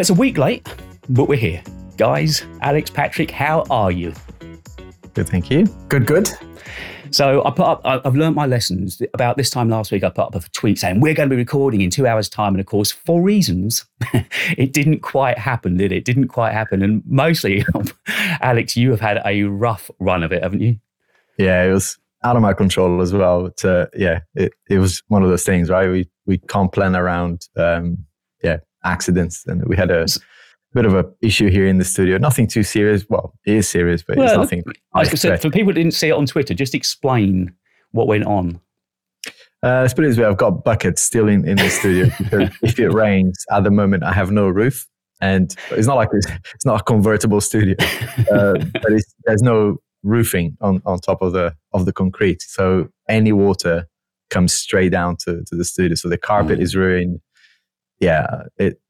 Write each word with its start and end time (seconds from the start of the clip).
Well, 0.00 0.02
it's 0.02 0.08
a 0.08 0.14
week 0.14 0.38
late, 0.38 0.66
but 1.10 1.28
we're 1.28 1.36
here. 1.36 1.62
Guys, 1.98 2.46
Alex, 2.62 2.88
Patrick, 2.88 3.30
how 3.30 3.66
are 3.68 3.90
you? 3.90 4.14
Good, 5.12 5.28
thank 5.28 5.50
you. 5.50 5.66
Good, 5.90 6.06
good. 6.06 6.30
So 7.10 7.44
I 7.44 7.50
put 7.50 7.66
up, 7.66 7.82
I've 7.84 8.16
learned 8.16 8.34
my 8.34 8.46
lessons. 8.46 9.02
About 9.12 9.36
this 9.36 9.50
time 9.50 9.68
last 9.68 9.92
week, 9.92 10.02
I 10.02 10.08
put 10.08 10.22
up 10.22 10.34
a 10.34 10.40
tweet 10.52 10.78
saying 10.78 11.00
we're 11.00 11.12
going 11.12 11.28
to 11.28 11.36
be 11.36 11.38
recording 11.38 11.82
in 11.82 11.90
two 11.90 12.06
hours' 12.06 12.30
time. 12.30 12.54
And 12.54 12.60
of 12.60 12.66
course, 12.66 12.90
for 12.90 13.20
reasons, 13.20 13.84
it 14.56 14.72
didn't 14.72 15.00
quite 15.00 15.36
happen, 15.36 15.76
did 15.76 15.92
it? 15.92 15.96
it? 15.96 16.04
Didn't 16.06 16.28
quite 16.28 16.54
happen. 16.54 16.82
And 16.82 17.02
mostly, 17.04 17.62
Alex, 18.40 18.78
you 18.78 18.92
have 18.92 19.00
had 19.00 19.20
a 19.26 19.42
rough 19.42 19.90
run 19.98 20.22
of 20.22 20.32
it, 20.32 20.42
haven't 20.42 20.62
you? 20.62 20.78
Yeah, 21.36 21.64
it 21.64 21.74
was 21.74 21.98
out 22.24 22.36
of 22.36 22.42
my 22.42 22.54
control 22.54 23.02
as 23.02 23.12
well. 23.12 23.42
But 23.42 23.64
uh, 23.66 23.86
yeah, 23.94 24.20
it, 24.34 24.54
it 24.70 24.78
was 24.78 25.02
one 25.08 25.22
of 25.22 25.28
those 25.28 25.44
things, 25.44 25.68
right? 25.68 25.90
We 25.90 26.08
we 26.24 26.38
can't 26.38 26.72
plan 26.72 26.96
around, 26.96 27.48
um, 27.58 28.06
accidents, 28.84 29.44
and 29.46 29.64
we 29.66 29.76
had 29.76 29.90
a 29.90 30.06
bit 30.72 30.84
of 30.84 30.94
a 30.94 31.04
issue 31.22 31.50
here 31.50 31.66
in 31.66 31.78
the 31.78 31.84
studio. 31.84 32.18
Nothing 32.18 32.46
too 32.46 32.62
serious. 32.62 33.04
Well, 33.08 33.34
it 33.46 33.56
is 33.56 33.68
serious, 33.68 34.02
but 34.02 34.16
well, 34.16 34.26
it's 34.26 34.36
nothing. 34.36 34.64
Like 34.94 35.08
I 35.08 35.14
said, 35.14 35.42
for 35.42 35.50
people 35.50 35.72
who 35.72 35.74
didn't 35.74 35.94
see 35.94 36.08
it 36.08 36.12
on 36.12 36.26
Twitter, 36.26 36.54
just 36.54 36.74
explain 36.74 37.54
what 37.92 38.06
went 38.06 38.24
on. 38.24 38.60
Uh, 39.62 39.82
let's 39.82 39.92
put 39.92 40.04
it 40.04 40.08
this 40.08 40.18
way: 40.18 40.24
I've 40.24 40.36
got 40.36 40.64
buckets 40.64 41.02
still 41.02 41.28
in, 41.28 41.46
in 41.46 41.56
the 41.56 41.68
studio 41.68 42.06
because 42.18 42.50
if 42.62 42.78
it 42.78 42.90
rains 42.90 43.44
at 43.50 43.64
the 43.64 43.70
moment, 43.70 44.02
I 44.04 44.12
have 44.12 44.30
no 44.30 44.48
roof, 44.48 44.86
and 45.20 45.54
it's 45.70 45.86
not 45.86 45.96
like 45.96 46.08
it's, 46.12 46.26
it's 46.54 46.64
not 46.64 46.80
a 46.80 46.84
convertible 46.84 47.40
studio, 47.40 47.74
uh, 48.32 48.54
but 48.72 48.92
there's 49.24 49.42
no 49.42 49.76
roofing 50.02 50.56
on, 50.62 50.80
on 50.86 50.98
top 50.98 51.20
of 51.20 51.32
the 51.32 51.54
of 51.72 51.84
the 51.84 51.92
concrete, 51.92 52.42
so 52.42 52.88
any 53.08 53.32
water 53.32 53.86
comes 54.30 54.54
straight 54.54 54.90
down 54.90 55.16
to, 55.16 55.42
to 55.44 55.56
the 55.56 55.64
studio. 55.64 55.94
So 55.96 56.08
the 56.08 56.16
carpet 56.16 56.58
mm. 56.58 56.62
is 56.62 56.74
ruined. 56.74 57.20
Yeah, 58.00 58.44
it. 58.56 58.80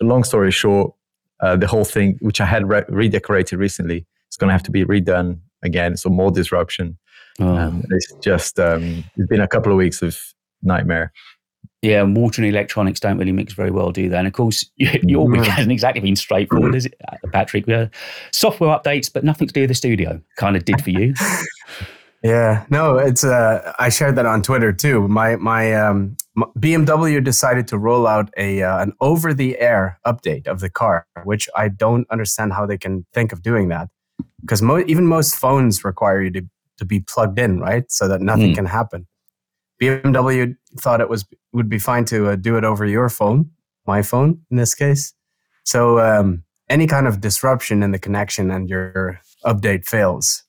Long 0.00 0.24
story 0.24 0.50
short, 0.50 0.92
uh, 1.40 1.56
the 1.56 1.66
whole 1.66 1.84
thing, 1.84 2.18
which 2.20 2.40
I 2.40 2.44
had 2.44 2.68
re- 2.68 2.84
redecorated 2.88 3.58
recently, 3.58 4.06
is 4.30 4.36
going 4.36 4.48
to 4.48 4.52
have 4.52 4.62
to 4.64 4.70
be 4.70 4.84
redone 4.84 5.38
again. 5.62 5.96
So 5.96 6.10
more 6.10 6.30
disruption. 6.30 6.98
Oh. 7.40 7.56
Um, 7.56 7.84
it's 7.90 8.12
just 8.20 8.58
um, 8.58 9.04
it's 9.16 9.28
been 9.28 9.40
a 9.40 9.48
couple 9.48 9.72
of 9.72 9.78
weeks 9.78 10.02
of 10.02 10.18
nightmare. 10.62 11.12
Yeah, 11.80 12.02
and 12.02 12.16
water 12.16 12.42
and 12.42 12.48
electronics 12.48 13.00
don't 13.00 13.18
really 13.18 13.32
mix 13.32 13.54
very 13.54 13.72
well, 13.72 13.90
do 13.90 14.08
they? 14.08 14.16
And 14.16 14.28
of 14.28 14.32
course, 14.32 14.64
your 14.76 15.26
week 15.26 15.44
hasn't 15.46 15.72
exactly 15.72 16.00
been 16.00 16.14
straightforward, 16.14 16.76
is 16.76 16.86
it, 16.86 16.94
Patrick? 17.32 17.68
Uh, 17.68 17.86
software 18.30 18.70
updates, 18.70 19.12
but 19.12 19.24
nothing 19.24 19.48
to 19.48 19.54
do 19.54 19.62
with 19.62 19.70
the 19.70 19.74
studio. 19.74 20.20
Kind 20.36 20.56
of 20.56 20.64
did 20.64 20.80
for 20.80 20.90
you. 20.90 21.14
Yeah, 22.22 22.64
no, 22.70 22.98
it's. 22.98 23.24
Uh, 23.24 23.72
I 23.80 23.88
shared 23.88 24.14
that 24.16 24.26
on 24.26 24.42
Twitter 24.42 24.72
too. 24.72 25.08
My 25.08 25.34
my 25.36 25.74
um, 25.74 26.16
BMW 26.36 27.22
decided 27.22 27.68
to 27.68 27.78
roll 27.78 28.06
out 28.06 28.30
a 28.36 28.62
uh, 28.62 28.82
an 28.82 28.92
over 29.00 29.34
the 29.34 29.58
air 29.58 29.98
update 30.06 30.46
of 30.46 30.60
the 30.60 30.70
car, 30.70 31.06
which 31.24 31.48
I 31.54 31.68
don't 31.68 32.06
understand 32.10 32.54
how 32.54 32.64
they 32.64 32.78
can 32.78 33.04
think 33.12 33.32
of 33.32 33.42
doing 33.42 33.68
that, 33.68 33.88
because 34.40 34.62
mo- 34.62 34.84
even 34.86 35.06
most 35.06 35.34
phones 35.34 35.84
require 35.84 36.22
you 36.22 36.30
to 36.30 36.42
to 36.78 36.84
be 36.86 37.00
plugged 37.00 37.38
in, 37.38 37.60
right, 37.60 37.90
so 37.90 38.08
that 38.08 38.20
nothing 38.22 38.52
mm. 38.52 38.54
can 38.54 38.66
happen. 38.66 39.06
BMW 39.80 40.56
thought 40.78 41.00
it 41.00 41.10
was 41.10 41.26
would 41.52 41.68
be 41.68 41.78
fine 41.78 42.06
to 42.06 42.30
uh, 42.30 42.36
do 42.36 42.56
it 42.56 42.64
over 42.64 42.86
your 42.86 43.10
phone, 43.10 43.50
my 43.86 44.00
phone 44.00 44.40
in 44.50 44.56
this 44.56 44.74
case. 44.74 45.12
So 45.64 46.00
um, 46.00 46.44
any 46.70 46.86
kind 46.86 47.06
of 47.06 47.20
disruption 47.20 47.82
in 47.82 47.90
the 47.90 47.98
connection 47.98 48.50
and 48.50 48.70
your 48.70 49.20
update 49.44 49.84
fails 49.84 50.44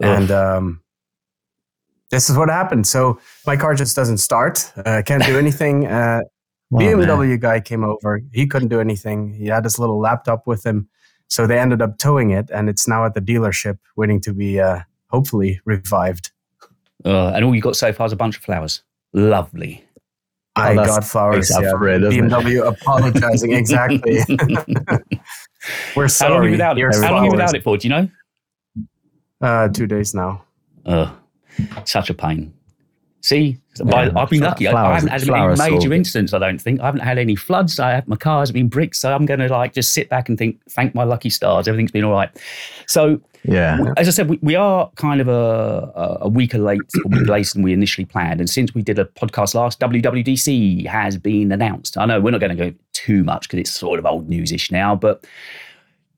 and 0.00 0.30
um, 0.30 0.82
this 2.10 2.30
is 2.30 2.36
what 2.36 2.48
happened. 2.48 2.86
So 2.86 3.18
my 3.46 3.56
car 3.56 3.74
just 3.74 3.96
doesn't 3.96 4.18
start. 4.18 4.72
Uh, 4.76 5.02
can't 5.04 5.24
do 5.24 5.38
anything. 5.44 5.86
Uh, 5.86 6.22
oh, 6.72 6.76
BMW 6.76 7.28
man. 7.28 7.38
guy 7.38 7.60
came 7.60 7.84
over. 7.84 8.20
He 8.32 8.46
couldn't 8.46 8.68
do 8.68 8.80
anything. 8.80 9.32
He 9.34 9.46
had 9.46 9.64
his 9.64 9.78
little 9.78 9.98
laptop 9.98 10.46
with 10.46 10.64
him. 10.64 10.88
So 11.28 11.46
they 11.46 11.58
ended 11.58 11.82
up 11.82 11.98
towing 11.98 12.30
it, 12.30 12.50
and 12.50 12.68
it's 12.68 12.86
now 12.86 13.04
at 13.04 13.14
the 13.14 13.20
dealership, 13.20 13.78
waiting 13.96 14.20
to 14.20 14.32
be 14.32 14.60
uh, 14.60 14.80
hopefully 15.08 15.60
revived. 15.64 16.30
Uh, 17.04 17.28
and 17.28 17.44
all 17.44 17.54
you 17.54 17.60
got 17.60 17.76
so 17.76 17.92
far 17.92 18.06
is 18.06 18.12
a 18.12 18.16
bunch 18.16 18.36
of 18.36 18.44
flowers. 18.44 18.82
Lovely. 19.12 19.84
I 20.54 20.72
oh, 20.72 20.76
got 20.76 21.04
flowers. 21.04 21.50
Yeah. 21.50 21.72
Red, 21.76 22.00
BMW 22.02 22.66
apologizing. 22.66 23.52
exactly. 23.52 24.20
We're 25.96 26.08
sorry. 26.08 26.32
How 26.32 26.40
long, 26.40 26.50
without 26.50 26.78
it? 26.78 26.94
How 26.94 27.12
long 27.12 27.22
are 27.22 27.24
you 27.26 27.30
without 27.32 27.54
it 27.54 27.62
for? 27.62 27.76
Do 27.76 27.88
you 27.88 27.94
know? 27.94 28.08
Uh, 29.40 29.68
two 29.68 29.86
days 29.86 30.14
now. 30.14 30.44
Oh, 30.86 31.14
such 31.84 32.10
a 32.10 32.14
pain. 32.14 32.52
See, 33.26 33.58
yeah, 33.84 34.12
I've 34.14 34.30
been 34.30 34.38
lucky. 34.38 34.66
Flowers, 34.66 35.04
I 35.04 35.10
haven't 35.10 35.28
had 35.28 35.28
any 35.28 35.72
major 35.72 35.92
incidents. 35.92 36.32
I 36.32 36.38
don't 36.38 36.60
think 36.60 36.80
I 36.80 36.86
haven't 36.86 37.00
had 37.00 37.18
any 37.18 37.34
floods. 37.34 37.80
I 37.80 37.90
have, 37.90 38.06
my 38.06 38.14
car 38.14 38.38
hasn't 38.38 38.54
been 38.54 38.68
bricked, 38.68 38.94
so 38.94 39.12
I'm 39.12 39.26
going 39.26 39.40
to 39.40 39.48
like 39.48 39.72
just 39.72 39.92
sit 39.92 40.08
back 40.08 40.28
and 40.28 40.38
think, 40.38 40.60
thank 40.70 40.94
my 40.94 41.02
lucky 41.02 41.30
stars, 41.30 41.66
everything's 41.66 41.90
been 41.90 42.04
all 42.04 42.12
right. 42.12 42.30
So, 42.86 43.20
yeah, 43.42 43.80
as 43.96 44.06
I 44.06 44.12
said, 44.12 44.28
we, 44.28 44.38
we 44.42 44.54
are 44.54 44.88
kind 44.94 45.20
of 45.20 45.26
a, 45.26 46.20
a 46.20 46.28
week 46.28 46.54
late, 46.54 46.80
a 47.04 47.08
week 47.08 47.26
later 47.28 47.54
than 47.54 47.62
we 47.62 47.72
initially 47.72 48.04
planned. 48.04 48.38
And 48.38 48.48
since 48.48 48.76
we 48.76 48.82
did 48.82 48.96
a 48.96 49.06
podcast 49.06 49.56
last, 49.56 49.80
WWDC 49.80 50.86
has 50.86 51.16
been 51.16 51.50
announced. 51.50 51.98
I 51.98 52.06
know 52.06 52.20
we're 52.20 52.30
not 52.30 52.40
going 52.40 52.56
to 52.56 52.70
go 52.70 52.76
too 52.92 53.24
much 53.24 53.48
because 53.48 53.58
it's 53.58 53.72
sort 53.72 53.98
of 53.98 54.06
old 54.06 54.28
newsish 54.28 54.70
now, 54.70 54.94
but 54.94 55.26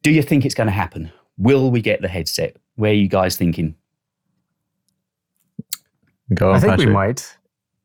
do 0.03 0.10
you 0.10 0.22
think 0.22 0.44
it's 0.44 0.55
going 0.55 0.66
to 0.69 0.72
happen? 0.72 1.10
Will 1.38 1.70
we 1.70 1.81
get 1.81 2.03
the 2.03 2.09
headset? 2.09 2.56
Where 2.76 2.91
are 2.91 2.94
you 2.94 3.09
guys 3.09 3.37
thinking? 3.37 3.76
Go 6.34 6.50
on, 6.50 6.56
I 6.56 6.60
think 6.60 6.70
Patrick. 6.72 6.88
we 6.88 6.92
might. 6.92 7.38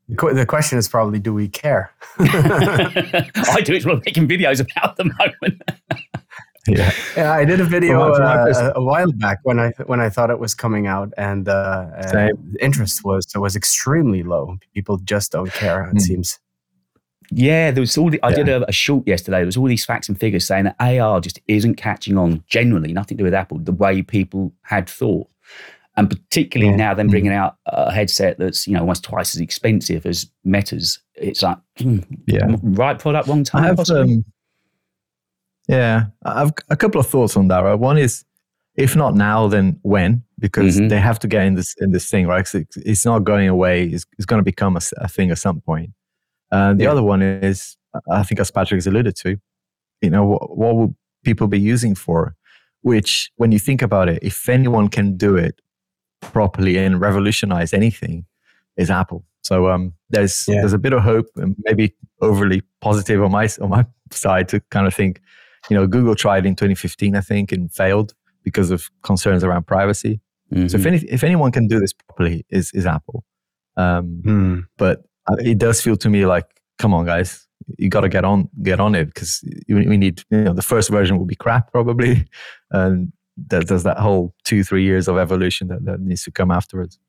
The 0.10 0.46
question 0.46 0.78
is 0.78 0.90
probably, 0.90 1.20
do 1.20 1.34
we 1.34 1.48
care? 1.48 1.92
I 2.20 3.62
do. 3.64 3.74
It's 3.74 3.86
what 3.86 4.04
making 4.06 4.28
videos 4.28 4.60
about 4.60 4.98
the 4.98 5.06
moment. 5.06 5.62
yeah, 6.68 6.92
yeah. 7.16 7.32
I 7.32 7.46
did 7.46 7.62
a 7.62 7.64
video 7.64 8.02
uh, 8.02 8.74
a, 8.76 8.80
a, 8.80 8.84
while 8.84 9.12
back 9.14 9.40
when 9.44 9.60
I 9.60 9.72
when 9.86 10.02
I 10.02 10.10
thought 10.10 10.30
it 10.30 10.40
was 10.40 10.54
coming 10.54 10.88
out, 10.88 11.14
and 11.18 11.48
uh, 11.48 11.88
uh, 11.96 12.30
interest 12.60 13.06
was 13.06 13.26
was 13.36 13.56
extremely 13.56 14.24
low. 14.24 14.58
People 14.74 14.98
just 14.98 15.32
don't 15.32 15.52
care. 15.52 15.88
It 15.90 15.96
mm. 15.96 16.02
seems. 16.02 16.40
Yeah, 17.32 17.72
there 17.72 17.82
was 17.82 17.98
all. 17.98 18.10
The, 18.10 18.22
I 18.24 18.30
yeah. 18.30 18.36
did 18.36 18.50
a, 18.50 18.70
a 18.70 18.74
short 18.74 19.08
yesterday. 19.08 19.38
There 19.38 19.46
was 19.46 19.58
all 19.58 19.68
these 19.68 19.86
facts 19.86 20.10
and 20.10 20.20
figures 20.20 20.46
saying 20.46 20.66
that 20.66 20.76
AR 20.80 21.22
just 21.22 21.40
isn't 21.48 21.76
catching 21.76 22.18
on. 22.18 22.44
Generally, 22.48 22.92
nothing 22.92 23.18
to 23.18 23.22
do 23.22 23.26
with 23.26 23.34
Apple. 23.34 23.58
The 23.60 23.72
way 23.72 24.02
people 24.02 24.52
had 24.64 24.90
thought, 24.90 25.30
and 25.96 26.10
particularly 26.10 26.72
yeah. 26.72 26.78
now, 26.78 26.94
them 26.94 27.08
bringing 27.08 27.34
out 27.34 27.58
a 27.68 27.92
headset 27.92 28.40
that's 28.40 28.68
you 28.68 28.74
know 28.74 28.82
almost 28.82 29.04
twice 29.04 29.36
as 29.36 29.42
expensive 29.42 30.06
as 30.06 30.30
Meta's. 30.44 31.00
It's 31.16 31.44
like, 31.44 31.58
hmm, 31.78 32.00
yeah, 32.26 32.56
right 32.64 32.98
product, 32.98 33.28
wrong 33.28 33.44
time. 33.44 33.64
I 33.64 33.68
have, 33.68 33.90
um, 33.92 34.26
yeah, 35.68 36.06
I've 36.26 36.52
a 36.70 36.76
couple 36.76 37.00
of 37.00 37.08
thoughts 37.08 37.38
on 37.38 37.48
that. 37.50 37.60
Right? 37.60 37.76
One 37.76 37.98
is, 37.98 38.26
if 38.76 38.96
not 38.96 39.16
now, 39.16 39.48
then 39.48 39.80
when? 39.84 40.24
Because 40.40 40.78
mm-hmm. 40.78 40.88
they 40.88 41.00
have 41.00 41.20
to 41.20 41.28
get 41.28 41.46
in 41.46 41.54
this 41.56 41.76
in 41.80 41.92
this 41.92 42.10
thing, 42.10 42.28
right? 42.28 42.48
It's, 42.54 42.78
it's, 42.78 43.06
not 43.06 43.24
going 43.24 43.48
away. 43.48 43.86
It's, 43.86 44.06
it's 44.18 44.26
going 44.26 44.40
to 44.40 44.44
become 44.44 44.76
a, 44.76 44.82
a 44.98 45.08
thing 45.08 45.30
at 45.30 45.38
some 45.38 45.62
point. 45.62 45.92
And 46.52 46.80
the 46.80 46.86
yeah. 46.86 46.92
other 46.92 47.04
one 47.04 47.22
is, 47.22 47.78
I 48.12 48.24
think, 48.24 48.40
as 48.40 48.52
Patrick 48.52 48.78
has 48.78 48.88
alluded 48.88 49.16
to, 49.18 49.38
you 50.02 50.10
know, 50.10 50.26
what, 50.26 50.58
what 50.58 50.76
will 50.76 50.96
people 51.24 51.48
be 51.48 51.60
using 51.60 51.96
for? 51.96 52.36
Which, 52.82 53.32
when 53.38 53.52
you 53.52 53.60
think 53.60 53.82
about 53.82 54.10
it, 54.10 54.20
if 54.22 54.50
anyone 54.50 54.90
can 54.90 55.16
do 55.16 55.38
it 55.38 55.62
properly 56.32 56.78
and 56.78 57.00
revolutionize 57.00 57.74
anything, 57.74 58.26
is 58.78 58.90
Apple. 58.90 59.26
So 59.42 59.70
um, 59.70 59.94
there's 60.10 60.46
yeah. 60.48 60.62
there's 60.62 60.74
a 60.74 60.78
bit 60.78 60.94
of 60.94 61.04
hope 61.04 61.28
and 61.36 61.56
maybe 61.60 61.94
overly 62.22 62.62
positive 62.82 63.22
on 63.22 63.32
my 63.32 63.50
on 63.62 63.70
my 63.70 63.86
side 64.12 64.48
to 64.50 64.62
kind 64.72 64.88
of 64.88 64.94
think, 64.94 65.22
you 65.70 65.78
know, 65.78 65.86
Google 65.86 66.16
tried 66.16 66.46
in 66.46 66.56
2015, 66.56 67.16
I 67.16 67.22
think, 67.22 67.52
and 67.52 67.72
failed 67.72 68.14
because 68.44 68.72
of 68.72 68.90
concerns 69.04 69.44
around 69.44 69.68
privacy. 69.68 70.22
Mm-hmm. 70.54 70.68
So 70.68 70.78
if 70.78 70.84
mm-hmm. 70.84 70.88
any, 70.88 70.98
if 71.10 71.24
anyone 71.24 71.52
can 71.52 71.68
do 71.68 71.80
this 71.80 71.94
properly, 71.94 72.46
is 72.50 72.72
is 72.74 72.86
Apple. 72.86 73.24
Um, 73.76 74.22
mm. 74.26 74.64
But 74.78 75.04
it 75.40 75.58
does 75.58 75.82
feel 75.82 75.98
to 75.98 76.10
me 76.10 76.26
like, 76.26 76.46
come 76.78 76.94
on, 76.94 77.06
guys, 77.06 77.48
you 77.78 77.90
got 77.90 78.02
to 78.02 78.10
get 78.10 78.24
on 78.24 78.50
get 78.62 78.80
on 78.80 78.96
it 78.96 79.06
because 79.06 79.44
we 79.68 79.98
need. 79.98 80.22
You 80.30 80.44
know, 80.44 80.54
the 80.54 80.62
first 80.62 80.90
version 80.90 81.18
will 81.18 81.26
be 81.26 81.36
crap 81.36 81.72
probably, 81.72 82.28
and 82.72 83.12
there's 83.38 83.84
that 83.84 83.98
whole 83.98 84.34
two 84.44 84.64
three 84.64 84.84
years 84.84 85.08
of 85.08 85.18
evolution 85.18 85.68
that, 85.68 85.86
that 85.86 86.00
needs 86.00 86.24
to 86.24 86.32
come 86.32 86.52
afterwards. 86.52 87.00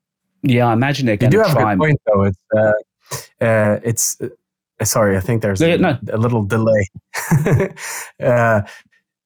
Yeah, 0.43 0.67
I 0.67 0.73
imagine 0.73 1.07
try. 1.07 1.19
You 1.21 1.31
do 1.31 1.39
have 1.39 1.57
a 1.57 1.65
good 1.65 1.79
point 1.79 2.01
though. 2.07 2.23
It's 2.25 2.39
uh, 2.57 3.45
uh, 3.45 3.81
it's 3.83 4.21
uh, 4.21 4.85
sorry, 4.85 5.17
I 5.17 5.21
think 5.21 5.43
there's 5.43 5.63
a, 5.63 5.79
no. 5.79 5.99
a 6.13 6.19
little 6.19 6.45
delay. 6.45 6.87
uh, 8.23 8.63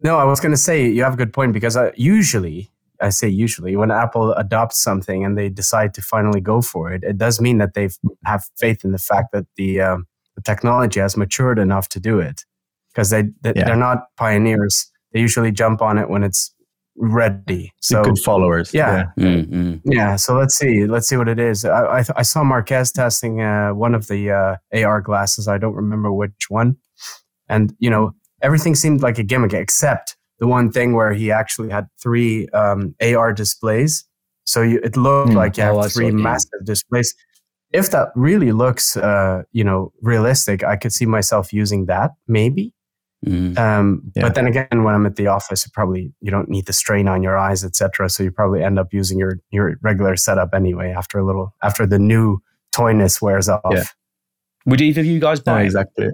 no, 0.00 0.16
I 0.16 0.24
was 0.24 0.40
going 0.40 0.52
to 0.52 0.58
say 0.58 0.88
you 0.88 1.02
have 1.02 1.14
a 1.14 1.16
good 1.16 1.32
point 1.32 1.52
because 1.52 1.76
uh, 1.76 1.90
usually 1.96 2.70
I 3.00 3.10
say 3.10 3.28
usually, 3.28 3.76
when 3.76 3.90
Apple 3.90 4.32
adopts 4.34 4.82
something 4.82 5.24
and 5.24 5.38
they 5.38 5.48
decide 5.48 5.94
to 5.94 6.02
finally 6.02 6.40
go 6.40 6.60
for 6.62 6.92
it, 6.92 7.04
it 7.04 7.18
does 7.18 7.40
mean 7.40 7.58
that 7.58 7.74
they 7.74 7.90
have 8.24 8.44
faith 8.56 8.84
in 8.84 8.92
the 8.92 8.98
fact 8.98 9.32
that 9.32 9.46
the, 9.56 9.80
um, 9.80 10.06
the 10.34 10.42
technology 10.42 11.00
has 11.00 11.16
matured 11.16 11.58
enough 11.58 11.88
to 11.90 12.00
do 12.00 12.18
it. 12.18 12.44
Because 12.92 13.10
they, 13.10 13.22
they 13.42 13.52
yeah. 13.54 13.64
they're 13.64 13.76
not 13.76 14.06
pioneers. 14.16 14.90
They 15.12 15.20
usually 15.20 15.52
jump 15.52 15.80
on 15.82 15.98
it 15.98 16.08
when 16.10 16.24
it's 16.24 16.52
ready. 16.98 17.72
So 17.80 18.02
good 18.02 18.18
followers. 18.18 18.74
Yeah, 18.74 19.06
yeah. 19.16 19.24
Mm-hmm. 19.24 19.90
yeah. 19.90 20.16
So 20.16 20.36
let's 20.36 20.54
see. 20.54 20.86
Let's 20.86 21.08
see 21.08 21.16
what 21.16 21.28
it 21.28 21.38
is. 21.38 21.64
I 21.64 21.98
I, 21.98 22.04
I 22.16 22.22
saw 22.22 22.44
Marques 22.44 22.92
testing 22.92 23.40
uh, 23.40 23.70
one 23.70 23.94
of 23.94 24.08
the 24.08 24.30
uh, 24.30 24.56
AR 24.84 25.00
glasses. 25.00 25.48
I 25.48 25.58
don't 25.58 25.74
remember 25.74 26.12
which 26.12 26.46
one. 26.48 26.76
And 27.48 27.74
you 27.78 27.90
know, 27.90 28.12
everything 28.42 28.74
seemed 28.74 29.02
like 29.02 29.18
a 29.18 29.22
gimmick 29.22 29.54
except 29.54 30.16
the 30.38 30.46
one 30.46 30.70
thing 30.70 30.92
where 30.92 31.12
he 31.12 31.30
actually 31.30 31.70
had 31.70 31.86
three 32.00 32.48
um, 32.48 32.94
AR 33.02 33.32
displays. 33.32 34.04
So 34.44 34.62
you, 34.62 34.80
it 34.82 34.96
looked 34.96 35.32
mm. 35.32 35.36
like 35.36 35.56
you 35.56 35.62
have 35.64 35.76
oh, 35.76 35.88
three 35.88 36.10
massive 36.10 36.64
displays. 36.64 37.14
If 37.72 37.90
that 37.90 38.08
really 38.14 38.52
looks, 38.52 38.96
uh, 38.96 39.42
you 39.52 39.62
know, 39.62 39.92
realistic, 40.00 40.64
I 40.64 40.76
could 40.76 40.92
see 40.92 41.04
myself 41.04 41.52
using 41.52 41.86
that 41.86 42.12
maybe. 42.26 42.72
Mm. 43.26 43.58
Um, 43.58 44.12
yeah. 44.14 44.22
But 44.22 44.34
then 44.36 44.46
again, 44.46 44.84
when 44.84 44.94
I'm 44.94 45.04
at 45.04 45.16
the 45.16 45.26
office, 45.26 45.66
probably 45.68 46.12
you 46.20 46.30
don't 46.30 46.48
need 46.48 46.66
the 46.66 46.72
strain 46.72 47.08
on 47.08 47.22
your 47.22 47.36
eyes, 47.36 47.64
etc. 47.64 48.08
So 48.08 48.22
you 48.22 48.30
probably 48.30 48.62
end 48.62 48.78
up 48.78 48.92
using 48.92 49.18
your 49.18 49.40
your 49.50 49.76
regular 49.82 50.16
setup 50.16 50.54
anyway 50.54 50.94
after 50.96 51.18
a 51.18 51.24
little 51.24 51.54
after 51.62 51.86
the 51.86 51.98
new 51.98 52.40
toyness 52.72 53.20
wears 53.20 53.48
off. 53.48 53.62
Yeah. 53.70 53.84
Would 54.66 54.80
either 54.80 55.00
of 55.00 55.06
you 55.06 55.18
guys 55.18 55.40
buy? 55.40 55.60
No, 55.60 55.64
exactly. 55.64 56.08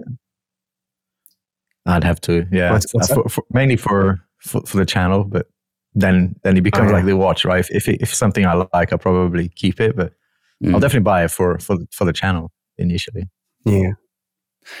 I'd 1.85 2.03
have 2.03 2.19
to, 2.21 2.47
yeah, 2.51 2.71
what's, 2.71 2.91
what's 2.93 3.11
uh, 3.11 3.15
for, 3.15 3.29
for, 3.29 3.43
mainly 3.51 3.75
for, 3.75 4.19
for, 4.39 4.61
for 4.61 4.77
the 4.77 4.85
channel, 4.85 5.23
but 5.23 5.47
then 5.93 6.35
then 6.43 6.57
it 6.57 6.61
becomes 6.61 6.87
oh, 6.87 6.89
yeah. 6.89 6.97
like 6.97 7.05
the 7.05 7.15
watch, 7.15 7.45
right? 7.45 7.59
If 7.59 7.87
if, 7.87 7.87
if 7.87 8.13
something 8.13 8.45
I 8.45 8.53
like, 8.73 8.91
I'll 8.91 8.99
probably 8.99 9.49
keep 9.49 9.79
it, 9.79 9.95
but 9.95 10.13
mm. 10.63 10.73
I'll 10.73 10.79
definitely 10.79 11.03
buy 11.03 11.23
it 11.23 11.31
for 11.31 11.59
for 11.59 11.77
for 11.91 12.05
the 12.05 12.13
channel 12.13 12.51
initially. 12.77 13.29
Yeah. 13.65 13.91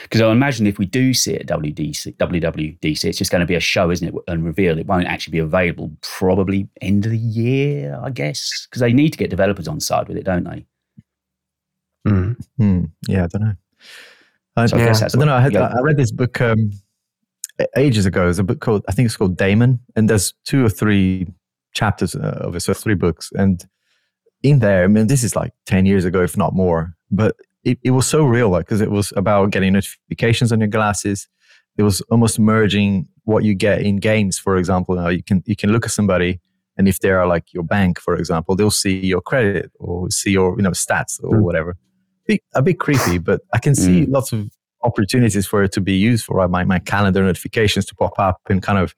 Because 0.03 0.21
I 0.21 0.31
imagine 0.31 0.67
if 0.67 0.79
we 0.79 0.85
do 0.85 1.13
see 1.13 1.33
it 1.33 1.49
at 1.49 1.59
WDC, 1.59 2.15
WWDC, 2.17 3.05
it's 3.05 3.17
just 3.17 3.31
going 3.31 3.41
to 3.41 3.45
be 3.45 3.55
a 3.55 3.59
show, 3.59 3.91
isn't 3.91 4.07
it? 4.07 4.15
And 4.27 4.43
reveal 4.43 4.77
it 4.79 4.87
won't 4.87 5.07
actually 5.07 5.31
be 5.31 5.39
available 5.39 5.91
probably 6.01 6.67
end 6.81 7.05
of 7.05 7.11
the 7.11 7.17
year, 7.17 7.99
I 8.03 8.09
guess, 8.09 8.67
because 8.69 8.79
they 8.79 8.93
need 8.93 9.11
to 9.11 9.17
get 9.17 9.29
developers 9.29 9.67
on 9.67 9.79
side 9.79 10.07
with 10.07 10.17
it, 10.17 10.23
don't 10.23 10.43
they? 10.43 10.65
Mm. 12.07 12.35
Mm. 12.59 12.91
Yeah, 13.07 13.25
I 13.25 13.27
don't 13.27 13.41
know. 13.41 13.53
I, 14.57 14.65
so 14.67 14.77
I, 14.77 14.79
yeah. 14.79 14.93
I 14.95 15.07
don't 15.07 15.25
know. 15.25 15.35
I, 15.35 15.41
had, 15.41 15.55
I 15.55 15.81
read 15.81 15.97
this 15.97 16.11
book 16.11 16.39
um, 16.39 16.71
ages 17.75 18.05
ago. 18.05 18.29
It's 18.29 18.39
a 18.39 18.43
book 18.43 18.59
called 18.59 18.83
I 18.87 18.91
think 18.91 19.07
it's 19.07 19.17
called 19.17 19.37
Daemon, 19.37 19.79
and 19.95 20.09
there's 20.09 20.33
two 20.45 20.65
or 20.65 20.69
three 20.69 21.27
chapters 21.73 22.15
uh, 22.15 22.39
of 22.41 22.55
it, 22.55 22.61
so 22.61 22.73
three 22.73 22.95
books. 22.95 23.31
And 23.33 23.65
in 24.43 24.59
there, 24.59 24.83
I 24.83 24.87
mean, 24.87 25.07
this 25.07 25.23
is 25.23 25.35
like 25.35 25.53
ten 25.65 25.85
years 25.85 26.05
ago, 26.05 26.21
if 26.21 26.37
not 26.37 26.53
more. 26.53 26.95
But 27.11 27.35
it, 27.65 27.79
it 27.83 27.91
was 27.91 28.07
so 28.07 28.23
real, 28.23 28.49
like 28.49 28.65
because 28.65 28.81
it 28.81 28.91
was 28.91 29.11
about 29.15 29.51
getting 29.51 29.73
notifications 29.73 30.51
on 30.51 30.59
your 30.59 30.69
glasses. 30.69 31.27
It 31.77 31.83
was 31.83 31.99
almost 32.09 32.39
merging 32.39 33.07
what 33.25 33.43
you 33.43 33.53
get 33.53 33.81
in 33.81 33.97
games. 33.97 34.39
For 34.39 34.55
example, 34.57 34.95
now 34.95 35.09
you 35.09 35.23
can 35.23 35.43
you 35.45 35.55
can 35.55 35.71
look 35.71 35.85
at 35.85 35.91
somebody, 35.91 36.39
and 36.77 36.87
if 36.87 36.99
they 36.99 37.11
are 37.11 37.27
like 37.27 37.53
your 37.53 37.63
bank, 37.63 37.99
for 37.99 38.15
example, 38.15 38.55
they'll 38.55 38.71
see 38.71 39.05
your 39.05 39.21
credit 39.21 39.71
or 39.79 40.09
see 40.09 40.31
your 40.31 40.55
you 40.57 40.63
know 40.63 40.71
stats 40.71 41.19
or 41.23 41.37
mm. 41.37 41.41
whatever 41.41 41.75
a 42.53 42.61
bit 42.61 42.79
creepy, 42.79 43.17
but 43.17 43.41
I 43.53 43.59
can 43.59 43.75
see 43.75 44.05
mm. 44.05 44.11
lots 44.11 44.31
of 44.31 44.49
opportunities 44.83 45.45
for 45.45 45.63
it 45.63 45.71
to 45.73 45.81
be 45.81 45.93
used 45.93 46.25
for 46.25 46.47
my, 46.47 46.63
my 46.63 46.79
calendar 46.79 47.23
notifications 47.23 47.85
to 47.85 47.95
pop 47.95 48.17
up 48.19 48.41
and 48.49 48.61
kind 48.61 48.79
of 48.79 48.95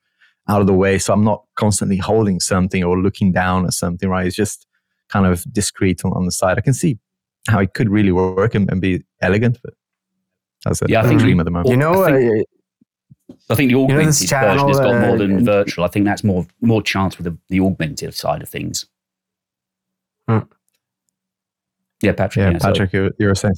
out 0.49 0.61
of 0.61 0.67
the 0.67 0.73
way. 0.73 0.97
So 0.97 1.13
I'm 1.13 1.23
not 1.23 1.43
constantly 1.55 1.97
holding 1.97 2.39
something 2.39 2.83
or 2.83 2.99
looking 2.99 3.31
down 3.31 3.65
at 3.65 3.73
something, 3.73 4.09
right? 4.09 4.25
It's 4.25 4.35
just 4.35 4.65
kind 5.09 5.25
of 5.25 5.43
discreet 5.51 6.03
on, 6.05 6.13
on 6.13 6.25
the 6.25 6.31
side. 6.31 6.57
I 6.57 6.61
can 6.61 6.73
see 6.73 6.99
how 7.47 7.59
it 7.59 7.73
could 7.73 7.89
really 7.89 8.11
work 8.11 8.55
and, 8.55 8.69
and 8.71 8.81
be 8.81 9.03
elegant, 9.21 9.57
but 9.63 9.73
that's 10.65 10.81
a, 10.81 10.85
yeah, 10.89 11.01
I 11.01 11.07
think 11.07 11.19
dream 11.21 11.39
at 11.39 11.45
the 11.45 11.51
moment. 11.51 11.69
You 11.69 11.77
know, 11.77 12.03
I 12.03 12.11
think, 12.11 12.47
uh, 13.29 13.33
I 13.49 13.55
think 13.55 13.71
the 13.71 13.79
augmented 13.79 14.19
you 14.21 14.25
know, 14.25 14.29
channel, 14.29 14.67
version 14.67 14.67
has 14.67 14.79
got 14.79 15.07
more 15.07 15.17
than 15.17 15.38
uh, 15.38 15.51
virtual. 15.51 15.85
I 15.85 15.88
think 15.88 16.05
that's 16.05 16.23
more 16.23 16.45
more 16.61 16.81
chance 16.81 17.17
with 17.17 17.25
the, 17.25 17.38
the 17.49 17.59
augmented 17.59 18.13
side 18.13 18.41
of 18.41 18.49
things. 18.49 18.85
Hmm. 20.27 20.39
Yeah, 22.01 22.13
Patrick. 22.13 22.44
Yeah, 22.44 22.51
yeah 22.51 22.59
Patrick, 22.59 22.94
you, 22.94 23.11
you 23.19 23.27
were 23.27 23.35
saying. 23.35 23.55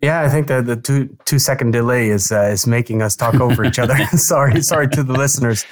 Yeah, 0.00 0.22
I 0.22 0.28
think 0.28 0.48
the 0.48 0.62
the 0.62 0.76
two 0.76 1.16
two 1.24 1.38
second 1.38 1.72
delay 1.72 2.08
is 2.08 2.32
uh, 2.32 2.50
is 2.52 2.66
making 2.66 3.02
us 3.02 3.16
talk 3.16 3.34
over 3.34 3.64
each 3.64 3.78
other. 3.78 3.96
sorry, 4.16 4.62
sorry 4.62 4.88
to 4.88 5.02
the 5.02 5.12
listeners. 5.12 5.64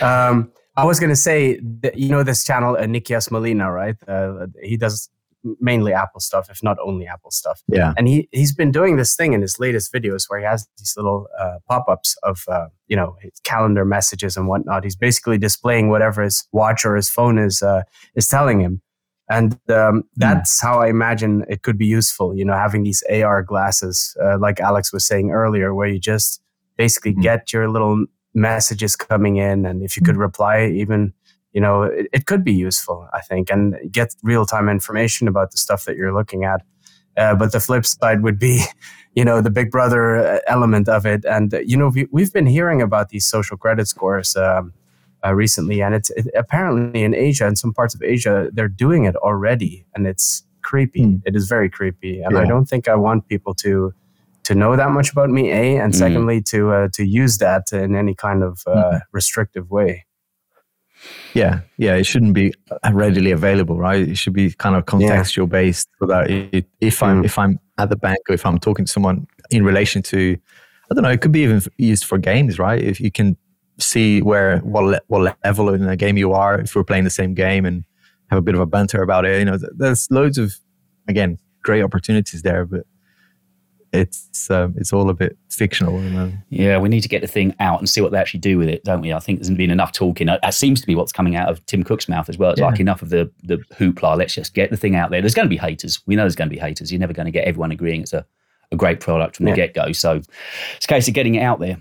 Um, 0.00 0.52
I 0.78 0.84
was 0.84 1.00
going 1.00 1.10
to 1.10 1.16
say, 1.16 1.58
that, 1.80 1.98
you 1.98 2.08
know, 2.08 2.22
this 2.22 2.44
channel, 2.44 2.76
uh, 2.76 2.82
Nikias 2.82 3.32
Molina, 3.32 3.72
right? 3.72 3.96
Uh, 4.06 4.46
he 4.62 4.76
does 4.76 5.10
mainly 5.60 5.92
Apple 5.92 6.20
stuff, 6.20 6.48
if 6.50 6.62
not 6.62 6.76
only 6.82 7.06
Apple 7.06 7.30
stuff. 7.30 7.62
Yeah. 7.68 7.92
And 7.96 8.08
he 8.08 8.28
he's 8.32 8.54
been 8.54 8.70
doing 8.70 8.96
this 8.96 9.16
thing 9.16 9.32
in 9.32 9.40
his 9.40 9.58
latest 9.58 9.92
videos 9.92 10.24
where 10.28 10.38
he 10.38 10.46
has 10.46 10.66
these 10.78 10.94
little 10.96 11.26
uh, 11.38 11.58
pop 11.68 11.86
ups 11.88 12.16
of 12.22 12.44
uh, 12.48 12.66
you 12.86 12.96
know 12.96 13.16
his 13.20 13.32
calendar 13.44 13.84
messages 13.84 14.36
and 14.36 14.48
whatnot. 14.48 14.84
He's 14.84 14.96
basically 14.96 15.38
displaying 15.38 15.88
whatever 15.88 16.22
his 16.22 16.46
watch 16.52 16.84
or 16.84 16.96
his 16.96 17.08
phone 17.08 17.38
is 17.38 17.62
uh, 17.62 17.82
is 18.14 18.28
telling 18.28 18.60
him 18.60 18.82
and 19.28 19.58
um, 19.68 19.96
hmm. 19.96 20.00
that's 20.16 20.58
mm. 20.58 20.66
how 20.66 20.80
I 20.80 20.88
imagine 20.88 21.44
it 21.48 21.62
could 21.62 21.78
be 21.78 21.86
useful. 21.86 22.34
You 22.34 22.44
know, 22.44 22.54
having 22.54 22.82
these 22.82 23.02
AR 23.10 23.42
glasses, 23.42 24.16
uh, 24.22 24.38
like 24.38 24.60
Alex 24.60 24.92
was 24.92 25.06
saying 25.06 25.30
earlier, 25.30 25.74
where 25.74 25.88
you 25.88 25.98
just 25.98 26.40
basically 26.76 27.14
mm. 27.14 27.22
get 27.22 27.52
your 27.52 27.68
little 27.68 28.06
messages 28.34 28.96
coming 28.96 29.36
in, 29.36 29.66
and 29.66 29.82
if 29.82 29.96
you 29.96 30.02
could 30.02 30.14
hmm. 30.14 30.22
reply, 30.22 30.66
even 30.66 31.12
you 31.58 31.62
know, 31.62 31.82
it, 31.82 32.06
it 32.12 32.26
could 32.26 32.44
be 32.44 32.52
useful. 32.52 33.08
I 33.12 33.20
think, 33.20 33.50
and 33.50 33.74
get 33.90 34.14
real 34.22 34.46
time 34.46 34.68
information 34.68 35.26
about 35.26 35.50
the 35.50 35.58
stuff 35.58 35.86
that 35.86 35.96
you're 35.96 36.14
looking 36.14 36.44
at. 36.44 36.60
Uh, 37.16 37.34
but 37.34 37.50
the 37.50 37.58
flip 37.58 37.84
side 37.84 38.22
would 38.22 38.38
be, 38.38 38.62
you 39.16 39.24
know, 39.24 39.40
the 39.40 39.50
Big 39.50 39.72
Brother 39.72 40.18
uh, 40.18 40.38
element 40.46 40.88
of 40.88 41.04
it. 41.04 41.24
And 41.24 41.52
you 41.66 41.76
know, 41.76 41.88
we, 42.12 42.22
have 42.22 42.32
been 42.32 42.46
hearing 42.46 42.80
about 42.80 43.08
these 43.08 43.26
social 43.26 43.56
credit 43.56 43.88
scores. 43.88 44.36
Um, 44.36 44.72
uh, 45.26 45.34
recently, 45.34 45.82
and 45.82 45.96
it's 45.96 46.10
it, 46.10 46.28
apparently 46.36 47.02
in 47.02 47.12
Asia 47.12 47.44
and 47.44 47.58
some 47.58 47.72
parts 47.72 47.92
of 47.92 48.00
Asia 48.04 48.50
they're 48.52 48.68
doing 48.68 49.02
it 49.04 49.16
already, 49.16 49.84
and 49.96 50.06
it's 50.06 50.44
creepy. 50.62 51.00
Mm. 51.00 51.22
It 51.26 51.34
is 51.34 51.48
very 51.48 51.68
creepy, 51.68 52.20
and 52.20 52.34
yeah. 52.34 52.42
I 52.42 52.44
don't 52.44 52.66
think 52.66 52.86
I 52.86 52.94
want 52.94 53.26
people 53.26 53.52
to 53.56 53.92
to 54.44 54.54
know 54.54 54.76
that 54.76 54.92
much 54.92 55.10
about 55.10 55.28
me. 55.28 55.50
A 55.50 55.76
and 55.80 55.92
mm. 55.92 55.96
secondly 55.96 56.40
to 56.52 56.70
uh, 56.70 56.88
to 56.92 57.04
use 57.04 57.38
that 57.38 57.72
in 57.72 57.96
any 57.96 58.14
kind 58.14 58.44
of 58.44 58.62
uh, 58.64 58.74
mm. 58.74 59.00
restrictive 59.10 59.72
way. 59.72 60.04
Yeah, 61.34 61.60
yeah, 61.76 61.94
it 61.94 62.04
shouldn't 62.04 62.34
be 62.34 62.52
readily 62.92 63.30
available, 63.30 63.78
right? 63.78 64.08
It 64.08 64.16
should 64.16 64.32
be 64.32 64.52
kind 64.52 64.76
of 64.76 64.84
contextual 64.84 65.46
yeah. 65.46 65.60
based, 65.60 65.88
so 65.98 66.06
that 66.06 66.30
it, 66.30 66.66
if 66.80 67.02
I'm 67.02 67.18
hmm. 67.18 67.24
if 67.24 67.38
I'm 67.38 67.60
at 67.78 67.90
the 67.90 67.96
bank 67.96 68.18
or 68.28 68.34
if 68.34 68.44
I'm 68.44 68.58
talking 68.58 68.84
to 68.84 68.90
someone 68.90 69.26
in 69.50 69.64
relation 69.64 70.02
to, 70.02 70.36
I 70.90 70.94
don't 70.94 71.04
know, 71.04 71.10
it 71.10 71.20
could 71.20 71.32
be 71.32 71.40
even 71.40 71.62
used 71.76 72.04
for 72.04 72.18
games, 72.18 72.58
right? 72.58 72.82
If 72.82 73.00
you 73.00 73.10
can 73.10 73.36
see 73.78 74.20
where 74.22 74.58
what 74.58 75.04
what 75.06 75.36
level 75.44 75.72
in 75.72 75.86
the 75.86 75.96
game 75.96 76.16
you 76.16 76.32
are 76.32 76.60
if 76.60 76.74
we're 76.74 76.84
playing 76.84 77.04
the 77.04 77.10
same 77.10 77.32
game 77.34 77.64
and 77.64 77.84
have 78.30 78.38
a 78.38 78.42
bit 78.42 78.54
of 78.54 78.60
a 78.60 78.66
banter 78.66 79.02
about 79.02 79.24
it. 79.24 79.38
You 79.38 79.44
know, 79.44 79.58
there's 79.76 80.10
loads 80.10 80.38
of 80.38 80.54
again 81.06 81.38
great 81.62 81.82
opportunities 81.82 82.42
there, 82.42 82.64
but 82.64 82.86
it's 83.92 84.50
um, 84.50 84.74
it's 84.76 84.92
all 84.92 85.08
a 85.08 85.14
bit 85.14 85.36
fictional. 85.48 86.32
Yeah, 86.50 86.78
we 86.78 86.88
need 86.88 87.00
to 87.00 87.08
get 87.08 87.22
the 87.22 87.26
thing 87.26 87.54
out 87.60 87.78
and 87.78 87.88
see 87.88 88.00
what 88.00 88.12
they 88.12 88.18
actually 88.18 88.40
do 88.40 88.58
with 88.58 88.68
it, 88.68 88.84
don't 88.84 89.00
we? 89.00 89.12
I 89.12 89.18
think 89.18 89.40
there's 89.40 89.50
been 89.50 89.70
enough 89.70 89.92
talking. 89.92 90.26
That 90.26 90.54
seems 90.54 90.80
to 90.80 90.86
be 90.86 90.94
what's 90.94 91.12
coming 91.12 91.36
out 91.36 91.48
of 91.48 91.64
Tim 91.66 91.82
Cook's 91.84 92.08
mouth 92.08 92.28
as 92.28 92.38
well. 92.38 92.50
It's 92.50 92.60
yeah. 92.60 92.66
like 92.66 92.80
enough 92.80 93.02
of 93.02 93.10
the 93.10 93.30
the 93.42 93.56
hoopla. 93.74 94.16
Let's 94.16 94.34
just 94.34 94.54
get 94.54 94.70
the 94.70 94.76
thing 94.76 94.94
out 94.94 95.10
there. 95.10 95.20
There's 95.20 95.34
going 95.34 95.46
to 95.46 95.50
be 95.50 95.56
haters. 95.56 96.00
We 96.06 96.16
know 96.16 96.22
there's 96.22 96.36
going 96.36 96.50
to 96.50 96.54
be 96.54 96.60
haters. 96.60 96.92
You're 96.92 97.00
never 97.00 97.12
going 97.12 97.26
to 97.26 97.32
get 97.32 97.46
everyone 97.46 97.70
agreeing 97.70 98.02
it's 98.02 98.12
a, 98.12 98.26
a 98.72 98.76
great 98.76 99.00
product 99.00 99.36
from 99.36 99.46
the 99.46 99.52
get 99.52 99.74
go. 99.74 99.92
So 99.92 100.20
it's 100.76 100.84
a 100.84 100.88
case 100.88 101.08
of 101.08 101.14
getting 101.14 101.34
it 101.34 101.42
out 101.42 101.60
there. 101.60 101.78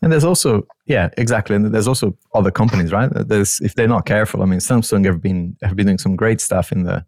And 0.00 0.12
there's 0.12 0.24
also, 0.24 0.64
yeah, 0.86 1.08
exactly. 1.16 1.56
And 1.56 1.74
there's 1.74 1.88
also 1.88 2.16
other 2.32 2.52
companies, 2.52 2.92
right? 2.92 3.10
There's 3.12 3.60
if 3.60 3.74
they're 3.74 3.88
not 3.88 4.06
careful. 4.06 4.42
I 4.42 4.46
mean, 4.46 4.60
Samsung 4.60 5.04
have 5.04 5.20
been 5.20 5.56
have 5.62 5.74
been 5.74 5.86
doing 5.86 5.98
some 5.98 6.14
great 6.14 6.40
stuff 6.40 6.70
in 6.70 6.84
the 6.84 7.04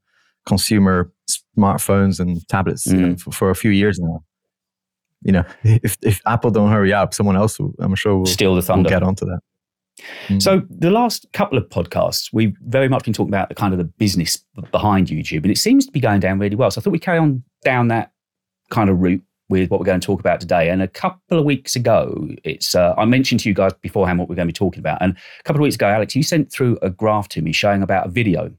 consumer 0.46 1.12
smartphones 1.60 2.20
and 2.20 2.46
tablets 2.48 2.86
mm. 2.86 2.92
you 2.92 3.00
know, 3.00 3.14
mm. 3.14 3.20
for, 3.20 3.32
for, 3.32 3.50
a 3.50 3.54
few 3.54 3.70
years 3.70 3.98
now. 3.98 4.22
You 5.22 5.32
know, 5.32 5.44
if 5.64 5.96
if 6.02 6.20
Apple 6.26 6.50
don't 6.50 6.70
hurry 6.70 6.92
up, 6.92 7.12
someone 7.12 7.36
else, 7.36 7.58
will, 7.58 7.74
I'm 7.78 7.94
sure, 7.94 8.18
will 8.18 8.26
steal 8.26 8.54
the 8.54 8.62
thunder. 8.62 8.88
Will 8.88 8.90
get 8.90 9.02
onto 9.02 9.26
that. 9.26 9.40
Mm. 10.28 10.40
So 10.40 10.62
the 10.70 10.90
last 10.90 11.26
couple 11.32 11.58
of 11.58 11.68
podcasts, 11.68 12.30
we've 12.32 12.56
very 12.62 12.88
much 12.88 13.04
been 13.04 13.12
talking 13.12 13.30
about 13.30 13.50
the 13.50 13.54
kind 13.54 13.74
of 13.74 13.78
the 13.78 13.84
business 13.84 14.42
behind 14.70 15.08
YouTube, 15.08 15.42
and 15.42 15.50
it 15.50 15.58
seems 15.58 15.84
to 15.86 15.92
be 15.92 16.00
going 16.00 16.20
down 16.20 16.38
really 16.38 16.56
well. 16.56 16.70
So 16.70 16.80
I 16.80 16.82
thought 16.82 16.90
we'd 16.90 17.02
carry 17.02 17.18
on 17.18 17.42
down 17.64 17.88
that 17.88 18.12
kind 18.70 18.88
of 18.88 19.00
route 19.00 19.22
with 19.50 19.68
what 19.68 19.80
we're 19.80 19.86
going 19.86 20.00
to 20.00 20.06
talk 20.06 20.20
about 20.20 20.40
today. 20.40 20.70
And 20.70 20.80
a 20.80 20.88
couple 20.88 21.38
of 21.38 21.44
weeks 21.44 21.74
ago, 21.76 22.28
it's 22.44 22.74
uh, 22.74 22.94
I 22.96 23.04
mentioned 23.04 23.40
to 23.40 23.48
you 23.48 23.54
guys 23.54 23.72
beforehand 23.74 24.18
what 24.18 24.28
we're 24.28 24.36
going 24.36 24.48
to 24.48 24.52
be 24.52 24.56
talking 24.56 24.78
about. 24.78 25.02
And 25.02 25.12
a 25.12 25.42
couple 25.42 25.60
of 25.60 25.64
weeks 25.64 25.74
ago, 25.74 25.88
Alex, 25.88 26.16
you 26.16 26.22
sent 26.22 26.50
through 26.50 26.78
a 26.80 26.88
graph 26.88 27.28
to 27.30 27.42
me 27.42 27.52
showing 27.52 27.82
about 27.82 28.06
a 28.06 28.10
video 28.10 28.52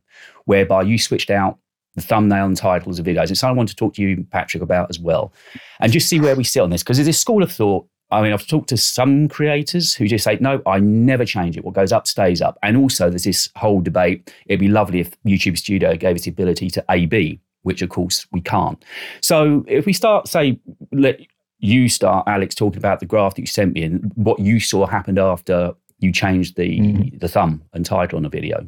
whereby 0.46 0.82
you 0.84 1.00
switched 1.00 1.32
out 1.32 1.58
the 1.96 2.02
thumbnail 2.02 2.46
and 2.46 2.58
titles 2.58 3.00
of 3.00 3.06
videos. 3.06 3.32
It's 3.32 3.40
something 3.40 3.56
I 3.56 3.58
want 3.58 3.70
to 3.70 3.76
talk 3.76 3.94
to 3.96 4.02
you, 4.02 4.26
Patrick, 4.32 4.64
about 4.64 4.90
as 4.90 5.00
well, 5.00 5.34
and 5.80 5.92
just 5.92 6.08
see 6.08 6.20
where 6.20 6.36
we 6.36 6.44
sit 6.44 6.62
on 6.62 6.70
this 6.70 6.84
because 6.84 6.98
there's 6.98 7.08
this 7.08 7.20
school 7.20 7.44
of 7.44 7.52
thought. 7.52 7.88
I 8.14 8.22
mean, 8.22 8.34
I've 8.34 8.46
talked 8.46 8.68
to 8.70 8.78
some 8.78 9.30
creators 9.30 9.94
who 9.94 10.06
just 10.06 10.26
say, 10.26 10.38
no, 10.42 10.62
I 10.66 10.80
never 10.80 11.24
change 11.24 11.56
it. 11.56 11.64
What 11.64 11.76
goes 11.76 11.94
up 11.94 12.08
stays 12.08 12.42
up. 12.42 12.58
And 12.62 12.76
also, 12.76 13.10
there's 13.10 13.24
this 13.24 13.48
whole 13.56 13.80
debate. 13.80 14.34
It'd 14.48 14.60
be 14.60 14.68
lovely 14.68 15.00
if 15.00 15.12
YouTube 15.24 15.58
Studio 15.58 15.96
gave 15.96 16.18
us 16.18 16.24
the 16.24 16.30
ability 16.32 16.70
to 16.72 16.84
A 16.90 17.06
B, 17.06 17.40
which 17.62 17.82
of 17.82 17.88
course 17.88 18.28
we 18.34 18.42
can't. 18.42 18.84
So 19.22 19.64
if 19.66 19.86
we 19.86 19.94
start, 19.94 20.28
say, 20.28 20.60
let 20.92 21.22
you 21.60 21.88
start, 21.88 22.28
Alex, 22.28 22.54
talking 22.54 22.80
about 22.80 23.00
the 23.00 23.06
graph 23.06 23.36
that 23.36 23.42
you 23.42 23.48
sent 23.48 23.76
me 23.76 23.84
and 23.84 24.12
what 24.16 24.40
you 24.40 24.60
saw 24.60 24.88
happened 24.88 25.18
after 25.18 25.72
you 26.00 26.12
changed 26.12 26.58
the 26.58 26.80
mm-hmm. 26.80 27.18
the 27.18 27.30
thumb 27.30 27.64
and 27.74 27.86
title 27.86 28.18
on 28.18 28.26
a 28.26 28.30
video. 28.30 28.68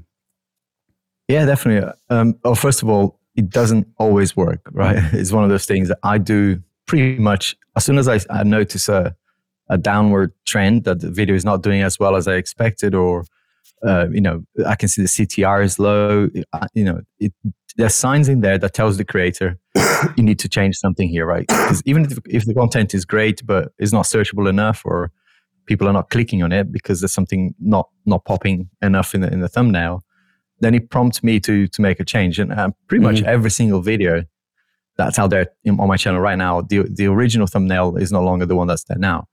Yeah, 1.28 1.46
definitely. 1.46 1.92
Um, 2.10 2.36
well, 2.44 2.56
first 2.56 2.82
of 2.82 2.90
all, 2.90 3.20
it 3.36 3.50
doesn't 3.50 3.88
always 3.98 4.36
work, 4.36 4.62
right? 4.72 4.98
It's 5.14 5.32
one 5.32 5.44
of 5.44 5.50
those 5.50 5.66
things 5.66 5.88
that 5.88 6.00
I 6.04 6.18
do 6.18 6.62
pretty 6.86 7.18
much 7.18 7.56
as 7.76 7.86
soon 7.86 7.98
as 7.98 8.08
I, 8.08 8.20
I 8.30 8.44
notice 8.44 8.90
a, 8.90 9.16
a 9.70 9.78
downward 9.78 10.34
trend 10.46 10.84
that 10.84 11.00
the 11.00 11.10
video 11.10 11.36
is 11.36 11.46
not 11.46 11.64
doing 11.64 11.82
as 11.82 12.00
well 12.00 12.16
as 12.16 12.28
I 12.28 12.34
expected, 12.34 12.94
or 12.94 13.26
uh, 13.86 14.08
you 14.12 14.22
know, 14.22 14.44
I 14.68 14.76
can 14.76 14.88
see 14.90 15.02
the 15.02 15.08
CTR 15.08 15.64
is 15.64 15.80
low. 15.80 16.30
You 16.76 16.84
know, 16.84 17.02
it, 17.20 17.34
there's 17.76 17.96
signs 17.96 18.30
in 18.30 18.42
there 18.42 18.58
that 18.58 18.74
tells 18.74 18.98
the 18.98 19.06
creator 19.06 19.58
you 20.18 20.24
need 20.24 20.40
to 20.40 20.50
change 20.50 20.76
something 20.78 21.10
here, 21.10 21.26
right? 21.26 21.48
Because 21.48 21.82
even 21.86 22.06
if, 22.06 22.20
if 22.30 22.46
the 22.46 22.54
content 22.54 22.94
is 22.94 23.06
great 23.06 23.46
but 23.46 23.72
it's 23.80 23.94
not 23.94 24.06
searchable 24.06 24.48
enough, 24.48 24.84
or 24.86 25.12
people 25.66 25.88
are 25.88 25.94
not 25.94 26.10
clicking 26.10 26.44
on 26.44 26.52
it 26.52 26.72
because 26.72 27.02
there's 27.02 27.14
something 27.14 27.56
not 27.60 27.90
not 28.06 28.26
popping 28.26 28.70
enough 28.82 29.16
in 29.16 29.22
the 29.22 29.32
in 29.32 29.40
the 29.40 29.50
thumbnail, 29.50 30.04
then 30.64 30.76
it 30.76 30.90
prompts 30.90 31.24
me 31.24 31.40
to 31.42 31.68
to 31.68 31.82
make 31.82 32.00
a 32.00 32.06
change. 32.06 32.40
And 32.40 32.52
uh, 32.52 32.72
pretty 32.88 33.04
much 33.04 33.18
mm-hmm. 33.18 33.30
every 33.30 33.52
single 33.52 33.82
video 33.82 34.24
that's 34.98 35.18
out 35.18 35.30
there 35.30 35.48
on 35.68 35.88
my 35.88 35.98
channel 35.98 36.22
right 36.22 36.38
now, 36.38 36.62
the 36.62 36.84
the 36.84 37.08
original 37.08 37.48
thumbnail 37.48 37.98
is 37.98 38.12
no 38.12 38.24
longer 38.24 38.46
the 38.46 38.56
one 38.56 38.68
that's 38.68 38.84
there 38.84 38.98
now. 38.98 39.28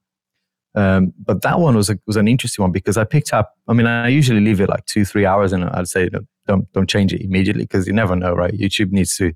Um, 0.73 1.13
but 1.17 1.41
that 1.41 1.59
one 1.59 1.75
was 1.75 1.89
a, 1.89 1.99
was 2.07 2.15
an 2.15 2.27
interesting 2.27 2.63
one 2.63 2.71
because 2.71 2.97
I 2.97 3.03
picked 3.03 3.33
up. 3.33 3.55
I 3.67 3.73
mean, 3.73 3.87
I 3.87 4.07
usually 4.07 4.39
leave 4.39 4.61
it 4.61 4.69
like 4.69 4.85
two 4.85 5.05
three 5.05 5.25
hours, 5.25 5.53
and 5.53 5.65
I'd 5.65 5.87
say 5.87 6.09
don't 6.47 6.71
don't 6.73 6.89
change 6.89 7.13
it 7.13 7.21
immediately 7.21 7.63
because 7.63 7.87
you 7.87 7.93
never 7.93 8.15
know, 8.15 8.33
right? 8.33 8.53
YouTube 8.53 8.91
needs 8.91 9.15
to 9.17 9.33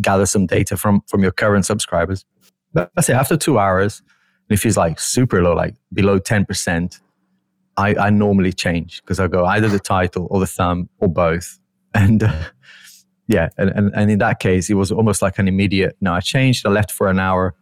gather 0.00 0.26
some 0.26 0.46
data 0.46 0.76
from 0.76 1.02
from 1.06 1.22
your 1.22 1.32
current 1.32 1.64
subscribers. 1.64 2.24
But 2.72 2.90
I 2.96 3.02
say 3.02 3.14
after 3.14 3.36
two 3.36 3.58
hours, 3.58 4.02
if 4.50 4.66
it's 4.66 4.76
like 4.76 4.98
super 4.98 5.42
low, 5.42 5.54
like 5.54 5.74
below 5.92 6.18
ten 6.18 6.44
percent, 6.44 6.98
I 7.76 7.94
I 7.94 8.10
normally 8.10 8.52
change 8.52 9.02
because 9.02 9.20
I 9.20 9.28
go 9.28 9.44
either 9.44 9.68
the 9.68 9.78
title 9.78 10.26
or 10.30 10.40
the 10.40 10.46
thumb 10.46 10.88
or 10.98 11.08
both, 11.08 11.58
and. 11.94 12.22
Uh, 12.22 12.44
yeah, 13.26 13.48
and, 13.56 13.70
and, 13.70 13.90
and 13.94 14.10
in 14.10 14.18
that 14.18 14.38
case, 14.38 14.68
it 14.68 14.74
was 14.74 14.92
almost 14.92 15.22
like 15.22 15.38
an 15.38 15.48
immediate. 15.48 15.96
No, 16.00 16.12
I 16.12 16.20
changed. 16.20 16.66
I 16.66 16.68
left 16.68 16.90
for 16.90 17.08
an 17.08 17.18
hour, 17.18 17.54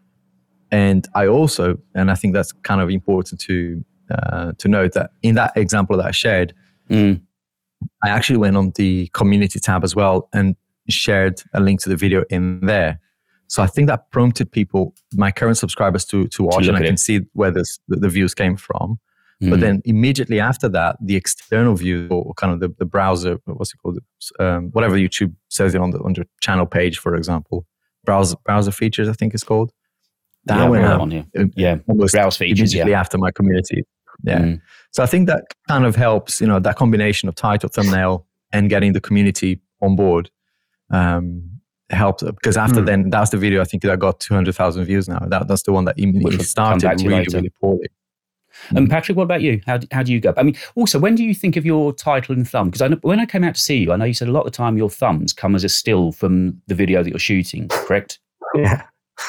and 0.73 1.07
I 1.15 1.29
also, 1.29 1.79
and 1.95 2.11
I 2.11 2.17
think 2.17 2.35
that's 2.35 2.51
kind 2.51 2.81
of 2.81 2.91
important 2.91 3.41
to 3.43 3.85
uh, 4.11 4.53
to 4.59 4.69
note 4.69 4.93
that 4.93 5.11
in 5.23 5.35
that 5.37 5.57
example 5.57 5.97
that 5.99 6.07
I 6.07 6.11
shared, 6.11 6.53
mm. 6.91 7.21
I 8.03 8.09
actually 8.09 8.39
went 8.39 8.57
on 8.57 8.73
the 8.75 9.09
community 9.13 9.61
tab 9.61 9.85
as 9.85 9.95
well 9.95 10.29
and 10.33 10.57
shared 10.89 11.43
a 11.55 11.61
link 11.61 11.81
to 11.83 11.89
the 11.89 11.97
video 11.97 12.25
in 12.29 12.61
there. 12.61 13.01
So 13.47 13.63
I 13.63 13.67
think 13.67 13.87
that 13.89 14.11
prompted 14.11 14.51
people, 14.51 14.95
my 15.15 15.31
current 15.31 15.59
subscribers, 15.59 16.05
to 16.07 16.27
to 16.29 16.43
watch, 16.43 16.65
to 16.65 16.71
and 16.71 16.79
I 16.79 16.83
can 16.83 16.97
see 16.97 17.21
where 17.35 17.51
this, 17.51 17.79
the, 17.89 17.97
the 17.97 18.09
views 18.09 18.35
came 18.35 18.57
from. 18.57 18.99
Mm. 19.43 19.51
But 19.51 19.61
then 19.61 19.83
immediately 19.85 20.39
after 20.41 20.69
that, 20.69 20.97
the 21.01 21.17
external 21.17 21.75
view 21.75 22.07
or 22.11 22.33
kind 22.35 22.53
of 22.53 22.61
the, 22.61 22.75
the 22.79 22.85
browser, 22.85 23.39
what's 23.45 23.75
it 23.75 23.79
called, 23.79 23.99
um, 24.39 24.71
whatever 24.71 24.97
YouTube 24.97 25.35
says 25.49 25.75
it 25.75 25.81
on 25.81 25.91
the 25.91 25.99
on 25.99 26.13
the 26.13 26.25
channel 26.41 26.67
page, 26.67 26.99
for 26.99 27.17
example, 27.17 27.67
browser 28.05 28.37
browser 28.45 28.71
features, 28.71 29.09
I 29.09 29.15
think 29.15 29.35
it's 29.35 29.45
called 29.45 29.73
that 30.45 30.59
yeah, 30.59 30.69
went 30.69 30.85
up. 30.85 31.09
Yeah, 31.57 31.79
almost 31.89 32.15
browse 32.15 32.37
features 32.37 32.73
immediately 32.73 32.93
yeah. 32.93 33.01
after 33.01 33.19
my 33.19 33.31
community. 33.31 33.85
Yeah. 34.25 34.41
Mm. 34.41 34.61
So 34.93 35.03
I 35.03 35.07
think 35.07 35.29
that 35.29 35.45
kind 35.69 35.85
of 35.85 35.97
helps, 35.97 36.41
you 36.41 36.47
know, 36.47 36.59
that 36.59 36.77
combination 36.77 37.29
of 37.29 37.35
title, 37.35 37.69
thumbnail, 37.69 38.27
and 38.53 38.69
getting 38.69 38.93
the 38.93 39.01
community 39.01 39.61
on 39.81 39.97
board 39.97 40.31
um, 40.91 41.49
helped 41.91 42.25
because 42.25 42.57
after 42.57 42.81
mm. 42.81 42.87
then, 42.87 43.11
that's 43.11 43.31
the 43.31 43.37
video 43.37 43.61
I 43.61 43.65
think 43.65 43.83
that 43.85 43.99
got 43.99 44.21
200,000 44.21 44.85
views 44.85 45.09
now. 45.09 45.21
That, 45.27 45.49
that's 45.49 45.63
the 45.63 45.73
one 45.73 45.85
that 45.87 45.99
immediately 45.99 46.45
started 46.45 47.03
really, 47.03 47.27
really 47.33 47.51
poorly. 47.61 47.89
And 48.71 48.87
hmm. 48.87 48.87
Patrick, 48.87 49.17
what 49.17 49.25
about 49.25 49.43
you? 49.43 49.61
How, 49.67 49.81
how 49.91 50.03
do 50.03 50.13
you 50.13 50.21
go? 50.21 50.33
I 50.37 50.43
mean, 50.43 50.57
also, 50.75 50.99
when 50.99 51.15
do 51.15 51.25
you 51.25 51.35
think 51.35 51.57
of 51.57 51.67
your 51.67 51.93
title 51.93 52.35
and 52.35 52.49
thumb? 52.49 52.71
Because 52.71 52.97
when 53.03 53.21
I 53.21 53.27
came 53.27 53.45
out 53.45 53.55
to 53.55 53.61
see 53.61 53.79
you, 53.79 53.93
I 53.93 53.97
know 53.97 54.05
you 54.05 54.15
said 54.15 54.29
a 54.29 54.33
lot 54.33 54.41
of 54.41 54.47
the 54.47 54.57
time 54.57 54.77
your 54.77 54.91
thumbs 54.91 55.33
come 55.33 55.55
as 55.55 55.65
a 55.65 55.69
still 55.69 56.13
from 56.13 56.61
the 56.67 56.75
video 56.75 57.03
that 57.03 57.11
you're 57.11 57.19
shooting, 57.19 57.69
correct? 57.69 58.19
Yeah. 58.55 58.83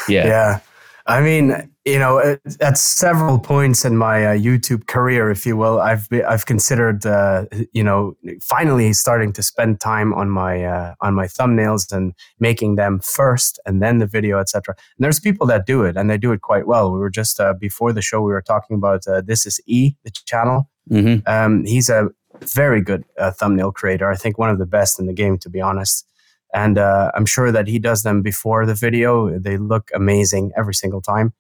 Yeah. 0.08 0.26
Yeah. 0.26 0.60
I 1.06 1.22
mean, 1.22 1.70
you 1.86 2.00
know, 2.00 2.38
at 2.62 2.78
several 2.78 3.38
points 3.38 3.84
in 3.84 3.98
my 3.98 4.26
uh, 4.26 4.38
YouTube 4.38 4.88
career, 4.88 5.30
if 5.30 5.46
you 5.46 5.58
will, 5.58 5.82
I've 5.82 6.08
be, 6.08 6.24
I've 6.24 6.46
considered, 6.46 7.06
uh, 7.06 7.46
you 7.74 7.84
know, 7.84 8.16
finally 8.42 8.94
starting 8.94 9.34
to 9.34 9.44
spend 9.44 9.82
time 9.82 10.14
on 10.14 10.30
my 10.30 10.64
uh, 10.64 10.94
on 11.02 11.14
my 11.14 11.26
thumbnails 11.26 11.92
and 11.92 12.14
making 12.40 12.76
them 12.76 13.02
first, 13.02 13.60
and 13.66 13.82
then 13.82 13.98
the 13.98 14.08
video, 14.08 14.40
etc. 14.40 14.76
And 14.98 15.04
there's 15.04 15.20
people 15.20 15.46
that 15.48 15.66
do 15.66 15.84
it, 15.84 15.98
and 15.98 16.10
they 16.10 16.18
do 16.18 16.32
it 16.32 16.42
quite 16.42 16.68
well. 16.68 16.90
We 16.92 17.00
were 17.00 17.10
just 17.10 17.38
uh, 17.38 17.54
before 17.54 17.92
the 17.92 18.02
show, 18.02 18.22
we 18.22 18.32
were 18.32 18.42
talking 18.42 18.78
about 18.78 19.06
uh, 19.06 19.22
this 19.22 19.46
is 19.46 19.60
E, 19.66 19.96
the 20.06 20.12
channel. 20.12 20.70
Mm-hmm. 20.90 21.28
Um, 21.28 21.66
he's 21.66 21.90
a 21.90 22.10
very 22.42 22.82
good 22.82 23.04
uh, 23.18 23.32
thumbnail 23.32 23.74
creator. 23.74 24.10
I 24.10 24.16
think 24.16 24.38
one 24.38 24.50
of 24.50 24.58
the 24.58 24.66
best 24.66 25.00
in 25.00 25.06
the 25.06 25.14
game, 25.14 25.38
to 25.40 25.50
be 25.50 25.60
honest 25.60 26.06
and 26.54 26.78
uh, 26.78 27.12
I'm 27.16 27.26
sure 27.26 27.52
that 27.52 27.68
he 27.68 27.80
does 27.80 28.04
them 28.04 28.22
before 28.22 28.66
the 28.66 28.76
video. 28.76 29.38
They 29.38 29.58
look 29.58 29.90
amazing 29.94 30.52
every 30.56 30.76
single 30.76 31.02
time. 31.02 31.34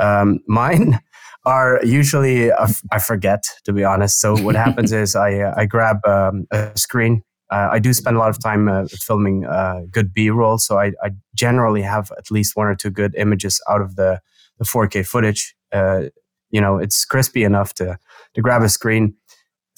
Um, 0.00 0.40
mine 0.48 1.00
are 1.46 1.80
usually 1.84 2.50
uh, 2.50 2.68
I 2.90 2.98
forget 2.98 3.44
to 3.64 3.72
be 3.72 3.84
honest. 3.84 4.20
So 4.20 4.36
what 4.36 4.56
happens 4.66 4.92
is 4.92 5.14
I 5.14 5.40
uh, 5.40 5.54
I 5.56 5.66
grab 5.66 6.04
um, 6.06 6.46
a 6.50 6.72
screen. 6.76 7.22
Uh, 7.50 7.68
I 7.72 7.78
do 7.78 7.92
spend 7.92 8.16
a 8.16 8.18
lot 8.18 8.30
of 8.30 8.42
time 8.42 8.68
uh, 8.68 8.86
filming 8.88 9.44
uh, 9.44 9.82
good 9.90 10.14
B-roll, 10.14 10.56
so 10.56 10.78
I, 10.78 10.92
I, 11.02 11.10
generally 11.34 11.82
have 11.82 12.10
at 12.16 12.30
least 12.30 12.56
one 12.56 12.66
or 12.66 12.74
two 12.74 12.90
good 12.90 13.14
images 13.16 13.60
out 13.68 13.82
of 13.82 13.96
the 13.96 14.20
the 14.58 14.64
4K 14.64 15.06
footage. 15.06 15.54
you 16.50 16.60
know, 16.60 16.78
it's 16.78 17.04
crispy 17.04 17.44
enough 17.44 17.74
to 17.74 17.98
to 18.34 18.40
grab 18.40 18.62
a 18.62 18.68
screen 18.68 19.14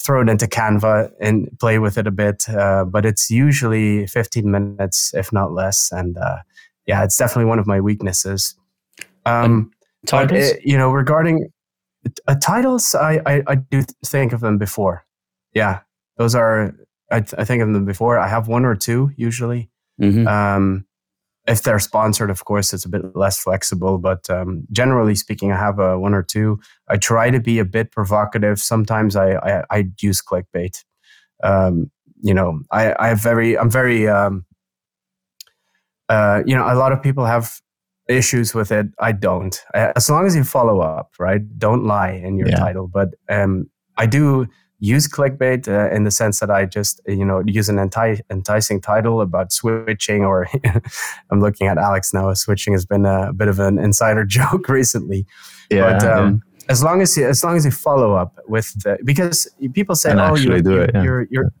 throw 0.07 0.21
it 0.21 0.29
into 0.29 0.47
Canva 0.47 1.11
and 1.19 1.49
play 1.59 1.79
with 1.79 1.97
it 1.97 2.07
a 2.07 2.11
bit. 2.11 2.47
Uh, 2.47 2.85
but 2.85 3.05
it's 3.05 3.29
usually 3.29 4.07
15 4.07 4.49
minutes, 4.49 5.13
if 5.13 5.33
not 5.33 5.51
less. 5.51 5.91
And 5.91 6.17
uh, 6.17 6.37
yeah, 6.85 7.03
it's 7.03 7.17
definitely 7.17 7.49
one 7.49 7.59
of 7.59 7.67
my 7.67 7.81
weaknesses. 7.81 8.55
Um, 9.25 9.69
titles? 10.05 10.51
It, 10.51 10.65
you 10.65 10.77
know, 10.77 10.91
regarding 10.91 11.49
uh, 12.25 12.35
titles, 12.35 12.95
I, 12.95 13.21
I, 13.25 13.43
I, 13.47 13.55
do 13.55 13.83
think 14.05 14.31
of 14.31 14.39
them 14.39 14.57
before. 14.57 15.05
Yeah, 15.53 15.81
those 16.15 16.35
are, 16.35 16.73
I, 17.11 17.17
I, 17.17 17.43
think 17.43 17.61
of 17.61 17.73
them 17.73 17.83
before. 17.83 18.17
I 18.17 18.29
have 18.29 18.47
one 18.47 18.63
or 18.63 18.75
two 18.75 19.11
usually. 19.17 19.69
Mm-hmm. 20.01 20.25
Um, 20.25 20.85
if 21.47 21.63
they're 21.63 21.79
sponsored, 21.79 22.29
of 22.29 22.43
course, 22.45 22.73
it's 22.73 22.85
a 22.85 22.89
bit 22.89 23.15
less 23.15 23.39
flexible. 23.39 23.97
But 23.97 24.29
um, 24.29 24.67
generally 24.71 25.15
speaking, 25.15 25.51
I 25.51 25.57
have 25.57 25.79
a 25.79 25.97
one 25.97 26.13
or 26.13 26.23
two. 26.23 26.59
I 26.87 26.97
try 26.97 27.29
to 27.29 27.39
be 27.39 27.59
a 27.59 27.65
bit 27.65 27.91
provocative. 27.91 28.59
Sometimes 28.59 29.15
I 29.15 29.35
I, 29.35 29.63
I 29.69 29.87
use 30.01 30.21
clickbait. 30.21 30.83
Um, 31.43 31.89
you 32.21 32.33
know, 32.33 32.61
I 32.71 32.93
I 32.99 33.07
have 33.07 33.21
very 33.21 33.57
I'm 33.57 33.71
very 33.71 34.07
um, 34.07 34.45
uh, 36.09 36.43
you 36.45 36.55
know 36.55 36.65
a 36.71 36.75
lot 36.75 36.91
of 36.91 37.01
people 37.01 37.25
have 37.25 37.61
issues 38.09 38.53
with 38.53 38.71
it. 38.71 38.87
I 38.99 39.11
don't. 39.11 39.61
As 39.73 40.09
long 40.09 40.25
as 40.25 40.35
you 40.35 40.43
follow 40.43 40.79
up, 40.79 41.11
right? 41.19 41.41
Don't 41.57 41.85
lie 41.85 42.11
in 42.11 42.37
your 42.37 42.49
yeah. 42.49 42.57
title. 42.57 42.87
But 42.87 43.09
um, 43.29 43.69
I 43.97 44.05
do 44.05 44.47
use 44.79 45.07
clickbait 45.07 45.67
uh, 45.67 45.93
in 45.93 46.03
the 46.03 46.11
sense 46.11 46.39
that 46.39 46.51
I 46.51 46.65
just 46.65 47.01
you 47.07 47.25
know 47.25 47.41
use 47.45 47.69
an 47.69 47.77
enti- 47.77 48.21
enticing 48.29 48.81
title 48.81 49.21
about 49.21 49.51
switching, 49.51 50.23
or 50.23 50.47
I'm 51.31 51.39
looking 51.39 51.67
at 51.67 51.77
Alex 51.77 52.13
now. 52.13 52.33
Switching 52.33 52.73
has 52.73 52.85
been 52.85 53.05
a, 53.05 53.33
bit 53.33 53.47
of 53.47 53.59
an 53.59 53.79
insider 53.79 54.23
joke 54.37 54.69
recently. 54.69 55.25
Yeah. 55.69 55.99
But, 55.99 56.07
um, 56.07 56.33
yeah. 56.33 56.41
As 56.69 56.83
long 56.83 57.01
as 57.01 57.15
you, 57.15 57.25
as 57.25 57.43
long 57.45 57.55
as 57.55 57.63
you 57.63 57.71
follow 57.71 58.13
up 58.15 58.39
with 58.47 58.73
the 58.83 58.97
because 59.05 59.47
people 59.73 59.95
say 59.95 60.11
and 60.11 60.19
oh 60.19 60.35
you, 60.35 60.61
do 60.61 60.81
it, 60.81 60.91
yeah. 60.93 61.03
your 61.03 61.27
your 61.29 61.53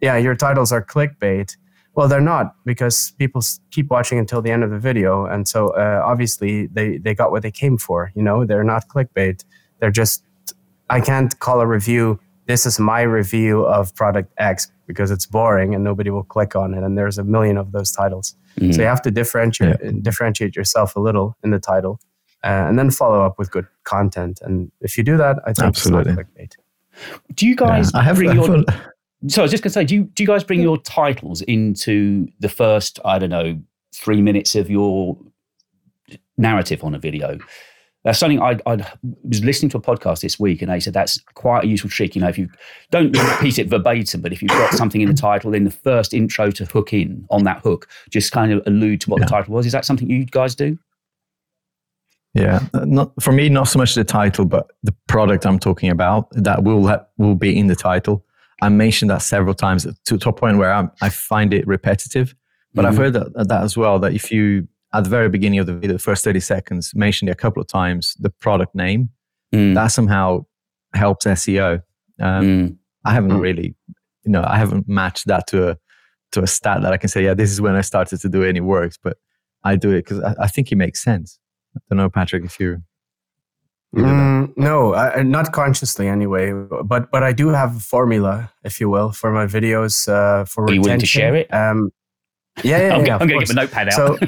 yeah 0.00 0.16
your 0.16 0.36
titles 0.36 0.70
are 0.70 0.84
clickbait. 0.84 1.56
Well, 1.94 2.06
they're 2.06 2.20
not 2.20 2.54
because 2.64 3.10
people 3.18 3.42
keep 3.72 3.90
watching 3.90 4.20
until 4.20 4.40
the 4.40 4.52
end 4.52 4.62
of 4.62 4.70
the 4.70 4.78
video, 4.78 5.26
and 5.26 5.48
so 5.48 5.70
uh, 5.70 6.00
obviously 6.04 6.68
they 6.68 6.98
they 6.98 7.14
got 7.14 7.32
what 7.32 7.42
they 7.42 7.50
came 7.50 7.78
for. 7.78 8.12
You 8.14 8.22
know, 8.22 8.44
they're 8.44 8.62
not 8.62 8.86
clickbait. 8.86 9.44
They're 9.80 9.90
just 9.90 10.22
I 10.88 11.00
can't 11.00 11.36
call 11.40 11.60
a 11.60 11.66
review 11.66 12.20
this 12.48 12.64
is 12.64 12.80
my 12.80 13.02
review 13.02 13.64
of 13.66 13.94
product 13.94 14.32
X 14.38 14.72
because 14.86 15.10
it's 15.10 15.26
boring 15.26 15.74
and 15.74 15.84
nobody 15.84 16.08
will 16.08 16.24
click 16.24 16.56
on 16.56 16.72
it. 16.72 16.82
And 16.82 16.96
there's 16.96 17.18
a 17.18 17.22
million 17.22 17.58
of 17.58 17.72
those 17.72 17.92
titles. 17.92 18.34
Mm-hmm. 18.58 18.72
So 18.72 18.80
you 18.80 18.88
have 18.88 19.02
to 19.02 19.10
differentiate 19.10 19.76
yeah. 19.84 19.90
differentiate 20.02 20.56
yourself 20.56 20.96
a 20.96 21.00
little 21.00 21.36
in 21.44 21.50
the 21.50 21.60
title, 21.60 22.00
uh, 22.42 22.64
and 22.66 22.78
then 22.78 22.90
follow 22.90 23.24
up 23.24 23.38
with 23.38 23.50
good 23.50 23.66
content. 23.84 24.40
And 24.42 24.72
if 24.80 24.96
you 24.98 25.04
do 25.04 25.16
that, 25.18 25.36
I 25.44 25.52
think 25.52 25.68
it's 25.68 25.86
absolutely. 25.86 26.14
clickbait. 26.14 26.54
Do 27.34 27.46
you 27.46 27.54
guys 27.54 27.92
yeah, 27.94 28.00
I 28.00 28.02
have, 28.02 28.16
bring 28.16 28.32
your? 28.34 28.64
So 29.28 29.42
I 29.42 29.44
was 29.44 29.50
just 29.50 29.62
gonna 29.62 29.72
say, 29.72 29.84
do 29.84 29.94
you 29.94 30.04
do 30.04 30.22
you 30.22 30.26
guys 30.26 30.42
bring 30.42 30.62
your 30.62 30.78
titles 30.78 31.42
into 31.42 32.26
the 32.40 32.48
first 32.48 32.98
I 33.04 33.18
don't 33.18 33.30
know 33.30 33.60
three 33.94 34.22
minutes 34.22 34.54
of 34.54 34.70
your 34.70 35.18
narrative 36.38 36.82
on 36.82 36.94
a 36.94 36.98
video? 36.98 37.38
That's 38.04 38.18
something 38.18 38.40
I, 38.40 38.58
I, 38.64 38.76
was 39.24 39.44
listening 39.44 39.70
to 39.70 39.78
a 39.78 39.80
podcast 39.80 40.20
this 40.20 40.38
week, 40.38 40.62
and 40.62 40.70
they 40.70 40.80
said 40.80 40.94
that's 40.94 41.20
quite 41.34 41.64
a 41.64 41.66
useful 41.66 41.90
trick. 41.90 42.14
You 42.14 42.22
know, 42.22 42.28
if 42.28 42.38
you 42.38 42.48
don't 42.90 43.16
repeat 43.16 43.58
it 43.58 43.68
verbatim, 43.68 44.20
but 44.20 44.32
if 44.32 44.40
you've 44.40 44.50
got 44.50 44.72
something 44.74 45.00
in 45.00 45.08
the 45.08 45.14
title, 45.14 45.52
in 45.52 45.64
the 45.64 45.70
first 45.70 46.14
intro 46.14 46.50
to 46.52 46.64
hook 46.64 46.92
in 46.92 47.26
on 47.30 47.44
that 47.44 47.60
hook, 47.60 47.88
just 48.10 48.30
kind 48.30 48.52
of 48.52 48.62
allude 48.66 49.00
to 49.02 49.10
what 49.10 49.20
yeah. 49.20 49.26
the 49.26 49.30
title 49.30 49.54
was. 49.54 49.66
Is 49.66 49.72
that 49.72 49.84
something 49.84 50.08
you 50.08 50.24
guys 50.26 50.54
do? 50.54 50.78
Yeah, 52.34 52.60
not 52.84 53.12
for 53.20 53.32
me, 53.32 53.48
not 53.48 53.64
so 53.64 53.78
much 53.78 53.94
the 53.94 54.04
title, 54.04 54.44
but 54.44 54.70
the 54.84 54.94
product 55.08 55.44
I'm 55.44 55.58
talking 55.58 55.90
about 55.90 56.28
that 56.32 56.62
will 56.62 57.04
will 57.16 57.34
be 57.34 57.58
in 57.58 57.66
the 57.66 57.76
title. 57.76 58.24
I 58.62 58.68
mentioned 58.68 59.10
that 59.10 59.22
several 59.22 59.54
times 59.54 59.86
to, 60.04 60.18
to 60.18 60.28
a 60.28 60.32
point 60.32 60.58
where 60.58 60.72
I'm, 60.72 60.90
i 61.00 61.08
find 61.08 61.54
it 61.54 61.66
repetitive. 61.66 62.34
But 62.74 62.82
mm-hmm. 62.82 62.92
I've 62.92 62.98
heard 62.98 63.12
that, 63.14 63.48
that 63.48 63.62
as 63.62 63.76
well. 63.76 63.98
That 63.98 64.12
if 64.14 64.30
you 64.30 64.68
at 64.94 65.04
the 65.04 65.10
very 65.10 65.28
beginning 65.28 65.58
of 65.58 65.66
the 65.66 65.74
video, 65.74 65.94
the 65.94 65.98
first 65.98 66.24
30 66.24 66.40
seconds, 66.40 66.92
mentioned 66.94 67.30
a 67.30 67.34
couple 67.34 67.60
of 67.60 67.68
times 67.68 68.14
the 68.20 68.30
product 68.30 68.74
name. 68.74 69.10
mm. 69.52 69.74
that 69.74 69.88
somehow 69.88 70.44
helps 70.94 71.26
SEO. 71.26 71.82
Um, 72.20 72.44
mm. 72.44 72.76
I 73.04 73.12
haven't 73.12 73.32
mm. 73.32 73.40
really, 73.40 73.74
you 74.24 74.32
know, 74.32 74.44
I 74.46 74.58
haven't 74.58 74.88
matched 74.88 75.26
that 75.26 75.46
to 75.48 75.70
a 75.70 75.78
to 76.32 76.42
a 76.42 76.46
stat 76.46 76.82
that 76.82 76.92
I 76.92 76.98
can 76.98 77.08
say, 77.08 77.24
yeah, 77.24 77.34
this 77.34 77.50
is 77.50 77.60
when 77.60 77.74
I 77.74 77.80
started 77.80 78.20
to 78.20 78.28
do 78.28 78.44
any 78.44 78.60
works, 78.60 78.98
but 79.02 79.16
I 79.64 79.76
do 79.76 79.90
it 79.92 80.04
because 80.04 80.22
I, 80.22 80.34
I, 80.40 80.46
think 80.46 80.70
it 80.70 80.76
makes 80.76 81.02
sense. 81.02 81.38
I 81.74 81.80
don't 81.88 81.96
know, 81.96 82.10
Patrick, 82.10 82.44
if 82.44 82.60
you. 82.60 82.82
Mm, 83.96 84.52
no, 84.58 84.94
I, 84.94 85.22
not 85.22 85.52
consciously 85.52 86.06
anyway. 86.06 86.52
But 86.52 87.10
but 87.10 87.22
I 87.22 87.32
do 87.32 87.48
have 87.48 87.76
a 87.76 87.80
formula, 87.80 88.52
if 88.62 88.80
you 88.80 88.90
will, 88.90 89.12
for 89.12 89.32
my 89.32 89.46
videos. 89.46 90.06
Uh, 90.06 90.44
for 90.44 90.64
Are 90.64 90.66
retention. 90.66 90.74
you 90.74 90.80
willing 90.82 91.00
to 91.00 91.06
share 91.06 91.34
it? 91.34 91.52
Um, 91.54 91.90
yeah, 92.64 92.88
yeah, 92.88 92.96
I'm, 92.96 93.06
yeah, 93.06 93.18
I'm 93.18 93.28
going 93.28 93.40
to 93.40 93.46
get 93.46 93.54
my 93.54 93.62
notepad 93.62 93.88
out. 93.88 93.94
So, 93.94 94.18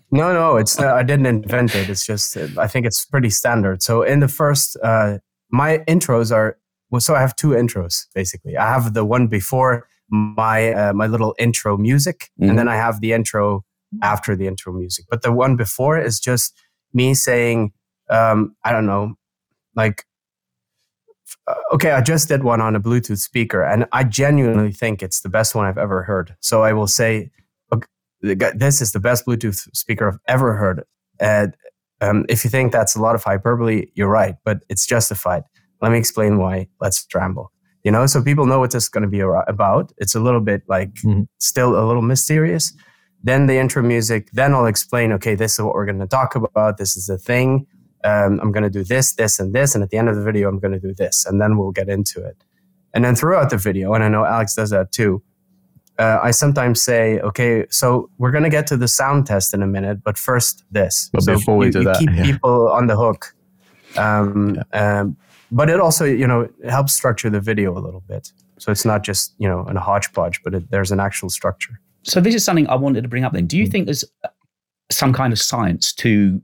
no, 0.10 0.32
no, 0.32 0.56
it's 0.56 0.78
uh, 0.78 0.94
I 0.94 1.02
didn't 1.02 1.26
invent 1.26 1.74
it. 1.74 1.88
It's 1.88 2.04
just 2.04 2.36
I 2.36 2.66
think 2.66 2.86
it's 2.86 3.04
pretty 3.04 3.30
standard. 3.30 3.82
So 3.82 4.02
in 4.02 4.20
the 4.20 4.28
first, 4.28 4.76
uh, 4.82 5.18
my 5.50 5.78
intros 5.88 6.34
are 6.34 6.58
well. 6.90 7.00
So 7.00 7.14
I 7.14 7.20
have 7.20 7.36
two 7.36 7.48
intros 7.48 8.06
basically. 8.14 8.56
I 8.56 8.66
have 8.72 8.94
the 8.94 9.04
one 9.04 9.26
before 9.26 9.86
my 10.08 10.72
uh, 10.72 10.92
my 10.92 11.06
little 11.06 11.34
intro 11.38 11.76
music, 11.76 12.30
mm-hmm. 12.40 12.50
and 12.50 12.58
then 12.58 12.68
I 12.68 12.76
have 12.76 13.00
the 13.00 13.12
intro 13.12 13.64
after 14.02 14.36
the 14.36 14.46
intro 14.46 14.72
music. 14.72 15.06
But 15.08 15.22
the 15.22 15.32
one 15.32 15.56
before 15.56 15.98
is 15.98 16.20
just 16.20 16.54
me 16.92 17.14
saying, 17.14 17.72
um, 18.08 18.56
I 18.64 18.72
don't 18.72 18.86
know, 18.86 19.14
like 19.74 20.04
uh, 21.46 21.54
okay, 21.72 21.92
I 21.92 22.00
just 22.00 22.28
did 22.28 22.42
one 22.42 22.60
on 22.60 22.74
a 22.74 22.80
Bluetooth 22.80 23.18
speaker, 23.18 23.62
and 23.62 23.86
I 23.92 24.04
genuinely 24.04 24.72
think 24.72 25.02
it's 25.02 25.20
the 25.20 25.28
best 25.28 25.54
one 25.54 25.66
I've 25.66 25.78
ever 25.78 26.02
heard. 26.02 26.36
So 26.40 26.62
I 26.62 26.72
will 26.72 26.86
say, 26.86 27.30
this 28.22 28.80
is 28.80 28.92
the 28.92 29.00
best 29.00 29.26
Bluetooth 29.26 29.68
speaker 29.74 30.08
I've 30.08 30.18
ever 30.28 30.54
heard. 30.54 30.84
And 31.18 31.56
um, 32.00 32.24
if 32.28 32.44
you 32.44 32.50
think 32.50 32.72
that's 32.72 32.96
a 32.96 33.00
lot 33.00 33.14
of 33.14 33.24
hyperbole, 33.24 33.86
you're 33.94 34.08
right, 34.08 34.36
but 34.44 34.62
it's 34.68 34.86
justified. 34.86 35.42
Let 35.80 35.92
me 35.92 35.98
explain 35.98 36.38
why. 36.38 36.68
Let's 36.80 37.06
ramble. 37.14 37.52
You 37.84 37.90
know, 37.90 38.06
so 38.06 38.22
people 38.22 38.44
know 38.44 38.58
what 38.58 38.72
this 38.72 38.84
is 38.84 38.88
going 38.88 39.02
to 39.02 39.08
be 39.08 39.20
about. 39.20 39.92
It's 39.98 40.14
a 40.14 40.20
little 40.20 40.40
bit 40.40 40.62
like 40.68 40.94
mm-hmm. 40.94 41.22
still 41.38 41.78
a 41.78 41.84
little 41.86 42.02
mysterious. 42.02 42.74
Then 43.22 43.46
the 43.46 43.56
intro 43.56 43.82
music. 43.82 44.28
Then 44.32 44.54
I'll 44.54 44.66
explain. 44.66 45.12
Okay, 45.12 45.34
this 45.34 45.54
is 45.54 45.60
what 45.60 45.74
we're 45.74 45.86
going 45.86 45.98
to 45.98 46.06
talk 46.06 46.34
about. 46.34 46.76
This 46.76 46.96
is 46.96 47.06
the 47.06 47.18
thing. 47.18 47.66
Um, 48.04 48.40
I'm 48.40 48.52
going 48.52 48.64
to 48.64 48.70
do 48.70 48.84
this, 48.84 49.14
this, 49.14 49.38
and 49.38 49.54
this. 49.54 49.74
And 49.74 49.84
at 49.84 49.90
the 49.90 49.98
end 49.98 50.08
of 50.08 50.16
the 50.16 50.22
video, 50.22 50.48
I'm 50.48 50.58
going 50.58 50.72
to 50.72 50.80
do 50.80 50.94
this, 50.94 51.26
and 51.26 51.40
then 51.40 51.58
we'll 51.58 51.70
get 51.70 51.88
into 51.88 52.24
it. 52.24 52.36
And 52.94 53.04
then 53.04 53.14
throughout 53.14 53.50
the 53.50 53.56
video, 53.56 53.94
and 53.94 54.02
I 54.02 54.08
know 54.08 54.24
Alex 54.24 54.54
does 54.54 54.70
that 54.70 54.92
too 54.92 55.22
uh, 56.00 56.18
I 56.22 56.30
sometimes 56.30 56.82
say, 56.82 57.20
okay, 57.20 57.66
so 57.68 58.08
we're 58.16 58.30
going 58.30 58.44
to 58.44 58.50
get 58.50 58.66
to 58.68 58.76
the 58.78 58.88
sound 58.88 59.26
test 59.26 59.52
in 59.52 59.62
a 59.62 59.66
minute, 59.66 60.02
but 60.02 60.16
first 60.16 60.64
this. 60.70 61.10
But 61.12 61.24
so 61.24 61.34
before 61.34 61.58
we 61.58 61.66
you, 61.66 61.72
do 61.72 61.78
you 61.80 61.84
that, 61.84 61.98
keep 61.98 62.10
yeah. 62.10 62.24
people 62.24 62.70
on 62.70 62.86
the 62.86 62.96
hook. 62.96 63.34
Um, 63.98 64.56
yeah. 64.72 65.00
um, 65.00 65.16
but 65.52 65.68
it 65.68 65.78
also, 65.78 66.06
you 66.06 66.26
know, 66.26 66.48
helps 66.68 66.94
structure 66.94 67.28
the 67.28 67.40
video 67.40 67.76
a 67.76 67.80
little 67.80 68.02
bit. 68.08 68.32
So 68.58 68.72
it's 68.72 68.86
not 68.86 69.02
just, 69.02 69.34
you 69.36 69.46
know, 69.46 69.60
a 69.60 69.78
hodgepodge, 69.78 70.42
but 70.42 70.54
it, 70.54 70.70
there's 70.70 70.90
an 70.90 71.00
actual 71.00 71.28
structure. 71.28 71.78
So 72.02 72.18
this 72.18 72.34
is 72.34 72.44
something 72.44 72.66
I 72.68 72.76
wanted 72.76 73.02
to 73.02 73.08
bring 73.08 73.24
up 73.24 73.34
then. 73.34 73.46
Do 73.46 73.58
you 73.58 73.66
mm. 73.66 73.70
think 73.70 73.84
there's 73.84 74.04
some 74.90 75.12
kind 75.12 75.34
of 75.34 75.38
science 75.38 75.92
to 75.94 76.40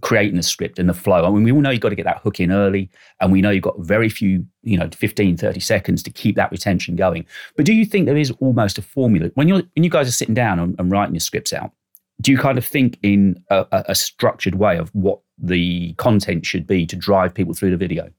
creating 0.00 0.36
the 0.36 0.42
script 0.42 0.78
and 0.78 0.88
the 0.88 0.94
flow. 0.94 1.24
I 1.24 1.30
mean, 1.30 1.44
we 1.44 1.52
all 1.52 1.60
know 1.60 1.70
you've 1.70 1.80
got 1.80 1.90
to 1.90 1.94
get 1.94 2.04
that 2.04 2.20
hook 2.22 2.40
in 2.40 2.50
early, 2.50 2.90
and 3.20 3.32
we 3.32 3.40
know 3.40 3.50
you've 3.50 3.62
got 3.62 3.78
very 3.80 4.08
few, 4.08 4.44
you 4.62 4.78
know, 4.78 4.88
15, 4.92 5.36
30 5.36 5.60
seconds 5.60 6.02
to 6.02 6.10
keep 6.10 6.36
that 6.36 6.50
retention 6.50 6.96
going. 6.96 7.26
But 7.56 7.66
do 7.66 7.72
you 7.72 7.84
think 7.84 8.06
there 8.06 8.16
is 8.16 8.30
almost 8.40 8.78
a 8.78 8.82
formula 8.82 9.30
when 9.34 9.48
you're 9.48 9.62
when 9.74 9.84
you 9.84 9.90
guys 9.90 10.08
are 10.08 10.12
sitting 10.12 10.34
down 10.34 10.58
and, 10.58 10.78
and 10.78 10.90
writing 10.90 11.14
your 11.14 11.20
scripts 11.20 11.52
out? 11.52 11.72
Do 12.20 12.30
you 12.30 12.38
kind 12.38 12.58
of 12.58 12.66
think 12.66 12.98
in 13.02 13.42
a, 13.48 13.66
a, 13.70 13.94
structured 13.94 14.56
way 14.56 14.76
of 14.76 14.90
what 14.94 15.20
the 15.38 15.94
content 15.94 16.44
should 16.44 16.66
be 16.66 16.84
to 16.84 16.94
drive 16.94 17.32
people 17.32 17.54
through 17.54 17.70
the 17.70 17.78
video? 17.78 18.10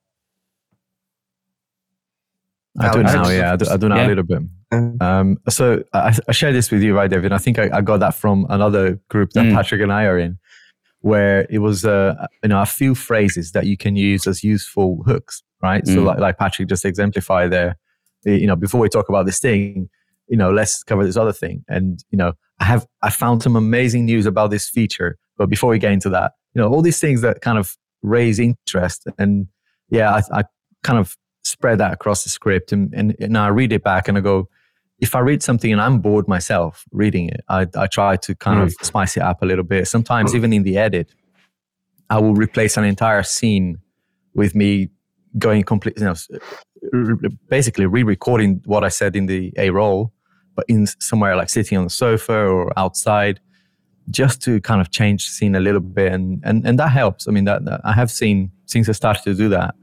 I 2.79 2.91
do 2.91 3.03
now, 3.03 3.29
yeah. 3.29 3.53
I 3.53 3.55
do, 3.57 3.65
I 3.69 3.77
do 3.77 3.89
now 3.89 3.97
yeah. 3.97 4.07
a 4.07 4.09
little 4.09 4.23
bit. 4.23 4.41
Mm. 4.73 5.01
Um, 5.01 5.37
so 5.49 5.83
I, 5.93 6.17
I 6.27 6.31
share 6.31 6.51
this 6.51 6.71
with 6.71 6.81
you, 6.81 6.95
right, 6.95 7.11
David? 7.11 7.31
I 7.31 7.37
think 7.37 7.59
I, 7.59 7.69
I 7.71 7.81
got 7.81 7.99
that 7.99 8.15
from 8.15 8.47
another 8.49 8.99
group 9.09 9.31
that 9.31 9.45
mm. 9.45 9.53
Patrick 9.53 9.81
and 9.81 9.93
I 9.93 10.05
are 10.05 10.17
in 10.17 10.39
where 11.01 11.45
it 11.49 11.59
was 11.59 11.85
uh, 11.85 12.27
you 12.43 12.49
know 12.49 12.61
a 12.61 12.65
few 12.65 12.95
phrases 12.95 13.51
that 13.51 13.65
you 13.65 13.77
can 13.77 13.95
use 13.95 14.27
as 14.27 14.43
useful 14.43 15.03
hooks, 15.05 15.43
right? 15.61 15.83
Mm. 15.83 15.95
So 15.95 16.01
like, 16.03 16.19
like 16.19 16.37
Patrick 16.37 16.69
just 16.69 16.85
exemplified 16.85 17.51
there, 17.51 17.77
you 18.23 18.47
know, 18.47 18.55
before 18.55 18.79
we 18.79 18.89
talk 18.89 19.09
about 19.09 19.25
this 19.25 19.39
thing, 19.39 19.89
you 20.27 20.37
know, 20.37 20.51
let's 20.51 20.83
cover 20.83 21.05
this 21.05 21.17
other 21.17 21.33
thing. 21.33 21.63
And 21.67 22.03
you 22.11 22.17
know, 22.17 22.33
I 22.59 22.65
have 22.65 22.87
I 23.01 23.09
found 23.09 23.43
some 23.43 23.55
amazing 23.55 24.05
news 24.05 24.25
about 24.25 24.51
this 24.51 24.69
feature, 24.69 25.17
but 25.37 25.49
before 25.49 25.69
we 25.69 25.79
get 25.79 25.91
into 25.91 26.09
that, 26.09 26.33
you 26.53 26.61
know, 26.61 26.69
all 26.69 26.81
these 26.81 26.99
things 26.99 27.21
that 27.21 27.41
kind 27.41 27.57
of 27.57 27.75
raise 28.01 28.39
interest, 28.39 29.07
and 29.17 29.47
yeah, 29.89 30.13
I, 30.13 30.39
I 30.39 30.43
kind 30.83 30.99
of 30.99 31.17
spread 31.43 31.79
that 31.79 31.93
across 31.93 32.23
the 32.23 32.29
script, 32.29 32.71
and, 32.71 32.93
and 32.93 33.15
and 33.19 33.37
I 33.37 33.47
read 33.47 33.73
it 33.73 33.83
back 33.83 34.07
and 34.07 34.17
I 34.17 34.21
go, 34.21 34.47
if 35.01 35.15
I 35.15 35.19
read 35.19 35.41
something 35.41 35.71
and 35.71 35.81
I'm 35.81 35.99
bored 35.99 36.27
myself 36.27 36.85
reading 36.91 37.29
it, 37.29 37.41
I, 37.49 37.67
I 37.75 37.87
try 37.87 38.15
to 38.17 38.35
kind 38.35 38.59
mm. 38.59 38.63
of 38.63 38.73
spice 38.85 39.17
it 39.17 39.23
up 39.23 39.41
a 39.41 39.45
little 39.45 39.63
bit. 39.63 39.87
Sometimes, 39.87 40.35
even 40.35 40.53
in 40.53 40.61
the 40.61 40.77
edit, 40.77 41.09
I 42.09 42.19
will 42.19 42.35
replace 42.35 42.77
an 42.77 42.83
entire 42.83 43.23
scene 43.23 43.79
with 44.35 44.53
me 44.53 44.89
going 45.39 45.63
complete, 45.63 45.97
you 45.97 46.03
know, 46.03 46.15
basically 47.49 47.87
re-recording 47.87 48.61
what 48.65 48.83
I 48.83 48.89
said 48.89 49.15
in 49.15 49.25
the 49.25 49.51
A 49.57 49.71
roll, 49.71 50.13
but 50.55 50.65
in 50.67 50.85
somewhere 50.85 51.35
like 51.35 51.49
sitting 51.49 51.77
on 51.77 51.85
the 51.85 51.89
sofa 51.89 52.33
or 52.33 52.71
outside, 52.77 53.39
just 54.09 54.41
to 54.43 54.61
kind 54.61 54.81
of 54.81 54.91
change 54.91 55.25
the 55.25 55.31
scene 55.31 55.55
a 55.55 55.59
little 55.59 55.81
bit, 55.81 56.11
and 56.11 56.41
and 56.43 56.65
and 56.65 56.77
that 56.77 56.89
helps. 56.89 57.27
I 57.27 57.31
mean, 57.31 57.45
that, 57.45 57.65
that 57.65 57.81
I 57.83 57.93
have 57.93 58.11
seen 58.11 58.51
since 58.65 58.87
I 58.87 58.91
started 58.91 59.23
to 59.23 59.33
do 59.33 59.49
that. 59.49 59.73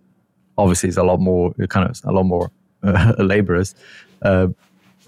Obviously, 0.57 0.89
it's 0.89 0.99
a 0.99 1.03
lot 1.03 1.19
more 1.19 1.55
kind 1.69 1.89
of 1.89 2.01
a 2.05 2.13
lot 2.13 2.25
more 2.25 2.51
uh, 2.85 3.15
laborious, 3.19 3.75
uh, 4.23 4.49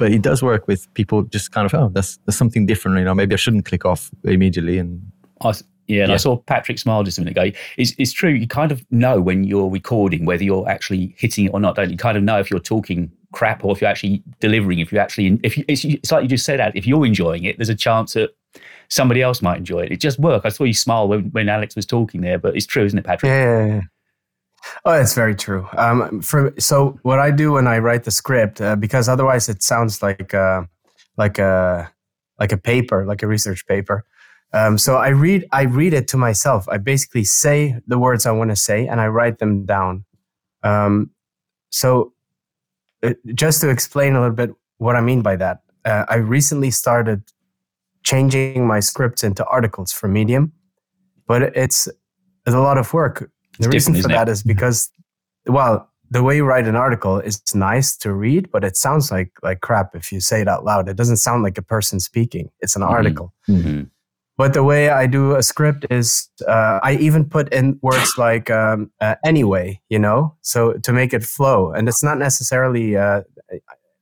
but 0.00 0.10
it 0.10 0.22
does 0.22 0.42
work 0.42 0.66
with 0.66 0.92
people 0.94 1.22
just 1.24 1.52
kind 1.52 1.66
of 1.66 1.74
oh 1.74 1.90
that's, 1.92 2.18
that's 2.24 2.36
something 2.36 2.66
different 2.66 2.98
you 2.98 3.04
know 3.04 3.14
maybe 3.14 3.34
i 3.34 3.36
shouldn't 3.36 3.64
click 3.64 3.84
off 3.84 4.10
immediately 4.24 4.78
and 4.78 5.00
I, 5.42 5.52
yeah, 5.86 6.02
and 6.02 6.10
yeah. 6.10 6.14
I 6.14 6.18
saw 6.18 6.36
Patrick 6.36 6.78
smile 6.78 7.02
just 7.02 7.18
a 7.18 7.20
minute 7.20 7.36
ago. 7.36 7.50
It's, 7.76 7.94
it's 7.98 8.12
true. 8.12 8.30
You 8.30 8.46
kind 8.46 8.70
of 8.70 8.84
know 8.92 9.20
when 9.20 9.42
you're 9.42 9.68
recording 9.68 10.24
whether 10.24 10.44
you're 10.44 10.68
actually 10.68 11.16
hitting 11.18 11.46
it 11.46 11.48
or 11.48 11.58
not, 11.58 11.74
don't 11.74 11.86
you? 11.86 11.92
you 11.92 11.98
kind 11.98 12.16
of 12.16 12.22
know 12.22 12.38
if 12.38 12.48
you're 12.48 12.60
talking 12.60 13.10
crap 13.32 13.64
or 13.64 13.72
if 13.72 13.80
you're 13.80 13.90
actually 13.90 14.22
delivering. 14.38 14.78
If 14.78 14.92
you're 14.92 15.00
actually, 15.00 15.40
if 15.42 15.58
you, 15.58 15.64
it's, 15.66 15.84
it's 15.84 16.12
like 16.12 16.22
you 16.22 16.28
just 16.28 16.44
said 16.44 16.60
that. 16.60 16.76
If 16.76 16.86
you're 16.86 17.04
enjoying 17.04 17.42
it, 17.42 17.58
there's 17.58 17.70
a 17.70 17.74
chance 17.74 18.12
that 18.12 18.30
somebody 18.88 19.20
else 19.20 19.42
might 19.42 19.58
enjoy 19.58 19.80
it. 19.80 19.90
It 19.90 20.00
just 20.00 20.20
works. 20.20 20.46
I 20.46 20.50
saw 20.50 20.62
you 20.62 20.74
smile 20.74 21.08
when, 21.08 21.24
when 21.30 21.48
Alex 21.48 21.74
was 21.74 21.86
talking 21.86 22.20
there, 22.20 22.38
but 22.38 22.54
it's 22.54 22.66
true, 22.66 22.84
isn't 22.84 22.98
it, 22.98 23.04
Patrick? 23.04 23.30
Yeah. 23.30 23.80
Oh, 24.84 24.92
that's 24.92 25.14
very 25.14 25.34
true. 25.34 25.66
Um, 25.76 26.20
for 26.20 26.52
so 26.58 26.98
what 27.02 27.18
I 27.18 27.30
do 27.30 27.52
when 27.52 27.66
I 27.66 27.78
write 27.78 28.04
the 28.04 28.10
script, 28.10 28.60
uh, 28.60 28.76
because 28.76 29.08
otherwise 29.08 29.48
it 29.48 29.62
sounds 29.62 30.02
like 30.02 30.34
uh, 30.34 30.62
like 31.16 31.38
a 31.38 31.90
like 32.38 32.52
a 32.52 32.56
paper, 32.56 33.04
like 33.06 33.22
a 33.22 33.26
research 33.26 33.66
paper. 33.66 34.04
Um, 34.52 34.78
so 34.78 34.96
I 34.96 35.08
read 35.08 35.46
I 35.52 35.62
read 35.62 35.94
it 35.94 36.08
to 36.08 36.16
myself. 36.16 36.68
I 36.68 36.78
basically 36.78 37.24
say 37.24 37.76
the 37.86 37.98
words 37.98 38.26
I 38.26 38.32
want 38.32 38.50
to 38.50 38.56
say 38.56 38.86
and 38.86 39.00
I 39.00 39.06
write 39.06 39.38
them 39.38 39.64
down. 39.64 40.04
Um, 40.62 41.10
so 41.70 42.12
uh, 43.02 43.14
just 43.34 43.60
to 43.60 43.70
explain 43.70 44.14
a 44.14 44.20
little 44.20 44.34
bit 44.34 44.50
what 44.78 44.96
I 44.96 45.00
mean 45.00 45.22
by 45.22 45.36
that, 45.36 45.60
uh, 45.84 46.04
I 46.08 46.16
recently 46.16 46.70
started 46.70 47.22
changing 48.02 48.66
my 48.66 48.80
scripts 48.80 49.22
into 49.22 49.44
articles 49.46 49.92
for 49.92 50.08
Medium, 50.08 50.52
but 51.26 51.42
it's 51.42 51.86
it's 52.46 52.54
a 52.54 52.60
lot 52.60 52.78
of 52.78 52.92
work 52.92 53.30
the 53.60 53.68
reason 53.68 53.94
for 54.00 54.08
that 54.08 54.28
is 54.28 54.42
because, 54.42 54.90
well, 55.46 55.88
the 56.10 56.22
way 56.22 56.36
you 56.36 56.44
write 56.44 56.66
an 56.66 56.76
article 56.76 57.20
is 57.20 57.40
nice 57.54 57.96
to 57.98 58.12
read, 58.12 58.50
but 58.50 58.64
it 58.64 58.76
sounds 58.76 59.10
like 59.10 59.30
like 59.42 59.60
crap 59.60 59.94
if 59.94 60.10
you 60.10 60.20
say 60.20 60.40
it 60.40 60.48
out 60.48 60.64
loud. 60.64 60.88
It 60.88 60.96
doesn't 60.96 61.18
sound 61.18 61.42
like 61.42 61.56
a 61.56 61.62
person 61.62 62.00
speaking. 62.00 62.50
It's 62.60 62.74
an 62.74 62.82
mm-hmm. 62.82 62.92
article. 62.92 63.34
Mm-hmm. 63.48 63.82
But 64.40 64.54
the 64.54 64.64
way 64.64 64.88
I 64.88 65.06
do 65.06 65.36
a 65.36 65.42
script 65.42 65.84
is 65.90 66.30
uh, 66.48 66.80
I 66.82 66.94
even 66.94 67.28
put 67.28 67.52
in 67.52 67.78
words 67.82 68.14
like 68.18 68.50
um, 68.50 68.90
uh, 68.98 69.16
anyway, 69.22 69.78
you 69.90 69.98
know, 69.98 70.34
so 70.40 70.72
to 70.72 70.92
make 70.94 71.12
it 71.12 71.22
flow. 71.22 71.72
And 71.72 71.86
it's 71.88 72.02
not 72.02 72.16
necessarily, 72.16 72.96
uh, 72.96 73.20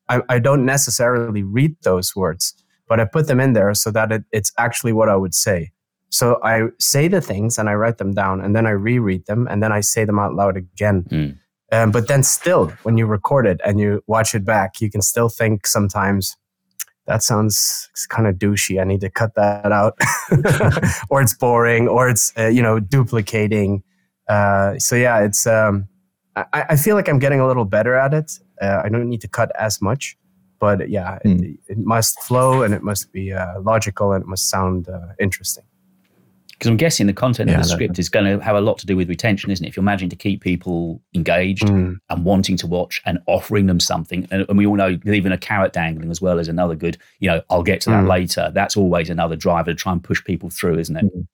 I, 0.09 0.23
I, 0.29 0.39
don't 0.39 0.65
necessarily 0.65 1.43
read 1.43 1.75
those 1.83 2.15
words, 2.15 2.55
but 2.87 3.01
I 3.01 3.05
put 3.05 3.27
them 3.27 3.41
in 3.41 3.53
there 3.55 3.75
so 3.75 3.91
that 3.91 4.13
it, 4.13 4.23
it's 4.31 4.53
actually 4.59 4.93
what 4.93 5.09
I 5.09 5.17
would 5.17 5.35
say. 5.35 5.73
So 6.11 6.41
I 6.43 6.69
say 6.79 7.09
the 7.09 7.21
things 7.21 7.59
and 7.59 7.69
I 7.69 7.75
write 7.75 7.99
them 7.99 8.15
down 8.15 8.41
and 8.41 8.57
then 8.57 8.67
I 8.67 8.71
reread 8.71 9.27
them 9.27 9.47
and 9.49 9.63
then 9.63 9.73
I 9.73 9.81
say 9.81 10.05
them 10.05 10.19
out 10.19 10.35
loud 10.35 10.57
again. 10.57 11.05
Mm. 11.11 11.39
Um, 11.71 11.91
but 11.91 12.09
then 12.09 12.23
still, 12.23 12.69
when 12.83 12.97
you 12.97 13.07
record 13.07 13.47
it 13.47 13.61
and 13.65 13.79
you 13.79 14.03
watch 14.07 14.35
it 14.35 14.45
back, 14.45 14.81
you 14.81 14.91
can 14.91 15.03
still 15.03 15.29
think 15.29 15.67
sometimes 15.67 16.37
that 17.07 17.23
sounds 17.23 17.89
kind 18.09 18.29
of 18.29 18.37
douchey. 18.37 18.81
I 18.81 18.85
need 18.85 19.01
to 19.01 19.11
cut 19.11 19.35
that 19.35 19.73
out, 19.73 19.99
or 21.11 21.21
it's 21.21 21.35
boring, 21.35 21.89
or 21.89 22.09
it's 22.09 22.33
uh, 22.39 22.47
you 22.47 22.63
know 22.63 22.79
duplicating. 22.79 23.83
Uh, 24.29 24.79
so 24.79 24.95
yeah, 24.95 25.21
it's. 25.21 25.47
Um, 25.47 25.89
I, 26.37 26.67
I, 26.71 26.77
feel 26.77 26.95
like 26.95 27.09
I'm 27.09 27.19
getting 27.19 27.41
a 27.41 27.47
little 27.49 27.65
better 27.65 27.95
at 27.95 28.15
it. 28.15 28.39
Uh, 28.63 28.83
I 28.85 28.89
don't 28.89 29.09
need 29.09 29.23
to 29.23 29.29
cut 29.29 29.51
as 29.59 29.83
much, 29.83 30.17
but 30.61 30.89
yeah, 30.89 31.19
mm. 31.25 31.43
it, 31.43 31.61
it, 31.67 31.79
must 31.79 32.21
flow 32.23 32.63
and 32.63 32.73
it 32.73 32.83
must 32.83 33.11
be 33.11 33.33
uh, 33.33 33.61
logical 33.61 34.13
and 34.13 34.23
it 34.23 34.29
must 34.29 34.49
sound 34.49 34.89
uh, 34.89 35.15
interesting. 35.19 35.65
Because 36.59 36.71
I'm 36.71 36.77
guessing 36.77 37.07
the 37.07 37.13
content 37.13 37.49
yeah, 37.49 37.57
of 37.57 37.63
the 37.63 37.69
script 37.69 38.01
is 38.01 38.09
going 38.09 38.25
to 38.25 38.45
have 38.45 38.57
a 38.57 38.61
lot 38.61 38.79
to 38.79 38.87
do 38.87 38.97
with 38.97 39.09
retention, 39.09 39.53
isn't 39.53 39.65
it? 39.65 39.69
If 39.69 39.77
you're 39.77 39.85
managing 39.85 40.09
to 40.09 40.17
keep 40.17 40.43
people 40.43 41.01
engaged 41.15 41.63
mm. 41.63 41.97
and 42.11 42.25
wanting 42.25 42.57
to 42.57 42.67
watch 42.67 43.01
and 43.07 43.21
offering 43.27 43.67
them 43.67 43.79
something, 43.79 44.27
and, 44.33 44.45
and, 44.49 44.59
we 44.59 44.67
all 44.67 44.75
know 44.75 44.99
leaving 45.05 45.31
a 45.31 45.39
carrot 45.39 45.73
dangling 45.73 46.11
as 46.11 46.21
well 46.21 46.41
as 46.41 46.49
another 46.49 46.75
good, 46.75 46.99
you 47.21 47.31
know, 47.31 47.41
I'll 47.49 47.63
get 47.63 47.81
to 47.83 47.91
that 47.91 48.03
mm. 48.03 48.09
later. 48.09 48.51
That's 48.53 48.77
always 48.77 49.09
another 49.09 49.37
driver 49.37 49.71
to 49.71 49.77
try 49.77 49.93
and 49.93 50.03
push 50.03 50.25
people 50.25 50.51
through, 50.51 50.81
isn't 50.81 50.97
it? 50.97 51.05
Mm. 51.05 51.29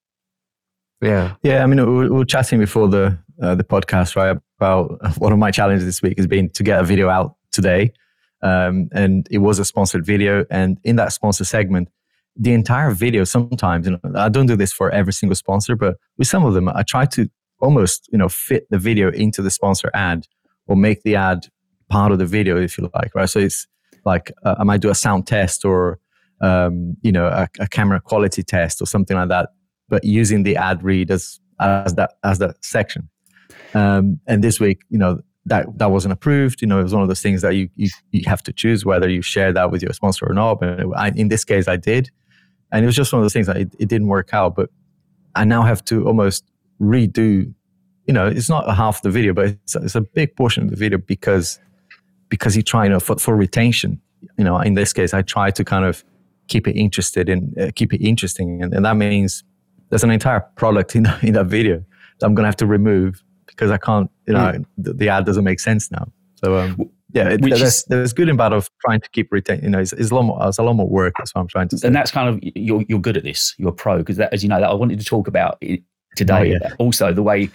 Yeah, 1.00 1.34
yeah. 1.42 1.62
I 1.62 1.66
mean, 1.66 1.78
we 1.96 2.08
were 2.10 2.24
chatting 2.24 2.58
before 2.58 2.88
the 2.88 3.18
uh, 3.40 3.54
the 3.54 3.64
podcast, 3.64 4.16
right? 4.16 4.36
About 4.58 5.18
one 5.18 5.32
of 5.32 5.38
my 5.38 5.50
challenges 5.50 5.84
this 5.86 6.02
week 6.02 6.18
has 6.18 6.26
been 6.26 6.50
to 6.50 6.62
get 6.62 6.80
a 6.80 6.84
video 6.84 7.08
out 7.08 7.36
today, 7.50 7.92
um, 8.42 8.88
and 8.92 9.26
it 9.30 9.38
was 9.38 9.58
a 9.58 9.64
sponsored 9.64 10.04
video. 10.04 10.44
And 10.50 10.78
in 10.84 10.96
that 10.96 11.12
sponsor 11.12 11.44
segment, 11.44 11.88
the 12.36 12.52
entire 12.52 12.90
video 12.90 13.24
sometimes, 13.24 13.88
know, 13.88 13.98
I 14.16 14.28
don't 14.28 14.46
do 14.46 14.56
this 14.56 14.72
for 14.72 14.90
every 14.90 15.12
single 15.12 15.36
sponsor, 15.36 15.76
but 15.76 15.96
with 16.18 16.28
some 16.28 16.44
of 16.44 16.54
them, 16.54 16.68
I 16.68 16.82
try 16.82 17.06
to 17.06 17.28
almost, 17.60 18.08
you 18.12 18.18
know, 18.18 18.28
fit 18.28 18.66
the 18.70 18.78
video 18.78 19.10
into 19.10 19.42
the 19.42 19.50
sponsor 19.50 19.90
ad 19.94 20.26
or 20.66 20.76
make 20.76 21.02
the 21.02 21.16
ad 21.16 21.46
part 21.88 22.12
of 22.12 22.18
the 22.18 22.26
video, 22.26 22.60
if 22.60 22.76
you 22.76 22.90
like, 22.94 23.14
right? 23.14 23.28
So 23.28 23.38
it's 23.38 23.66
like 24.04 24.32
uh, 24.44 24.56
I 24.58 24.64
might 24.64 24.80
do 24.80 24.90
a 24.90 24.94
sound 24.94 25.26
test 25.26 25.64
or, 25.64 26.00
um, 26.40 26.96
you 27.02 27.12
know, 27.12 27.26
a, 27.26 27.48
a, 27.60 27.68
camera 27.68 28.00
quality 28.00 28.42
test 28.42 28.82
or 28.82 28.86
something 28.86 29.16
like 29.16 29.28
that, 29.28 29.50
but 29.88 30.04
using 30.04 30.42
the 30.42 30.56
ad 30.56 30.82
read 30.82 31.10
as, 31.10 31.40
as 31.60 31.94
that, 31.94 32.14
as 32.24 32.38
that 32.40 32.62
section. 32.64 33.08
Um, 33.72 34.20
and 34.26 34.42
this 34.42 34.58
week, 34.58 34.82
you 34.90 34.98
know, 34.98 35.20
that 35.46 35.66
that 35.78 35.90
wasn't 35.90 36.12
approved. 36.12 36.62
You 36.62 36.68
know, 36.68 36.80
it 36.80 36.82
was 36.82 36.94
one 36.94 37.02
of 37.02 37.08
those 37.08 37.20
things 37.20 37.42
that 37.42 37.54
you 37.54 37.68
you, 37.76 37.88
you 38.12 38.22
have 38.26 38.42
to 38.44 38.52
choose 38.52 38.84
whether 38.84 39.08
you 39.08 39.22
share 39.22 39.52
that 39.52 39.70
with 39.70 39.82
your 39.82 39.92
sponsor 39.92 40.26
or 40.26 40.34
not. 40.34 40.60
But 40.60 40.80
I, 40.96 41.12
in 41.14 41.28
this 41.28 41.44
case, 41.44 41.68
I 41.68 41.76
did, 41.76 42.10
and 42.72 42.84
it 42.84 42.86
was 42.86 42.96
just 42.96 43.12
one 43.12 43.20
of 43.20 43.24
those 43.24 43.32
things 43.32 43.46
that 43.46 43.56
it, 43.56 43.74
it 43.78 43.88
didn't 43.88 44.08
work 44.08 44.32
out. 44.32 44.54
But 44.54 44.70
I 45.34 45.44
now 45.44 45.62
have 45.62 45.84
to 45.86 46.06
almost 46.06 46.44
redo. 46.80 47.52
You 48.06 48.12
know, 48.12 48.26
it's 48.26 48.48
not 48.48 48.74
half 48.76 49.02
the 49.02 49.10
video, 49.10 49.32
but 49.32 49.46
it's, 49.46 49.76
it's 49.76 49.94
a 49.94 50.02
big 50.02 50.36
portion 50.36 50.64
of 50.64 50.70
the 50.70 50.76
video 50.76 50.98
because 50.98 51.58
because 52.28 52.56
you 52.56 52.62
try, 52.62 52.84
you 52.84 52.90
know, 52.90 53.00
for, 53.00 53.16
for 53.16 53.36
retention. 53.36 54.00
You 54.38 54.44
know, 54.44 54.58
in 54.58 54.74
this 54.74 54.92
case, 54.92 55.14
I 55.14 55.22
try 55.22 55.50
to 55.50 55.64
kind 55.64 55.84
of 55.84 56.04
keep 56.48 56.66
it 56.66 56.76
interested 56.76 57.28
and 57.28 57.56
uh, 57.58 57.70
keep 57.74 57.92
it 57.94 58.04
interesting, 58.04 58.62
and, 58.62 58.74
and 58.74 58.84
that 58.84 58.96
means 58.96 59.44
there's 59.90 60.04
an 60.04 60.10
entire 60.10 60.40
product 60.56 60.96
in 60.96 61.06
in 61.22 61.34
that 61.34 61.46
video 61.46 61.84
that 62.18 62.26
I'm 62.26 62.34
going 62.34 62.44
to 62.44 62.48
have 62.48 62.56
to 62.56 62.66
remove 62.66 63.22
because 63.46 63.70
I 63.70 63.78
can't, 63.78 64.10
you 64.26 64.34
know, 64.34 64.52
mm. 64.52 64.64
the, 64.78 64.92
the, 64.94 65.08
ad 65.08 65.24
doesn't 65.24 65.44
make 65.44 65.60
sense 65.60 65.90
now. 65.90 66.08
So 66.36 66.58
um, 66.58 66.90
yeah, 67.14 67.30
it, 67.30 67.42
there's, 67.42 67.62
is, 67.62 67.84
there's 67.84 68.12
good 68.12 68.28
and 68.28 68.36
bad 68.36 68.52
of 68.52 68.68
trying 68.84 69.00
to 69.00 69.08
keep 69.10 69.32
retain. 69.32 69.60
You 69.62 69.70
know, 69.70 69.78
it's, 69.78 69.92
it's 69.92 70.10
a 70.10 70.14
lot 70.14 70.24
more. 70.24 70.38
It's 70.42 70.58
a 70.58 70.62
lot 70.62 70.74
more 70.74 70.88
work. 70.88 71.14
That's 71.16 71.34
what 71.34 71.42
I'm 71.42 71.48
trying 71.48 71.68
to 71.68 71.78
say. 71.78 71.86
And 71.86 71.94
that's 71.94 72.10
kind 72.10 72.28
of 72.28 72.40
you're 72.42 72.84
you're 72.88 72.98
good 72.98 73.16
at 73.16 73.22
this. 73.22 73.54
You're 73.56 73.70
a 73.70 73.72
pro 73.72 73.98
because 73.98 74.18
as 74.18 74.42
you 74.42 74.48
know, 74.48 74.60
that 74.60 74.68
I 74.68 74.74
wanted 74.74 74.98
to 74.98 75.04
talk 75.04 75.28
about 75.28 75.62
today. 76.16 76.40
Oh, 76.40 76.42
yeah. 76.42 76.74
Also, 76.78 77.12
the 77.12 77.22
way 77.22 77.48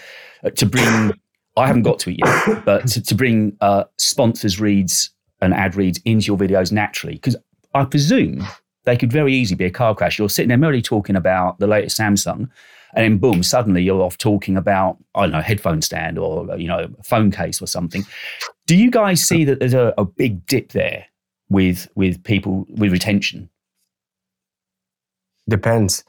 uh, 0.43 0.49
to 0.51 0.65
bring. 0.65 1.13
I 1.57 1.67
haven't 1.67 1.83
got 1.83 1.99
to 1.99 2.11
it 2.11 2.19
yet, 2.23 2.63
but 2.63 2.87
to, 2.87 3.01
to 3.01 3.15
bring 3.15 3.57
uh, 3.59 3.83
sponsors 3.97 4.61
reads 4.61 5.09
and 5.41 5.53
ad 5.53 5.75
reads 5.75 5.99
into 6.05 6.27
your 6.27 6.37
videos 6.37 6.71
naturally, 6.71 7.15
because 7.15 7.35
I 7.73 7.83
presume 7.83 8.45
they 8.85 8.95
could 8.95 9.11
very 9.11 9.33
easily 9.33 9.57
be 9.57 9.65
a 9.65 9.71
car 9.71 9.93
crash. 9.93 10.17
You're 10.17 10.29
sitting 10.29 10.47
there 10.47 10.57
merely 10.57 10.81
talking 10.81 11.17
about 11.17 11.59
the 11.59 11.67
latest 11.67 11.99
Samsung, 11.99 12.49
and 12.95 13.03
then 13.03 13.17
boom, 13.17 13.43
suddenly 13.43 13.83
you're 13.83 14.01
off 14.01 14.17
talking 14.17 14.55
about 14.55 14.97
I 15.15 15.23
don't 15.23 15.31
know 15.31 15.41
headphone 15.41 15.81
stand 15.81 16.17
or 16.17 16.57
you 16.57 16.67
know 16.67 16.87
phone 17.03 17.29
case 17.29 17.61
or 17.61 17.67
something. 17.67 18.05
Do 18.69 18.75
you 18.75 18.91
guys 18.91 19.19
see 19.19 19.45
that 19.45 19.57
there's 19.59 19.73
a, 19.73 19.95
a 19.97 20.05
big 20.05 20.45
dip 20.45 20.73
there 20.73 21.07
with 21.49 21.89
with 21.95 22.23
people 22.23 22.67
with 22.69 22.91
retention? 22.91 23.49
Depends. 25.49 26.03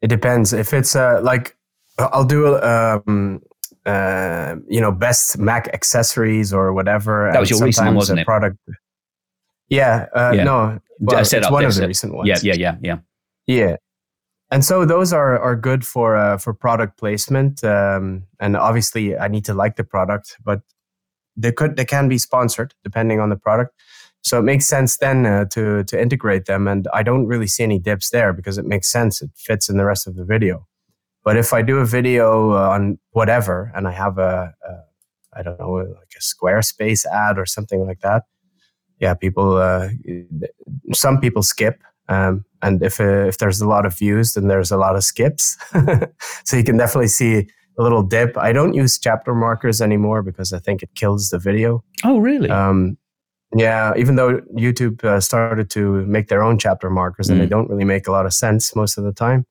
It 0.00 0.06
depends. 0.06 0.54
If 0.54 0.72
it's 0.72 0.96
uh, 0.96 1.20
like 1.22 1.54
I'll 1.98 2.24
do 2.24 2.56
um, 2.62 3.42
uh, 3.84 4.54
you 4.66 4.80
know 4.80 4.90
best 4.90 5.36
Mac 5.36 5.68
accessories 5.74 6.50
or 6.50 6.72
whatever. 6.72 7.28
That 7.30 7.40
was 7.40 7.50
your 7.50 7.62
recent 7.62 7.88
one, 7.88 7.96
wasn't 7.96 8.20
it? 8.20 8.24
Product. 8.24 8.56
Yeah, 9.68 10.06
uh, 10.14 10.32
yeah. 10.34 10.44
No, 10.44 10.80
well, 11.00 11.18
it's 11.18 11.50
one 11.50 11.66
of 11.66 11.74
the 11.74 11.86
recent 11.86 12.14
ones. 12.14 12.26
Yeah, 12.26 12.38
yeah, 12.42 12.54
yeah, 12.54 12.76
yeah. 12.80 12.98
Yeah, 13.46 13.76
and 14.50 14.64
so 14.64 14.86
those 14.86 15.12
are 15.12 15.38
are 15.38 15.56
good 15.56 15.84
for 15.84 16.16
uh, 16.16 16.38
for 16.38 16.54
product 16.54 16.96
placement. 16.96 17.62
Um, 17.62 18.24
and 18.40 18.56
obviously, 18.56 19.14
I 19.14 19.28
need 19.28 19.44
to 19.44 19.52
like 19.52 19.76
the 19.76 19.84
product, 19.84 20.38
but 20.42 20.62
they 21.38 21.52
could 21.52 21.76
they 21.76 21.84
can 21.84 22.08
be 22.08 22.18
sponsored 22.18 22.74
depending 22.84 23.20
on 23.20 23.30
the 23.30 23.36
product. 23.36 23.74
So 24.22 24.38
it 24.38 24.42
makes 24.42 24.66
sense 24.66 24.98
then 24.98 25.24
uh, 25.26 25.44
to 25.46 25.84
to 25.84 26.00
integrate 26.00 26.46
them. 26.46 26.68
And 26.68 26.86
I 26.92 27.02
don't 27.02 27.26
really 27.26 27.46
see 27.46 27.62
any 27.62 27.78
dips 27.78 28.10
there 28.10 28.32
because 28.32 28.58
it 28.58 28.66
makes 28.66 28.90
sense. 28.90 29.22
It 29.22 29.30
fits 29.34 29.68
in 29.68 29.76
the 29.76 29.84
rest 29.84 30.06
of 30.06 30.16
the 30.16 30.24
video. 30.24 30.66
But 31.24 31.36
if 31.36 31.52
I 31.52 31.62
do 31.62 31.78
a 31.78 31.86
video 31.86 32.52
uh, 32.52 32.70
on 32.70 32.98
whatever 33.10 33.72
and 33.74 33.86
I 33.86 33.92
have 33.92 34.18
a, 34.18 34.54
a 34.68 35.38
I 35.38 35.42
don't 35.42 35.58
know 35.58 35.70
like 35.72 36.14
a 36.16 36.20
Squarespace 36.20 37.06
ad 37.06 37.38
or 37.38 37.46
something 37.46 37.86
like 37.86 38.00
that, 38.00 38.24
yeah, 38.98 39.14
people 39.14 39.56
uh, 39.56 39.90
some 40.92 41.20
people 41.20 41.42
skip 41.42 41.80
um, 42.08 42.44
and 42.62 42.82
if 42.82 43.00
uh, 43.00 43.26
if 43.26 43.38
there's 43.38 43.60
a 43.60 43.68
lot 43.68 43.86
of 43.86 43.96
views, 43.96 44.32
then 44.32 44.48
there's 44.48 44.72
a 44.72 44.76
lot 44.76 44.96
of 44.96 45.04
skips. 45.04 45.56
so 46.44 46.56
you 46.56 46.64
can 46.64 46.76
definitely 46.76 47.08
see 47.08 47.48
a 47.78 47.82
little 47.82 48.02
dip. 48.02 48.36
I 48.36 48.52
don't 48.52 48.74
use 48.74 48.98
chapter 48.98 49.34
markers 49.34 49.80
anymore 49.80 50.22
because 50.22 50.52
I 50.52 50.58
think 50.58 50.82
it 50.82 50.90
kills 50.94 51.30
the 51.30 51.38
video. 51.38 51.84
Oh, 52.04 52.18
really? 52.18 52.50
Um, 52.50 52.98
yeah, 53.56 53.92
even 53.96 54.16
though 54.16 54.40
YouTube 54.54 55.02
uh, 55.04 55.20
started 55.20 55.70
to 55.70 56.04
make 56.06 56.28
their 56.28 56.42
own 56.42 56.58
chapter 56.58 56.90
markers, 56.90 57.28
mm. 57.28 57.32
and 57.32 57.40
they 57.40 57.46
mm. 57.46 57.50
don't 57.50 57.70
really 57.70 57.84
make 57.84 58.06
a 58.06 58.12
lot 58.12 58.26
of 58.26 58.34
sense 58.34 58.76
most 58.76 58.98
of 58.98 59.04
the 59.04 59.12
time. 59.12 59.46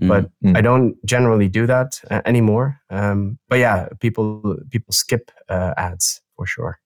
Mm. 0.00 0.08
But 0.08 0.30
mm. 0.42 0.56
I 0.56 0.62
don't 0.62 0.96
generally 1.04 1.48
do 1.48 1.66
that 1.66 2.00
uh, 2.10 2.22
anymore. 2.24 2.80
Um, 2.88 3.38
but 3.48 3.58
yeah, 3.58 3.88
people 4.00 4.56
people 4.70 4.92
skip 4.92 5.30
uh, 5.48 5.74
ads 5.76 6.22
for 6.36 6.46
sure. 6.46 6.78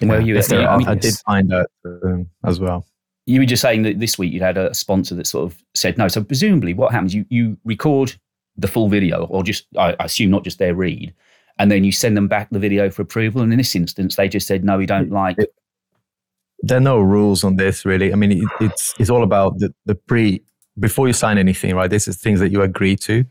You 0.00 0.08
know, 0.08 0.18
you, 0.18 0.36
I, 0.36 0.82
I, 0.84 0.94
did 0.96 1.14
find 1.24 1.48
that 1.50 1.68
um, 1.84 2.28
as 2.44 2.58
well 2.58 2.84
you 3.26 3.40
were 3.40 3.46
just 3.46 3.62
saying 3.62 3.82
that 3.82 4.00
this 4.00 4.18
week 4.18 4.32
you 4.32 4.40
had 4.40 4.58
a 4.58 4.74
sponsor 4.74 5.14
that 5.14 5.26
sort 5.26 5.52
of 5.52 5.62
said 5.74 5.96
no. 5.96 6.08
So 6.08 6.24
presumably, 6.24 6.74
what 6.74 6.92
happens? 6.92 7.14
You 7.14 7.24
you 7.28 7.56
record 7.64 8.14
the 8.56 8.68
full 8.68 8.88
video, 8.88 9.24
or 9.26 9.42
just 9.42 9.66
I 9.78 9.96
assume 10.00 10.30
not 10.30 10.44
just 10.44 10.58
their 10.58 10.74
read, 10.74 11.14
and 11.58 11.70
then 11.70 11.84
you 11.84 11.92
send 11.92 12.16
them 12.16 12.28
back 12.28 12.48
the 12.50 12.58
video 12.58 12.90
for 12.90 13.02
approval. 13.02 13.42
And 13.42 13.52
in 13.52 13.58
this 13.58 13.74
instance, 13.74 14.16
they 14.16 14.28
just 14.28 14.46
said 14.46 14.64
no, 14.64 14.78
we 14.78 14.86
don't 14.86 15.10
like. 15.10 15.38
It, 15.38 15.54
there 16.60 16.78
are 16.78 16.80
no 16.80 17.00
rules 17.00 17.42
on 17.44 17.56
this, 17.56 17.84
really. 17.84 18.12
I 18.12 18.16
mean, 18.16 18.32
it, 18.32 18.48
it's 18.60 18.94
it's 18.98 19.10
all 19.10 19.22
about 19.22 19.58
the 19.58 19.74
the 19.86 19.94
pre 19.94 20.42
before 20.78 21.06
you 21.06 21.12
sign 21.12 21.38
anything, 21.38 21.74
right? 21.74 21.90
This 21.90 22.08
is 22.08 22.16
things 22.16 22.40
that 22.40 22.50
you 22.50 22.62
agree 22.62 22.96
to. 22.96 23.24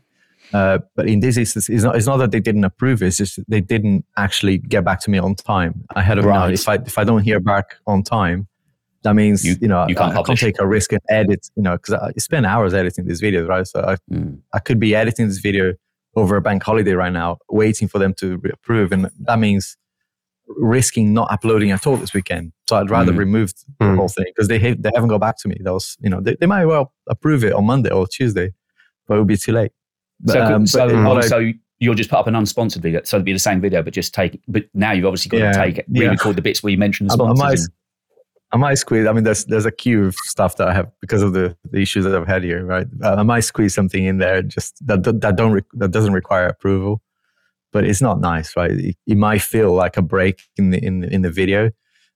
Uh, 0.52 0.78
but 0.96 1.08
in 1.08 1.20
this 1.20 1.36
instance, 1.36 1.68
it's 1.68 1.82
not, 1.82 1.96
it's 1.96 2.06
not 2.06 2.18
that 2.18 2.30
they 2.30 2.40
didn't 2.40 2.64
approve 2.64 3.02
it. 3.02 3.06
It's 3.06 3.16
just 3.16 3.40
they 3.48 3.60
didn't 3.60 4.04
actually 4.16 4.58
get 4.58 4.84
back 4.84 5.00
to 5.00 5.10
me 5.10 5.18
on 5.18 5.34
time. 5.34 5.84
I 5.94 6.02
had 6.02 6.18
a 6.18 6.22
right. 6.22 6.52
if 6.52 6.68
I 6.68 6.74
if 6.74 6.98
I 6.98 7.04
don't 7.04 7.22
hear 7.22 7.40
back 7.40 7.76
on 7.86 8.02
time, 8.02 8.48
that 9.02 9.14
means 9.14 9.44
you, 9.44 9.56
you 9.60 9.68
know 9.68 9.86
you 9.88 9.94
can't 9.94 10.16
I, 10.16 10.20
I, 10.20 10.22
can't 10.22 10.38
take 10.38 10.60
a 10.60 10.66
risk 10.66 10.92
and 10.92 11.00
edit. 11.08 11.48
You 11.56 11.62
know, 11.62 11.76
because 11.76 11.94
I 11.94 12.12
spend 12.18 12.46
hours 12.46 12.74
editing 12.74 13.06
these 13.06 13.20
videos, 13.20 13.48
right? 13.48 13.66
So 13.66 13.80
I 13.80 13.96
mm. 14.12 14.38
I 14.52 14.58
could 14.58 14.78
be 14.78 14.94
editing 14.94 15.28
this 15.28 15.38
video 15.38 15.74
over 16.14 16.36
a 16.36 16.40
bank 16.40 16.62
holiday 16.62 16.92
right 16.92 17.12
now, 17.12 17.38
waiting 17.50 17.88
for 17.88 17.98
them 17.98 18.14
to 18.14 18.40
approve, 18.52 18.92
and 18.92 19.10
that 19.20 19.38
means 19.38 19.76
risking 20.46 21.12
not 21.12 21.30
uploading 21.30 21.70
at 21.70 21.86
all 21.86 21.96
this 21.96 22.12
weekend. 22.12 22.52
So 22.68 22.76
I'd 22.76 22.90
rather 22.90 23.12
mm. 23.12 23.18
remove 23.18 23.52
the 23.78 23.84
mm. 23.84 23.96
whole 23.96 24.08
thing 24.08 24.26
because 24.26 24.48
they 24.48 24.58
they 24.58 24.90
haven't 24.94 25.08
got 25.08 25.20
back 25.20 25.38
to 25.38 25.48
me. 25.48 25.56
That 25.60 25.72
was 25.72 25.96
you 26.00 26.10
know 26.10 26.20
they, 26.20 26.36
they 26.40 26.46
might 26.46 26.66
well 26.66 26.92
approve 27.08 27.44
it 27.44 27.52
on 27.52 27.64
Monday 27.64 27.90
or 27.90 28.06
Tuesday, 28.06 28.52
but 29.06 29.16
it 29.16 29.18
would 29.18 29.28
be 29.28 29.36
too 29.36 29.52
late. 29.52 29.72
But, 30.20 30.32
so, 30.32 30.44
um, 30.44 30.66
so, 30.66 30.88
but, 30.88 31.24
so 31.24 31.52
you'll 31.80 31.96
just 31.96 32.08
put 32.08 32.18
up 32.20 32.28
an 32.28 32.34
unsponsored 32.34 32.80
video, 32.80 33.00
so 33.02 33.16
it'd 33.16 33.24
be 33.24 33.32
the 33.32 33.38
same 33.40 33.60
video, 33.60 33.82
but 33.82 33.92
just 33.92 34.14
take. 34.14 34.40
But 34.46 34.64
now 34.72 34.92
you've 34.92 35.06
obviously 35.06 35.30
got 35.30 35.38
yeah, 35.38 35.52
to 35.52 35.58
take 35.58 35.84
re-record 35.88 36.26
yeah. 36.26 36.32
the 36.36 36.42
bits 36.42 36.62
where 36.62 36.70
you 36.70 36.78
mentioned 36.78 37.10
the 37.10 37.14
sponsors. 37.14 37.40
I 37.40 37.48
might 37.48 37.58
squeeze. 38.74 39.06
I 39.06 39.12
mean, 39.12 39.24
there's 39.24 39.44
there's 39.46 39.66
a 39.66 39.72
queue 39.72 40.04
of 40.04 40.14
stuff 40.24 40.56
that 40.56 40.68
I 40.68 40.74
have 40.74 40.90
because 41.00 41.22
of 41.22 41.32
the, 41.32 41.56
the 41.70 41.80
issues 41.80 42.04
that 42.04 42.14
I've 42.14 42.26
had 42.26 42.42
here, 42.42 42.64
right? 42.64 42.86
Uh, 43.02 43.14
I 43.14 43.22
might 43.22 43.40
squeeze 43.40 43.74
something 43.74 44.04
in 44.04 44.18
there 44.18 44.42
just 44.42 44.86
that 44.86 45.02
that 45.04 45.36
don't 45.36 45.52
re- 45.52 45.62
that 45.74 45.90
doesn't 45.90 46.12
require 46.12 46.46
approval, 46.46 47.00
but 47.72 47.84
it's 47.84 48.02
not 48.02 48.20
nice, 48.20 48.56
right? 48.56 48.70
It, 48.70 48.96
it 49.06 49.16
might 49.16 49.42
feel 49.42 49.72
like 49.72 49.96
a 49.96 50.02
break 50.02 50.42
in 50.56 50.70
the 50.70 50.84
in 50.84 51.04
in 51.04 51.22
the 51.22 51.30
video, 51.30 51.70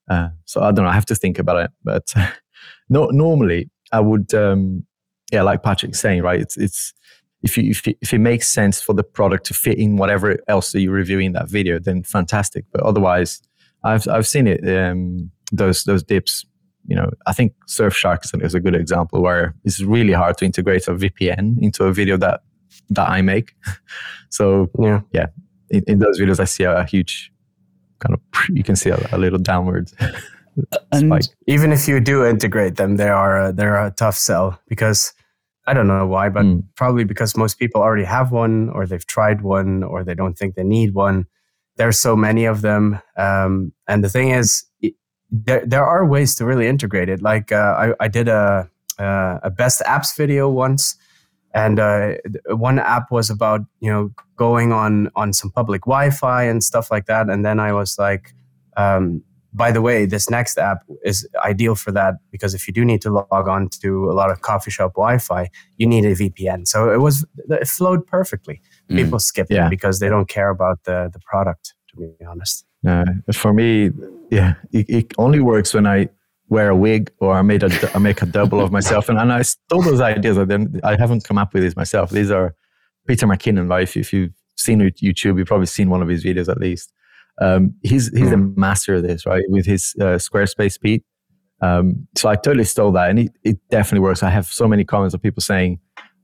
uh, 0.09 0.29
so 0.45 0.61
I 0.61 0.71
don't 0.71 0.85
know. 0.85 0.91
I 0.91 0.93
have 0.93 1.05
to 1.07 1.15
think 1.15 1.39
about 1.39 1.57
it. 1.57 1.71
But 1.83 2.13
no, 2.89 3.07
normally 3.07 3.69
I 3.91 3.99
would, 3.99 4.33
um, 4.33 4.85
yeah, 5.31 5.41
like 5.41 5.63
Patrick's 5.63 5.99
saying, 5.99 6.21
right? 6.21 6.39
It's 6.39 6.57
it's 6.57 6.93
if 7.41 7.57
you 7.57 7.71
if 7.71 7.87
if 7.87 8.13
it 8.13 8.19
makes 8.19 8.47
sense 8.47 8.81
for 8.81 8.93
the 8.93 9.03
product 9.03 9.45
to 9.47 9.53
fit 9.53 9.77
in 9.77 9.97
whatever 9.97 10.37
else 10.47 10.71
that 10.71 10.81
you 10.81 10.91
review 10.91 11.19
in 11.19 11.33
that 11.33 11.49
video, 11.49 11.79
then 11.79 12.03
fantastic. 12.03 12.65
But 12.71 12.83
otherwise, 12.83 13.41
I've 13.83 14.07
I've 14.07 14.27
seen 14.27 14.47
it. 14.47 14.67
Um, 14.67 15.31
those 15.51 15.83
those 15.83 16.03
dips 16.03 16.45
you 16.87 16.95
know 16.95 17.09
i 17.25 17.33
think 17.33 17.53
surfshark 17.67 18.19
is 18.43 18.53
a 18.55 18.59
good 18.59 18.75
example 18.75 19.21
where 19.21 19.53
it's 19.63 19.81
really 19.81 20.13
hard 20.13 20.37
to 20.37 20.45
integrate 20.45 20.87
a 20.87 20.93
vpn 20.93 21.61
into 21.61 21.83
a 21.83 21.93
video 21.93 22.17
that 22.17 22.41
that 22.89 23.09
i 23.09 23.21
make 23.21 23.53
so 24.29 24.69
yeah 24.79 25.01
yeah 25.11 25.27
in, 25.69 25.83
in 25.87 25.99
those 25.99 26.19
videos 26.19 26.39
i 26.39 26.45
see 26.45 26.63
a, 26.63 26.77
a, 26.77 26.85
huge 26.85 27.31
kind 27.99 28.13
of 28.13 28.21
you 28.49 28.63
can 28.63 28.75
see 28.75 28.89
a, 28.89 29.09
a 29.11 29.17
little 29.17 29.39
downward 29.39 29.91
and 30.91 31.29
even 31.47 31.71
if 31.71 31.87
you 31.87 31.99
do 31.99 32.25
integrate 32.25 32.75
them 32.75 32.95
they 32.95 33.09
are 33.09 33.51
they're 33.51 33.85
a 33.85 33.91
tough 33.91 34.15
sell 34.15 34.59
because 34.67 35.13
I 35.67 35.73
don't 35.73 35.87
know 35.87 36.07
why, 36.07 36.29
but 36.29 36.45
mm. 36.45 36.63
probably 36.75 37.03
because 37.03 37.35
most 37.35 37.59
people 37.59 37.81
already 37.81 38.05
have 38.05 38.31
one, 38.31 38.69
or 38.69 38.87
they've 38.87 39.05
tried 39.05 39.41
one, 39.41 39.83
or 39.83 40.01
they 40.03 40.15
don't 40.15 40.37
think 40.37 40.55
they 40.55 40.63
need 40.63 40.93
one. 40.93 41.27
There's 41.75 41.99
so 41.99 42.15
many 42.15 42.45
of 42.45 42.61
them, 42.61 43.01
um, 43.17 43.73
and 43.85 44.01
the 44.01 44.09
thing 44.09 44.29
is, 44.29 44.63
there 45.29 45.65
there 45.65 45.85
are 45.85 46.05
ways 46.05 46.35
to 46.35 46.45
really 46.45 46.67
integrate 46.67 47.09
it. 47.09 47.21
Like 47.21 47.51
uh, 47.51 47.75
I, 47.77 47.93
I 47.99 48.07
did 48.07 48.27
a 48.27 48.69
uh, 48.99 49.39
a 49.43 49.49
best 49.49 49.81
apps 49.85 50.15
video 50.15 50.49
once, 50.49 50.95
and 51.53 51.79
uh, 51.79 52.15
one 52.49 52.79
app 52.79 53.11
was 53.11 53.29
about 53.29 53.61
you 53.79 53.91
know 53.91 54.11
going 54.35 54.71
on 54.71 55.09
on 55.15 55.33
some 55.33 55.51
public 55.51 55.81
Wi-Fi 55.81 56.43
and 56.43 56.63
stuff 56.63 56.91
like 56.91 57.05
that. 57.07 57.29
And 57.29 57.43
then 57.45 57.59
I 57.59 57.73
was 57.73 57.97
like, 57.97 58.33
um, 58.77 59.23
by 59.53 59.71
the 59.71 59.81
way, 59.81 60.05
this 60.05 60.29
next 60.29 60.57
app 60.57 60.83
is 61.03 61.27
ideal 61.43 61.75
for 61.75 61.91
that 61.91 62.15
because 62.31 62.53
if 62.53 62.67
you 62.67 62.73
do 62.73 62.85
need 62.85 63.01
to 63.01 63.09
log 63.09 63.47
on 63.47 63.69
to 63.81 64.09
a 64.09 64.13
lot 64.13 64.29
of 64.29 64.41
coffee 64.41 64.71
shop 64.71 64.93
Wi-Fi, 64.93 65.49
you 65.77 65.87
need 65.87 66.05
a 66.05 66.15
VPN. 66.15 66.67
So 66.67 66.93
it 66.93 67.01
was 67.01 67.25
it 67.49 67.67
flowed 67.67 68.05
perfectly. 68.07 68.61
Mm. 68.89 68.95
People 68.95 69.19
skip 69.19 69.47
yeah. 69.49 69.67
it 69.67 69.69
because 69.69 69.99
they 69.99 70.09
don't 70.09 70.29
care 70.29 70.49
about 70.49 70.83
the 70.85 71.09
the 71.11 71.19
product. 71.19 71.73
To 71.89 71.97
be 71.97 72.25
honest, 72.25 72.65
uh, 72.87 73.05
for 73.33 73.53
me, 73.53 73.91
yeah, 74.31 74.55
it, 74.71 74.89
it 74.89 75.13
only 75.17 75.39
works 75.39 75.73
when 75.73 75.87
I 75.87 76.09
wear 76.49 76.69
a 76.69 76.75
wig 76.75 77.11
or 77.19 77.33
I 77.33 77.41
made 77.41 77.63
a 77.63 77.91
I 77.95 77.99
make 77.99 78.21
a 78.21 78.25
double 78.25 78.61
of 78.61 78.71
myself. 78.71 79.09
And, 79.09 79.17
and 79.17 79.31
I 79.31 79.41
stole 79.41 79.81
those 79.81 80.01
ideas. 80.01 80.37
I, 80.37 80.45
didn't, 80.45 80.83
I 80.83 80.95
haven't 80.97 81.23
come 81.23 81.37
up 81.37 81.53
with 81.53 81.63
these 81.63 81.75
myself. 81.75 82.09
These 82.09 82.31
are 82.31 82.55
Peter 83.07 83.27
McKinnon, 83.27 83.69
right? 83.69 83.83
If, 83.83 83.97
if 83.97 84.13
you've 84.13 84.33
seen 84.55 84.79
YouTube, 84.79 85.37
you've 85.37 85.47
probably 85.47 85.65
seen 85.67 85.89
one 85.89 86.01
of 86.01 86.07
his 86.07 86.23
videos 86.23 86.49
at 86.49 86.59
least. 86.59 86.93
Um, 87.39 87.75
he's 87.83 88.15
he's 88.17 88.31
the 88.31 88.37
master 88.37 88.95
of 88.95 89.03
this, 89.03 89.25
right? 89.25 89.43
With 89.49 89.65
his 89.65 89.95
uh, 89.99 90.17
Squarespace 90.17 90.79
Pete. 90.79 91.03
Um, 91.61 92.07
so 92.15 92.29
I 92.29 92.35
totally 92.35 92.63
stole 92.63 92.91
that, 92.93 93.09
and 93.09 93.19
it, 93.19 93.31
it 93.43 93.57
definitely 93.69 94.03
works. 94.03 94.23
I 94.23 94.29
have 94.29 94.47
so 94.47 94.67
many 94.67 94.83
comments 94.83 95.13
of 95.13 95.21
people 95.21 95.41
saying, 95.41 95.79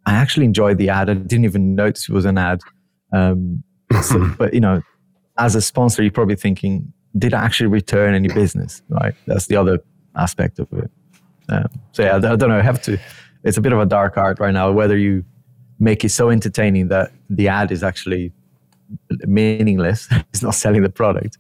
"I 0.08 0.14
actually 0.14 0.46
enjoyed 0.46 0.80
the 0.80 0.90
ad. 0.90 1.10
I 1.10 1.14
didn't 1.14 1.46
even 1.46 1.76
notice 1.76 2.10
it 2.10 2.14
was 2.14 2.26
an 2.26 2.38
ad." 2.40 2.62
Um, 3.14 3.64
so, 4.02 4.28
but 4.40 4.56
you 4.56 4.60
know, 4.60 4.82
as 5.38 5.56
a 5.56 5.62
sponsor, 5.62 6.04
you're 6.04 6.12
probably 6.12 6.36
thinking, 6.36 6.92
"Did 7.18 7.34
I 7.34 7.44
actually 7.44 7.68
return 7.68 8.14
any 8.14 8.28
business?" 8.28 8.82
Right? 8.90 9.14
That's 9.28 9.48
the 9.48 9.56
other 9.56 9.80
aspect 10.16 10.60
of 10.60 10.68
it. 10.74 10.92
Um, 11.50 11.68
so 11.92 12.04
yeah, 12.04 12.16
I, 12.16 12.20
don't 12.20 12.50
know. 12.50 12.58
I 12.58 12.62
have 12.62 12.82
to. 12.84 12.98
It's 13.44 13.58
a 13.58 13.62
bit 13.62 13.74
of 13.74 13.80
a 13.80 13.86
dark 13.86 14.18
art 14.18 14.40
right 14.40 14.54
now. 14.54 14.72
Whether 14.72 14.98
you 14.98 15.26
make 15.80 16.04
it 16.06 16.10
so 16.10 16.30
entertaining 16.30 16.88
that 16.90 17.12
the 17.30 17.48
ad 17.48 17.72
is 17.72 17.84
actually 17.84 18.32
meaningless, 19.26 20.08
it's 20.12 20.42
not 20.44 20.56
selling 20.56 20.82
the 20.82 20.90
product, 20.90 21.38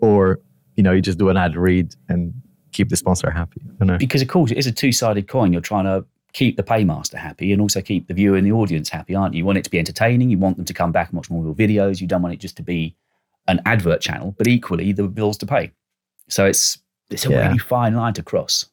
or 0.00 0.40
you 0.76 0.82
know 0.82 0.92
you 0.92 1.00
just 1.00 1.18
do 1.18 1.28
an 1.28 1.36
ad 1.36 1.56
read 1.56 1.94
and 2.08 2.34
keep 2.72 2.88
the 2.90 2.96
sponsor 2.96 3.30
happy. 3.30 3.62
Because 3.96 4.22
of 4.22 4.28
course 4.28 4.50
it 4.50 4.58
is 4.58 4.66
a 4.66 4.72
two-sided 4.72 5.28
coin. 5.28 5.52
You're 5.52 5.62
trying 5.62 5.84
to 5.84 6.04
keep 6.34 6.58
the 6.58 6.62
paymaster 6.62 7.16
happy 7.16 7.50
and 7.50 7.62
also 7.62 7.80
keep 7.80 8.08
the 8.08 8.14
viewer 8.14 8.36
and 8.36 8.46
the 8.46 8.52
audience 8.52 8.90
happy, 8.90 9.14
aren't 9.14 9.32
you? 9.32 9.38
You 9.38 9.44
want 9.46 9.56
it 9.56 9.64
to 9.64 9.70
be 9.70 9.78
entertaining. 9.78 10.28
You 10.28 10.36
want 10.36 10.56
them 10.56 10.66
to 10.66 10.74
come 10.74 10.92
back 10.92 11.08
and 11.08 11.16
watch 11.16 11.30
more 11.30 11.40
of 11.40 11.58
your 11.58 11.68
videos. 11.68 12.02
You 12.02 12.06
don't 12.06 12.20
want 12.20 12.34
it 12.34 12.40
just 12.40 12.58
to 12.58 12.62
be 12.62 12.94
an 13.48 13.60
advert 13.64 14.00
channel, 14.00 14.34
but 14.36 14.46
equally 14.46 14.92
the 14.92 15.04
bills 15.08 15.38
to 15.38 15.46
pay. 15.46 15.72
So 16.28 16.46
it's 16.46 16.78
it's 17.10 17.26
a 17.26 17.30
yeah. 17.30 17.46
really 17.46 17.58
fine 17.58 17.94
line 17.94 18.14
to 18.14 18.22
cross. 18.22 18.66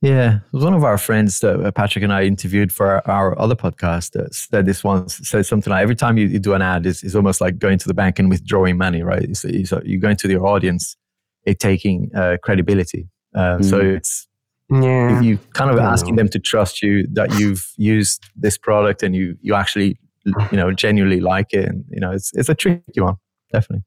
Yeah, 0.00 0.40
one 0.50 0.74
of 0.74 0.82
our 0.82 0.98
friends 0.98 1.38
that 1.40 1.64
uh, 1.64 1.70
Patrick 1.70 2.02
and 2.02 2.12
I 2.12 2.24
interviewed 2.24 2.72
for 2.72 2.86
our, 2.88 3.08
our 3.08 3.38
other 3.38 3.54
podcast 3.54 4.12
that 4.12 4.34
said 4.34 4.66
this 4.66 4.82
once 4.82 5.16
said 5.28 5.46
something 5.46 5.70
like 5.70 5.80
every 5.80 5.94
time 5.94 6.18
you, 6.18 6.26
you 6.26 6.40
do 6.40 6.54
an 6.54 6.62
ad 6.62 6.86
is 6.86 7.04
is 7.04 7.14
almost 7.14 7.40
like 7.40 7.58
going 7.58 7.78
to 7.78 7.86
the 7.86 7.94
bank 7.94 8.18
and 8.18 8.28
withdrawing 8.28 8.76
money, 8.76 9.02
right? 9.02 9.22
It's, 9.22 9.44
it's, 9.44 9.72
you're 9.84 10.00
going 10.00 10.16
to 10.16 10.28
your 10.28 10.44
audience, 10.44 10.96
it 11.44 11.60
taking 11.60 12.10
uh, 12.16 12.38
credibility. 12.42 13.08
Uh, 13.32 13.58
mm. 13.58 13.64
So 13.64 13.78
it's 13.78 14.26
yeah. 14.70 15.20
you 15.20 15.38
kind 15.52 15.70
of 15.70 15.78
asking 15.78 16.16
them 16.16 16.28
to 16.30 16.40
trust 16.40 16.82
you 16.82 17.06
that 17.12 17.38
you've 17.38 17.64
used 17.76 18.24
this 18.34 18.58
product 18.58 19.04
and 19.04 19.14
you 19.14 19.36
you 19.40 19.54
actually 19.54 19.98
you 20.24 20.56
know 20.56 20.72
genuinely 20.72 21.20
like 21.20 21.52
it, 21.52 21.68
and 21.68 21.84
you 21.90 22.00
know 22.00 22.10
it's 22.10 22.32
it's 22.34 22.48
a 22.48 22.54
tricky 22.56 23.00
one, 23.00 23.16
definitely. 23.52 23.84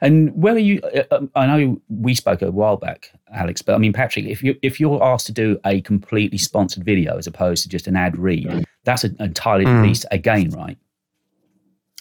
And 0.00 0.34
whether 0.40 0.58
you, 0.58 0.80
uh, 0.80 1.02
um, 1.10 1.30
I 1.34 1.46
know 1.46 1.80
we 1.88 2.14
spoke 2.14 2.42
a 2.42 2.50
while 2.50 2.76
back, 2.76 3.10
Alex, 3.32 3.62
but 3.62 3.74
I 3.74 3.78
mean, 3.78 3.92
Patrick, 3.92 4.26
if 4.26 4.42
you 4.42 4.56
if 4.62 4.78
you're 4.78 5.02
asked 5.02 5.26
to 5.26 5.32
do 5.32 5.58
a 5.64 5.80
completely 5.80 6.38
sponsored 6.38 6.84
video 6.84 7.16
as 7.16 7.26
opposed 7.26 7.62
to 7.64 7.68
just 7.68 7.86
an 7.86 7.96
ad 7.96 8.16
read, 8.16 8.64
that's 8.84 9.04
an 9.04 9.16
entirely 9.18 9.64
mm. 9.64 9.82
beast 9.82 10.06
again, 10.10 10.50
right? 10.50 10.78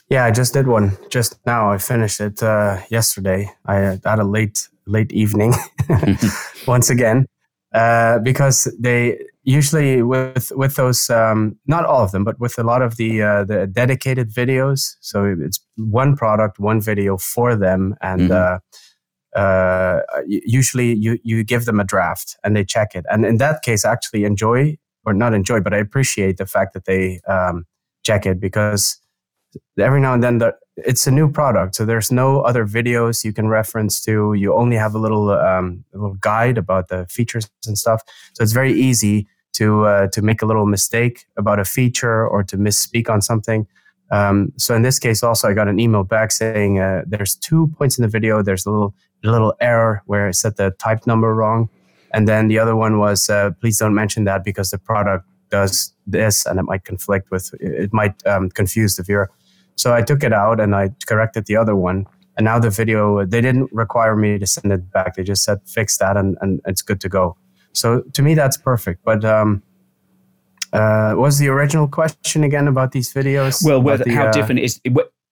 Yeah, 0.10 0.26
I 0.26 0.32
just 0.32 0.54
did 0.54 0.68
one 0.68 0.98
just 1.10 1.38
now. 1.46 1.72
I 1.72 1.78
finished 1.80 2.22
it 2.22 2.42
uh, 2.42 2.82
yesterday. 2.90 3.52
I 3.66 3.76
had 3.76 4.20
a 4.20 4.24
late 4.24 4.70
late 4.86 5.12
evening 5.12 5.54
once 6.68 6.90
again 6.90 7.26
uh, 7.74 8.20
because 8.20 8.74
they 8.80 9.20
usually 9.48 10.04
with 10.04 10.52
with 10.56 10.76
those 10.76 11.10
um, 11.10 11.58
not 11.68 11.86
all 11.86 12.04
of 12.04 12.12
them 12.12 12.26
but 12.26 12.38
with 12.38 12.60
a 12.60 12.64
lot 12.64 12.82
of 12.82 12.98
the 12.98 13.22
uh, 13.22 13.46
the 13.46 13.66
dedicated 13.66 14.30
videos. 14.30 14.96
So 15.00 15.36
it's 15.40 15.60
one 15.78 16.18
product 16.18 16.60
one 16.60 16.82
video 16.82 17.18
for 17.18 17.56
them 17.56 17.96
and 18.02 18.30
mm-hmm. 18.30 18.60
uh, 19.38 19.40
uh, 19.40 20.02
usually 20.28 20.94
you 20.94 21.18
you 21.24 21.46
give 21.46 21.64
them 21.64 21.80
a 21.80 21.86
draft 21.86 22.36
and 22.44 22.56
they 22.58 22.66
check 22.66 22.94
it. 22.94 23.06
And 23.10 23.26
in 23.26 23.38
that 23.38 23.62
case 23.64 23.86
I 23.86 23.94
actually 23.94 24.26
enjoy 24.26 24.78
or 25.06 25.14
not 25.14 25.34
enjoy 25.34 25.62
but 25.62 25.74
i 25.74 25.78
appreciate 25.78 26.36
the 26.36 26.46
fact 26.46 26.74
that 26.74 26.84
they 26.84 27.22
um, 27.30 27.66
check 28.04 28.26
it 28.26 28.42
because 28.42 29.00
every 29.80 30.02
now 30.02 30.14
and 30.14 30.22
then 30.22 30.40
the, 30.40 30.54
it's 30.76 31.08
a 31.08 31.12
new 31.12 31.32
product 31.32 31.76
so 31.76 31.86
there's 31.86 32.12
no 32.12 32.42
other 32.42 32.66
videos 32.68 33.24
you 33.24 33.32
can 33.32 33.48
reference 33.48 34.02
to. 34.04 34.34
You 34.34 34.54
only 34.54 34.76
have 34.76 34.94
a 34.94 35.00
little 35.00 35.30
um, 35.30 35.86
a 35.94 35.98
little 35.98 36.16
guide 36.16 36.58
about 36.58 36.90
the 36.90 37.08
features 37.10 37.50
and 37.66 37.78
stuff. 37.78 38.02
So 38.34 38.44
it's 38.44 38.52
very 38.52 38.74
easy 38.74 39.26
to 39.54 39.86
uh, 39.86 40.08
to 40.08 40.22
make 40.22 40.42
a 40.42 40.46
little 40.46 40.66
mistake 40.66 41.26
about 41.38 41.60
a 41.60 41.66
feature 41.66 42.28
or 42.28 42.44
to 42.44 42.58
misspeak 42.58 43.10
on 43.10 43.22
something. 43.22 43.68
Um, 44.10 44.54
so 44.58 44.76
in 44.76 44.84
this 44.84 45.00
case, 45.00 45.24
also 45.24 45.50
I 45.50 45.54
got 45.54 45.68
an 45.68 45.80
email 45.80 46.04
back 46.04 46.32
saying 46.32 46.80
uh, 46.80 47.04
there's 47.06 47.36
two 47.36 47.68
points 47.78 47.98
in 47.98 48.04
the 48.04 48.08
video. 48.08 48.42
There's 48.42 48.66
a 48.66 48.72
little 48.72 48.94
a 49.24 49.30
little 49.30 49.54
error 49.60 50.04
where 50.06 50.28
I 50.28 50.32
set 50.32 50.58
the 50.58 50.72
type 50.72 51.08
number 51.08 51.34
wrong, 51.34 51.70
and 52.14 52.28
then 52.28 52.48
the 52.48 52.60
other 52.60 52.76
one 52.76 53.00
was 53.00 53.30
uh, 53.30 53.52
please 53.60 53.78
don't 53.78 53.96
mention 53.96 54.26
that 54.26 54.44
because 54.44 54.70
the 54.72 54.78
product 54.78 55.26
does 55.50 55.94
this 56.06 56.46
and 56.46 56.60
it 56.60 56.64
might 56.64 56.84
conflict 56.84 57.32
with 57.32 57.54
it 57.60 57.94
might 57.94 58.26
um, 58.26 58.50
confuse 58.50 58.96
the 58.96 59.04
viewer. 59.04 59.30
So 59.76 59.94
I 59.94 60.02
took 60.02 60.24
it 60.24 60.34
out 60.34 60.60
and 60.60 60.76
I 60.76 60.90
corrected 61.06 61.46
the 61.46 61.56
other 61.56 61.76
one. 61.76 62.06
And 62.36 62.46
now 62.46 62.60
the 62.60 62.70
video, 62.70 63.26
they 63.26 63.42
didn't 63.42 63.70
require 63.72 64.16
me 64.16 64.38
to 64.38 64.46
send 64.46 64.72
it 64.72 64.92
back. 64.92 65.16
They 65.16 65.24
just 65.24 65.44
said 65.44 65.60
fix 65.66 65.98
that 65.98 66.18
and, 66.18 66.38
and 66.42 66.62
it's 66.66 66.82
good 66.82 67.00
to 67.02 67.10
go. 67.10 67.38
So 67.78 68.02
to 68.14 68.22
me, 68.22 68.34
that's 68.34 68.58
perfect. 68.58 69.04
But 69.04 69.24
um, 69.24 69.64
uh, 70.74 71.14
was 71.16 71.40
the 71.40 71.48
original 71.48 71.88
question 71.88 72.44
again 72.44 72.68
about 72.68 72.92
these 72.92 73.14
videos? 73.14 73.64
Well, 73.66 73.82
whether, 73.82 74.04
the, 74.04 74.14
how 74.14 74.28
uh, 74.28 74.32
different 74.32 74.62
is 74.62 74.82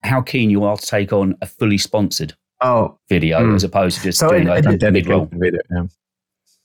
how 0.03 0.21
keen 0.21 0.49
you 0.49 0.63
are 0.63 0.77
to 0.77 0.85
take 0.85 1.11
on 1.11 1.35
a 1.41 1.45
fully 1.45 1.77
sponsored 1.77 2.33
oh 2.61 2.97
video 3.09 3.39
mm. 3.39 3.55
as 3.55 3.63
opposed 3.63 3.97
to 3.97 4.03
just 4.03 4.19
so 4.19 4.29
doing 4.29 4.47
it, 4.47 4.65
like 4.65 4.65
a 4.65 4.91
mid-roll 4.91 5.29
video. 5.31 5.59
Yeah. 5.71 5.83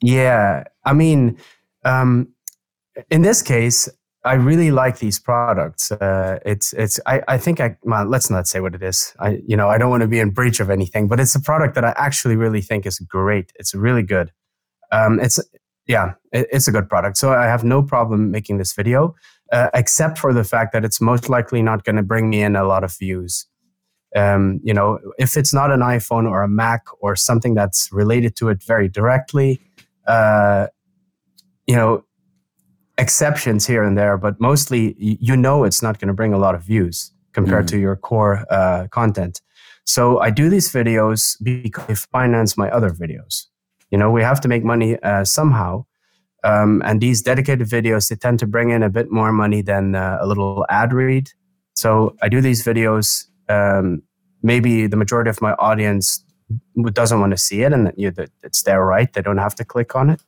yeah, 0.03 0.65
I 0.85 0.93
mean, 0.93 1.39
um, 1.85 2.29
in 3.11 3.23
this 3.23 3.43
case, 3.43 3.89
I 4.25 4.35
really 4.35 4.71
like 4.71 4.99
these 4.99 5.19
products. 5.19 5.91
Uh, 5.91 6.39
it's 6.45 6.73
it's 6.75 7.01
I, 7.07 7.23
I 7.27 7.39
think 7.39 7.61
I 7.61 7.77
well, 7.83 8.05
let's 8.05 8.31
not 8.31 8.47
say 8.47 8.61
what 8.61 8.75
it 8.75 8.83
is. 8.83 9.15
I 9.19 9.41
you 9.47 9.57
know 9.57 9.69
I 9.69 9.79
don't 9.79 9.91
want 9.91 10.03
to 10.03 10.09
be 10.09 10.21
in 10.21 10.31
breach 10.31 10.61
of 10.61 10.69
anything, 10.71 11.09
but 11.09 11.19
it's 11.19 11.35
a 11.35 11.41
product 11.41 11.75
that 11.75 11.85
I 11.85 11.95
actually 11.97 12.37
really 12.37 12.61
think 12.61 12.87
is 12.87 12.99
great. 12.99 13.53
It's 13.57 13.75
really 13.75 14.03
good. 14.03 14.31
Um, 14.93 15.21
it's 15.21 15.41
yeah, 15.87 16.15
it, 16.33 16.47
it's 16.53 16.69
a 16.69 16.73
good 16.73 16.89
product. 16.89 17.17
So 17.17 17.33
I 17.33 17.47
have 17.47 17.65
no 17.65 17.83
problem 17.83 18.31
making 18.31 18.59
this 18.59 18.73
video, 18.73 19.15
uh, 19.53 19.71
except 19.75 20.19
for 20.19 20.33
the 20.33 20.45
fact 20.45 20.73
that 20.73 20.85
it's 20.85 21.01
most 21.01 21.29
likely 21.29 21.63
not 21.63 21.85
going 21.85 21.97
to 21.97 22.03
bring 22.03 22.31
me 22.31 22.43
in 22.43 22.57
a 22.57 22.65
lot 22.65 22.85
of 22.85 22.97
views. 22.97 23.47
Um, 24.17 24.61
you 24.65 24.75
know, 24.75 24.99
if 25.19 25.37
it's 25.37 25.55
not 25.55 25.71
an 25.71 25.81
iPhone 25.81 26.29
or 26.29 26.43
a 26.43 26.49
Mac 26.49 26.85
or 27.01 27.15
something 27.15 27.55
that's 27.55 27.93
related 27.93 28.35
to 28.37 28.49
it 28.49 28.63
very 28.63 28.89
directly, 28.89 29.61
uh, 30.07 30.67
you 31.67 31.77
know, 31.77 32.05
exceptions 32.99 33.67
here 33.67 33.83
and 33.83 33.97
there, 33.97 34.19
but 34.19 34.41
mostly 34.41 34.95
you 34.99 35.37
know 35.37 35.65
it's 35.65 35.83
not 35.83 35.99
going 35.99 36.09
to 36.09 36.15
bring 36.15 36.35
a 36.35 36.39
lot 36.39 36.55
of 36.55 36.63
views 36.63 37.13
compared 37.33 37.65
mm. 37.67 37.71
to 37.71 37.79
your 37.79 37.97
core 37.97 38.45
uh, 38.51 38.89
content. 38.91 39.41
So 39.85 40.21
I 40.21 40.31
do 40.31 40.51
these 40.51 40.71
videos 40.71 41.37
because 41.43 41.85
I 41.89 41.95
finance 41.95 42.57
my 42.57 42.69
other 42.71 42.91
videos. 42.91 43.47
You 43.91 43.99
know, 43.99 44.11
we 44.11 44.23
have 44.23 44.41
to 44.43 44.49
make 44.49 44.65
money 44.65 44.99
uh, 45.03 45.25
somehow. 45.25 45.85
Um, 46.43 46.83
and 46.85 47.01
these 47.01 47.23
dedicated 47.23 47.69
videos, 47.69 48.09
they 48.09 48.17
tend 48.17 48.39
to 48.39 48.47
bring 48.47 48.71
in 48.71 48.83
a 48.83 48.89
bit 48.89 49.11
more 49.11 49.33
money 49.33 49.63
than 49.63 49.95
uh, 49.95 50.19
a 50.21 50.27
little 50.27 50.65
ad 50.71 50.93
read. 50.93 51.31
So 51.75 52.17
I 52.23 52.29
do 52.29 52.41
these 52.41 52.65
videos. 52.65 53.25
Um, 53.49 54.03
maybe 54.43 54.87
the 54.87 54.97
majority 54.97 55.31
of 55.31 55.41
my 55.43 55.53
audience 55.55 56.25
doesn't 56.93 57.21
want 57.21 57.33
to 57.33 57.37
see 57.37 57.63
it, 57.63 57.73
and 57.73 57.93
you 57.97 58.11
know, 58.11 58.27
it's 58.43 58.63
their 58.63 58.85
right. 58.85 59.13
They 59.13 59.23
don't 59.23 59.39
have 59.39 59.55
to 59.57 59.65
click 59.65 59.95
on 59.95 60.11
it. 60.11 60.21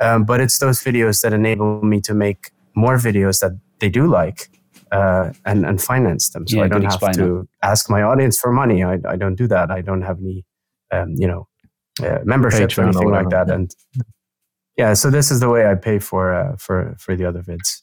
Um, 0.00 0.24
but 0.24 0.40
it's 0.40 0.58
those 0.58 0.82
videos 0.82 1.20
that 1.22 1.32
enable 1.32 1.82
me 1.82 2.00
to 2.02 2.14
make 2.14 2.52
more 2.74 2.96
videos 2.96 3.40
that 3.40 3.52
they 3.80 3.90
do 3.90 4.06
like 4.06 4.48
uh, 4.92 5.32
and, 5.44 5.66
and 5.66 5.80
finance 5.80 6.30
them. 6.30 6.46
So 6.46 6.56
yeah, 6.56 6.64
I 6.64 6.68
don't 6.68 6.82
have 6.82 7.12
to 7.12 7.48
ask 7.62 7.90
my 7.90 8.02
audience 8.02 8.38
for 8.38 8.50
money. 8.50 8.82
I, 8.82 8.98
I 9.06 9.16
don't 9.16 9.34
do 9.34 9.46
that. 9.48 9.70
I 9.70 9.82
don't 9.82 10.02
have 10.02 10.18
any, 10.18 10.44
um, 10.90 11.14
you 11.16 11.26
know, 11.26 11.48
uh, 12.02 12.18
memberships 12.24 12.78
or 12.78 12.82
anything 12.82 13.10
like 13.10 13.30
that. 13.30 13.50
And 13.50 13.74
yeah, 14.76 14.94
so 14.94 15.10
this 15.10 15.30
is 15.30 15.40
the 15.40 15.48
way 15.48 15.66
I 15.66 15.74
pay 15.74 15.98
for 15.98 16.34
uh, 16.34 16.56
for 16.56 16.94
for 16.98 17.16
the 17.16 17.24
other 17.24 17.42
vids. 17.42 17.80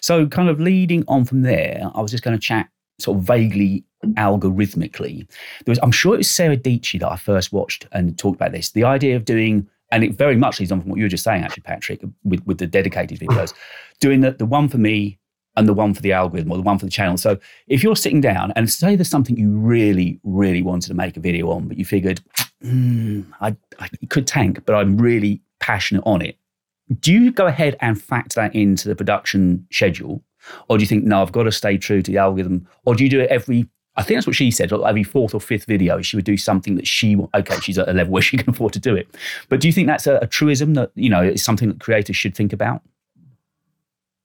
So, 0.00 0.26
kind 0.26 0.48
of 0.48 0.60
leading 0.60 1.04
on 1.08 1.24
from 1.24 1.42
there, 1.42 1.82
I 1.94 2.00
was 2.00 2.10
just 2.10 2.24
going 2.24 2.36
to 2.36 2.40
chat 2.40 2.68
sort 2.98 3.18
of 3.18 3.24
vaguely 3.24 3.84
algorithmically. 4.14 5.28
There 5.64 5.72
was, 5.72 5.78
I'm 5.82 5.92
sure 5.92 6.14
it 6.14 6.18
was 6.18 6.30
Sarah 6.30 6.56
Dietschy 6.56 7.00
that 7.00 7.10
I 7.10 7.16
first 7.16 7.52
watched 7.52 7.86
and 7.92 8.18
talked 8.18 8.36
about 8.36 8.52
this. 8.52 8.70
The 8.70 8.84
idea 8.84 9.16
of 9.16 9.24
doing, 9.24 9.68
and 9.90 10.04
it 10.04 10.14
very 10.14 10.36
much 10.36 10.60
leads 10.60 10.72
on 10.72 10.80
from 10.80 10.90
what 10.90 10.98
you 10.98 11.04
were 11.04 11.08
just 11.10 11.24
saying, 11.24 11.42
actually, 11.42 11.62
Patrick, 11.62 12.02
with, 12.24 12.44
with 12.46 12.58
the 12.58 12.66
dedicated 12.66 13.18
videos, 13.18 13.54
doing 14.00 14.20
the, 14.20 14.32
the 14.32 14.46
one 14.46 14.68
for 14.68 14.78
me 14.78 15.18
and 15.56 15.66
the 15.66 15.74
one 15.74 15.92
for 15.94 16.02
the 16.02 16.12
algorithm 16.12 16.52
or 16.52 16.56
the 16.56 16.62
one 16.62 16.78
for 16.78 16.84
the 16.84 16.90
channel. 16.90 17.16
So 17.16 17.38
if 17.66 17.82
you're 17.82 17.96
sitting 17.96 18.20
down 18.20 18.52
and 18.54 18.70
say 18.70 18.94
there's 18.94 19.08
something 19.08 19.36
you 19.36 19.50
really, 19.50 20.20
really 20.22 20.62
wanted 20.62 20.88
to 20.88 20.94
make 20.94 21.16
a 21.16 21.20
video 21.20 21.50
on, 21.50 21.66
but 21.66 21.78
you 21.78 21.84
figured, 21.84 22.20
mm, 22.64 23.26
I, 23.40 23.56
I 23.78 23.88
could 24.08 24.26
tank, 24.26 24.64
but 24.64 24.74
I'm 24.74 24.98
really 24.98 25.42
passionate 25.60 26.02
on 26.06 26.22
it. 26.22 26.36
Do 27.00 27.12
you 27.12 27.32
go 27.32 27.46
ahead 27.46 27.76
and 27.80 28.00
factor 28.00 28.40
that 28.40 28.54
into 28.54 28.88
the 28.88 28.96
production 28.96 29.66
schedule? 29.70 30.22
Or 30.68 30.78
do 30.78 30.82
you 30.82 30.86
think, 30.86 31.04
no, 31.04 31.20
I've 31.20 31.32
got 31.32 31.42
to 31.44 31.52
stay 31.52 31.76
true 31.76 32.02
to 32.02 32.10
the 32.10 32.18
algorithm? 32.18 32.66
Or 32.84 32.94
do 32.94 33.04
you 33.04 33.10
do 33.10 33.20
it 33.20 33.30
every, 33.30 33.68
I 33.96 34.02
think 34.02 34.16
that's 34.16 34.26
what 34.26 34.36
she 34.36 34.50
said, 34.50 34.72
every 34.72 35.02
fourth 35.02 35.34
or 35.34 35.40
fifth 35.40 35.66
video, 35.66 36.00
she 36.00 36.16
would 36.16 36.24
do 36.24 36.36
something 36.36 36.76
that 36.76 36.86
she, 36.86 37.16
okay, 37.34 37.60
she's 37.60 37.78
at 37.78 37.88
a 37.88 37.92
level 37.92 38.12
where 38.12 38.22
she 38.28 38.36
can 38.36 38.48
afford 38.50 38.72
to 38.74 38.80
do 38.80 38.96
it. 38.96 39.08
But 39.48 39.60
do 39.60 39.68
you 39.68 39.72
think 39.72 39.86
that's 39.86 40.06
a, 40.06 40.16
a 40.18 40.26
truism 40.26 40.74
that, 40.74 40.90
you 40.94 41.10
know, 41.10 41.22
is 41.22 41.42
something 41.42 41.68
that 41.68 41.80
creators 41.80 42.16
should 42.16 42.34
think 42.34 42.52
about? 42.52 42.82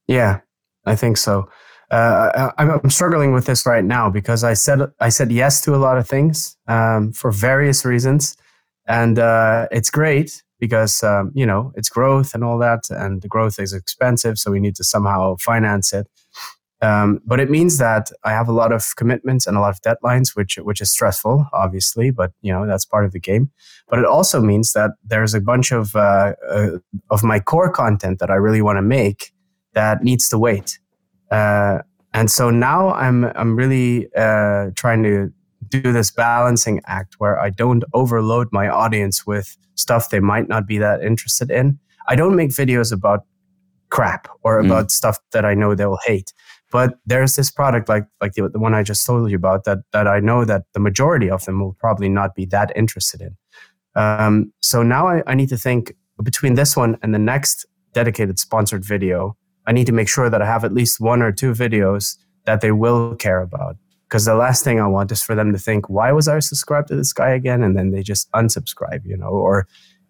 Yeah, 0.07 0.41
I 0.85 0.95
think 0.95 1.17
so. 1.17 1.49
Uh, 1.91 2.51
I, 2.57 2.63
I'm 2.63 2.89
struggling 2.89 3.33
with 3.33 3.45
this 3.45 3.65
right 3.65 3.83
now 3.83 4.09
because 4.09 4.43
I 4.43 4.53
said 4.53 4.81
I 4.99 5.09
said 5.09 5.31
yes 5.31 5.61
to 5.61 5.75
a 5.75 5.77
lot 5.77 5.97
of 5.97 6.07
things 6.07 6.57
um, 6.67 7.11
for 7.13 7.31
various 7.31 7.85
reasons, 7.85 8.35
and 8.87 9.19
uh, 9.19 9.67
it's 9.71 9.89
great 9.89 10.43
because 10.59 11.03
um, 11.03 11.31
you 11.35 11.45
know 11.45 11.71
it's 11.75 11.89
growth 11.89 12.33
and 12.33 12.43
all 12.43 12.57
that, 12.59 12.89
and 12.89 13.21
the 13.21 13.27
growth 13.27 13.59
is 13.59 13.73
expensive, 13.73 14.39
so 14.39 14.51
we 14.51 14.59
need 14.59 14.75
to 14.75 14.83
somehow 14.83 15.35
finance 15.37 15.93
it. 15.93 16.07
Um, 16.83 17.21
but 17.25 17.39
it 17.39 17.49
means 17.49 17.77
that 17.77 18.11
I 18.25 18.31
have 18.31 18.49
a 18.49 18.51
lot 18.51 18.73
of 18.73 18.95
commitments 18.97 19.47
and 19.47 19.55
a 19.55 19.61
lot 19.61 19.69
of 19.69 19.81
deadlines, 19.81 20.35
which 20.35 20.57
which 20.57 20.81
is 20.81 20.91
stressful, 20.91 21.47
obviously. 21.53 22.11
But 22.11 22.31
you 22.41 22.51
know 22.51 22.67
that's 22.67 22.85
part 22.85 23.05
of 23.05 23.13
the 23.13 23.19
game. 23.19 23.51
But 23.87 23.99
it 23.99 24.05
also 24.05 24.41
means 24.41 24.73
that 24.73 24.91
there's 25.03 25.33
a 25.33 25.39
bunch 25.39 25.71
of 25.71 25.95
uh, 25.95 26.33
uh, 26.49 26.79
of 27.09 27.23
my 27.23 27.39
core 27.39 27.71
content 27.71 28.19
that 28.19 28.29
I 28.29 28.35
really 28.35 28.61
want 28.61 28.77
to 28.77 28.81
make 28.81 29.31
that 29.73 30.03
needs 30.03 30.27
to 30.29 30.37
wait. 30.37 30.79
Uh, 31.31 31.79
and 32.13 32.29
so 32.29 32.49
now 32.49 32.93
I'm 32.93 33.25
I'm 33.25 33.55
really 33.55 34.07
uh, 34.15 34.71
trying 34.75 35.03
to 35.03 35.33
do 35.67 35.91
this 35.91 36.11
balancing 36.11 36.81
act 36.85 37.15
where 37.17 37.39
I 37.39 37.49
don't 37.49 37.83
overload 37.93 38.49
my 38.51 38.67
audience 38.67 39.25
with 39.25 39.57
stuff 39.75 40.09
they 40.09 40.19
might 40.19 40.47
not 40.47 40.67
be 40.67 40.77
that 40.77 41.01
interested 41.01 41.49
in. 41.49 41.79
I 42.07 42.15
don't 42.15 42.35
make 42.35 42.49
videos 42.49 42.91
about 42.91 43.25
crap 43.89 44.27
or 44.43 44.61
mm. 44.61 44.65
about 44.65 44.91
stuff 44.91 45.19
that 45.31 45.45
I 45.45 45.53
know 45.53 45.75
they 45.75 45.85
will 45.85 45.99
hate. 46.05 46.33
But 46.71 46.95
there's 47.05 47.35
this 47.35 47.51
product 47.51 47.87
like 47.89 48.05
like 48.21 48.33
the, 48.33 48.49
the 48.49 48.59
one 48.59 48.73
I 48.73 48.83
just 48.83 49.05
told 49.05 49.29
you 49.29 49.37
about 49.37 49.63
that 49.65 49.79
that 49.91 50.07
I 50.07 50.19
know 50.19 50.45
that 50.45 50.63
the 50.73 50.79
majority 50.79 51.29
of 51.29 51.45
them 51.45 51.59
will 51.61 51.73
probably 51.73 52.09
not 52.09 52.35
be 52.35 52.45
that 52.47 52.71
interested 52.75 53.21
in. 53.21 53.37
Um, 53.95 54.51
so 54.61 54.81
now 54.81 55.07
I, 55.07 55.23
I 55.27 55.35
need 55.35 55.49
to 55.49 55.57
think 55.57 55.93
between 56.23 56.55
this 56.55 56.75
one 56.75 56.97
and 57.03 57.13
the 57.13 57.19
next 57.19 57.65
dedicated 57.93 58.39
sponsored 58.39 58.83
video, 58.83 59.37
I 59.65 59.71
need 59.71 59.87
to 59.87 59.93
make 59.93 60.09
sure 60.09 60.29
that 60.29 60.41
I 60.41 60.45
have 60.45 60.63
at 60.63 60.73
least 60.73 60.99
one 60.99 61.21
or 61.21 61.31
two 61.31 61.51
videos 61.53 62.17
that 62.45 62.61
they 62.61 62.71
will 62.71 63.15
care 63.15 63.41
about. 63.41 63.77
Because 64.07 64.25
the 64.25 64.35
last 64.35 64.63
thing 64.63 64.79
I 64.79 64.87
want 64.87 65.11
is 65.11 65.23
for 65.23 65.33
them 65.33 65.51
to 65.53 65.57
think, 65.57 65.89
why 65.89 66.11
was 66.11 66.27
I 66.27 66.39
subscribed 66.39 66.89
to 66.89 66.95
this 66.95 67.13
guy 67.13 67.29
again? 67.29 67.63
And 67.63 67.75
then 67.75 67.91
they 67.91 68.03
just 68.03 68.31
unsubscribe, 68.33 69.05
you 69.05 69.17
know, 69.17 69.29
or 69.29 69.67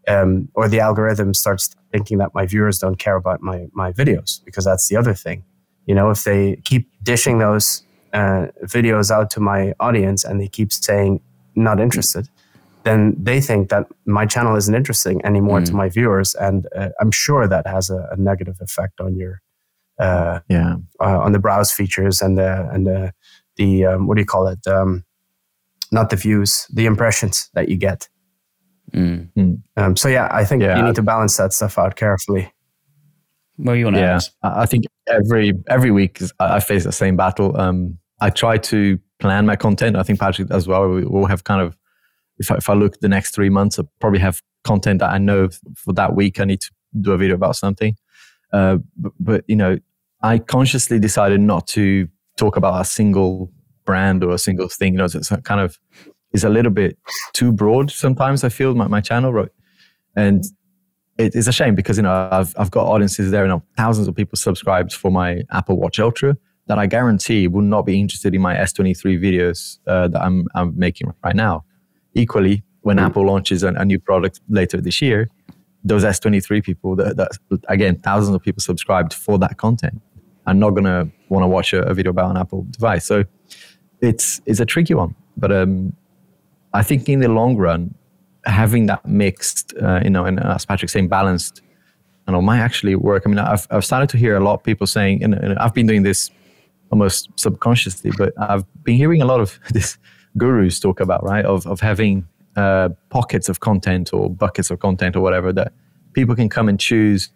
um, 0.07 0.49
or 0.55 0.67
the 0.67 0.81
algorithm 0.81 1.33
starts 1.33 1.73
thinking 1.91 2.17
that 2.17 2.33
my 2.33 2.45
viewers 2.45 2.79
don't 2.79 2.99
care 2.99 3.15
about 3.15 3.41
my 3.41 3.67
my 3.71 3.93
videos 3.93 4.43
because 4.43 4.65
that's 4.65 4.89
the 4.89 4.97
other 4.97 5.13
thing. 5.13 5.43
You 5.85 5.95
know, 5.95 6.09
if 6.09 6.23
they 6.23 6.57
keep 6.65 6.89
dishing 7.01 7.39
those 7.39 7.83
uh, 8.13 8.47
videos 8.63 9.11
out 9.11 9.29
to 9.31 9.39
my 9.39 9.73
audience 9.79 10.23
and 10.23 10.39
they 10.41 10.47
keep 10.47 10.73
saying 10.73 11.21
not 11.55 11.79
interested, 11.79 12.27
then 12.83 13.15
they 13.17 13.39
think 13.39 13.69
that 13.69 13.87
my 14.05 14.25
channel 14.25 14.55
isn't 14.55 14.75
interesting 14.75 15.23
anymore 15.25 15.61
mm. 15.61 15.65
to 15.67 15.73
my 15.73 15.87
viewers, 15.89 16.35
and 16.35 16.67
uh, 16.75 16.89
I'm 16.99 17.11
sure 17.11 17.47
that 17.47 17.65
has 17.67 17.89
a, 17.89 18.09
a 18.11 18.17
negative 18.17 18.57
effect 18.59 18.99
on 18.99 19.15
your 19.15 19.41
uh, 19.99 20.39
yeah 20.49 20.75
uh, 20.99 21.19
on 21.19 21.31
the 21.31 21.39
browse 21.39 21.71
features 21.71 22.21
and 22.21 22.37
the 22.37 22.69
and 22.71 22.87
the 22.87 23.13
the 23.57 23.85
um, 23.85 24.07
what 24.07 24.15
do 24.15 24.21
you 24.21 24.25
call 24.25 24.47
it? 24.47 24.65
Um, 24.67 25.03
not 25.91 26.09
the 26.09 26.15
views, 26.15 26.67
the 26.73 26.85
impressions 26.85 27.49
that 27.53 27.69
you 27.69 27.77
get. 27.77 28.09
Mm. 28.91 29.61
Um, 29.77 29.95
so 29.95 30.07
yeah, 30.07 30.27
I 30.31 30.45
think 30.45 30.61
yeah. 30.61 30.77
you 30.77 30.83
need 30.83 30.95
to 30.95 31.03
balance 31.03 31.37
that 31.37 31.53
stuff 31.53 31.77
out 31.77 31.95
carefully. 31.95 32.51
Well, 33.57 33.75
you 33.75 33.85
want 33.85 33.97
to? 33.97 34.01
Yeah, 34.01 34.19
I 34.41 34.65
think 34.65 34.85
every 35.07 35.53
every 35.67 35.91
week 35.91 36.21
I 36.39 36.59
face 36.59 36.83
the 36.83 36.91
same 36.91 37.15
battle. 37.15 37.55
Um, 37.59 37.97
I 38.19 38.29
try 38.29 38.57
to 38.57 38.99
plan 39.19 39.45
my 39.45 39.55
content. 39.55 39.95
I 39.95 40.03
think 40.03 40.19
Patrick 40.19 40.49
as 40.51 40.67
well. 40.67 40.89
We 40.89 41.05
will 41.05 41.27
have 41.27 41.43
kind 41.43 41.61
of 41.61 41.77
if 42.39 42.51
I, 42.51 42.55
if 42.55 42.69
I 42.69 42.73
look 42.73 42.99
the 42.99 43.09
next 43.09 43.35
three 43.35 43.49
months, 43.49 43.79
I 43.79 43.83
probably 43.99 44.19
have 44.19 44.41
content 44.63 44.99
that 44.99 45.11
I 45.11 45.17
know 45.17 45.49
for 45.75 45.93
that 45.93 46.15
week. 46.15 46.39
I 46.39 46.45
need 46.45 46.61
to 46.61 46.71
do 46.99 47.11
a 47.11 47.17
video 47.17 47.35
about 47.35 47.55
something. 47.55 47.95
Uh, 48.53 48.77
but, 48.97 49.13
but 49.19 49.43
you 49.47 49.55
know, 49.55 49.77
I 50.21 50.37
consciously 50.37 50.99
decided 50.99 51.41
not 51.41 51.67
to 51.69 52.07
talk 52.37 52.55
about 52.55 52.79
a 52.79 52.85
single 52.85 53.51
brand 53.85 54.23
or 54.23 54.31
a 54.31 54.37
single 54.37 54.69
thing. 54.69 54.93
You 54.93 54.99
know, 54.99 55.05
it's 55.05 55.29
kind 55.43 55.59
of 55.59 55.77
is 56.31 56.43
a 56.43 56.49
little 56.49 56.71
bit 56.71 56.97
too 57.33 57.51
broad 57.51 57.91
sometimes. 57.91 58.43
I 58.43 58.49
feel 58.49 58.73
my, 58.73 58.87
my 58.87 59.01
channel, 59.01 59.33
right? 59.33 59.49
And 60.15 60.43
it 61.17 61.35
is 61.35 61.47
a 61.47 61.51
shame 61.51 61.75
because 61.75 61.97
you 61.97 62.03
know 62.03 62.29
I've 62.31 62.53
I've 62.57 62.71
got 62.71 62.87
audiences 62.87 63.31
there, 63.31 63.43
you 63.43 63.49
know, 63.49 63.63
thousands 63.77 64.07
of 64.07 64.15
people 64.15 64.37
subscribed 64.37 64.93
for 64.93 65.11
my 65.11 65.43
Apple 65.51 65.77
Watch 65.77 65.99
Ultra 65.99 66.37
that 66.67 66.79
I 66.79 66.87
guarantee 66.87 67.47
will 67.47 67.61
not 67.61 67.85
be 67.85 67.99
interested 67.99 68.33
in 68.33 68.41
my 68.41 68.55
S23 68.55 69.21
videos 69.21 69.79
uh, 69.87 70.07
that 70.07 70.21
I'm 70.21 70.47
I'm 70.55 70.77
making 70.77 71.13
right 71.23 71.35
now. 71.35 71.65
Equally, 72.15 72.63
when 72.81 72.97
mm. 72.97 73.05
Apple 73.05 73.25
launches 73.25 73.63
a, 73.63 73.69
a, 73.69 73.85
new 73.85 73.99
product 73.99 74.39
later 74.49 74.79
this 74.79 75.01
year, 75.01 75.29
those 75.83 76.03
S23 76.03 76.63
people 76.63 76.95
that, 76.95 77.17
that 77.17 77.31
again 77.67 77.99
thousands 77.99 78.35
of 78.35 78.41
people 78.41 78.61
subscribed 78.61 79.13
for 79.13 79.37
that 79.39 79.57
content 79.57 80.01
are 80.45 80.53
not 80.53 80.71
going 80.71 80.85
to 80.85 81.09
want 81.29 81.43
to 81.43 81.47
watch 81.47 81.73
a, 81.73 81.81
a, 81.83 81.93
video 81.93 82.09
about 82.09 82.29
an 82.31 82.37
Apple 82.37 82.65
device. 82.69 83.05
So 83.05 83.23
it's 84.01 84.41
it's 84.45 84.59
a 84.59 84.65
tricky 84.65 84.93
one, 84.93 85.15
but 85.37 85.51
um, 85.51 85.93
I 86.73 86.83
think 86.83 87.07
in 87.07 87.19
the 87.19 87.29
long 87.29 87.55
run, 87.55 87.95
having 88.45 88.87
that 88.87 89.05
mixed, 89.05 89.73
uh, 89.81 90.01
you 90.03 90.09
know, 90.09 90.25
and 90.25 90.39
as 90.39 90.65
Patrick 90.65 90.89
saying, 90.89 91.07
balanced, 91.07 91.61
you 92.27 92.33
know, 92.33 92.41
might 92.41 92.59
actually 92.59 92.95
work. 92.95 93.23
I 93.25 93.29
mean, 93.29 93.39
I've 93.39 93.67
I've 93.69 93.85
started 93.85 94.09
to 94.09 94.17
hear 94.17 94.35
a 94.35 94.43
lot 94.43 94.55
of 94.55 94.63
people 94.63 94.87
saying, 94.87 95.23
and, 95.23 95.33
and 95.33 95.57
I've 95.59 95.73
been 95.73 95.87
doing 95.87 96.03
this 96.03 96.29
almost 96.91 97.29
subconsciously, 97.35 98.11
but 98.17 98.33
I've 98.37 98.65
been 98.83 98.97
hearing 98.97 99.21
a 99.21 99.25
lot 99.25 99.39
of 99.39 99.59
this 99.71 99.97
gurus 100.37 100.79
talk 100.79 100.99
about 100.99 101.23
right 101.23 101.45
of 101.45 101.65
of 101.67 101.79
having 101.79 102.27
uh, 102.55 102.89
pockets 103.09 103.49
of 103.49 103.59
content 103.59 104.13
or 104.13 104.29
buckets 104.29 104.69
of 104.69 104.79
content 104.79 105.15
or 105.15 105.21
whatever 105.21 105.51
that 105.53 105.73
people 106.13 106.35
can 106.35 106.49
come 106.49 106.69
and 106.69 106.79
choose 106.79 107.29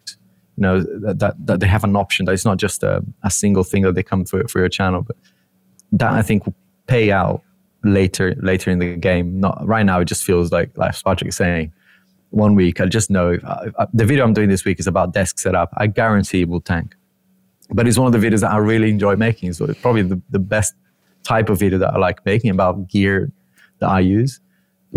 you 0.57 0.61
know 0.61 0.81
that, 0.81 1.19
that, 1.19 1.45
that 1.45 1.59
they 1.59 1.67
have 1.67 1.83
an 1.83 1.95
option 1.95 2.25
that 2.25 2.33
it's 2.33 2.45
not 2.45 2.57
just 2.57 2.83
a, 2.83 3.03
a 3.23 3.29
single 3.29 3.63
thing 3.63 3.83
that 3.83 3.93
they 3.93 4.03
come 4.03 4.25
for, 4.25 4.47
for 4.47 4.59
your 4.59 4.69
channel. 4.69 5.01
But 5.01 5.15
that 5.93 6.11
i 6.13 6.21
think 6.21 6.45
will 6.45 6.55
pay 6.87 7.11
out 7.11 7.41
later 7.83 8.35
later 8.41 8.69
in 8.71 8.79
the 8.79 8.95
game. 8.95 9.39
Not 9.39 9.65
right 9.65 9.85
now 9.85 9.99
it 10.01 10.05
just 10.05 10.23
feels 10.23 10.51
like 10.51 10.75
like 10.77 11.01
Patrick 11.03 11.29
is 11.29 11.37
saying 11.37 11.71
one 12.31 12.55
week 12.55 12.81
i 12.81 12.85
just 12.85 13.09
know 13.09 13.31
if, 13.31 13.45
uh, 13.45 13.71
uh, 13.77 13.85
the 13.93 14.03
video 14.03 14.25
i'm 14.25 14.33
doing 14.33 14.49
this 14.49 14.65
week 14.65 14.79
is 14.79 14.87
about 14.87 15.13
desk 15.13 15.39
setup. 15.39 15.69
I 15.77 15.87
guarantee 15.87 16.41
it 16.41 16.49
will 16.49 16.59
tank. 16.59 16.95
But 17.69 17.87
it's 17.87 17.97
one 17.97 18.13
of 18.13 18.19
the 18.19 18.27
videos 18.27 18.41
that 18.41 18.51
i 18.51 18.57
really 18.57 18.89
enjoy 18.89 19.15
making. 19.15 19.53
So 19.53 19.65
it's 19.65 19.79
probably 19.79 20.01
the, 20.01 20.21
the 20.29 20.39
best 20.39 20.73
type 21.23 21.49
of 21.49 21.59
video 21.59 21.77
that 21.79 21.93
i 21.93 21.97
like 21.97 22.25
making 22.25 22.49
about 22.49 22.87
gear 22.87 23.31
that 23.79 23.89
i 23.89 23.99
use 23.99 24.39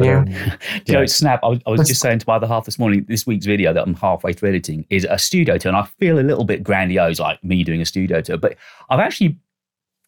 yeah. 0.04 0.56
you 0.86 0.94
know, 0.94 1.06
Snap, 1.06 1.40
I 1.42 1.48
was, 1.48 1.58
I 1.66 1.70
was 1.70 1.88
just 1.88 2.00
saying 2.00 2.20
to 2.20 2.24
my 2.26 2.36
other 2.36 2.46
half 2.46 2.64
this 2.64 2.78
morning, 2.78 3.04
this 3.08 3.26
week's 3.26 3.46
video 3.46 3.72
that 3.72 3.82
I'm 3.82 3.94
halfway 3.94 4.32
through 4.32 4.50
editing 4.50 4.86
is 4.90 5.06
a 5.08 5.18
studio 5.18 5.58
tour. 5.58 5.70
And 5.70 5.76
I 5.76 5.84
feel 5.98 6.18
a 6.18 6.22
little 6.22 6.44
bit 6.44 6.62
grandiose, 6.62 7.20
like 7.20 7.42
me 7.44 7.64
doing 7.64 7.80
a 7.80 7.86
studio 7.86 8.20
tour. 8.20 8.36
But 8.36 8.56
I've 8.88 9.00
actually 9.00 9.38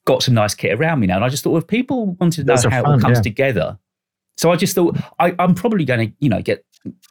got 0.04 0.22
some 0.22 0.34
nice 0.34 0.54
kit 0.54 0.78
around 0.78 1.00
me 1.00 1.06
now. 1.06 1.16
And 1.16 1.24
I 1.24 1.28
just 1.28 1.44
thought 1.44 1.56
if 1.56 1.66
people 1.66 2.12
wanted 2.20 2.42
to 2.42 2.44
know 2.44 2.70
how 2.70 2.82
fun, 2.82 2.92
it 2.92 2.94
all 2.94 3.00
comes 3.00 3.18
yeah. 3.18 3.22
together. 3.22 3.78
So 4.36 4.50
I 4.50 4.56
just 4.56 4.74
thought 4.74 4.96
I, 5.18 5.34
am 5.38 5.54
probably 5.54 5.84
going 5.84 6.08
to, 6.08 6.16
you 6.20 6.28
know, 6.28 6.42
get, 6.42 6.64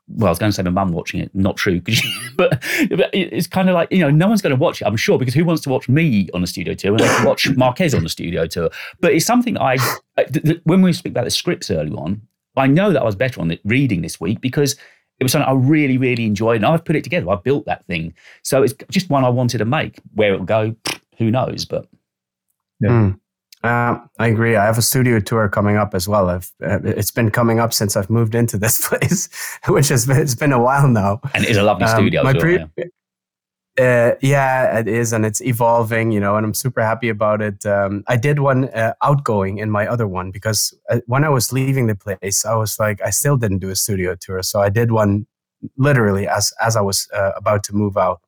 well, 0.08 0.28
I 0.28 0.32
was 0.32 0.40
going 0.40 0.52
to 0.52 0.56
say 0.56 0.64
my 0.64 0.72
mum 0.72 0.92
watching 0.92 1.22
it. 1.22 1.34
Not 1.34 1.56
true. 1.56 1.82
but, 2.36 2.62
but 2.90 3.10
it's 3.14 3.48
kind 3.48 3.70
of 3.70 3.76
like, 3.76 3.92
you 3.92 4.00
know, 4.00 4.10
no 4.10 4.28
one's 4.28 4.42
going 4.42 4.56
to 4.56 4.60
watch 4.60 4.82
it, 4.82 4.86
I'm 4.86 4.98
sure, 4.98 5.18
because 5.18 5.34
who 5.34 5.46
wants 5.46 5.62
to 5.64 5.70
watch 5.70 5.88
me 5.88 6.30
on 6.34 6.44
a 6.44 6.48
studio 6.48 6.74
tour 6.74 6.92
when 6.92 7.02
they 7.02 7.08
can 7.08 7.26
watch 7.26 7.50
Marques 7.56 7.94
on 7.94 8.04
the 8.04 8.10
studio 8.10 8.48
tour? 8.48 8.70
But 9.00 9.14
it's 9.14 9.26
something 9.26 9.58
I, 9.58 9.78
when 10.64 10.82
we 10.82 10.94
speak 10.94 11.12
about 11.12 11.26
the 11.26 11.32
scripts 11.32 11.70
early 11.70 11.92
on, 11.92 12.22
I 12.56 12.68
know 12.68 12.92
that 12.92 13.02
I 13.02 13.06
was 13.06 13.16
better 13.16 13.42
on 13.42 13.52
it 13.52 13.62
reading 13.64 14.02
this 14.02 14.20
week 14.20 14.42
because 14.42 14.76
it 15.20 15.24
was 15.24 15.32
something 15.32 15.48
I 15.48 15.54
really, 15.54 15.98
really 15.98 16.26
enjoyed. 16.26 16.58
And 16.58 16.66
I've 16.66 16.84
put 16.84 16.96
it 16.96 17.04
together. 17.04 17.30
I 17.30 17.36
built 17.36 17.66
that 17.66 17.86
thing. 17.86 18.14
So 18.44 18.64
it's 18.64 18.74
just 18.90 19.10
one 19.10 19.24
I 19.24 19.30
wanted 19.30 19.60
to 19.60 19.66
make. 19.66 20.00
Where 20.16 20.34
it'll 20.34 20.46
go, 20.46 20.76
who 21.18 21.32
knows? 21.32 21.66
But 21.66 21.88
yeah. 22.80 22.90
Mm. 22.90 23.20
Uh, 23.64 24.00
I 24.18 24.28
agree. 24.28 24.56
I 24.56 24.66
have 24.66 24.80
a 24.80 24.82
studio 24.82 25.20
tour 25.20 25.48
coming 25.48 25.78
up 25.78 25.94
as 25.94 26.08
well. 26.08 26.30
I've, 26.30 26.52
uh, 26.64 26.80
it's 26.84 27.12
been 27.12 27.30
coming 27.30 27.60
up 27.60 27.74
since 27.74 27.96
I've 27.96 28.10
moved 28.10 28.34
into 28.34 28.58
this 28.58 28.88
place, 28.88 29.30
which 29.68 29.90
has 29.90 30.08
been, 30.08 30.18
it's 30.18 30.34
been 30.34 30.52
a 30.52 30.60
while 30.60 30.88
now. 30.88 31.22
And 31.36 31.44
it 31.44 31.52
is 31.52 31.58
a 31.58 31.64
lovely 31.64 31.86
um, 31.86 31.96
studio. 31.96 32.24
My 32.24 32.34
pre- 32.34 32.66
yeah. 32.78 32.86
Uh, 33.82 34.14
yeah, 34.22 34.78
it 34.78 34.88
is, 34.88 35.12
and 35.12 35.26
it's 35.26 35.42
evolving, 35.42 36.12
you 36.12 36.20
know, 36.20 36.36
and 36.36 36.46
I'm 36.46 36.54
super 36.54 36.82
happy 36.82 37.10
about 37.10 37.42
it. 37.42 37.66
Um, 37.66 38.04
I 38.06 38.16
did 38.16 38.38
one 38.38 38.66
uh, 38.66 38.94
outgoing 39.02 39.58
in 39.58 39.72
my 39.72 39.88
other 39.88 40.08
one 40.08 40.30
because 40.30 40.72
uh, 40.92 41.00
when 41.08 41.24
I 41.24 41.30
was 41.30 41.52
leaving 41.52 41.88
the 41.88 41.96
place, 41.96 42.46
I 42.46 42.54
was 42.54 42.80
like, 42.80 43.02
I 43.02 43.10
still 43.10 43.38
didn't 43.38 43.58
do 43.58 43.70
a 43.70 43.76
studio 43.76 44.16
tour, 44.16 44.44
so 44.44 44.62
I 44.62 44.70
did 44.70 44.92
one 44.92 45.26
literally 45.78 46.28
as 46.28 46.54
as 46.62 46.76
I 46.76 46.82
was 46.82 47.08
uh, 47.12 47.32
about 47.36 47.64
to 47.66 47.74
move 47.76 47.98
out, 47.98 48.22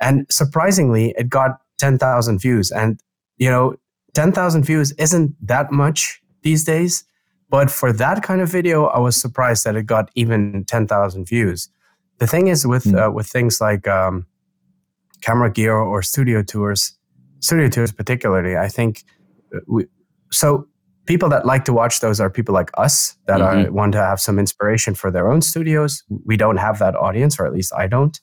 and 0.00 0.26
surprisingly, 0.30 1.14
it 1.16 1.28
got 1.28 1.60
ten 1.78 1.96
thousand 1.96 2.40
views, 2.40 2.72
and 2.72 2.98
you 3.36 3.48
know, 3.48 3.76
ten 4.14 4.32
thousand 4.32 4.64
views 4.64 4.90
isn't 4.98 5.36
that 5.46 5.70
much 5.70 6.20
these 6.42 6.64
days, 6.64 7.04
but 7.50 7.70
for 7.70 7.92
that 7.92 8.24
kind 8.24 8.40
of 8.40 8.48
video, 8.48 8.86
I 8.86 8.98
was 8.98 9.16
surprised 9.20 9.64
that 9.64 9.76
it 9.76 9.86
got 9.86 10.10
even 10.16 10.64
ten 10.64 10.88
thousand 10.88 11.26
views. 11.28 11.68
The 12.18 12.26
thing 12.26 12.48
is 12.48 12.66
with 12.66 12.84
mm. 12.84 13.14
with 13.14 13.28
things 13.28 13.60
like 13.60 13.86
um, 13.86 14.26
camera 15.22 15.50
gear 15.50 15.74
or 15.74 16.02
studio 16.02 16.42
tours, 16.42 16.96
studio 17.40 17.68
tours 17.68 17.92
particularly, 17.92 18.56
I 18.56 18.68
think 18.68 19.04
uh, 19.54 19.60
we, 19.66 19.86
so 20.30 20.66
people 21.06 21.28
that 21.30 21.46
like 21.46 21.64
to 21.64 21.72
watch 21.72 22.00
those 22.00 22.20
are 22.20 22.30
people 22.30 22.54
like 22.54 22.70
us 22.76 23.16
that 23.26 23.40
mm-hmm. 23.40 23.68
are, 23.68 23.72
want 23.72 23.92
to 23.92 23.98
have 23.98 24.20
some 24.20 24.38
inspiration 24.38 24.94
for 24.94 25.10
their 25.10 25.30
own 25.30 25.42
studios. 25.42 26.02
We 26.24 26.36
don't 26.36 26.58
have 26.58 26.78
that 26.78 26.94
audience, 26.94 27.38
or 27.38 27.46
at 27.46 27.52
least 27.52 27.72
I 27.76 27.86
don't. 27.86 28.18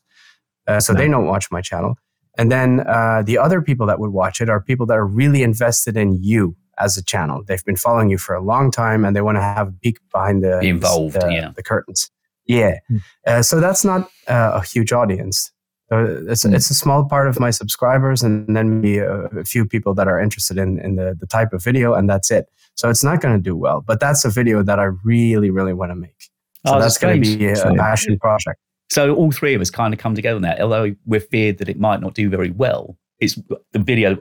Uh, 0.68 0.80
so 0.80 0.93
no. 0.93 1.00
they 1.00 1.08
don't 1.08 1.26
watch 1.26 1.47
my 1.52 1.62
channel. 1.62 1.95
And 2.38 2.52
then 2.52 2.82
uh, 2.88 3.24
the 3.26 3.38
other 3.38 3.62
people 3.62 3.86
that 3.88 4.00
would 4.00 4.12
watch 4.12 4.39
it 4.39 4.50
are 4.50 4.62
people 4.62 4.86
that 4.86 4.97
are 4.97 5.06
really 5.06 5.43
invested 5.43 5.97
in 5.97 6.20
you 6.22 6.56
as 6.78 6.97
a 6.97 7.04
channel. 7.04 7.43
They've 7.45 7.64
been 7.66 7.76
following 7.76 8.10
you 8.10 8.18
for 8.18 8.34
a 8.34 8.41
long 8.41 8.72
time 8.72 9.04
and 9.04 9.16
they 9.16 9.22
want 9.22 9.36
to 9.38 9.41
have 9.41 9.68
a 9.68 9.74
peek 9.82 9.97
behind 10.14 10.43
the, 10.43 10.60
Be 10.62 10.70
involved, 10.70 11.16
the, 11.16 11.28
yeah. 11.30 11.52
the 11.56 11.64
curtains. 11.64 12.10
Yeah. 12.45 12.78
Mm. 12.89 13.02
Uh, 13.28 13.41
so 13.41 13.60
that's 13.60 13.84
not 13.84 14.10
uh, 14.28 14.52
a 14.56 14.64
huge 14.64 14.93
audience. 14.93 15.52
It's, 15.92 16.46
mm. 16.46 16.54
it's 16.54 16.70
a 16.70 16.76
small 16.76 17.06
part 17.06 17.28
of 17.28 17.40
my 17.40 17.50
subscribers, 17.50 18.22
and 18.22 18.56
then 18.56 18.82
maybe 18.82 19.00
a, 19.00 19.26
a, 19.26 19.44
few 19.44 19.66
people 19.66 19.94
that 19.96 20.08
are 20.08 20.20
interested 20.20 20.58
in, 20.58 20.80
in 20.80 20.96
the, 20.96 21.18
the 21.20 21.26
type 21.26 21.52
of 21.52 21.64
video, 21.64 21.94
and 21.94 22.10
that's 22.10 22.30
it. 22.30 22.48
So 22.76 22.90
it's 22.90 23.04
not 23.04 23.22
going 23.22 23.36
to 23.36 23.42
do 23.42 23.56
well, 23.56 23.82
but 23.82 24.00
that's 24.00 24.24
a 24.24 24.30
video 24.30 24.62
that 24.64 24.80
I 24.80 24.90
really, 25.04 25.50
really 25.50 25.74
want 25.74 25.92
to 25.92 25.96
make. 25.96 26.30
So 26.68 26.76
oh, 26.76 26.80
that's 26.80 26.98
going 26.98 27.22
to 27.22 27.38
be 27.38 27.48
a, 27.48 27.54
a 27.54 27.76
passion 27.76 28.20
project. 28.20 28.60
So 28.90 29.16
all 29.16 29.32
three 29.32 29.54
of 29.54 29.62
us 29.62 29.70
kind 29.70 29.94
of 29.94 30.00
come 30.00 30.16
together 30.16 30.40
now. 30.40 30.56
Although 30.60 30.96
we're 31.06 31.20
feared 31.20 31.60
that 31.60 31.70
it 31.70 31.80
might 31.80 32.02
not 32.02 32.14
do 32.14 32.30
very 32.30 32.52
well, 32.52 32.98
it's 33.20 33.40
the 33.72 33.80
video 33.80 34.18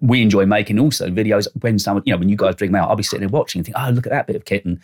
we 0.00 0.22
enjoy 0.22 0.46
making. 0.46 0.78
Also, 0.78 1.08
videos 1.08 1.48
when 1.60 1.78
someone, 1.78 2.02
you 2.04 2.12
know, 2.12 2.18
when 2.18 2.28
you 2.28 2.36
guys 2.36 2.54
bring 2.54 2.72
them 2.72 2.82
out, 2.82 2.90
I'll 2.90 2.96
be 2.96 3.02
sitting 3.02 3.26
there 3.26 3.28
watching 3.28 3.60
and 3.60 3.66
think, 3.66 3.76
oh, 3.78 3.90
look 3.90 4.06
at 4.06 4.12
that 4.12 4.26
bit 4.26 4.36
of 4.36 4.44
kit, 4.44 4.64
and 4.64 4.80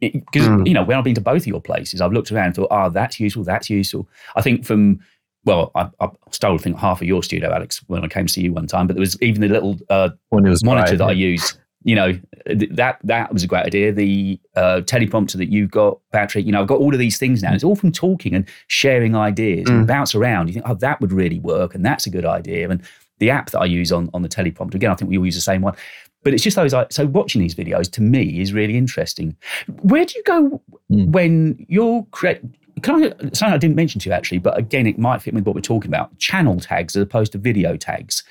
because 0.00 0.48
mm. 0.48 0.66
you 0.66 0.74
know 0.74 0.82
when 0.82 0.96
I've 0.96 1.04
been 1.04 1.14
to 1.14 1.20
both 1.20 1.42
of 1.42 1.46
your 1.46 1.60
places, 1.60 2.00
I've 2.00 2.12
looked 2.12 2.32
around 2.32 2.46
and 2.46 2.54
thought, 2.56 2.68
oh, 2.70 2.88
that's 2.90 3.20
useful, 3.20 3.44
that's 3.44 3.68
useful. 3.68 4.08
I 4.34 4.42
think 4.42 4.64
from 4.64 5.00
well, 5.44 5.70
I, 5.74 5.88
I, 6.00 6.08
stole 6.30 6.54
I 6.54 6.58
think 6.58 6.76
half 6.76 7.00
of 7.00 7.06
your 7.06 7.22
studio, 7.22 7.52
Alex, 7.52 7.82
when 7.86 8.04
I 8.04 8.08
came 8.08 8.26
to 8.26 8.32
see 8.32 8.42
you 8.42 8.52
one 8.52 8.66
time. 8.66 8.86
But 8.86 8.94
there 8.94 9.00
was 9.00 9.20
even 9.22 9.40
the 9.40 9.48
little 9.48 9.78
uh, 9.88 10.10
monitor 10.30 10.96
that 10.96 11.04
I 11.04 11.12
used. 11.12 11.58
You 11.82 11.94
know 11.94 12.12
that 12.44 12.98
that 13.02 13.32
was 13.32 13.42
a 13.42 13.46
great 13.46 13.64
idea. 13.64 13.90
The 13.90 14.38
uh, 14.54 14.82
teleprompter 14.84 15.38
that 15.38 15.50
you've 15.50 15.70
got, 15.70 15.98
Patrick. 16.12 16.44
You 16.44 16.52
know, 16.52 16.60
I've 16.60 16.66
got 16.66 16.78
all 16.78 16.92
of 16.92 16.98
these 16.98 17.18
things 17.18 17.42
now. 17.42 17.54
It's 17.54 17.64
all 17.64 17.74
from 17.74 17.90
talking 17.90 18.34
and 18.34 18.46
sharing 18.66 19.16
ideas 19.16 19.66
mm. 19.66 19.70
and 19.70 19.86
bounce 19.86 20.14
around. 20.14 20.48
You 20.48 20.54
think, 20.54 20.68
oh, 20.68 20.74
that 20.74 21.00
would 21.00 21.10
really 21.10 21.38
work, 21.38 21.74
and 21.74 21.82
that's 21.82 22.04
a 22.04 22.10
good 22.10 22.26
idea. 22.26 22.68
And 22.68 22.82
the 23.18 23.30
app 23.30 23.50
that 23.52 23.60
I 23.60 23.64
use 23.64 23.92
on 23.92 24.10
on 24.12 24.20
the 24.20 24.28
teleprompter, 24.28 24.74
again, 24.74 24.90
I 24.90 24.94
think 24.94 25.10
we 25.10 25.16
all 25.16 25.24
use 25.24 25.36
the 25.36 25.40
same 25.40 25.62
one. 25.62 25.74
But 26.22 26.34
it's 26.34 26.42
just 26.42 26.56
those. 26.56 26.74
So 26.90 27.06
watching 27.06 27.40
these 27.40 27.54
videos 27.54 27.90
to 27.92 28.02
me 28.02 28.42
is 28.42 28.52
really 28.52 28.76
interesting. 28.76 29.34
Where 29.80 30.04
do 30.04 30.12
you 30.16 30.22
go 30.24 30.62
mm. 30.90 31.10
when 31.12 31.64
you're 31.68 32.04
create? 32.10 32.42
Can 32.82 33.04
I, 33.04 33.08
something 33.32 33.54
I 33.54 33.58
didn't 33.58 33.76
mention 33.76 34.00
to 34.00 34.08
you 34.08 34.14
actually, 34.14 34.38
but 34.38 34.58
again, 34.58 34.86
it 34.86 34.98
might 34.98 35.22
fit 35.22 35.34
with 35.34 35.44
what 35.44 35.54
we're 35.54 35.60
talking 35.60 35.90
about 35.90 36.16
channel 36.18 36.58
tags 36.60 36.96
as 36.96 37.02
opposed 37.02 37.32
to 37.32 37.38
video 37.38 37.76
tags. 37.76 38.22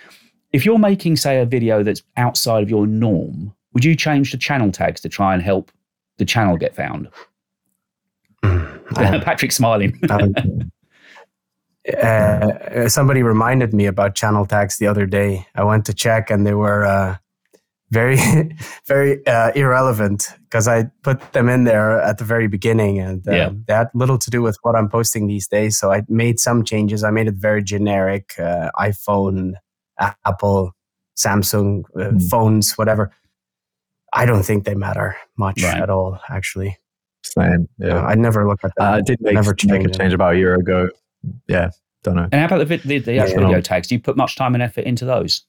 If 0.52 0.66
you're 0.66 0.80
making, 0.80 1.18
say, 1.18 1.40
a 1.40 1.46
video 1.46 1.84
that's 1.84 2.02
outside 2.18 2.64
of 2.64 2.70
your 2.70 2.88
norm, 2.88 3.54
would 3.74 3.86
you 3.86 3.96
change 3.96 4.32
the 4.32 4.38
channel 4.38 4.72
tags 4.72 5.02
to 5.02 5.10
try 5.10 5.34
and 5.34 5.44
help 5.44 5.72
the 6.18 6.26
channel 6.26 6.58
get 6.58 6.76
found? 6.76 7.10
Um, 8.98 9.22
Patrick 9.22 9.52
smiling. 9.52 10.02
uh, 12.02 12.90
somebody 12.90 13.22
reminded 13.22 13.72
me 13.72 13.86
about 13.86 14.16
channel 14.16 14.48
tags 14.48 14.78
the 14.78 14.88
other 14.88 15.06
day. 15.06 15.46
I 15.54 15.64
went 15.64 15.86
to 15.86 15.94
check 15.94 16.32
and 16.32 16.44
they 16.44 16.56
were 16.56 16.88
uh, 16.88 17.18
very 17.92 18.18
very 18.86 19.26
uh, 19.26 19.52
irrelevant 19.56 20.30
because 20.44 20.68
I 20.68 20.84
put 21.04 21.34
them 21.34 21.50
in 21.50 21.64
there 21.64 22.02
at 22.02 22.18
the 22.18 22.24
very 22.24 22.48
beginning 22.48 23.00
and 23.00 23.28
uh, 23.28 23.32
yeah. 23.32 23.50
they 23.68 23.74
had 23.74 23.90
little 23.94 24.18
to 24.18 24.30
do 24.30 24.42
with 24.42 24.58
what 24.62 24.76
I'm 24.76 24.90
posting 24.90 25.28
these 25.28 25.48
days. 25.48 25.78
So 25.78 25.92
I 25.92 26.04
made 26.08 26.40
some 26.40 26.64
changes. 26.64 27.04
I 27.04 27.12
made 27.12 27.28
it 27.28 27.36
very 27.36 27.64
generic 27.64 28.34
uh, 28.40 28.72
iPhone, 28.80 29.54
Apple, 30.00 30.76
Samsung 31.18 31.84
mm. 31.96 32.30
phones, 32.30 32.78
whatever. 32.78 33.12
I 34.14 34.26
don't 34.26 34.44
think 34.44 34.66
they 34.66 34.76
matter 34.76 35.16
much 35.38 35.62
right. 35.62 35.82
at 35.82 35.90
all, 35.90 36.20
actually. 36.30 36.78
Same. 37.24 37.68
Yeah. 37.78 37.98
Uh, 37.98 38.02
I 38.02 38.16
never 38.16 38.48
looked 38.48 38.64
at 38.66 38.72
that. 38.78 38.94
I 38.94 39.02
did 39.02 39.22
make, 39.22 39.34
never 39.34 39.56
make 39.66 39.86
a 39.86 39.90
change 39.90 40.14
about 40.14 40.36
a 40.36 40.38
year 40.38 40.56
ago. 40.56 40.90
Yeah. 41.48 41.70
Don't 42.04 42.16
know. 42.16 42.30
And 42.32 42.36
how 42.36 42.46
about 42.46 42.68
the, 42.68 42.78
the, 42.78 43.00
the 43.00 43.20
actual 43.20 43.42
yeah, 43.42 43.48
video 43.48 43.62
tags? 43.62 43.88
Do 43.88 43.96
you 43.96 44.02
put 44.02 44.16
much 44.16 44.36
time 44.36 44.54
and 44.54 44.64
effort 44.64 44.86
into 44.86 45.06
those? 45.06 45.46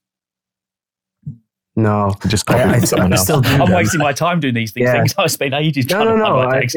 No, 1.76 2.14
just 2.26 2.46
copy 2.46 2.60
I, 2.60 2.74
I, 2.74 2.78
someone 2.80 3.12
I 3.12 3.16
else. 3.16 3.24
Still 3.24 3.42
I'm 3.44 3.58
them. 3.58 3.72
wasting 3.72 4.00
my 4.00 4.12
time 4.12 4.40
doing 4.40 4.54
these 4.54 4.72
things. 4.72 4.86
Yeah. 4.86 5.04
I 5.18 5.26
spent 5.28 5.54
ages 5.54 5.86
no, 5.88 6.04
trying 6.04 6.18
no, 6.18 6.42
no, 6.42 6.50
to 6.50 6.60
tags. 6.60 6.76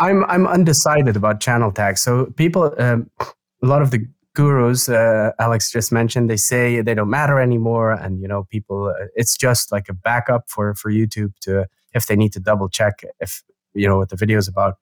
I, 0.00 0.10
am 0.10 0.24
I'm 0.26 0.46
undecided 0.46 1.16
about 1.16 1.40
channel 1.40 1.72
tags. 1.72 2.00
So 2.02 2.26
people, 2.36 2.74
um, 2.78 3.10
a 3.20 3.66
lot 3.66 3.82
of 3.82 3.90
the 3.90 4.06
gurus 4.34 4.88
uh, 4.88 5.32
Alex 5.40 5.72
just 5.72 5.90
mentioned, 5.90 6.30
they 6.30 6.36
say 6.36 6.80
they 6.80 6.94
don't 6.94 7.10
matter 7.10 7.40
anymore, 7.40 7.92
and 7.92 8.20
you 8.22 8.28
know, 8.28 8.44
people, 8.44 8.94
uh, 8.98 9.06
it's 9.16 9.36
just 9.36 9.72
like 9.72 9.88
a 9.88 9.94
backup 9.94 10.48
for 10.48 10.74
for 10.74 10.92
YouTube 10.92 11.32
to 11.40 11.66
if 11.92 12.06
they 12.06 12.16
need 12.16 12.32
to 12.34 12.40
double 12.40 12.68
check 12.68 13.02
if 13.18 13.42
you 13.74 13.88
know 13.88 13.98
what 13.98 14.10
the 14.10 14.16
video 14.16 14.38
is 14.38 14.46
about. 14.46 14.76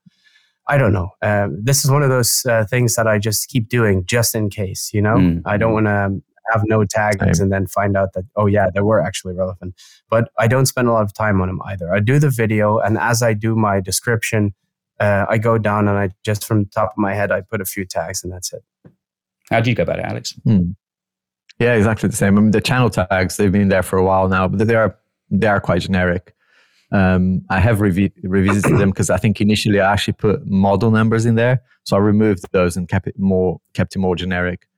I 0.69 0.79
don't 0.79 0.93
know. 0.93 1.11
Um, 1.23 1.59
this 1.63 1.85
is 1.85 1.91
one 1.91 2.03
of 2.03 2.11
those 2.11 2.45
uh, 2.45 2.65
things 2.65 2.97
that 2.97 3.07
I 3.07 3.19
just 3.19 3.49
keep 3.49 3.69
doing 3.69 4.05
just 4.05 4.35
in 4.35 4.51
case. 4.51 4.91
You 4.93 5.01
know, 5.01 5.17
mm. 5.17 5.43
I 5.47 5.57
don't 5.57 5.73
want 5.73 5.87
to 5.87 6.23
have 6.53 6.63
no 6.65 6.85
tags 6.85 7.19
Same. 7.21 7.45
and 7.45 7.53
then 7.53 7.67
find 7.67 7.97
out 7.97 8.13
that 8.15 8.25
oh 8.37 8.47
yeah 8.47 8.71
they 8.75 8.81
were 8.81 9.01
actually 9.01 9.35
relevant 9.35 9.75
but 10.11 10.31
i 10.39 10.47
don't 10.47 10.67
spend 10.67 10.89
a 10.89 10.93
lot 10.93 11.03
of 11.03 11.13
time 11.15 11.41
on 11.41 11.49
them 11.49 11.61
either 11.67 11.95
i 11.95 12.01
do 12.01 12.19
the 12.19 12.31
video 12.31 12.79
and 12.79 12.99
as 12.99 13.23
i 13.23 13.33
do 13.33 13.55
my 13.55 13.81
description 13.81 14.55
uh, 15.01 15.27
i 15.29 15.39
go 15.39 15.59
down 15.59 15.89
and 15.89 15.99
i 15.99 16.11
just 16.25 16.45
from 16.45 16.65
the 16.65 16.71
top 16.71 16.93
of 16.93 16.99
my 16.99 17.15
head 17.15 17.31
i 17.31 17.41
put 17.41 17.61
a 17.61 17.65
few 17.65 17.85
tags 17.85 18.23
and 18.23 18.33
that's 18.33 18.53
it 18.53 18.63
how 19.51 19.61
do 19.61 19.71
you 19.71 19.77
go 19.77 19.83
about 19.83 19.99
it 19.99 20.05
alex 20.05 20.33
hmm. 20.45 20.71
yeah 21.59 21.75
exactly 21.75 22.09
the 22.09 22.17
same 22.17 22.37
I 22.39 22.41
mean, 22.41 22.51
the 22.51 22.61
channel 22.61 22.91
tags 22.91 23.37
they've 23.37 23.53
been 23.53 23.69
there 23.69 23.83
for 23.83 23.99
a 23.99 24.05
while 24.05 24.29
now 24.29 24.49
but 24.49 24.67
they 24.67 24.75
are 24.75 24.97
they 25.31 25.47
are 25.47 25.61
quite 25.61 25.83
generic 25.83 26.37
um, 26.93 27.45
I 27.51 27.59
have 27.61 27.79
revi- 27.79 28.13
revisited 28.23 28.79
them 28.79 28.91
because 28.91 29.11
I 29.11 29.17
think 29.17 29.41
initially 29.41 29.81
I 29.81 29.93
actually 29.93 30.15
put 30.15 30.47
model 30.47 30.91
numbers 30.91 31.27
in 31.27 31.35
there, 31.35 31.63
so 31.85 31.97
I 31.97 32.01
removed 32.01 32.45
those 32.53 32.77
and 32.77 32.89
kept 32.89 33.09
it 33.09 33.19
more 33.19 33.61
kept 33.75 33.97
it 33.97 33.99
more 33.99 34.15
generic. 34.15 34.69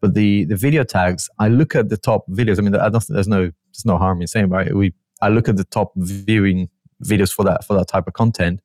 But 0.00 0.14
the 0.14 0.44
the 0.44 0.56
video 0.56 0.84
tags, 0.84 1.28
I 1.38 1.48
look 1.48 1.74
at 1.74 1.88
the 1.88 1.96
top 1.96 2.26
videos. 2.28 2.58
I 2.58 2.62
mean, 2.62 2.74
I 2.74 2.88
don't 2.88 3.00
think 3.00 3.14
there's 3.14 3.28
no 3.28 3.42
there's 3.42 3.84
no 3.84 3.98
harm 3.98 4.20
in 4.20 4.26
saying 4.26 4.48
right. 4.48 4.74
We 4.74 4.94
I 5.20 5.28
look 5.28 5.48
at 5.48 5.56
the 5.56 5.64
top 5.64 5.92
viewing 5.96 6.68
videos 7.04 7.32
for 7.32 7.44
that 7.44 7.64
for 7.64 7.74
that 7.76 7.88
type 7.88 8.06
of 8.06 8.14
content, 8.14 8.60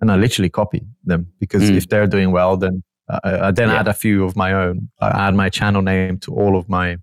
and 0.00 0.10
I 0.10 0.16
literally 0.16 0.48
copy 0.48 0.86
them 1.04 1.32
because 1.40 1.64
mm. 1.64 1.76
if 1.76 1.88
they're 1.88 2.06
doing 2.06 2.30
well, 2.30 2.56
then 2.56 2.82
I, 3.10 3.48
I 3.48 3.50
then 3.50 3.68
yeah. 3.68 3.80
add 3.80 3.88
a 3.88 3.94
few 3.94 4.24
of 4.24 4.36
my 4.36 4.52
own. 4.52 4.88
I 5.00 5.28
add 5.28 5.34
my 5.34 5.50
channel 5.50 5.82
name 5.82 6.18
to 6.20 6.34
all 6.34 6.56
of 6.56 6.68
my 6.68 6.96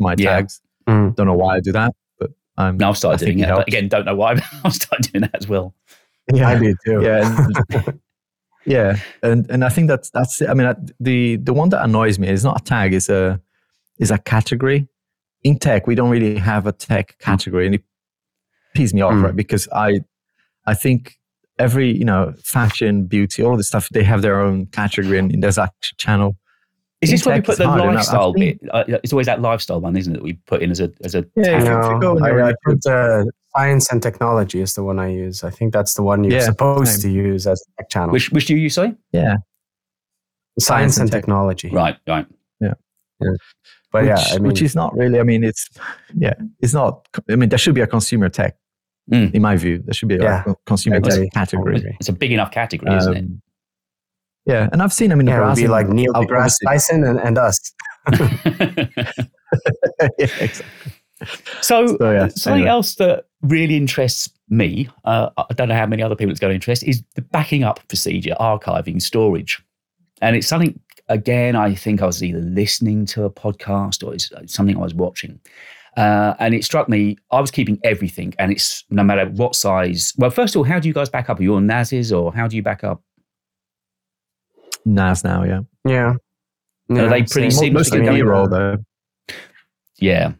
my 0.00 0.14
yeah. 0.16 0.36
tags. 0.36 0.60
Mm. 0.86 1.14
Don't 1.16 1.26
know 1.26 1.34
why 1.34 1.56
I 1.56 1.60
do 1.60 1.72
that, 1.72 1.94
but 2.18 2.30
I'm. 2.56 2.76
Now 2.76 2.90
I've 2.90 2.98
started 2.98 3.24
doing 3.24 3.40
it. 3.40 3.48
But 3.48 3.66
again, 3.66 3.88
don't 3.88 4.04
know 4.04 4.14
why. 4.14 4.34
but 4.34 4.44
I've 4.64 4.74
start 4.74 5.02
doing 5.02 5.22
that 5.22 5.34
as 5.34 5.48
well. 5.48 5.74
Yeah, 6.32 6.48
I 6.48 6.58
do 6.58 6.74
too. 6.84 7.02
Yeah. 7.02 7.86
Yeah, 8.66 8.96
and 9.22 9.50
and 9.50 9.64
I 9.64 9.68
think 9.68 9.88
that's 9.88 10.10
that's 10.10 10.40
it. 10.40 10.48
I 10.48 10.54
mean, 10.54 10.74
the 10.98 11.36
the 11.36 11.52
one 11.52 11.68
that 11.70 11.82
annoys 11.82 12.18
me 12.18 12.28
is 12.28 12.44
not 12.44 12.60
a 12.60 12.64
tag; 12.64 12.94
is 12.94 13.08
a 13.08 13.40
is 13.98 14.10
a 14.10 14.18
category. 14.18 14.88
In 15.42 15.58
tech, 15.58 15.86
we 15.86 15.94
don't 15.94 16.08
really 16.08 16.38
have 16.38 16.66
a 16.66 16.72
tech 16.72 17.18
category, 17.18 17.66
and 17.66 17.74
it 17.74 17.82
pisses 18.74 18.94
me 18.94 19.02
off, 19.02 19.12
mm. 19.12 19.24
right? 19.24 19.36
Because 19.36 19.68
I 19.72 20.00
I 20.66 20.74
think 20.74 21.18
every 21.58 21.96
you 21.96 22.04
know 22.04 22.32
fashion, 22.42 23.04
beauty, 23.04 23.42
all 23.42 23.56
this 23.56 23.68
stuff, 23.68 23.88
they 23.90 24.02
have 24.02 24.22
their 24.22 24.40
own 24.40 24.66
category, 24.66 25.18
and, 25.18 25.32
and 25.32 25.42
there's 25.42 25.58
a 25.58 25.70
channel. 25.98 26.36
Is 27.00 27.10
this 27.10 27.26
where 27.26 27.36
we 27.36 27.42
put 27.42 27.58
the 27.58 27.66
lifestyle 27.66 28.32
bit? 28.32 28.58
Uh, 28.70 28.84
it's 28.88 29.12
always 29.12 29.26
that 29.26 29.42
lifestyle 29.42 29.80
one, 29.80 29.94
isn't 29.94 30.14
it? 30.14 30.16
That 30.16 30.24
we 30.24 30.34
put 30.46 30.62
in 30.62 30.70
as 30.70 30.80
a 30.80 30.90
as 31.02 31.14
a. 31.14 31.26
Yeah, 31.36 31.62
no, 31.62 32.18
I, 32.18 32.48
I 32.48 32.54
put 32.64 32.86
uh, 32.86 33.24
science 33.56 33.90
and 33.90 34.02
technology 34.02 34.60
is 34.60 34.74
the 34.74 34.82
one 34.82 34.98
I 34.98 35.08
use. 35.08 35.44
I 35.44 35.50
think 35.50 35.72
that's 35.72 35.94
the 35.94 36.02
one 36.02 36.24
you're 36.24 36.34
yeah, 36.34 36.44
supposed 36.44 37.00
same. 37.02 37.12
to 37.12 37.16
use 37.16 37.46
as 37.46 37.62
a 37.78 37.82
tech 37.82 37.90
channel. 37.90 38.10
Which 38.10 38.30
which 38.30 38.46
do 38.46 38.54
you 38.54 38.62
use? 38.62 38.74
Sorry. 38.74 38.94
Yeah. 39.12 39.36
Science, 40.58 40.66
science 40.66 40.96
and, 40.98 41.02
and 41.04 41.12
technology. 41.12 41.70
Right. 41.70 41.96
Right. 42.06 42.26
Yeah. 42.60 42.74
But 43.90 44.02
which, 44.02 44.08
yeah, 44.08 44.24
I 44.30 44.34
mean, 44.38 44.48
which 44.48 44.62
is 44.62 44.74
not 44.74 44.94
really. 44.96 45.20
I 45.20 45.22
mean, 45.22 45.44
it's 45.44 45.68
yeah, 46.16 46.34
it's 46.60 46.74
not. 46.74 47.06
I 47.30 47.36
mean, 47.36 47.48
there 47.48 47.58
should 47.58 47.74
be 47.76 47.80
a 47.80 47.86
consumer 47.86 48.28
tech, 48.28 48.56
Mm. 49.12 49.34
in 49.34 49.42
my 49.42 49.54
view. 49.56 49.82
There 49.84 49.94
should 49.94 50.08
be 50.08 50.16
a 50.16 50.42
co- 50.44 50.58
consumer 50.66 51.00
tech 51.00 51.30
category. 51.32 51.96
It's 52.00 52.08
a 52.08 52.12
big 52.12 52.32
enough 52.32 52.50
category, 52.50 52.96
isn't 52.96 53.14
it? 53.16 53.20
Um, 53.24 53.42
Yeah, 54.46 54.68
and 54.72 54.82
I've 54.82 54.92
seen. 54.92 55.12
I 55.12 55.14
mean, 55.14 55.26
yeah, 55.28 55.42
it 55.42 55.46
would 55.46 55.56
be 55.56 55.68
like 55.68 55.88
Neil 55.88 56.12
ob- 56.14 56.26
deGrasse 56.26 56.56
Tyson 56.66 57.04
and, 57.04 57.20
and 57.20 57.38
us. 57.38 57.58
yeah, 60.18 60.28
exactly. 60.40 60.92
so, 61.60 61.86
So, 61.86 62.10
yeah, 62.10 62.28
something 62.28 62.62
anyway. 62.62 62.70
else 62.70 62.94
that 62.96 63.26
really 63.42 63.76
interests 63.76 64.30
me, 64.48 64.88
uh, 65.04 65.30
I 65.36 65.52
don't 65.54 65.68
know 65.68 65.74
how 65.74 65.86
many 65.86 66.02
other 66.02 66.16
people 66.16 66.30
it's 66.30 66.40
going 66.40 66.50
to 66.50 66.54
interest, 66.54 66.82
is 66.84 67.02
the 67.14 67.22
backing 67.22 67.62
up 67.62 67.86
procedure, 67.88 68.36
archiving, 68.40 69.00
storage. 69.00 69.62
And 70.20 70.36
it's 70.36 70.46
something, 70.46 70.78
again, 71.08 71.56
I 71.56 71.74
think 71.74 72.02
I 72.02 72.06
was 72.06 72.22
either 72.22 72.40
listening 72.40 73.06
to 73.06 73.24
a 73.24 73.30
podcast 73.30 74.06
or 74.06 74.14
it's 74.14 74.30
something 74.52 74.76
I 74.76 74.80
was 74.80 74.94
watching. 74.94 75.40
Uh, 75.96 76.34
and 76.40 76.54
it 76.54 76.64
struck 76.64 76.88
me, 76.88 77.16
I 77.30 77.40
was 77.40 77.50
keeping 77.52 77.78
everything, 77.84 78.34
and 78.38 78.50
it's 78.50 78.84
no 78.90 79.04
matter 79.04 79.26
what 79.26 79.54
size. 79.54 80.12
Well, 80.16 80.30
first 80.30 80.54
of 80.54 80.58
all, 80.58 80.64
how 80.64 80.80
do 80.80 80.88
you 80.88 80.94
guys 80.94 81.08
back 81.08 81.30
up? 81.30 81.38
Are 81.38 81.42
you 81.42 81.54
on 81.54 81.66
NASes 81.68 82.16
or 82.16 82.34
how 82.34 82.48
do 82.48 82.56
you 82.56 82.62
back 82.62 82.82
up? 82.82 83.00
NAS 84.84 85.24
now, 85.24 85.44
yeah. 85.44 85.60
Yeah. 85.84 86.14
Are 86.90 87.08
they 87.08 87.22
pretty 87.22 87.50
same. 87.50 87.50
seamless 87.50 87.90
Mostly 87.90 88.00
to 88.00 88.04
get 88.04 88.14
B-roll 88.14 88.48
though. 88.48 88.78
Yeah. 89.98 90.32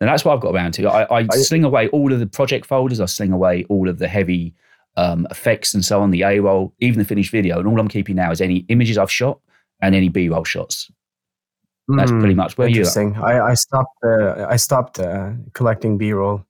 And 0.00 0.08
that's 0.08 0.24
what 0.24 0.34
I've 0.34 0.40
got 0.40 0.54
around 0.54 0.72
to. 0.74 0.88
I, 0.88 1.18
I, 1.18 1.26
sling 1.28 1.64
away 1.64 1.88
all 1.88 2.12
of 2.12 2.20
the 2.20 2.26
project 2.26 2.66
folders. 2.66 3.00
I 3.00 3.06
sling 3.06 3.32
away 3.32 3.64
all 3.68 3.88
of 3.88 3.98
the 3.98 4.06
heavy 4.06 4.54
um, 4.96 5.26
effects 5.30 5.74
and 5.74 5.84
so 5.84 6.00
on, 6.00 6.12
the 6.12 6.22
A 6.22 6.38
roll, 6.38 6.72
even 6.78 7.00
the 7.00 7.04
finished 7.04 7.32
video. 7.32 7.58
And 7.58 7.66
all 7.66 7.80
I'm 7.80 7.88
keeping 7.88 8.14
now 8.16 8.30
is 8.30 8.40
any 8.40 8.58
images 8.68 8.96
I've 8.96 9.10
shot 9.10 9.40
and 9.80 9.94
any 9.94 10.08
B 10.08 10.28
roll 10.28 10.44
shots. 10.44 10.90
That's 11.88 12.10
Hmm, 12.10 12.20
pretty 12.20 12.34
much 12.34 12.58
where 12.58 12.68
you 12.68 12.74
are. 12.74 12.78
Interesting. 12.78 13.16
I, 13.16 13.40
I 13.40 13.54
stopped. 13.54 13.98
Uh, 14.04 14.46
I 14.48 14.56
stopped 14.56 15.00
uh, 15.00 15.32
collecting 15.54 15.96
B-roll 15.96 16.44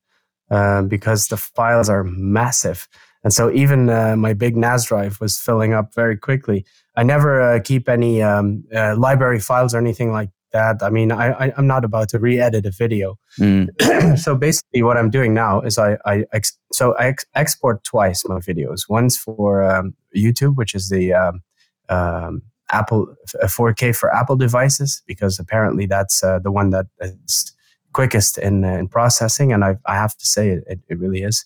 uh, 0.51 0.83
because 0.83 1.29
the 1.29 1.37
files 1.37 1.89
are 1.89 2.03
massive, 2.03 2.89
and 3.23 3.33
so 3.33 3.51
even 3.53 3.89
uh, 3.89 4.17
my 4.17 4.35
big 4.35 4.57
NAS 4.57 4.87
drive 4.87 5.21
was 5.21 5.41
filling 5.41 5.73
up 5.73 5.95
very 5.95 6.17
quickly. 6.17 6.65
I 6.97 7.05
never 7.05 7.41
uh, 7.41 7.61
keep 7.61 7.89
any 7.89 8.21
um, 8.21 8.65
uh, 8.75 8.97
library 8.97 9.39
files 9.39 9.75
or 9.75 9.79
anything 9.79 10.11
like 10.11 10.31
that. 10.53 10.83
I 10.83 10.91
mean, 10.91 11.13
I, 11.13 11.33
I, 11.33 11.53
I'm 11.57 11.67
not 11.67 11.85
about 11.85 12.09
to 12.11 12.19
re-edit 12.19 12.67
a 12.67 12.71
video. 12.71 13.19
Mm. 13.39 14.19
so 14.19 14.35
basically, 14.35 14.83
what 14.83 14.97
I'm 14.97 15.11
doing 15.11 15.35
now 15.35 15.61
is 15.61 15.79
I, 15.79 15.99
I 16.05 16.25
ex- 16.33 16.59
so 16.73 16.95
I 16.97 17.09
ex- 17.09 17.27
export 17.35 17.85
twice 17.85 18.25
my 18.27 18.39
videos. 18.39 18.89
Once 18.89 19.17
for 19.17 19.63
um, 19.63 19.95
YouTube, 20.17 20.57
which 20.57 20.75
is 20.75 20.89
the 20.89 21.13
um, 21.13 21.43
um, 21.89 22.43
Apple 22.71 23.15
a 23.41 23.47
4K 23.47 23.97
for 23.97 24.15
Apple 24.15 24.37
devices, 24.37 25.03
because 25.07 25.39
apparently 25.39 25.87
that's 25.87 26.23
uh, 26.23 26.39
the 26.39 26.53
one 26.53 26.71
that 26.71 26.87
is 27.01 27.53
quickest 27.93 28.39
in 28.39 28.65
uh, 28.65 28.73
in 28.73 28.89
processing, 28.89 29.53
and 29.53 29.65
I 29.65 29.77
I 29.87 29.95
have 29.95 30.17
to 30.17 30.27
say 30.27 30.51
it 30.51 30.65
it, 30.67 30.81
it 30.89 30.99
really 30.99 31.23
is. 31.23 31.45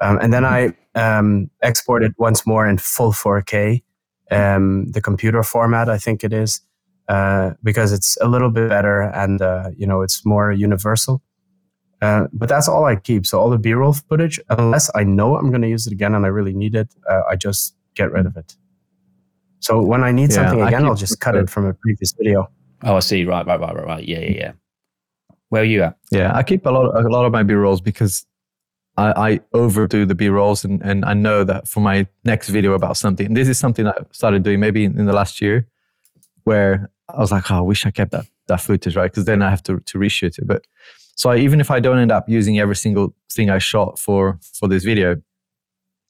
Um, 0.00 0.18
and 0.20 0.32
then 0.32 0.44
I 0.44 0.74
um, 0.94 1.50
export 1.62 2.02
it 2.02 2.12
once 2.18 2.46
more 2.46 2.68
in 2.68 2.78
full 2.78 3.12
4K, 3.12 3.82
um, 4.30 4.90
the 4.90 5.00
computer 5.00 5.42
format, 5.42 5.88
I 5.88 5.98
think 5.98 6.24
it 6.24 6.32
is, 6.32 6.60
uh, 7.08 7.52
because 7.62 7.92
it's 7.92 8.16
a 8.20 8.28
little 8.28 8.50
bit 8.50 8.68
better 8.68 9.02
and 9.02 9.42
uh, 9.42 9.70
you 9.76 9.86
know 9.86 10.02
it's 10.02 10.24
more 10.24 10.52
universal. 10.52 11.22
Uh, 12.02 12.26
but 12.32 12.48
that's 12.48 12.68
all 12.68 12.84
I 12.84 12.96
keep. 12.96 13.24
So 13.26 13.38
all 13.40 13.48
the 13.48 13.58
B-roll 13.58 13.94
footage, 13.94 14.38
unless 14.50 14.90
I 14.94 15.04
know 15.04 15.36
I'm 15.36 15.48
going 15.48 15.62
to 15.62 15.68
use 15.68 15.86
it 15.86 15.92
again 15.92 16.14
and 16.14 16.26
I 16.26 16.28
really 16.28 16.52
need 16.52 16.74
it, 16.74 16.94
uh, 17.08 17.22
I 17.30 17.36
just 17.36 17.76
get 17.94 18.12
rid 18.12 18.26
of 18.26 18.36
it. 18.36 18.56
So 19.60 19.80
when 19.80 20.04
I 20.04 20.12
need 20.12 20.30
Yeah, 20.30 20.36
something 20.36 20.60
I 20.60 20.68
again, 20.68 20.84
I'll 20.84 20.96
just 20.96 21.20
cut 21.20 21.34
it 21.34 21.48
from 21.48 21.64
a 21.64 21.72
previous 21.72 22.12
video. 22.12 22.50
Oh, 22.82 22.96
I 22.96 23.00
see. 23.00 23.24
Right, 23.24 23.46
right, 23.46 23.58
right, 23.58 23.74
right, 23.74 23.86
right. 23.86 24.04
Yeah, 24.04 24.18
yeah, 24.18 24.30
yeah. 24.36 24.52
Where 25.48 25.62
are 25.62 25.64
you 25.64 25.82
at? 25.84 25.96
Yeah, 26.10 26.34
I 26.34 26.42
keep 26.42 26.66
a 26.66 26.70
lot, 26.70 26.94
a 26.94 27.08
lot 27.08 27.24
of 27.24 27.32
my 27.32 27.42
B 27.42 27.54
rolls 27.54 27.80
because 27.80 28.26
I, 28.98 29.30
I 29.30 29.40
overdo 29.54 30.04
the 30.04 30.14
B 30.14 30.28
rolls, 30.28 30.64
and, 30.64 30.82
and 30.82 31.04
I 31.04 31.14
know 31.14 31.44
that 31.44 31.68
for 31.68 31.80
my 31.80 32.06
next 32.24 32.50
video 32.50 32.74
about 32.74 32.96
something, 32.96 33.26
and 33.26 33.36
this 33.36 33.48
is 33.48 33.58
something 33.58 33.86
I 33.86 33.94
started 34.10 34.42
doing 34.42 34.60
maybe 34.60 34.84
in, 34.84 34.98
in 34.98 35.06
the 35.06 35.12
last 35.14 35.40
year, 35.40 35.66
where 36.42 36.90
I 37.08 37.18
was 37.18 37.32
like, 37.32 37.50
oh, 37.50 37.56
I 37.56 37.60
wish 37.60 37.86
I 37.86 37.90
kept 37.90 38.12
that 38.12 38.26
that 38.48 38.60
footage, 38.60 38.96
right? 38.96 39.10
Because 39.10 39.24
then 39.24 39.42
I 39.42 39.50
have 39.50 39.62
to 39.64 39.80
to 39.80 39.98
reshoot 39.98 40.38
it. 40.38 40.46
But 40.46 40.66
so 41.16 41.30
I, 41.30 41.36
even 41.36 41.60
if 41.60 41.70
I 41.70 41.80
don't 41.80 41.98
end 41.98 42.12
up 42.12 42.28
using 42.28 42.58
every 42.58 42.76
single 42.76 43.14
thing 43.30 43.50
I 43.50 43.58
shot 43.58 43.98
for 43.98 44.38
for 44.58 44.68
this 44.68 44.84
video, 44.84 45.16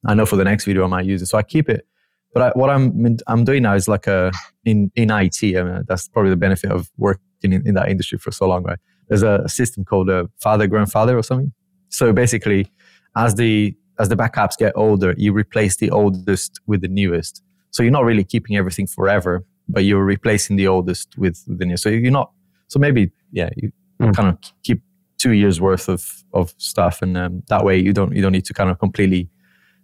I 0.07 0.14
know 0.14 0.26
for 0.26 0.36
the 0.36 0.45
next 0.45 0.64
video 0.64 0.84
I 0.84 0.88
might 0.88 1.07
use 1.07 1.22
it, 1.22 1.26
so 1.26 1.38
I 1.38 1.42
keep 1.42 1.68
it. 1.68 1.86
But 2.32 2.42
I, 2.42 2.59
what 2.59 2.70
I'm 2.70 3.16
I'm 3.26 3.45
doing 3.45 3.62
now 3.62 3.74
is 3.74 3.88
like 3.88 4.07
a 4.07 4.32
in 4.64 4.90
in 4.97 5.11
IT. 5.11 5.42
I 5.42 5.62
mean, 5.62 5.84
that's 5.88 6.09
probably 6.09 6.30
the 6.30 6.36
benefit 6.36 6.70
of 6.70 6.90
working 6.97 7.53
in, 7.53 7.66
in 7.66 7.74
that 7.74 7.88
industry 7.88 8.18
for 8.18 8.32
so 8.32 8.49
long, 8.49 8.64
right? 8.64 8.78
There's 9.09 9.22
a 9.22 9.49
system 9.49 9.84
called 9.84 10.09
a 10.09 10.28
father 10.40 10.66
grandfather 10.66 11.16
or 11.18 11.22
something. 11.22 11.53
So 11.90 12.12
basically, 12.12 12.70
as 13.16 13.34
the 13.34 13.74
as 13.99 14.09
the 14.09 14.16
backups 14.16 14.57
get 14.59 14.72
older, 14.74 15.14
you 15.16 15.32
replace 15.32 15.76
the 15.76 15.90
oldest 15.90 16.61
with 16.66 16.80
the 16.80 16.88
newest. 16.88 17.42
So 17.70 17.82
you're 17.82 17.92
not 17.92 18.05
really 18.05 18.24
keeping 18.24 18.57
everything 18.57 18.86
forever, 18.86 19.45
but 19.68 19.84
you're 19.84 20.04
replacing 20.04 20.56
the 20.56 20.66
oldest 20.68 21.16
with, 21.18 21.42
with 21.46 21.58
the 21.58 21.66
new. 21.66 21.76
So 21.76 21.88
you're 21.88 22.10
not. 22.10 22.30
So 22.68 22.78
maybe 22.78 23.10
yeah, 23.32 23.50
you 23.56 23.72
Mm. 24.00 24.12
kind 24.16 24.28
of 24.28 24.38
keep 24.64 24.82
two 25.18 25.30
years 25.30 25.60
worth 25.60 25.88
of 25.88 26.24
of 26.32 26.52
stuff, 26.58 27.00
and 27.00 27.16
um, 27.16 27.42
that 27.48 27.64
way 27.64 27.78
you 27.78 27.92
don't 27.92 28.12
you 28.14 28.20
don't 28.20 28.32
need 28.32 28.44
to 28.46 28.52
kind 28.52 28.70
of 28.70 28.78
completely 28.80 29.30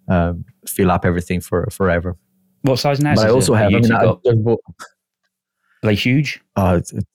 um, 0.08 0.44
fill 0.66 0.90
up 0.90 1.04
everything 1.04 1.40
for 1.40 1.68
forever. 1.70 2.16
What 2.62 2.80
size 2.80 2.98
NAS 3.00 3.20
but 3.20 3.28
I 3.28 3.30
also 3.30 3.54
it? 3.54 3.58
have. 3.58 3.68
I 3.68 3.74
mean, 3.74 3.82
two 3.84 3.94
I 3.94 4.04
just 4.24 4.44
bought, 4.44 4.58
are 4.80 5.86
they 5.86 5.94
huge? 5.94 6.40
oh, 6.56 6.74
it's, 6.74 6.92
it's, 6.92 7.06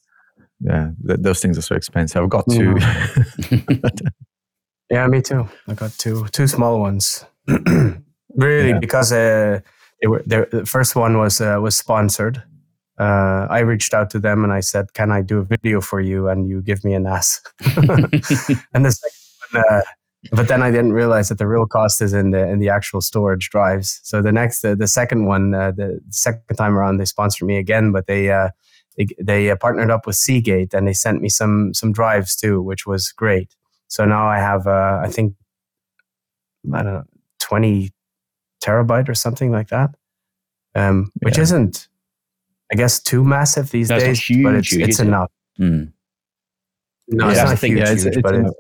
yeah, 0.61 0.91
th- 1.05 1.19
those 1.19 1.41
things 1.41 1.57
are 1.57 1.61
so 1.61 1.75
expensive. 1.75 2.23
I've 2.23 2.29
got 2.29 2.45
two. 2.49 2.77
Yeah, 4.89 5.07
me 5.07 5.21
too. 5.21 5.49
I 5.67 5.73
got 5.73 5.91
two 5.97 6.27
two 6.31 6.47
small 6.47 6.79
ones. 6.79 7.25
really, 8.35 8.69
Yeah. 8.69 8.79
because 8.79 9.11
uh, 9.11 9.59
they 10.01 10.07
were 10.07 10.23
the 10.27 10.65
first 10.65 10.95
one 10.95 11.17
was 11.17 11.41
uh, 11.41 11.57
was 11.61 11.75
sponsored. 11.75 12.41
Uh, 12.97 13.47
I 13.49 13.59
reached 13.59 13.93
out 13.93 14.09
to 14.11 14.19
them 14.19 14.43
and 14.43 14.53
I 14.53 14.61
said, 14.61 14.93
"Can 14.93 15.11
I 15.11 15.21
do 15.21 15.39
a 15.39 15.43
video 15.43 15.81
for 15.81 15.99
you?" 15.99 16.29
And 16.29 16.47
you 16.47 16.61
give 16.61 16.83
me 16.83 16.93
a 16.93 16.99
NAS. 16.99 17.41
and 18.73 18.85
the 18.85 18.91
second 18.91 19.53
one, 19.53 19.63
uh, 19.69 19.81
but 20.31 20.47
then 20.47 20.63
I 20.63 20.71
didn't 20.71 20.93
realize 20.93 21.29
that 21.29 21.37
the 21.37 21.47
real 21.47 21.65
cost 21.67 22.01
is 22.01 22.13
in 22.13 22.31
the 22.31 22.47
in 22.47 22.59
the 22.59 22.69
actual 22.69 23.01
storage 23.01 23.49
drives. 23.49 23.99
So 24.03 24.21
the 24.21 24.31
next, 24.31 24.63
uh, 24.63 24.75
the 24.75 24.87
second 24.87 25.25
one, 25.25 25.53
uh, 25.53 25.71
the 25.71 25.99
second 26.09 26.55
time 26.55 26.77
around, 26.77 26.97
they 26.97 27.05
sponsored 27.05 27.47
me 27.47 27.57
again, 27.57 27.91
but 27.91 28.07
they 28.07 28.31
uh, 28.31 28.49
they, 28.97 29.07
they 29.21 29.51
uh, 29.51 29.55
partnered 29.57 29.91
up 29.91 30.07
with 30.07 30.15
Seagate 30.15 30.73
and 30.73 30.87
they 30.87 30.93
sent 30.93 31.21
me 31.21 31.27
some 31.29 31.73
some 31.73 31.91
drives 31.91 32.35
too, 32.35 32.61
which 32.61 32.87
was 32.87 33.11
great. 33.11 33.53
So 33.87 34.05
now 34.05 34.25
I 34.27 34.37
have, 34.39 34.65
uh, 34.67 34.99
I 35.03 35.09
think, 35.09 35.35
I 36.73 36.81
don't 36.81 36.93
know, 36.93 37.03
twenty 37.39 37.91
terabyte 38.63 39.09
or 39.09 39.13
something 39.15 39.51
like 39.51 39.67
that, 39.67 39.91
um, 40.73 41.11
which 41.21 41.37
Yeah. 41.37 41.43
isn't, 41.43 41.87
I 42.71 42.75
guess, 42.75 42.99
too 42.99 43.23
massive 43.23 43.71
these 43.71 43.89
No, 43.89 43.99
days, 43.99 44.19
huge, 44.27 44.43
but 44.43 44.55
it's 44.55 44.71
huge, 44.71 44.89
it's 44.89 44.99
it? 44.99 45.07
enough. 45.07 45.31
Mm. 45.59 45.91
No, 47.09 47.25
Yeah, 47.25 47.31
it's 47.31 47.43
not 47.43 47.59
thing, 47.59 47.71
huge, 47.73 47.79
yeah, 47.81 47.91
it's, 47.91 48.03
huge, 48.03 48.15
it's, 48.17 48.21
but 48.23 48.53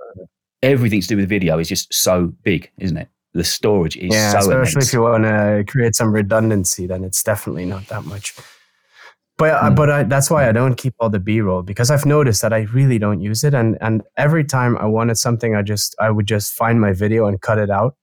Everything 0.61 1.01
to 1.01 1.07
do 1.07 1.17
with 1.17 1.29
video 1.29 1.59
is 1.59 1.67
just 1.69 1.93
so 1.93 2.33
big, 2.43 2.71
isn't 2.79 2.97
it? 2.97 3.07
The 3.33 3.43
storage 3.43 3.97
is 3.97 4.11
yeah, 4.13 4.31
so 4.31 4.39
especially 4.39 4.53
immense. 4.79 4.87
if 4.87 4.93
you 4.93 5.01
want 5.01 5.23
to 5.25 5.63
create 5.67 5.93
some 5.95 6.11
redundancy, 6.11 6.87
then 6.87 7.03
it's 7.03 7.21
definitely 7.21 7.65
not 7.65 7.87
that 7.87 8.05
much. 8.05 8.33
But 9.37 9.51
uh, 9.51 9.69
Hmm. 9.69 9.75
but 9.75 9.89
I, 9.91 10.03
that's 10.03 10.31
why 10.31 10.47
I 10.47 10.53
don't 10.53 10.75
keep 10.75 10.93
all 10.99 11.09
the 11.09 11.19
B 11.19 11.41
roll 11.41 11.61
because 11.61 11.91
I've 11.91 12.05
noticed 12.05 12.41
that 12.41 12.53
I 12.53 12.61
really 12.73 12.97
don't 12.97 13.19
use 13.19 13.43
it, 13.43 13.53
and 13.53 13.77
and 13.81 14.01
every 14.15 14.45
time 14.45 14.77
I 14.77 14.85
wanted 14.85 15.17
something, 15.17 15.53
I 15.55 15.61
just 15.61 15.93
I 15.99 16.09
would 16.09 16.25
just 16.25 16.53
find 16.53 16.79
my 16.79 16.93
video 16.93 17.27
and 17.27 17.41
cut 17.41 17.57
it 17.59 17.69
out 17.69 17.95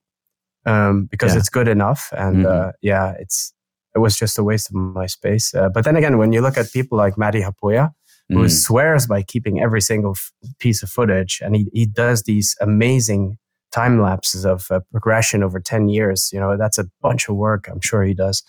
um, 0.66 1.06
because 1.06 1.32
Yeah. 1.32 1.38
it's 1.38 1.48
good 1.48 1.68
enough, 1.68 2.12
and 2.16 2.44
Mhm. 2.44 2.68
uh, 2.68 2.72
yeah, 2.82 3.14
it's 3.18 3.54
it 3.94 3.98
was 3.98 4.16
just 4.16 4.38
a 4.38 4.44
waste 4.44 4.68
of 4.70 4.74
my 4.74 5.06
space. 5.06 5.54
Uh, 5.54 5.68
but 5.68 5.84
then 5.84 5.96
again, 5.96 6.18
when 6.18 6.32
you 6.32 6.40
look 6.40 6.56
at 6.56 6.72
people 6.72 6.96
like 6.98 7.16
Matti 7.18 7.40
Haapoja, 7.42 7.90
who 8.28 8.44
Mm. 8.44 8.50
swears 8.50 9.06
by 9.06 9.22
keeping 9.22 9.60
every 9.60 9.80
single 9.82 10.12
f- 10.12 10.32
piece 10.58 10.82
of 10.82 10.88
footage, 10.90 11.40
and 11.44 11.54
he 11.56 11.66
he 11.72 11.84
does 11.86 12.22
these 12.22 12.56
amazing 12.60 13.36
time 13.72 14.00
lapses 14.00 14.44
of 14.46 14.66
uh, 14.70 14.80
progression 14.90 15.42
over 15.42 15.58
10 15.58 15.88
years 15.88 16.28
you 16.32 16.38
know 16.38 16.58
that's 16.58 16.76
a 16.78 16.84
bunch 17.00 17.26
of 17.28 17.36
work 17.36 17.68
i'm 17.68 17.80
sure 17.80 18.02
he 18.04 18.12
does 18.12 18.42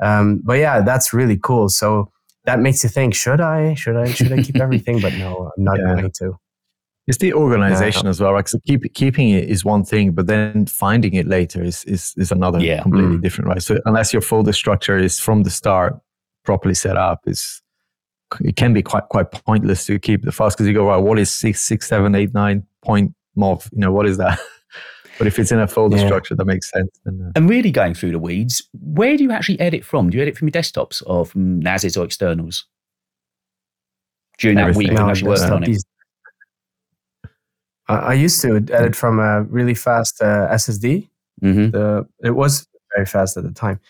um, 0.00 0.40
but 0.44 0.58
yeah 0.58 0.80
that's 0.80 1.12
really 1.12 1.36
cool 1.36 1.68
so 1.68 2.08
that 2.44 2.60
makes 2.60 2.84
you 2.84 2.88
think 2.88 3.12
should 3.12 3.40
i 3.40 3.74
should 3.74 3.96
i 3.96 4.06
should 4.12 4.30
i 4.32 4.40
keep 4.40 4.56
everything 4.66 5.00
but 5.00 5.12
no 5.14 5.50
i'm 5.56 5.64
not 5.64 5.76
Yeah. 5.78 5.94
going 5.96 6.12
to 6.12 6.36
It's 7.06 7.18
the 7.18 7.32
organization 7.32 8.06
as 8.06 8.20
well. 8.20 8.32
Right? 8.32 8.48
So 8.48 8.58
keep, 8.66 8.92
keeping 8.94 9.30
it 9.30 9.48
is 9.48 9.64
one 9.64 9.84
thing, 9.84 10.12
but 10.12 10.26
then 10.26 10.66
finding 10.66 11.14
it 11.14 11.26
later 11.26 11.62
is 11.62 11.84
is, 11.84 12.14
is 12.16 12.30
another 12.30 12.60
Yeah. 12.60 12.82
completely 12.82 13.16
Mm. 13.16 13.22
different, 13.22 13.48
right? 13.48 13.62
So 13.62 13.78
unless 13.84 14.12
your 14.12 14.22
folder 14.22 14.52
structure 14.52 14.96
is 14.96 15.18
from 15.18 15.42
the 15.42 15.50
start 15.50 15.98
properly 16.44 16.74
set 16.74 16.96
up, 16.96 17.20
is 17.26 17.62
it 18.44 18.54
can 18.56 18.72
be 18.72 18.82
quite 18.82 19.08
quite 19.08 19.30
pointless 19.32 19.86
to 19.86 19.98
keep 19.98 20.22
the 20.24 20.30
files 20.32 20.54
because 20.54 20.68
you 20.68 20.74
go 20.74 20.86
right. 20.86 20.98
What 20.98 21.18
is 21.18 21.30
six 21.30 21.60
six 21.62 21.88
seven 21.88 22.14
eight 22.14 22.32
nine 22.32 22.64
point 22.82 23.12
mov? 23.36 23.68
You 23.72 23.80
know 23.80 23.92
what 23.92 24.06
is 24.06 24.18
that? 24.18 24.38
but 25.18 25.26
if 25.26 25.38
it's 25.38 25.50
in 25.50 25.58
a 25.58 25.66
folder 25.66 25.96
Yeah. 25.96 26.06
structure, 26.06 26.36
that 26.36 26.44
makes 26.44 26.70
sense. 26.70 26.90
Then, 27.04 27.20
uh, 27.26 27.32
And 27.34 27.50
really 27.50 27.72
going 27.72 27.94
through 27.94 28.12
the 28.12 28.18
weeds, 28.20 28.62
where 28.72 29.16
do 29.16 29.24
you 29.24 29.32
actually 29.32 29.58
edit 29.58 29.84
from? 29.84 30.10
Do 30.10 30.16
you 30.18 30.22
edit 30.22 30.36
from 30.38 30.46
your 30.48 30.52
desktops 30.52 31.02
or 31.06 31.26
from 31.26 31.60
NASes 31.60 31.96
or 32.00 32.04
externals? 32.04 32.66
during 34.38 34.56
that 34.56 34.74
week 34.74 34.90
when 34.90 35.14
you 35.14 35.26
worked 35.26 35.42
on 35.52 35.62
it? 35.64 35.82
I 37.92 38.14
used 38.14 38.40
to 38.42 38.56
edit 38.56 38.94
from 38.96 39.18
a 39.18 39.42
really 39.42 39.74
fast 39.74 40.20
uh, 40.22 40.48
SSD. 40.52 41.08
Mm-hmm. 41.42 41.70
The, 41.70 42.06
it 42.22 42.30
was 42.30 42.66
very 42.94 43.06
fast 43.06 43.36
at 43.36 43.44
the 43.44 43.52
time. 43.52 43.80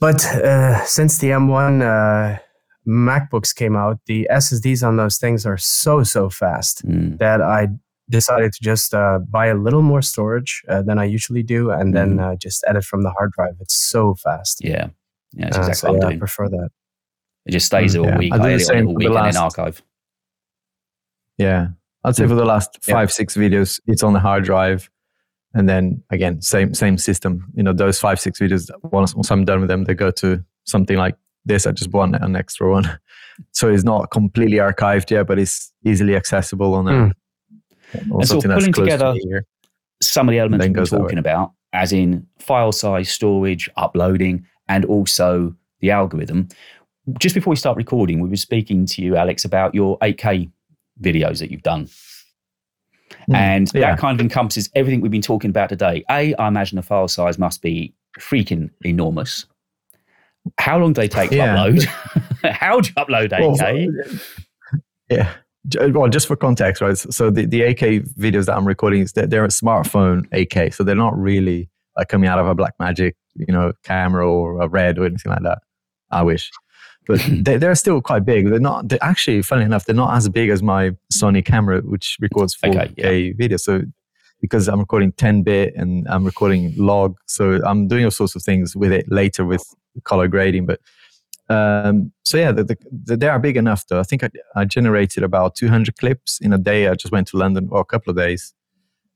But 0.00 0.24
uh, 0.26 0.84
since 0.84 1.18
the 1.18 1.28
M1 1.28 1.82
uh, 1.82 2.38
MacBooks 2.86 3.54
came 3.54 3.76
out, 3.76 4.00
the 4.06 4.28
SSDs 4.30 4.86
on 4.86 4.96
those 4.96 5.16
things 5.18 5.46
are 5.46 5.56
so, 5.56 6.02
so 6.02 6.28
fast 6.28 6.84
mm. 6.86 7.18
that 7.18 7.40
I 7.40 7.68
decided 8.10 8.52
to 8.52 8.62
just 8.62 8.92
uh, 8.92 9.20
buy 9.30 9.46
a 9.46 9.54
little 9.54 9.82
more 9.82 10.02
storage 10.02 10.62
uh, 10.68 10.82
than 10.82 10.98
I 10.98 11.04
usually 11.04 11.42
do 11.42 11.70
and 11.70 11.90
mm. 11.90 11.94
then 11.94 12.18
uh, 12.18 12.36
just 12.36 12.64
edit 12.66 12.84
from 12.84 13.02
the 13.02 13.10
hard 13.10 13.32
drive. 13.32 13.54
It's 13.60 13.74
so 13.74 14.14
fast. 14.14 14.62
Yeah. 14.62 14.88
Yeah, 15.32 15.46
that's 15.46 15.56
exactly 15.56 15.74
so, 15.74 15.88
what 15.88 15.94
I'm 15.94 15.96
yeah, 15.96 16.08
doing. 16.08 16.16
I 16.16 16.18
prefer 16.18 16.48
that. 16.48 16.68
It 17.46 17.52
just 17.52 17.66
stays 17.66 17.94
mm, 17.94 18.00
all 18.00 18.06
yeah. 18.06 18.18
week. 18.18 18.32
I 18.32 18.38
do 18.38 18.58
the 18.58 18.60
same 18.60 18.88
all 18.88 18.94
week 18.94 19.08
the 19.08 19.14
last, 19.14 19.34
in 19.34 19.42
archive. 19.42 19.82
Yeah. 21.38 21.68
I'd 22.04 22.16
say 22.16 22.26
for 22.26 22.34
the 22.34 22.44
last 22.44 22.78
five, 22.82 23.08
yeah. 23.08 23.12
six 23.12 23.36
videos, 23.36 23.80
it's 23.86 24.02
on 24.02 24.12
the 24.12 24.20
hard 24.20 24.44
drive. 24.44 24.90
And 25.54 25.68
then 25.68 26.02
again, 26.10 26.42
same 26.42 26.74
same 26.74 26.98
system. 26.98 27.50
You 27.54 27.62
know, 27.62 27.72
those 27.72 27.98
five, 27.98 28.20
six 28.20 28.40
videos, 28.40 28.70
once, 28.82 29.14
once 29.14 29.30
I'm 29.30 29.44
done 29.44 29.60
with 29.60 29.68
them, 29.68 29.84
they 29.84 29.94
go 29.94 30.10
to 30.10 30.44
something 30.64 30.96
like 30.96 31.16
this. 31.44 31.66
I 31.66 31.72
just 31.72 31.90
bought 31.90 32.14
an 32.20 32.36
extra 32.36 32.70
one. 32.70 32.98
So 33.50 33.68
it's 33.68 33.82
not 33.82 34.12
completely 34.12 34.58
archived 34.58 35.10
yet, 35.10 35.26
but 35.26 35.40
it's 35.40 35.72
easily 35.84 36.14
accessible 36.14 36.72
on, 36.74 36.86
a, 36.86 36.90
mm. 36.92 38.12
on 38.12 38.20
and 38.20 38.28
so 38.28 38.40
pulling 38.40 38.72
together 38.72 39.12
to 39.12 39.42
some 40.00 40.28
of 40.28 40.32
the 40.32 40.38
elements 40.38 40.92
we're 40.92 41.00
talking 41.00 41.18
about, 41.18 41.50
as 41.72 41.92
in 41.92 42.28
file 42.38 42.70
size, 42.70 43.08
storage, 43.08 43.68
uploading, 43.76 44.46
and 44.68 44.84
also 44.84 45.52
the 45.80 45.90
algorithm. 45.90 46.48
Just 47.18 47.34
before 47.34 47.50
we 47.50 47.56
start 47.56 47.76
recording, 47.76 48.20
we 48.20 48.28
were 48.28 48.36
speaking 48.36 48.86
to 48.86 49.02
you, 49.02 49.16
Alex, 49.16 49.44
about 49.44 49.74
your 49.74 49.98
8K 49.98 50.52
videos 51.00 51.38
that 51.38 51.50
you've 51.50 51.62
done. 51.62 51.88
Mm, 53.30 53.34
and 53.34 53.70
yeah. 53.74 53.90
that 53.90 53.98
kind 53.98 54.18
of 54.18 54.24
encompasses 54.24 54.70
everything 54.74 55.00
we've 55.00 55.10
been 55.10 55.22
talking 55.22 55.50
about 55.50 55.68
today. 55.68 56.04
A, 56.10 56.34
I 56.34 56.48
imagine 56.48 56.76
the 56.76 56.82
file 56.82 57.08
size 57.08 57.38
must 57.38 57.62
be 57.62 57.94
freaking 58.18 58.70
enormous. 58.84 59.46
How 60.58 60.78
long 60.78 60.92
do 60.92 61.00
they 61.00 61.08
take 61.08 61.30
to 61.30 61.36
yeah. 61.36 61.56
upload? 61.56 61.84
How 62.52 62.80
do 62.80 62.88
you 62.88 62.94
upload 62.94 63.30
8K? 63.30 63.88
Well, 63.90 64.80
yeah. 65.08 65.32
Well, 65.92 66.08
just 66.10 66.26
for 66.26 66.36
context, 66.36 66.82
right? 66.82 66.96
So 66.96 67.30
the, 67.30 67.46
the 67.46 67.62
8K 67.62 68.14
videos 68.18 68.46
that 68.46 68.56
I'm 68.56 68.66
recording 68.66 69.00
is 69.00 69.12
that 69.12 69.30
they're 69.30 69.44
a 69.44 69.48
smartphone 69.48 70.28
8K, 70.28 70.74
so 70.74 70.84
they're 70.84 70.94
not 70.94 71.16
really 71.18 71.70
like 71.96 72.08
coming 72.08 72.28
out 72.28 72.38
of 72.38 72.46
a 72.46 72.54
Blackmagic, 72.54 73.14
you 73.34 73.52
know, 73.52 73.72
camera 73.84 74.30
or 74.30 74.60
a 74.60 74.68
Red 74.68 74.98
or 74.98 75.06
anything 75.06 75.30
like 75.30 75.42
that. 75.42 75.58
I 76.10 76.22
wish 76.22 76.50
but 77.06 77.20
they, 77.28 77.56
they're 77.56 77.74
still 77.74 78.00
quite 78.00 78.24
big. 78.24 78.48
They're 78.48 78.60
not. 78.60 78.88
They're 78.88 79.02
actually, 79.02 79.42
funny 79.42 79.64
enough, 79.64 79.84
they're 79.84 79.94
not 79.94 80.14
as 80.14 80.28
big 80.28 80.50
as 80.50 80.62
my 80.62 80.90
Sony 81.12 81.44
camera, 81.44 81.80
which 81.80 82.16
records 82.20 82.56
4K 82.56 82.92
okay, 82.92 83.18
yeah. 83.18 83.32
video. 83.36 83.56
So 83.56 83.82
because 84.40 84.68
I'm 84.68 84.80
recording 84.80 85.12
10 85.12 85.42
bit 85.42 85.74
and 85.74 86.06
I'm 86.08 86.24
recording 86.24 86.74
log, 86.76 87.16
so 87.26 87.60
I'm 87.64 87.88
doing 87.88 88.04
all 88.04 88.10
sorts 88.10 88.34
of 88.34 88.42
things 88.42 88.76
with 88.76 88.92
it 88.92 89.06
later 89.10 89.44
with 89.44 89.64
color 90.04 90.28
grading. 90.28 90.66
But 90.66 90.80
um, 91.48 92.12
so 92.24 92.36
yeah, 92.36 92.52
the, 92.52 92.64
the, 92.64 93.16
they 93.16 93.28
are 93.28 93.38
big 93.38 93.56
enough 93.56 93.86
though. 93.86 94.00
I 94.00 94.02
think 94.02 94.22
I, 94.24 94.30
I, 94.56 94.64
generated 94.64 95.22
about 95.22 95.54
200 95.54 95.96
clips 95.96 96.40
in 96.40 96.52
a 96.52 96.58
day. 96.58 96.88
I 96.88 96.94
just 96.94 97.12
went 97.12 97.28
to 97.28 97.36
London 97.36 97.68
for 97.68 97.80
a 97.80 97.84
couple 97.84 98.10
of 98.10 98.16
days, 98.16 98.54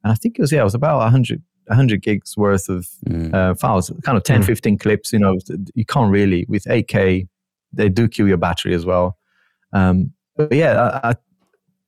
and 0.04 0.12
I 0.12 0.14
think 0.14 0.38
it 0.38 0.42
was 0.42 0.52
yeah, 0.52 0.60
it 0.60 0.64
was 0.64 0.74
about 0.74 0.98
100 0.98 1.42
100 1.66 2.02
gigs 2.02 2.36
worth 2.36 2.68
of 2.68 2.86
mm. 3.06 3.32
uh, 3.34 3.54
files, 3.54 3.90
kind 4.02 4.16
of 4.16 4.24
10, 4.24 4.42
mm. 4.42 4.46
15 4.46 4.78
clips. 4.78 5.12
You 5.12 5.18
know, 5.18 5.38
you 5.74 5.84
can't 5.84 6.10
really 6.10 6.46
with 6.48 6.64
8K 6.64 7.28
they 7.72 7.88
do 7.88 8.08
kill 8.08 8.28
your 8.28 8.36
battery 8.36 8.74
as 8.74 8.84
well. 8.84 9.18
Um, 9.72 10.12
but 10.36 10.52
yeah, 10.52 11.00
I, 11.02 11.10
I, 11.10 11.14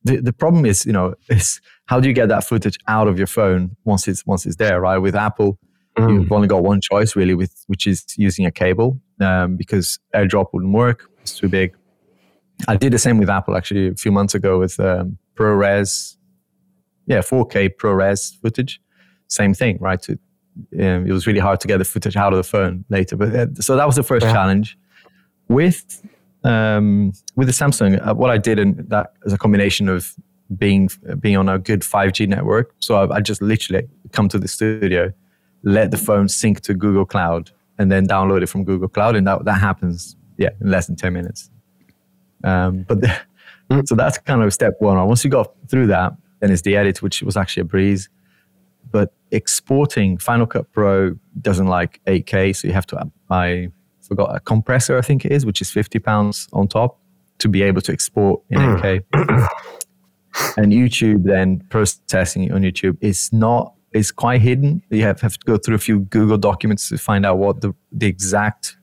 the 0.03 0.17
the 0.17 0.33
problem 0.33 0.65
is 0.65 0.85
you 0.85 0.93
know 0.93 1.15
is 1.29 1.61
how 1.85 1.99
do 1.99 2.07
you 2.07 2.13
get 2.13 2.29
that 2.29 2.43
footage 2.43 2.77
out 2.87 3.07
of 3.07 3.17
your 3.17 3.27
phone 3.27 3.75
once 3.85 4.07
it's 4.07 4.25
once 4.25 4.45
it's 4.45 4.57
there, 4.57 4.81
right? 4.81 4.97
With 4.97 5.15
Apple, 5.15 5.57
mm. 5.97 6.21
you've 6.21 6.31
only 6.31 6.47
got 6.47 6.63
one 6.63 6.81
choice 6.81 7.15
really, 7.15 7.33
with 7.33 7.63
which 7.67 7.87
is 7.87 8.05
using 8.17 8.45
a 8.45 8.51
cable 8.51 8.99
um, 9.19 9.57
because 9.57 9.99
AirDrop 10.15 10.47
wouldn't 10.53 10.73
work; 10.73 11.09
it's 11.21 11.37
too 11.37 11.49
big. 11.49 11.75
I 12.67 12.75
did 12.75 12.93
the 12.93 12.99
same 12.99 13.17
with 13.17 13.29
Apple 13.29 13.55
actually 13.55 13.87
a 13.87 13.95
few 13.95 14.11
months 14.11 14.35
ago 14.35 14.59
with 14.59 14.79
um, 14.79 15.17
ProRes, 15.35 16.15
yeah, 17.07 17.19
4K 17.19 17.71
ProRes 17.75 18.39
footage. 18.39 18.79
Same 19.29 19.55
thing, 19.55 19.79
right? 19.79 19.99
To, 20.03 20.11
um, 20.73 21.07
it 21.07 21.11
was 21.11 21.25
really 21.25 21.39
hard 21.39 21.59
to 21.61 21.67
get 21.67 21.77
the 21.77 21.85
footage 21.85 22.15
out 22.15 22.33
of 22.33 22.37
the 22.37 22.43
phone 22.43 22.85
later, 22.89 23.15
but 23.15 23.35
uh, 23.35 23.47
so 23.55 23.75
that 23.75 23.87
was 23.87 23.95
the 23.95 24.03
first 24.03 24.25
yeah. 24.25 24.33
challenge 24.33 24.77
with 25.51 26.01
um, 26.43 27.13
with 27.35 27.47
the 27.47 27.53
Samsung, 27.53 28.05
uh, 28.05 28.15
what 28.15 28.31
I 28.31 28.37
did 28.37 28.57
in 28.57 28.85
that 28.87 29.13
is 29.25 29.33
a 29.33 29.37
combination 29.37 29.87
of 29.89 30.15
being 30.57 30.89
being 31.19 31.37
on 31.37 31.47
a 31.47 31.59
good 31.59 31.81
5G 31.81 32.27
network. 32.27 32.73
So 32.79 32.95
I, 32.95 33.17
I, 33.17 33.21
just 33.21 33.41
literally 33.41 33.87
come 34.11 34.27
to 34.29 34.39
the 34.39 34.47
studio, 34.47 35.13
let 35.63 35.91
the 35.91 35.97
phone 35.97 36.27
sync 36.27 36.61
to 36.61 36.73
Google 36.73 37.05
Cloud, 37.05 37.51
and 37.77 37.91
then 37.91 38.07
download 38.07 38.41
it 38.41 38.47
from 38.47 38.63
Google 38.63 38.87
Cloud, 38.87 39.15
and 39.15 39.27
that 39.27 39.45
that 39.45 39.59
happens 39.59 40.15
yeah 40.37 40.49
in 40.59 40.71
less 40.71 40.87
than 40.87 40.95
10 40.95 41.13
minutes. 41.13 41.51
Um, 42.43 42.83
but 42.87 43.01
the, 43.01 43.15
mm. 43.69 43.87
so 43.87 43.95
that's 43.95 44.17
kind 44.17 44.41
of 44.41 44.51
step 44.53 44.73
one. 44.79 44.97
Once 45.07 45.23
you 45.23 45.29
got 45.29 45.53
through 45.67 45.87
that, 45.87 46.13
then 46.39 46.51
it's 46.51 46.63
the 46.63 46.75
edit, 46.75 47.01
which 47.01 47.21
was 47.21 47.37
actually 47.37 47.61
a 47.61 47.65
breeze. 47.65 48.09
But 48.89 49.13
exporting 49.29 50.17
Final 50.17 50.47
Cut 50.47 50.71
Pro 50.71 51.15
doesn't 51.39 51.67
like 51.67 52.01
8K, 52.07 52.55
so 52.55 52.67
you 52.67 52.73
have 52.73 52.87
to 52.87 53.11
buy 53.27 53.69
forgot 54.11 54.35
a 54.35 54.41
compressor, 54.41 54.97
I 54.97 55.01
think 55.01 55.23
it 55.23 55.31
is, 55.31 55.45
which 55.45 55.61
is 55.61 55.71
50 55.71 55.99
pounds 55.99 56.49
on 56.51 56.67
top 56.67 56.99
to 57.39 57.47
be 57.47 57.61
able 57.63 57.81
to 57.81 57.93
export 57.93 58.41
in 58.49 58.59
8K. 58.59 59.03
Hmm. 59.15 59.45
and 60.61 60.73
YouTube 60.73 61.23
then 61.23 61.61
processing 61.69 62.43
it 62.43 62.51
on 62.51 62.61
YouTube 62.61 62.97
is 62.99 63.31
not 63.31 63.73
is 63.93 64.11
quite 64.11 64.41
hidden. 64.41 64.81
You 64.89 65.03
have, 65.03 65.21
have 65.21 65.37
to 65.37 65.45
go 65.45 65.57
through 65.57 65.75
a 65.75 65.83
few 65.87 65.99
Google 65.99 66.37
documents 66.37 66.89
to 66.89 66.97
find 66.97 67.25
out 67.25 67.37
what 67.37 67.61
the, 67.61 67.73
the 67.91 68.07
exact 68.07 68.77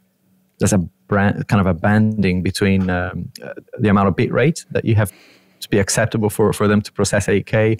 there's 0.60 0.72
a 0.72 0.78
brand 1.08 1.46
kind 1.48 1.60
of 1.60 1.66
a 1.66 1.74
banding 1.74 2.42
between 2.42 2.88
um, 2.88 3.30
uh, 3.42 3.52
the 3.78 3.88
amount 3.90 4.08
of 4.08 4.16
bit 4.16 4.32
rate 4.32 4.64
that 4.70 4.84
you 4.84 4.94
have 4.94 5.12
to 5.60 5.68
be 5.68 5.78
acceptable 5.78 6.30
for, 6.30 6.52
for 6.54 6.66
them 6.68 6.80
to 6.82 6.90
process 6.92 7.26
8K 7.26 7.52
right. 7.52 7.78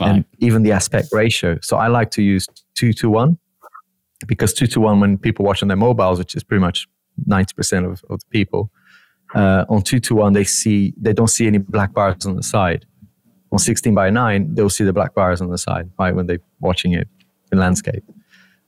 and 0.00 0.24
even 0.38 0.64
the 0.64 0.72
aspect 0.72 1.08
ratio. 1.12 1.58
So 1.62 1.76
I 1.76 1.86
like 1.86 2.10
to 2.12 2.22
use 2.22 2.46
two 2.74 2.92
to 2.94 3.08
one 3.08 3.38
because 4.26 4.52
two 4.52 4.66
to 4.68 4.80
one 4.80 5.00
when 5.00 5.18
people 5.18 5.44
watch 5.44 5.62
on 5.62 5.68
their 5.68 5.76
mobiles, 5.76 6.18
which 6.18 6.34
is 6.34 6.42
pretty 6.42 6.60
much 6.60 6.88
90% 7.28 7.84
of, 7.84 8.04
of 8.10 8.20
the 8.20 8.26
people, 8.30 8.70
uh, 9.34 9.64
on 9.68 9.82
two 9.82 10.00
to 10.00 10.14
one, 10.14 10.32
they 10.32 10.44
see, 10.44 10.94
they 10.96 11.12
don't 11.12 11.28
see 11.28 11.46
any 11.46 11.58
black 11.58 11.92
bars 11.92 12.26
on 12.26 12.36
the 12.36 12.42
side. 12.42 12.86
On 13.52 13.58
16 13.58 13.94
by 13.94 14.10
nine, 14.10 14.54
they'll 14.54 14.70
see 14.70 14.84
the 14.84 14.92
black 14.92 15.14
bars 15.14 15.40
on 15.40 15.50
the 15.50 15.58
side, 15.58 15.90
right? 15.98 16.14
When 16.14 16.26
they're 16.26 16.40
watching 16.60 16.92
it 16.92 17.08
in 17.52 17.58
landscape. 17.58 18.04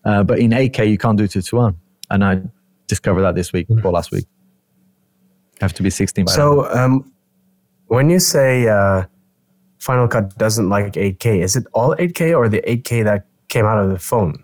Uh, 0.04 0.22
but 0.22 0.38
in 0.38 0.50
8K, 0.50 0.90
you 0.90 0.98
can't 0.98 1.18
do 1.18 1.28
two 1.28 1.42
to 1.42 1.56
one. 1.56 1.76
And 2.10 2.24
I 2.24 2.42
discovered 2.86 3.22
that 3.22 3.34
this 3.34 3.52
week 3.52 3.68
mm. 3.68 3.84
or 3.84 3.92
last 3.92 4.10
week. 4.10 4.26
Have 5.60 5.74
to 5.74 5.82
be 5.82 5.90
16 5.90 6.24
by 6.24 6.32
so, 6.32 6.72
um, 6.74 7.12
when 7.88 8.08
you 8.08 8.18
say 8.18 8.66
uh, 8.66 9.04
Final 9.78 10.08
Cut 10.08 10.36
doesn't 10.38 10.70
like 10.70 10.94
8K, 10.94 11.42
is 11.42 11.56
it 11.56 11.66
all 11.72 11.94
8K 11.96 12.36
or 12.36 12.48
the 12.48 12.62
8K 12.62 13.04
that 13.04 13.26
came 13.48 13.66
out 13.66 13.78
of 13.78 13.90
the 13.90 13.98
phone? 13.98 14.42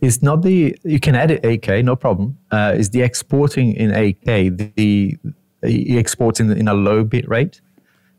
It's 0.00 0.22
not 0.22 0.42
the 0.42 0.76
you 0.84 1.00
can 1.00 1.14
edit 1.14 1.42
8K, 1.42 1.84
no 1.84 1.96
problem. 1.96 2.38
Uh, 2.50 2.74
is 2.76 2.90
the 2.90 3.02
exporting 3.02 3.74
in 3.74 3.90
8K 3.90 4.56
the, 4.76 5.18
the 5.62 6.40
in, 6.40 6.52
in 6.52 6.68
a 6.68 6.74
low 6.74 7.04
bit 7.04 7.28
rate 7.28 7.60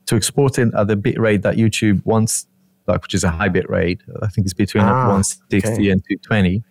to 0.05 0.15
export 0.15 0.59
in 0.59 0.73
at 0.75 0.87
the 0.87 0.95
bit 0.95 1.19
rate 1.19 1.41
that 1.41 1.55
YouTube 1.55 2.05
wants, 2.05 2.47
like 2.87 3.01
which 3.01 3.13
is 3.13 3.23
a 3.23 3.29
high 3.29 3.49
bit 3.49 3.69
rate. 3.69 4.01
I 4.21 4.27
think 4.27 4.45
it's 4.45 4.53
between 4.53 4.83
ah, 4.83 5.07
160 5.07 5.71
okay. 5.71 5.89
and 5.89 6.03
220. 6.03 6.63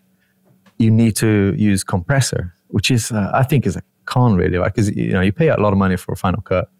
You 0.79 0.91
need 0.91 1.17
to 1.17 1.55
use 1.57 1.85
compressor, 1.85 2.55
which 2.69 2.91
is 2.91 3.13
uh, 3.13 3.31
I 3.35 3.43
think 3.43 3.67
is 3.67 3.77
a 3.77 3.83
con 4.07 4.35
really, 4.35 4.59
because 4.59 4.89
right? 4.89 4.97
you 4.97 5.13
know 5.13 5.21
you 5.21 5.33
pay 5.33 5.49
a 5.49 5.57
lot 5.57 5.73
of 5.73 5.79
money 5.79 5.97
for 5.97 6.15
Final 6.17 6.43
Cut. 6.43 6.71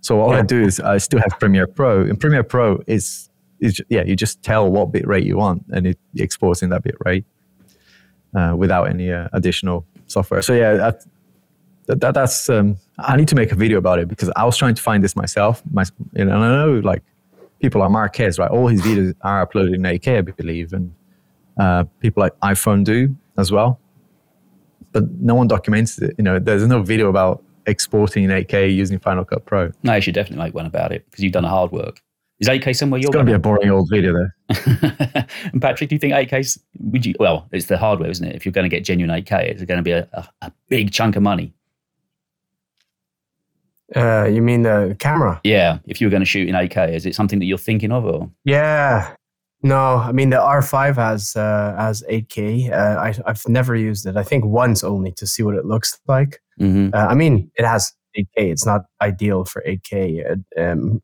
So 0.00 0.20
all 0.20 0.32
yeah. 0.32 0.38
I 0.38 0.42
do 0.42 0.62
is 0.62 0.78
I 0.78 0.98
still 0.98 1.20
have 1.20 1.38
Premiere 1.40 1.66
Pro, 1.66 2.02
and 2.02 2.20
Premiere 2.20 2.44
Pro 2.44 2.82
is 2.86 3.28
is 3.60 3.80
yeah 3.88 4.02
you 4.04 4.14
just 4.14 4.42
tell 4.42 4.70
what 4.70 4.92
bit 4.92 5.06
rate 5.06 5.24
you 5.24 5.36
want, 5.36 5.64
and 5.70 5.86
it 5.86 5.98
exports 6.18 6.62
in 6.62 6.70
that 6.70 6.82
bit 6.82 6.96
rate 7.04 7.24
uh, 8.36 8.54
without 8.56 8.84
any 8.84 9.10
uh, 9.10 9.28
additional 9.32 9.84
software. 10.06 10.42
So 10.42 10.52
yeah, 10.52 10.74
that, 10.74 11.06
that, 11.86 12.14
that's 12.14 12.48
um, 12.48 12.76
I 12.98 13.16
need 13.16 13.28
to 13.28 13.34
make 13.34 13.50
a 13.50 13.54
video 13.54 13.78
about 13.78 13.98
it 13.98 14.08
because 14.08 14.30
I 14.36 14.44
was 14.44 14.56
trying 14.56 14.74
to 14.74 14.82
find 14.82 15.02
this 15.02 15.16
myself. 15.16 15.62
My, 15.72 15.84
and 16.14 16.32
I 16.32 16.38
know 16.38 16.80
like 16.84 17.02
people 17.60 17.80
like 17.80 17.90
Marques, 17.90 18.38
right? 18.38 18.50
All 18.50 18.68
his 18.68 18.82
videos 18.82 19.14
are 19.22 19.46
uploaded 19.46 19.74
in 19.74 19.82
8K, 19.82 20.18
I 20.18 20.20
believe, 20.20 20.72
and 20.72 20.94
uh, 21.58 21.84
people 22.00 22.20
like 22.20 22.38
iPhone 22.40 22.84
do 22.84 23.16
as 23.38 23.50
well. 23.50 23.80
But 24.92 25.10
no 25.12 25.34
one 25.34 25.48
documents 25.48 25.98
it. 25.98 26.14
You 26.18 26.24
know, 26.24 26.38
there's 26.38 26.66
no 26.66 26.82
video 26.82 27.08
about 27.08 27.42
exporting 27.66 28.24
in 28.24 28.30
8K 28.30 28.74
using 28.74 28.98
Final 28.98 29.24
Cut 29.24 29.44
Pro. 29.46 29.72
No, 29.82 29.94
you 29.94 30.00
should 30.00 30.14
definitely 30.14 30.44
make 30.44 30.54
one 30.54 30.66
about 30.66 30.92
it 30.92 31.04
because 31.10 31.24
you've 31.24 31.32
done 31.32 31.42
the 31.42 31.48
hard 31.48 31.72
work. 31.72 32.00
Is 32.38 32.48
8K 32.48 32.76
somewhere 32.76 33.00
you're 33.00 33.10
going 33.10 33.24
to 33.24 33.30
be 33.30 33.34
a 33.34 33.38
boring 33.38 33.70
old 33.70 33.88
video 33.90 34.12
there. 34.12 34.34
and 35.52 35.62
Patrick, 35.62 35.88
do 35.88 35.94
you 35.94 35.98
think 35.98 36.12
8K, 36.12 36.58
would 36.80 37.06
you, 37.06 37.14
well, 37.18 37.48
it's 37.50 37.66
the 37.66 37.78
hardware, 37.78 38.10
isn't 38.10 38.26
it? 38.26 38.36
If 38.36 38.44
you're 38.44 38.52
going 38.52 38.68
to 38.68 38.74
get 38.74 38.84
genuine 38.84 39.22
8K, 39.22 39.44
it's 39.44 39.62
going 39.64 39.78
to 39.78 39.82
be 39.82 39.92
a, 39.92 40.06
a, 40.12 40.28
a 40.42 40.52
big 40.68 40.92
chunk 40.92 41.16
of 41.16 41.22
money. 41.22 41.54
Uh, 43.94 44.24
you 44.24 44.42
mean 44.42 44.62
the 44.62 44.94
camera? 44.98 45.40
Yeah, 45.44 45.78
if 45.86 46.00
you 46.00 46.08
were 46.08 46.10
going 46.10 46.20
to 46.20 46.26
shoot 46.26 46.46
in 46.48 46.54
8K, 46.54 46.92
is 46.94 47.06
it 47.06 47.14
something 47.14 47.38
that 47.38 47.46
you're 47.46 47.56
thinking 47.56 47.92
of? 47.92 48.04
Or 48.04 48.30
Yeah. 48.44 49.14
No, 49.62 49.96
I 49.96 50.12
mean 50.12 50.30
the 50.30 50.36
R5 50.36 50.96
has 50.96 51.34
uh, 51.34 51.74
has 51.78 52.04
8K. 52.10 52.70
Uh, 52.70 53.00
I, 53.00 53.14
I've 53.24 53.48
never 53.48 53.74
used 53.74 54.06
it. 54.06 54.16
I 54.16 54.22
think 54.22 54.44
once 54.44 54.84
only 54.84 55.12
to 55.12 55.26
see 55.26 55.42
what 55.42 55.54
it 55.54 55.64
looks 55.64 55.98
like. 56.06 56.40
Mhm. 56.60 56.94
Uh, 56.94 57.06
I 57.08 57.14
mean, 57.14 57.50
it 57.56 57.64
has 57.64 57.92
8K. 58.16 58.26
It's 58.36 58.66
not 58.66 58.82
ideal 59.00 59.44
for 59.44 59.62
8K. 59.66 60.42
Um, 60.58 61.02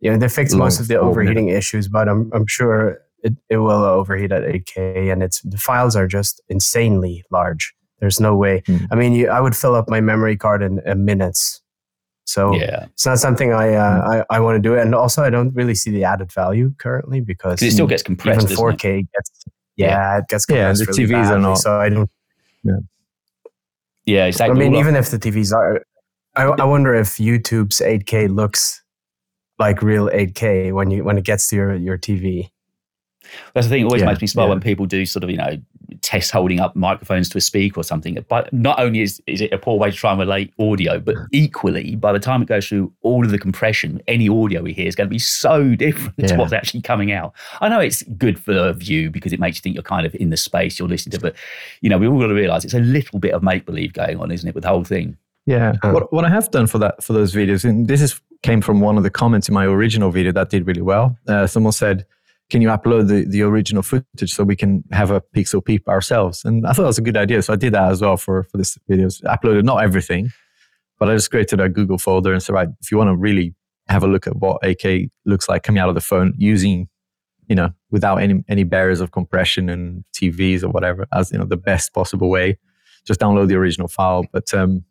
you 0.00 0.10
know, 0.10 0.18
they 0.18 0.28
fixed 0.28 0.56
most 0.56 0.80
of 0.80 0.88
the 0.88 0.94
low 0.96 1.08
overheating 1.08 1.48
issues, 1.48 1.88
but 1.88 2.08
I'm 2.08 2.30
I'm 2.34 2.46
sure 2.46 2.98
it, 3.22 3.34
it 3.48 3.56
will 3.58 3.84
overheat 3.84 4.32
at 4.32 4.42
8K, 4.42 5.10
and 5.12 5.22
it's 5.22 5.40
the 5.42 5.56
files 5.56 5.96
are 5.96 6.06
just 6.06 6.42
insanely 6.48 7.24
large. 7.30 7.74
There's 8.00 8.20
no 8.20 8.36
way. 8.36 8.62
Hmm. 8.66 8.78
I 8.90 8.96
mean, 8.96 9.12
you, 9.14 9.28
I 9.30 9.40
would 9.40 9.56
fill 9.56 9.74
up 9.74 9.88
my 9.88 10.00
memory 10.00 10.36
card 10.36 10.62
in, 10.62 10.80
in 10.84 11.04
minutes. 11.04 11.62
So 12.26 12.54
yeah, 12.54 12.86
it's 12.92 13.06
not 13.06 13.18
something 13.18 13.52
I 13.52 13.74
uh, 13.74 14.24
I, 14.30 14.36
I 14.36 14.40
want 14.40 14.56
to 14.56 14.60
do, 14.68 14.76
and 14.76 14.94
also 14.94 15.22
I 15.22 15.30
don't 15.30 15.54
really 15.54 15.74
see 15.74 15.90
the 15.90 16.04
added 16.04 16.32
value 16.32 16.72
currently 16.78 17.20
because 17.20 17.62
it 17.62 17.70
still 17.72 17.86
gets 17.86 18.02
compressed. 18.02 18.40
doesn't 18.48 18.56
4K 18.56 19.06
gets 19.12 19.44
yeah, 19.76 20.18
it 20.18 20.28
gets 20.28 20.46
Yeah, 20.48 20.72
compressed 20.72 20.80
the 20.80 21.02
really 21.02 21.12
TVs 21.12 21.26
are 21.26 21.30
badly, 21.34 21.42
not- 21.42 21.58
So 21.58 21.80
I 21.80 21.88
don't. 21.88 22.10
Yeah, 24.06 24.24
I 24.24 24.28
exactly. 24.28 24.66
I 24.66 24.68
mean, 24.68 24.78
even 24.78 24.96
if 24.96 25.10
the 25.10 25.18
TVs 25.18 25.52
are, 25.54 25.82
I, 26.36 26.44
I 26.44 26.64
wonder 26.64 26.94
if 26.94 27.16
YouTube's 27.16 27.80
8K 27.80 28.34
looks 28.34 28.82
like 29.58 29.82
real 29.82 30.08
8K 30.08 30.72
when 30.72 30.90
you 30.90 31.04
when 31.04 31.18
it 31.18 31.24
gets 31.24 31.48
to 31.48 31.56
your 31.56 31.74
your 31.74 31.98
TV. 31.98 32.50
That's 33.54 33.66
the 33.66 33.70
thing. 33.70 33.82
It 33.82 33.84
always 33.86 34.02
Yeah, 34.02 34.08
makes 34.08 34.20
me 34.20 34.26
smile 34.26 34.46
yeah. 34.46 34.50
when 34.50 34.60
people 34.60 34.84
do 34.86 35.06
sort 35.06 35.24
of, 35.24 35.30
you 35.30 35.38
know, 35.38 35.56
test 36.02 36.30
holding 36.30 36.60
up 36.60 36.76
microphones 36.76 37.28
to 37.30 37.38
a 37.38 37.40
speaker 37.40 37.80
or 37.80 37.82
something. 37.82 38.22
But 38.28 38.52
not 38.52 38.78
only 38.78 39.00
is, 39.00 39.22
is 39.26 39.40
it 39.40 39.50
a 39.52 39.58
poor 39.58 39.78
way 39.78 39.90
to 39.90 39.96
try 39.96 40.10
and 40.10 40.20
relate 40.20 40.52
audio, 40.58 40.98
but 40.98 41.16
equally, 41.32 41.96
by 41.96 42.12
the 42.12 42.18
time 42.18 42.42
it 42.42 42.48
goes 42.48 42.68
through 42.68 42.92
all 43.00 43.24
of 43.24 43.30
the 43.30 43.38
compression, 43.38 44.02
any 44.08 44.28
audio 44.28 44.62
we 44.62 44.74
hear 44.74 44.86
is 44.86 44.94
going 44.94 45.08
to 45.08 45.10
be 45.10 45.18
so 45.18 45.74
different 45.76 46.28
to 46.28 46.36
what's 46.36 46.52
actually 46.52 46.82
coming 46.82 47.12
out. 47.12 47.32
I 47.62 47.68
know 47.70 47.80
it's 47.80 48.02
good 48.18 48.38
for 48.38 48.52
the 48.52 48.74
view 48.74 49.10
because 49.10 49.32
it 49.32 49.40
makes 49.40 49.56
you 49.56 49.62
think 49.62 49.74
you're 49.74 49.82
kind 49.82 50.04
of 50.06 50.14
in 50.16 50.28
the 50.30 50.36
space 50.36 50.78
you're 50.78 50.88
listening 50.88 51.12
to, 51.12 51.20
but, 51.20 51.34
you 51.80 51.88
know, 51.88 51.96
we've 51.96 52.12
all 52.12 52.20
got 52.20 52.26
to 52.26 52.34
realize 52.34 52.64
it's 52.64 52.74
a 52.74 52.80
little 52.80 53.18
bit 53.18 53.32
of 53.32 53.42
make 53.42 53.64
believe 53.64 53.94
going 53.94 54.20
on, 54.20 54.30
isn't 54.30 54.48
it, 54.48 54.54
with 54.54 54.64
the 54.64 54.68
whole 54.68 54.84
thing? 54.84 55.16
Yeah. 55.46 55.74
Uh. 55.82 55.92
What, 55.92 56.12
what 56.12 56.24
I 56.24 56.28
have 56.28 56.50
done 56.50 56.66
for 56.66 56.78
that 56.78 57.02
for 57.02 57.14
those 57.14 57.34
videos, 57.34 57.64
and 57.64 57.88
this 57.88 58.02
is 58.02 58.20
came 58.44 58.60
from 58.60 58.80
one 58.80 58.98
of 58.98 59.02
the 59.02 59.10
comments 59.10 59.48
in 59.48 59.54
my 59.54 59.64
original 59.64 60.10
video 60.10 60.30
that 60.30 60.50
did 60.50 60.66
really 60.66 60.82
well. 60.82 61.16
Uh, 61.26 61.46
someone 61.46 61.72
said, 61.72 62.04
"Can 62.50 62.60
you 62.60 62.68
upload 62.68 63.08
the, 63.08 63.24
the 63.24 63.40
original 63.40 63.82
footage 63.82 64.34
so 64.34 64.44
we 64.44 64.54
can 64.54 64.84
have 64.92 65.10
a 65.10 65.22
pixel 65.34 65.64
peep 65.64 65.88
ourselves?" 65.88 66.44
And 66.44 66.66
I 66.66 66.72
thought 66.72 66.82
that 66.82 66.94
was 66.94 66.98
a 66.98 67.08
good 67.08 67.16
idea, 67.16 67.40
so 67.40 67.54
I 67.54 67.56
did 67.56 67.72
that 67.72 67.90
as 67.90 68.02
well 68.02 68.18
for 68.18 68.44
for 68.44 68.58
this 68.58 68.78
videos. 68.88 69.22
Uploaded 69.22 69.64
not 69.64 69.82
everything, 69.82 70.30
but 70.98 71.08
I 71.08 71.14
just 71.14 71.30
created 71.30 71.58
a 71.58 71.70
Google 71.70 71.96
folder 71.96 72.34
and 72.34 72.42
said, 72.42 72.52
"Right, 72.52 72.68
if 72.82 72.92
you 72.92 72.98
want 72.98 73.08
to 73.08 73.16
really 73.16 73.54
have 73.88 74.04
a 74.04 74.06
look 74.06 74.26
at 74.26 74.36
what 74.36 74.62
8K 74.62 75.10
looks 75.24 75.48
like 75.48 75.62
coming 75.62 75.80
out 75.80 75.88
of 75.88 75.94
the 75.94 76.02
phone 76.12 76.34
using." 76.36 76.88
You 77.48 77.56
know, 77.56 77.70
without 77.90 78.16
any 78.16 78.42
any 78.48 78.64
barriers 78.64 79.00
of 79.00 79.10
compression 79.10 79.68
and 79.68 80.04
TVs 80.16 80.62
or 80.62 80.68
whatever, 80.68 81.06
as 81.12 81.30
you 81.32 81.38
know, 81.38 81.44
the 81.44 81.58
best 81.58 81.92
possible 81.92 82.30
way. 82.30 82.58
Just 83.06 83.20
download 83.20 83.48
the 83.48 83.56
original 83.56 83.86
file. 83.86 84.24
But 84.32 84.54
um, 84.54 84.82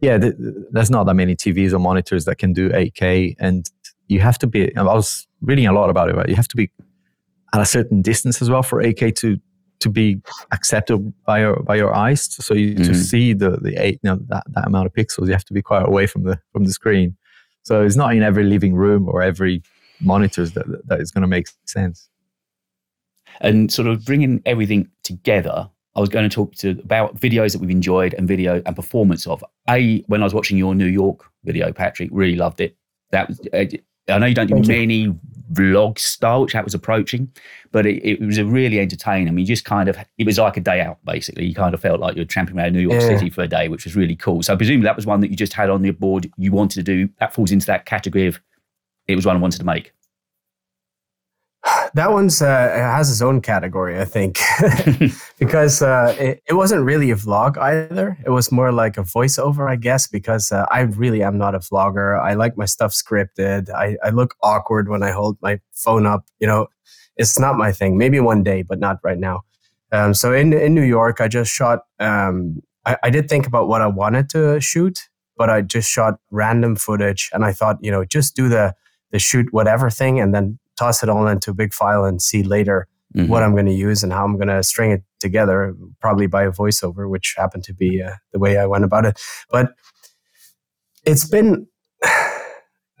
yeah, 0.00 0.18
th- 0.18 0.36
th- 0.36 0.54
there's 0.70 0.90
not 0.90 1.04
that 1.04 1.14
many 1.14 1.34
TVs 1.34 1.72
or 1.72 1.78
monitors 1.78 2.24
that 2.26 2.36
can 2.36 2.52
do 2.52 2.70
8K, 2.70 3.36
and 3.38 3.68
you 4.08 4.20
have 4.20 4.38
to 4.38 4.46
be. 4.46 4.74
I 4.76 4.82
was 4.82 5.26
reading 5.40 5.66
a 5.66 5.72
lot 5.72 5.90
about 5.90 6.08
it. 6.08 6.16
Right, 6.16 6.28
you 6.28 6.36
have 6.36 6.48
to 6.48 6.56
be 6.56 6.70
at 7.54 7.60
a 7.60 7.64
certain 7.66 8.02
distance 8.02 8.40
as 8.42 8.48
well 8.50 8.62
for 8.62 8.82
8K 8.82 9.14
to 9.16 9.38
to 9.80 9.88
be 9.88 10.20
accepted 10.50 10.98
by 11.24 11.40
your 11.40 11.62
by 11.62 11.76
your 11.76 11.94
eyes. 11.94 12.22
So 12.22 12.52
you 12.54 12.74
to 12.74 12.90
Mhm. 12.90 12.96
see 12.96 13.32
the 13.32 13.50
the 13.62 13.76
eight 13.76 14.00
you 14.02 14.10
know, 14.10 14.18
that 14.28 14.44
that 14.54 14.66
amount 14.66 14.86
of 14.86 14.92
pixels, 14.92 15.26
you 15.26 15.32
have 15.32 15.44
to 15.46 15.54
be 15.54 15.62
quite 15.62 15.86
away 15.86 16.06
from 16.06 16.24
the 16.24 16.38
from 16.52 16.64
the 16.64 16.72
screen. 16.72 17.16
So 17.62 17.82
it's 17.84 17.96
not 17.96 18.14
in 18.16 18.22
every 18.22 18.44
living 18.44 18.74
room 18.74 19.08
or 19.08 19.22
every 19.22 19.62
monitors 20.00 20.52
that 20.52 20.66
that 20.88 21.00
is 21.00 21.10
going 21.10 21.22
to 21.22 21.28
make 21.28 21.46
sense. 21.66 22.08
and 23.40 23.70
sort 23.72 23.86
of 23.86 24.04
bringing 24.04 24.42
everything 24.46 24.88
together 25.04 25.70
i 25.98 26.00
was 26.00 26.08
going 26.08 26.28
to 26.28 26.34
talk 26.34 26.54
to 26.54 26.70
about 26.88 27.08
videos 27.26 27.52
that 27.52 27.60
we've 27.60 27.70
enjoyed 27.80 28.14
and 28.14 28.26
video 28.28 28.62
and 28.66 28.74
performance 28.76 29.26
of. 29.26 29.44
A 29.68 30.00
when 30.06 30.22
i 30.22 30.24
was 30.24 30.34
watching 30.38 30.56
your 30.56 30.74
new 30.74 30.86
york 31.02 31.18
video 31.44 31.72
patrick 31.72 32.08
really 32.12 32.36
loved 32.36 32.60
it. 32.66 32.76
That 33.10 33.28
was 33.28 33.40
uh, 33.52 33.64
i 34.14 34.18
know 34.18 34.26
you 34.26 34.34
don't 34.34 34.46
do 34.46 34.54
Thank 34.54 34.68
you. 34.68 34.78
many 34.80 35.00
vlog 35.52 35.98
style 35.98 36.42
which 36.42 36.52
that 36.52 36.64
was 36.64 36.74
approaching 36.74 37.22
but 37.72 37.84
it, 37.86 37.96
it 38.10 38.20
was 38.20 38.38
a 38.38 38.44
really 38.44 38.78
entertaining. 38.80 39.28
I 39.28 39.30
mean, 39.30 39.44
you 39.44 39.52
just 39.56 39.64
kind 39.66 39.88
of 39.90 39.96
it 40.18 40.24
was 40.26 40.38
like 40.38 40.56
a 40.56 40.60
day 40.60 40.80
out 40.80 40.98
basically. 41.04 41.44
You 41.46 41.54
kind 41.54 41.74
of 41.74 41.80
felt 41.80 42.00
like 42.00 42.16
you 42.16 42.22
were 42.22 42.26
tramping 42.34 42.56
around 42.58 42.72
new 42.72 42.80
york 42.88 43.00
Yeah. 43.00 43.08
city 43.18 43.28
for 43.30 43.42
a 43.42 43.48
day 43.48 43.68
which 43.68 43.84
was 43.84 43.94
really 43.96 44.16
cool. 44.16 44.42
So 44.42 44.52
i 44.54 44.56
presume 44.56 44.80
that 44.82 44.96
was 44.96 45.06
one 45.06 45.20
that 45.20 45.30
you 45.30 45.36
just 45.36 45.52
had 45.60 45.68
on 45.68 45.84
your 45.84 45.92
board 46.04 46.30
you 46.38 46.50
wanted 46.52 46.76
to 46.76 46.82
do. 46.94 47.08
That 47.20 47.34
falls 47.34 47.50
into 47.52 47.66
that 47.66 47.84
category 47.86 48.26
of 48.26 48.40
it 49.06 49.16
was 49.16 49.26
one 49.26 49.36
i 49.36 49.40
wanted 49.40 49.58
to 49.58 49.64
make 49.74 49.92
That 51.98 52.12
one's 52.12 52.40
uh, 52.40 52.46
has 52.46 53.10
its 53.10 53.20
own 53.20 53.40
category, 53.40 54.00
I 54.00 54.04
think, 54.04 54.38
because 55.40 55.82
uh, 55.82 56.14
it, 56.16 56.40
it 56.48 56.52
wasn't 56.52 56.84
really 56.84 57.10
a 57.10 57.16
vlog 57.16 57.58
either. 57.58 58.16
It 58.24 58.30
was 58.30 58.52
more 58.52 58.70
like 58.70 58.96
a 58.96 59.02
voiceover, 59.02 59.68
I 59.68 59.74
guess, 59.74 60.06
because 60.06 60.52
uh, 60.52 60.64
I 60.70 60.82
really 60.82 61.24
am 61.24 61.38
not 61.38 61.56
a 61.56 61.58
vlogger. 61.58 62.16
I 62.16 62.34
like 62.34 62.56
my 62.56 62.66
stuff 62.66 62.92
scripted. 62.92 63.68
I, 63.70 63.96
I 64.04 64.10
look 64.10 64.36
awkward 64.44 64.88
when 64.88 65.02
I 65.02 65.10
hold 65.10 65.38
my 65.42 65.58
phone 65.72 66.06
up. 66.06 66.24
You 66.38 66.46
know, 66.46 66.68
it's 67.16 67.36
not 67.36 67.56
my 67.56 67.72
thing. 67.72 67.98
Maybe 67.98 68.20
one 68.20 68.44
day, 68.44 68.62
but 68.62 68.78
not 68.78 68.98
right 69.02 69.18
now. 69.18 69.40
Um, 69.90 70.14
so 70.14 70.32
in 70.32 70.52
in 70.52 70.74
New 70.76 70.84
York, 70.84 71.20
I 71.20 71.26
just 71.26 71.50
shot. 71.50 71.80
Um, 71.98 72.62
I, 72.86 72.96
I 73.02 73.10
did 73.10 73.28
think 73.28 73.44
about 73.44 73.66
what 73.66 73.82
I 73.82 73.88
wanted 73.88 74.30
to 74.30 74.60
shoot, 74.60 75.08
but 75.36 75.50
I 75.50 75.62
just 75.62 75.90
shot 75.90 76.20
random 76.30 76.76
footage, 76.76 77.28
and 77.32 77.44
I 77.44 77.52
thought, 77.52 77.78
you 77.80 77.90
know, 77.90 78.04
just 78.04 78.36
do 78.36 78.48
the 78.48 78.76
the 79.10 79.18
shoot 79.18 79.48
whatever 79.50 79.90
thing, 79.90 80.20
and 80.20 80.32
then 80.32 80.60
toss 80.78 81.02
it 81.02 81.08
all 81.08 81.26
into 81.26 81.50
a 81.50 81.54
big 81.54 81.72
file 81.74 82.04
and 82.04 82.20
see 82.22 82.42
later 82.42 82.86
Mhm. 83.16 83.28
what 83.28 83.42
I'm 83.42 83.52
going 83.52 83.64
to 83.66 83.72
use 83.88 84.02
and 84.04 84.12
how 84.12 84.22
I'm 84.24 84.36
going 84.36 84.48
to 84.48 84.62
string 84.62 84.90
it 84.90 85.02
together, 85.18 85.74
probably 85.98 86.26
by 86.26 86.42
a 86.44 86.52
voiceover, 86.52 87.08
which 87.08 87.34
happened 87.38 87.64
to 87.64 87.72
be 87.72 88.02
uh, 88.02 88.12
the 88.34 88.38
way 88.38 88.58
I 88.58 88.66
went 88.66 88.84
about 88.84 89.06
it. 89.06 89.18
But 89.50 89.72
it's 91.04 91.26
been. 91.28 91.66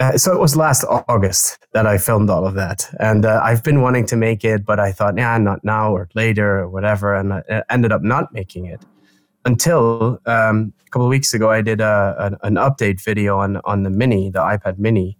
Uh, 0.00 0.16
so 0.16 0.32
it 0.32 0.38
was 0.38 0.54
last 0.54 0.84
August 1.08 1.58
that 1.72 1.84
I 1.84 1.98
filmed 1.98 2.30
all 2.30 2.46
of 2.46 2.54
that, 2.54 2.88
and 3.00 3.24
uh, 3.24 3.40
I've 3.42 3.64
been 3.64 3.82
wanting 3.82 4.06
to 4.06 4.16
make 4.16 4.44
it, 4.44 4.64
but 4.64 4.78
I 4.78 4.92
thought, 4.92 5.16
yeah, 5.18 5.36
not 5.38 5.64
now 5.64 5.90
or 5.92 6.08
later 6.14 6.60
or 6.60 6.68
whatever, 6.70 7.16
and 7.16 7.32
I 7.32 7.40
uh, 7.50 7.62
ended 7.68 7.90
up 7.90 8.02
not 8.02 8.32
making 8.32 8.66
it 8.66 8.80
until 9.44 10.20
um, 10.24 10.72
a 10.86 10.90
couple 10.90 11.06
of 11.06 11.10
weeks 11.10 11.34
ago. 11.34 11.50
I 11.50 11.62
did 11.62 11.80
a, 11.80 12.14
an, 12.20 12.36
an 12.44 12.54
update 12.54 13.02
video 13.02 13.38
on 13.38 13.56
on 13.64 13.82
the 13.82 13.90
Mini, 13.90 14.30
the 14.30 14.38
iPad 14.38 14.78
Mini, 14.78 15.17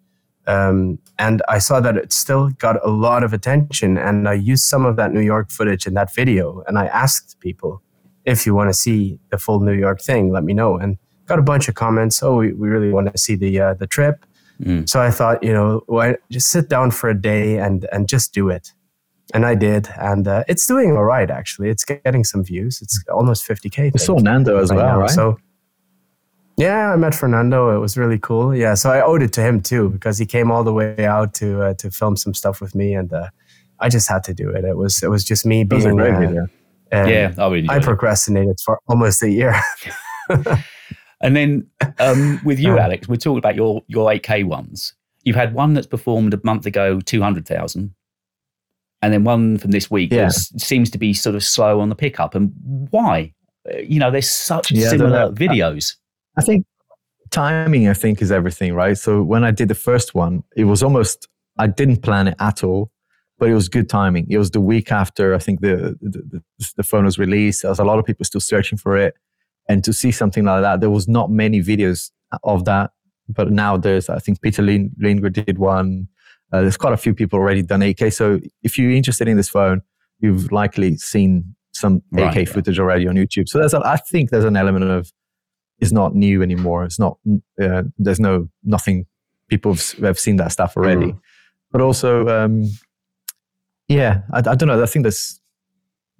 um, 0.48 0.98
and 1.18 1.42
I 1.48 1.58
saw 1.58 1.78
that 1.80 1.96
it 1.96 2.12
still 2.12 2.48
got 2.58 2.84
a 2.84 2.88
lot 2.90 3.22
of 3.22 3.32
attention. 3.32 3.98
And 3.98 4.28
I 4.28 4.32
used 4.32 4.64
some 4.64 4.84
of 4.86 4.96
that 4.96 5.12
New 5.12 5.20
York 5.20 5.50
footage 5.50 5.86
in 5.86 5.94
that 5.94 6.12
video, 6.14 6.64
and 6.66 6.78
I 6.78 6.86
asked 6.86 7.38
people 7.40 7.82
if 8.24 8.44
you 8.46 8.54
want 8.54 8.68
to 8.70 8.74
see 8.74 9.18
the 9.30 9.38
full 9.38 9.60
New 9.60 9.72
York 9.72 10.00
thing, 10.00 10.32
let 10.32 10.44
me 10.44 10.52
know. 10.54 10.76
And 10.76 10.98
got 11.26 11.38
a 11.38 11.42
bunch 11.42 11.68
of 11.68 11.74
comments. 11.74 12.22
Oh, 12.22 12.36
we, 12.36 12.52
we 12.52 12.68
really 12.68 12.90
want 12.90 13.12
to 13.12 13.18
see 13.18 13.36
the 13.36 13.60
uh, 13.60 13.74
the 13.74 13.86
trip. 13.86 14.24
Mm. 14.62 14.88
So 14.88 15.00
I 15.00 15.10
thought, 15.10 15.42
you 15.42 15.52
know, 15.52 15.82
why, 15.86 16.16
just 16.30 16.48
sit 16.48 16.68
down 16.68 16.90
for 16.90 17.08
a 17.10 17.20
day 17.20 17.58
and 17.58 17.86
and 17.92 18.08
just 18.08 18.32
do 18.34 18.48
it. 18.48 18.72
And 19.34 19.44
I 19.44 19.54
did, 19.54 19.88
and 20.00 20.26
uh, 20.26 20.44
it's 20.48 20.66
doing 20.66 20.92
all 20.96 21.04
right. 21.04 21.30
Actually, 21.30 21.68
it's 21.68 21.84
getting 21.84 22.24
some 22.24 22.42
views. 22.42 22.80
It's 22.80 22.98
almost 23.12 23.46
50k. 23.46 23.78
I 23.78 23.84
You 23.84 23.90
think 23.90 24.00
saw 24.00 24.16
Nando 24.18 24.56
as 24.58 24.70
right 24.70 24.76
well, 24.76 24.86
now. 24.86 25.00
right? 25.00 25.10
So 25.10 25.36
yeah, 26.58 26.92
I 26.92 26.96
met 26.96 27.14
Fernando. 27.14 27.74
It 27.74 27.78
was 27.78 27.96
really 27.96 28.18
cool. 28.18 28.54
Yeah, 28.54 28.74
so 28.74 28.90
I 28.90 29.00
owed 29.00 29.22
it 29.22 29.32
to 29.34 29.40
him 29.42 29.60
too 29.62 29.88
because 29.90 30.18
he 30.18 30.26
came 30.26 30.50
all 30.50 30.64
the 30.64 30.72
way 30.74 31.06
out 31.06 31.32
to 31.34 31.62
uh, 31.62 31.74
to 31.74 31.90
film 31.90 32.16
some 32.16 32.34
stuff 32.34 32.60
with 32.60 32.74
me, 32.74 32.94
and 32.94 33.10
uh, 33.12 33.28
I 33.80 33.88
just 33.88 34.08
had 34.08 34.22
to 34.24 34.34
do 34.34 34.50
it. 34.50 34.64
It 34.64 34.76
was 34.76 35.02
it 35.02 35.08
was 35.10 35.24
just 35.24 35.46
me 35.46 35.62
It 35.62 35.72
was 35.72 35.84
a 35.84 35.88
being. 35.88 35.96
great 35.96 36.14
uh, 36.14 36.20
video. 36.20 36.46
yeah 36.92 37.32
i 37.38 37.46
really 37.48 37.68
I 37.70 37.78
procrastinated 37.80 38.58
for 38.64 38.78
almost 38.88 39.22
a 39.22 39.30
year. 39.30 39.54
And 41.20 41.34
then 41.34 41.66
um, 41.98 42.40
with 42.44 42.60
you, 42.60 42.74
Uh. 42.74 42.82
Alex, 42.82 43.08
we're 43.08 43.16
talking 43.16 43.38
about 43.38 43.56
your 43.56 43.82
your 43.88 44.08
8K 44.08 44.44
ones. 44.44 44.94
You've 45.24 45.34
had 45.34 45.52
one 45.52 45.74
that's 45.74 45.86
performed 45.86 46.32
a 46.32 46.38
month 46.44 46.64
ago, 46.64 47.00
200,000. 47.00 47.92
And 49.02 49.12
then 49.12 49.24
one 49.24 49.58
from 49.58 49.72
this 49.72 49.90
week 49.90 50.12
Yeah. 50.12 50.26
that 50.26 50.32
seems 50.60 50.90
to 50.90 50.98
be 50.98 51.12
sort 51.12 51.34
of 51.34 51.42
slow 51.42 51.80
on 51.80 51.88
the 51.88 51.96
pickup. 51.96 52.36
And 52.36 52.52
why? 52.90 53.34
Uh, 53.68 53.78
You 53.78 53.98
know, 53.98 54.12
there's 54.12 54.30
such 54.30 54.70
Yeah, 54.70 54.90
similar 54.90 55.10
know. 55.10 55.32
videos. 55.32 55.96
I 56.38 56.42
think 56.42 56.66
timing, 57.30 57.88
I 57.88 57.94
think, 57.94 58.22
is 58.22 58.32
everything, 58.32 58.74
right? 58.74 58.96
So 58.96 59.22
when 59.22 59.44
I 59.44 59.50
did 59.50 59.68
the 59.68 59.74
first 59.74 60.14
one, 60.14 60.44
it 60.56 60.64
was 60.64 60.82
almost 60.82 61.28
I 61.58 61.66
didn't 61.66 62.02
plan 62.02 62.28
it 62.28 62.36
at 62.38 62.62
all, 62.62 62.90
but 63.38 63.48
it 63.48 63.54
was 63.54 63.68
good 63.68 63.88
timing. 63.88 64.26
It 64.30 64.38
was 64.38 64.50
the 64.52 64.60
week 64.60 64.92
after 64.92 65.34
I 65.34 65.38
think 65.38 65.60
the 65.60 65.96
the, 66.00 66.42
the, 66.76 66.82
phone 66.82 67.04
was 67.04 67.18
released. 67.18 67.62
There 67.62 67.70
was 67.70 67.80
a 67.80 67.84
lot 67.84 67.98
of 67.98 68.04
people 68.04 68.24
still 68.24 68.40
searching 68.40 68.78
for 68.78 68.96
it, 68.96 69.14
and 69.68 69.82
to 69.84 69.92
see 69.92 70.12
something 70.12 70.44
like 70.44 70.62
that, 70.62 70.80
there 70.80 70.90
was 70.90 71.08
not 71.08 71.30
many 71.30 71.60
videos 71.60 72.10
of 72.44 72.64
that. 72.64 72.90
But 73.28 73.52
now 73.52 73.76
there's, 73.76 74.08
I 74.08 74.18
think 74.18 74.40
Peter 74.40 74.62
Lind- 74.62 74.92
Lindgren 74.98 75.32
did 75.32 75.58
one. 75.58 76.08
Uh, 76.50 76.62
there's 76.62 76.78
quite 76.78 76.94
a 76.94 76.96
few 76.96 77.14
people 77.14 77.38
already 77.38 77.62
done 77.62 77.80
8K. 77.80 78.12
So 78.12 78.40
if 78.62 78.78
you're 78.78 78.90
interested 78.90 79.28
in 79.28 79.36
this 79.36 79.50
phone, 79.50 79.82
you've 80.20 80.50
likely 80.50 80.96
seen 80.96 81.54
some 81.72 82.00
8K 82.14 82.24
Right, 82.24 82.36
yeah. 82.36 82.44
footage 82.46 82.78
already 82.78 83.06
on 83.06 83.16
YouTube. 83.16 83.48
So 83.48 83.58
there's, 83.58 83.74
a, 83.74 83.82
I 83.84 83.96
think 83.96 84.30
there's 84.30 84.46
an 84.46 84.56
element 84.56 84.86
of 84.86 85.12
is 85.80 85.92
not 85.92 86.14
new 86.14 86.42
anymore. 86.42 86.84
It's 86.84 86.98
not 86.98 87.18
uh, 87.62 87.84
there's 87.98 88.20
no 88.20 88.48
nothing 88.64 89.06
people 89.48 89.74
have, 89.74 89.92
have 89.98 90.18
seen 90.18 90.36
that 90.36 90.52
stuff 90.52 90.76
already. 90.76 91.12
Mm. 91.12 91.20
But 91.70 91.80
also, 91.80 92.26
um, 92.28 92.64
yeah, 93.88 94.22
I, 94.32 94.38
I, 94.38 94.54
don't 94.54 94.66
know. 94.66 94.82
I 94.82 94.86
think 94.86 95.04
this 95.04 95.40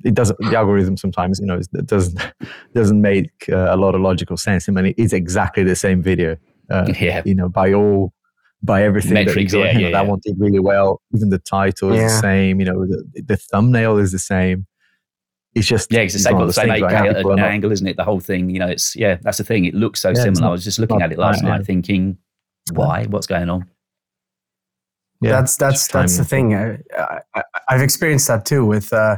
it 0.05 0.15
doesn't 0.15 0.39
the 0.39 0.57
algorithm 0.57 0.97
sometimes 0.97 1.41
you 1.41 1.47
know 1.47 1.59
it 1.59 1.87
doesn't 1.87 2.21
doesn't 2.75 3.01
make 3.01 3.31
uh, 3.51 3.69
a 3.71 3.77
lot 3.77 3.95
of 3.95 4.01
logical 4.01 4.37
sense. 4.37 4.69
I 4.69 4.73
mean, 4.73 4.95
it's 4.97 5.13
exactly 5.13 5.65
the 5.65 5.77
same 5.77 6.03
video. 6.03 6.37
Uh, 6.71 6.93
yeah. 7.01 7.23
You 7.25 7.35
know, 7.35 7.49
by 7.49 7.73
all 7.73 8.13
by 8.63 8.83
everything 8.83 9.15
Metrics, 9.15 9.53
that, 9.53 9.59
yeah, 9.59 9.79
yeah, 9.79 9.91
that 9.93 10.07
one 10.07 10.21
did 10.25 10.37
really 10.39 10.59
well. 10.59 11.01
Even 11.15 11.31
the 11.31 11.39
title 11.39 11.93
is 11.93 12.01
the 12.01 12.21
same. 12.21 12.61
You 12.61 12.67
know, 12.67 12.87
the, 12.87 13.23
the 13.23 13.37
thumbnail 13.37 13.99
is 13.99 14.13
the 14.13 14.19
same 14.19 14.67
it's 15.59 15.69
just 15.69 15.93
yeah, 15.93 16.01
it's 16.01 16.15
the 16.15 16.21
same, 16.21 16.39
the 16.39 16.53
same 16.53 16.69
8K 16.69 16.83
right? 16.83 17.07
at 17.09 17.25
an 17.25 17.39
angle, 17.39 17.73
isn't 17.73 17.87
it? 17.87 17.97
The 17.97 18.05
whole 18.05 18.21
thing, 18.21 18.51
you 18.51 18.59
know, 18.59 18.69
it's 18.69 18.95
yeah, 18.97 19.19
that's 19.23 19.39
the 19.39 19.45
thing. 19.45 19.65
It 19.65 19.75
looks 19.75 20.01
so 20.01 20.11
yeah, 20.11 20.23
similar. 20.23 20.43
Not, 20.43 20.49
I 20.49 20.53
was 20.53 20.65
just 20.65 20.79
looking 20.79 21.03
at 21.03 21.13
it 21.13 21.19
last 21.19 21.43
night, 21.43 21.67
thinking, 21.67 22.19
why? 22.73 23.05
What's 23.07 23.27
going 23.27 23.51
on? 23.51 23.69
Yeah, 25.21 25.33
that's 25.33 25.57
that's 25.57 25.89
that's 25.89 26.17
the 26.17 26.25
thing. 26.25 26.55
I, 26.55 26.79
I, 27.35 27.43
have 27.69 27.83
experienced 27.83 28.29
that 28.29 28.47
too. 28.47 28.65
With 28.65 28.93
uh, 28.93 29.17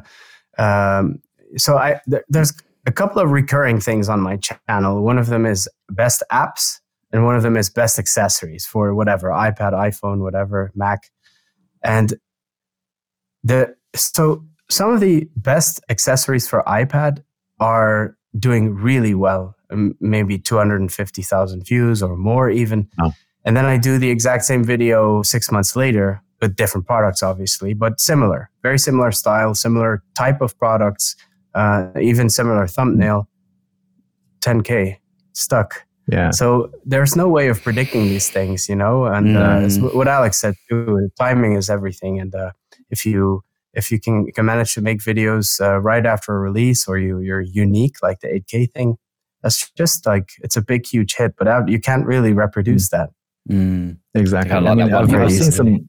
um, 0.56 1.20
so 1.56 1.76
I 1.76 2.00
th- 2.08 2.22
there's 2.28 2.54
a 2.86 2.92
couple 2.92 3.20
of 3.20 3.30
recurring 3.30 3.80
things 3.80 4.08
on 4.08 4.20
my 4.20 4.38
channel. 4.38 5.02
One 5.02 5.18
of 5.18 5.26
them 5.26 5.44
is 5.44 5.68
best 5.90 6.22
apps, 6.32 6.78
and 7.12 7.26
one 7.26 7.36
of 7.36 7.42
them 7.42 7.56
is 7.56 7.68
best 7.68 7.98
accessories 7.98 8.64
for 8.64 8.94
whatever 8.94 9.28
iPad, 9.28 9.72
iPhone, 9.72 10.20
whatever, 10.20 10.72
Mac, 10.74 11.10
and 11.82 12.14
the 13.44 13.74
so 13.94 14.44
some 14.70 14.90
of 14.90 15.00
the 15.00 15.28
best 15.36 15.80
accessories 15.88 16.48
for 16.48 16.62
iPad 16.66 17.22
are 17.58 18.16
doing 18.38 18.74
really 18.74 19.14
well, 19.14 19.56
maybe 20.00 20.38
250,000 20.38 21.66
views 21.66 22.02
or 22.02 22.16
more 22.16 22.48
even. 22.50 22.88
Oh. 23.00 23.12
And 23.44 23.56
then 23.56 23.64
I 23.64 23.76
do 23.76 23.98
the 23.98 24.10
exact 24.10 24.44
same 24.44 24.64
video 24.64 25.22
six 25.22 25.50
months 25.50 25.74
later 25.74 26.22
with 26.40 26.56
different 26.56 26.86
products, 26.86 27.22
obviously, 27.22 27.74
but 27.74 28.00
similar, 28.00 28.50
very 28.62 28.78
similar 28.78 29.12
style, 29.12 29.54
similar 29.54 30.02
type 30.16 30.40
of 30.40 30.56
products, 30.58 31.16
uh, 31.54 31.88
even 32.00 32.30
similar 32.30 32.66
thumbnail. 32.66 33.28
10K 34.40 34.96
stuck. 35.32 35.86
Yeah. 36.06 36.30
So 36.30 36.70
there's 36.84 37.14
no 37.14 37.28
way 37.28 37.48
of 37.48 37.62
predicting 37.62 38.04
these 38.04 38.30
things, 38.30 38.68
you 38.68 38.74
know. 38.74 39.04
And 39.04 39.36
uh, 39.36 39.60
mm. 39.60 39.94
what 39.94 40.08
Alex 40.08 40.38
said 40.38 40.54
too. 40.68 41.10
Timing 41.18 41.54
is 41.54 41.70
everything, 41.70 42.18
and 42.18 42.34
uh, 42.34 42.50
if 42.90 43.06
you 43.06 43.44
if 43.74 43.90
you 43.90 44.00
can, 44.00 44.30
can 44.32 44.46
manage 44.46 44.74
to 44.74 44.80
make 44.80 45.00
videos 45.00 45.60
uh, 45.60 45.78
right 45.78 46.04
after 46.06 46.34
a 46.34 46.38
release 46.38 46.88
or 46.88 46.98
you, 46.98 47.20
you're 47.20 47.40
unique, 47.40 47.96
like 48.02 48.20
the 48.20 48.28
8K 48.28 48.72
thing, 48.72 48.96
that's 49.42 49.70
just 49.72 50.06
like, 50.06 50.30
it's 50.38 50.56
a 50.56 50.62
big, 50.62 50.86
huge 50.86 51.14
hit, 51.14 51.34
but 51.38 51.48
out, 51.48 51.68
you 51.68 51.80
can't 51.80 52.06
really 52.06 52.32
reproduce 52.32 52.88
mm. 52.88 52.90
that. 52.90 53.10
Mm. 53.50 53.98
Exactly. 54.14 54.54
I, 54.54 54.74
mean, 54.74 54.92
I've, 54.92 55.14
I've 55.14 55.32
seen 55.32 55.52
some, 55.52 55.88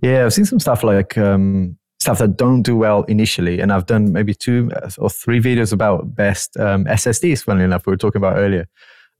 yeah, 0.00 0.24
I've 0.24 0.32
seen 0.32 0.44
some 0.44 0.60
stuff 0.60 0.82
like, 0.82 1.18
um, 1.18 1.76
stuff 2.02 2.18
that 2.18 2.36
don't 2.36 2.62
do 2.62 2.76
well 2.76 3.04
initially. 3.04 3.60
And 3.60 3.72
I've 3.72 3.86
done 3.86 4.12
maybe 4.12 4.34
two 4.34 4.70
or 4.98 5.08
three 5.08 5.40
videos 5.40 5.72
about 5.72 6.14
best 6.14 6.56
um, 6.58 6.84
SSDs, 6.84 7.44
funnily 7.44 7.64
enough, 7.64 7.86
we 7.86 7.92
were 7.92 7.96
talking 7.96 8.20
about 8.20 8.36
earlier. 8.36 8.66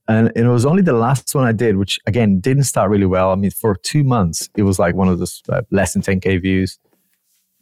And 0.09 0.33
it 0.35 0.45
was 0.49 0.67
only 0.67 0.83
the 0.83 0.93
last 0.93 1.33
one 1.35 1.45
I 1.45 1.53
did, 1.53 1.77
which 1.77 2.01
again 2.07 2.41
didn't 2.41 2.65
start 2.65 2.91
really 2.91 3.07
well. 3.07 3.31
I 3.31 3.37
mean, 3.37 3.53
for 3.53 3.77
two 3.77 4.03
months, 4.03 4.51
it 4.57 4.65
was 4.65 4.79
like 4.79 4.97
one 4.97 5.09
of 5.09 5.21
those 5.21 5.41
uh, 5.49 5.63
less 5.71 5.93
than 5.93 6.03
10K 6.03 6.43
views. 6.43 6.79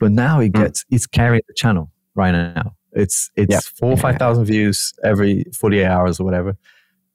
But 0.00 0.10
now 0.10 0.40
it 0.40 0.48
hmm. 0.48 0.62
gets 0.62 0.84
it's 0.90 1.06
carrying 1.06 1.42
the 1.46 1.54
channel 1.54 1.92
right 2.16 2.32
now. 2.32 2.74
It's 2.92 3.30
it's 3.36 3.52
yeah. 3.52 3.60
four 3.78 3.92
or 3.92 3.96
five 3.96 4.16
thousand 4.16 4.46
views 4.46 4.92
every 5.04 5.44
forty 5.56 5.78
eight 5.78 5.86
hours 5.86 6.18
or 6.18 6.24
whatever, 6.24 6.56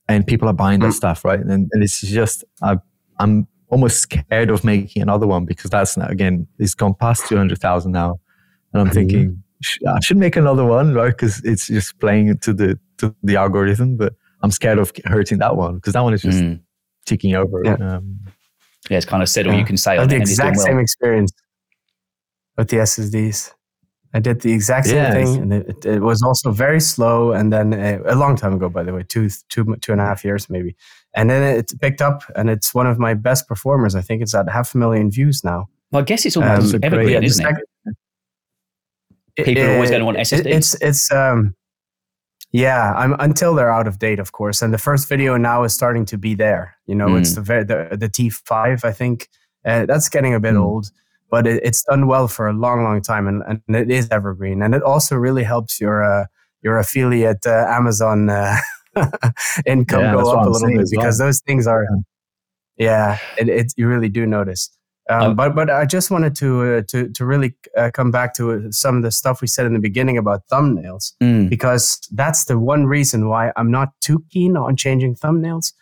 and 0.07 0.25
people 0.25 0.47
are 0.47 0.53
buying 0.53 0.79
that 0.79 0.91
mm. 0.91 0.93
stuff, 0.93 1.25
right? 1.25 1.39
And, 1.39 1.69
and 1.73 1.83
it's 1.83 1.99
just 1.99 2.45
I, 2.61 2.77
I'm 3.19 3.47
almost 3.67 3.99
scared 3.99 4.51
of 4.51 4.63
making 4.63 5.01
another 5.01 5.27
one 5.27 5.43
because 5.43 5.69
that's 5.71 5.97
now, 5.97 6.07
again 6.07 6.47
it's 6.59 6.75
gone 6.75 6.93
past 6.93 7.27
two 7.27 7.35
hundred 7.35 7.59
thousand 7.59 7.91
now, 7.91 8.21
and 8.71 8.81
I'm 8.81 8.89
mm. 8.89 8.93
thinking 8.93 9.43
I 9.85 9.99
should 9.99 10.17
make 10.17 10.37
another 10.37 10.63
one, 10.63 10.93
right? 10.93 11.09
Because 11.09 11.41
it's 11.43 11.67
just 11.67 11.99
playing 11.99 12.37
to 12.37 12.53
the 12.53 12.79
to 12.99 13.13
the 13.23 13.35
algorithm, 13.35 13.97
but 13.97 14.13
I'm 14.43 14.51
scared 14.51 14.79
of 14.79 14.93
hurting 15.03 15.39
that 15.39 15.57
one 15.57 15.75
because 15.75 15.93
that 15.93 16.01
one 16.01 16.13
is 16.13 16.21
just 16.21 16.39
mm. 16.39 16.61
ticking 17.05 17.35
over. 17.35 17.61
Yeah. 17.65 17.73
Um, 17.73 18.19
yeah, 18.89 18.97
it's 18.97 19.05
kind 19.05 19.23
of 19.23 19.27
said 19.27 19.47
all 19.47 19.57
you 19.57 19.65
can 19.65 19.77
say. 19.77 19.97
On 19.97 20.07
the 20.07 20.15
exact 20.15 20.57
same 20.57 20.75
well. 20.75 20.83
experience 20.83 21.31
with 22.57 22.69
the 22.69 22.77
SSDs. 22.77 23.53
I 24.13 24.19
did 24.19 24.39
the 24.41 24.53
exact 24.53 24.87
same 24.87 24.95
yeah, 24.95 25.11
thing, 25.11 25.41
and 25.41 25.53
it, 25.53 25.85
it, 25.85 26.01
was 26.01 26.23
also 26.23 26.51
very 26.51 26.79
slow. 26.79 27.33
And 27.33 27.51
then 27.51 27.73
uh, 27.73 27.99
a 28.05 28.15
long 28.15 28.37
time 28.37 28.53
ago, 28.53 28.69
by 28.69 28.81
the 28.81 28.93
way, 28.93 29.03
two, 29.03 29.29
two, 29.49 29.75
two 29.81 29.91
and 29.91 29.99
a 29.99 30.05
half 30.05 30.23
years 30.23 30.49
maybe. 30.49 30.77
And 31.15 31.29
then 31.29 31.43
it 31.43 31.73
picked 31.81 32.01
up, 32.01 32.23
and 32.33 32.49
it's 32.49 32.73
one 32.73 32.87
of 32.87 32.97
my 32.97 33.13
best 33.13 33.45
performers. 33.45 33.93
I 33.93 33.99
think 33.99 34.21
it's 34.21 34.33
at 34.33 34.49
half 34.49 34.73
a 34.73 34.77
million 34.77 35.11
views 35.11 35.43
now. 35.43 35.67
Well, 35.91 36.01
I 36.01 36.05
guess 36.05 36.25
it's 36.25 36.37
almost 36.37 36.73
um, 36.73 36.79
evergreen, 36.81 37.23
isn't 37.23 37.45
it? 37.45 37.95
People 39.35 39.63
it, 39.63 39.65
are 39.65 39.73
always 39.73 39.89
going 39.89 39.99
to 39.99 40.05
want 40.05 40.17
SSDs. 40.17 40.45
it's 40.45 40.81
it's 40.81 41.11
um, 41.11 41.53
yeah. 42.53 42.93
I'm 42.93 43.15
until 43.19 43.53
they're 43.53 43.71
out 43.71 43.85
of 43.85 43.99
date, 43.99 44.19
of 44.19 44.31
course. 44.31 44.61
And 44.61 44.73
the 44.73 44.77
first 44.77 45.09
video 45.09 45.35
now 45.35 45.63
is 45.63 45.73
starting 45.73 46.05
to 46.05 46.17
be 46.17 46.35
there. 46.35 46.77
You 46.85 46.95
know, 46.95 47.07
mm. 47.07 47.19
it's 47.19 47.35
the 47.35 47.41
the 47.41 47.97
the 47.97 48.07
T5. 48.07 48.85
I 48.85 48.91
think 48.93 49.27
uh, 49.65 49.85
that's 49.87 50.07
getting 50.07 50.33
a 50.33 50.39
bit 50.39 50.53
mm. 50.53 50.63
old 50.63 50.89
but 51.29 51.47
it, 51.47 51.61
it's 51.63 51.83
done 51.83 52.07
well 52.07 52.27
for 52.27 52.47
a 52.47 52.53
long, 52.53 52.83
long 52.83 53.01
time, 53.01 53.27
and, 53.27 53.43
and 53.67 53.75
it 53.75 53.91
is 53.91 54.09
evergreen, 54.09 54.61
and 54.61 54.75
it 54.75 54.83
also 54.83 55.15
really 55.15 55.43
helps 55.43 55.79
your 55.79 56.03
uh, 56.03 56.25
your 56.61 56.77
affiliate 56.77 57.45
uh, 57.45 57.65
Amazon 57.69 58.29
uh, 58.29 58.57
income 59.65 60.01
yeah, 60.01 60.13
go 60.13 60.31
up 60.31 60.45
a 60.45 60.49
little 60.49 60.67
bit 60.67 60.87
because 60.89 61.19
well. 61.19 61.27
those 61.27 61.41
things 61.41 61.67
are, 61.67 61.87
yeah, 62.77 63.19
it, 63.37 63.49
it, 63.49 63.73
you 63.77 63.87
really 63.87 64.09
do 64.09 64.25
notice. 64.25 64.69
Um, 65.07 65.21
um, 65.21 65.35
but 65.35 65.55
but 65.55 65.69
I 65.69 65.85
just 65.85 66.09
wanted 66.09 66.35
to 66.37 66.77
uh, 66.77 66.81
to 66.89 67.09
to 67.09 67.25
really 67.25 67.53
uh, 67.77 67.91
come 67.93 68.09
back 68.09 68.33
to 68.35 68.71
some 68.71 68.97
of 68.97 69.03
the 69.03 69.11
stuff 69.11 69.39
we 69.41 69.47
said 69.47 69.67
in 69.67 69.73
the 69.73 69.79
beginning 69.79 70.17
about 70.17 70.47
thumbnails 70.51 71.13
mm. 71.21 71.47
because 71.47 71.99
that's 72.11 72.45
the 72.45 72.57
one 72.57 72.87
reason 72.87 73.29
why 73.29 73.51
I'm 73.55 73.69
not 73.69 73.89
too 74.01 74.23
keen 74.31 74.57
on 74.57 74.75
changing 74.75 75.15
thumbnails 75.15 75.73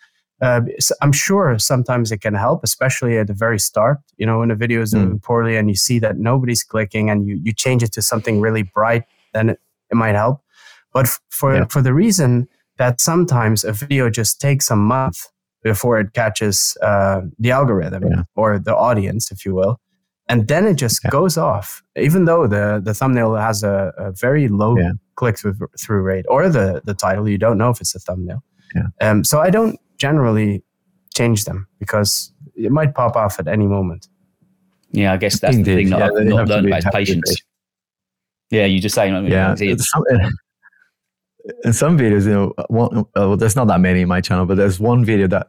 uh, 0.43 0.61
I'm 1.01 1.13
sure 1.13 1.57
sometimes 1.57 2.11
it 2.11 2.19
can 2.19 2.33
help, 2.33 2.63
especially 2.63 3.17
at 3.17 3.27
the 3.27 3.33
very 3.33 3.59
start. 3.59 3.99
You 4.17 4.25
know, 4.25 4.39
when 4.39 4.51
a 4.51 4.55
video 4.55 4.81
is 4.81 4.91
doing 4.91 5.19
mm. 5.19 5.23
poorly 5.23 5.55
and 5.55 5.69
you 5.69 5.75
see 5.75 5.99
that 5.99 6.17
nobody's 6.17 6.63
clicking, 6.63 7.09
and 7.09 7.25
you 7.27 7.39
you 7.41 7.53
change 7.53 7.81
it 7.81 7.93
to 7.93 8.01
something 8.01 8.41
really 8.41 8.63
bright, 8.63 9.03
then 9.33 9.49
it, 9.49 9.59
it 9.89 9.95
might 9.95 10.15
help. 10.15 10.41
But 10.91 11.05
f- 11.05 11.21
for 11.29 11.55
yeah. 11.55 11.65
for 11.69 11.81
the 11.81 11.93
reason 11.93 12.49
that 12.77 12.99
sometimes 12.99 13.63
a 13.63 13.71
video 13.71 14.09
just 14.09 14.41
takes 14.41 14.69
a 14.69 14.75
month 14.75 15.27
before 15.61 15.97
it 16.01 16.11
catches 16.13 16.77
uh, 16.81 17.21
the 17.39 17.51
algorithm 17.51 18.03
yeah. 18.03 18.23
or 18.35 18.59
the 18.59 18.75
audience, 18.75 19.31
if 19.31 19.45
you 19.45 19.55
will, 19.55 19.79
and 20.27 20.49
then 20.49 20.67
it 20.67 20.75
just 20.75 20.99
yeah. 21.05 21.09
goes 21.09 21.37
off. 21.37 21.81
Even 21.95 22.25
though 22.25 22.47
the 22.47 22.81
the 22.83 22.93
thumbnail 22.93 23.35
has 23.35 23.63
a, 23.63 23.93
a 23.97 24.11
very 24.11 24.49
low 24.49 24.75
click 25.15 25.37
through 25.79 26.01
rate, 26.01 26.25
or 26.27 26.49
the 26.49 26.81
the 26.83 26.93
title, 26.93 27.29
you 27.29 27.37
don't 27.37 27.57
know 27.57 27.69
if 27.69 27.79
it's 27.79 27.95
a 27.95 27.99
thumbnail. 27.99 28.43
Um, 28.99 29.23
so 29.23 29.39
I 29.39 29.49
don't 29.49 29.79
generally 30.03 30.61
change 31.13 31.45
them 31.45 31.65
because 31.79 32.33
it 32.55 32.71
might 32.71 32.93
pop 32.93 33.15
off 33.15 33.39
at 33.39 33.47
any 33.47 33.67
moment. 33.67 34.09
Yeah, 34.91 35.13
I 35.13 35.17
guess 35.17 35.39
that's 35.39 35.55
Indeed. 35.55 35.71
the 35.71 35.75
thing 35.77 35.89
that 35.91 35.99
yeah, 35.99 36.05
I've 36.05 36.25
not 36.25 36.47
learned 36.49 36.67
about 36.67 36.93
patience. 36.93 37.35
Yeah, 38.51 38.65
you 38.65 38.79
just 38.81 38.95
saying. 38.95 39.13
Yeah, 39.27 39.55
in 41.63 41.73
some 41.73 41.97
videos, 41.97 42.25
you 42.25 42.31
know, 42.31 42.53
one, 42.67 42.99
uh, 42.99 43.03
well, 43.15 43.37
there's 43.37 43.55
not 43.55 43.67
that 43.67 43.79
many 43.79 44.01
in 44.01 44.07
my 44.07 44.21
channel, 44.21 44.45
but 44.45 44.57
there's 44.57 44.79
one 44.79 45.03
video 45.05 45.27
that 45.27 45.47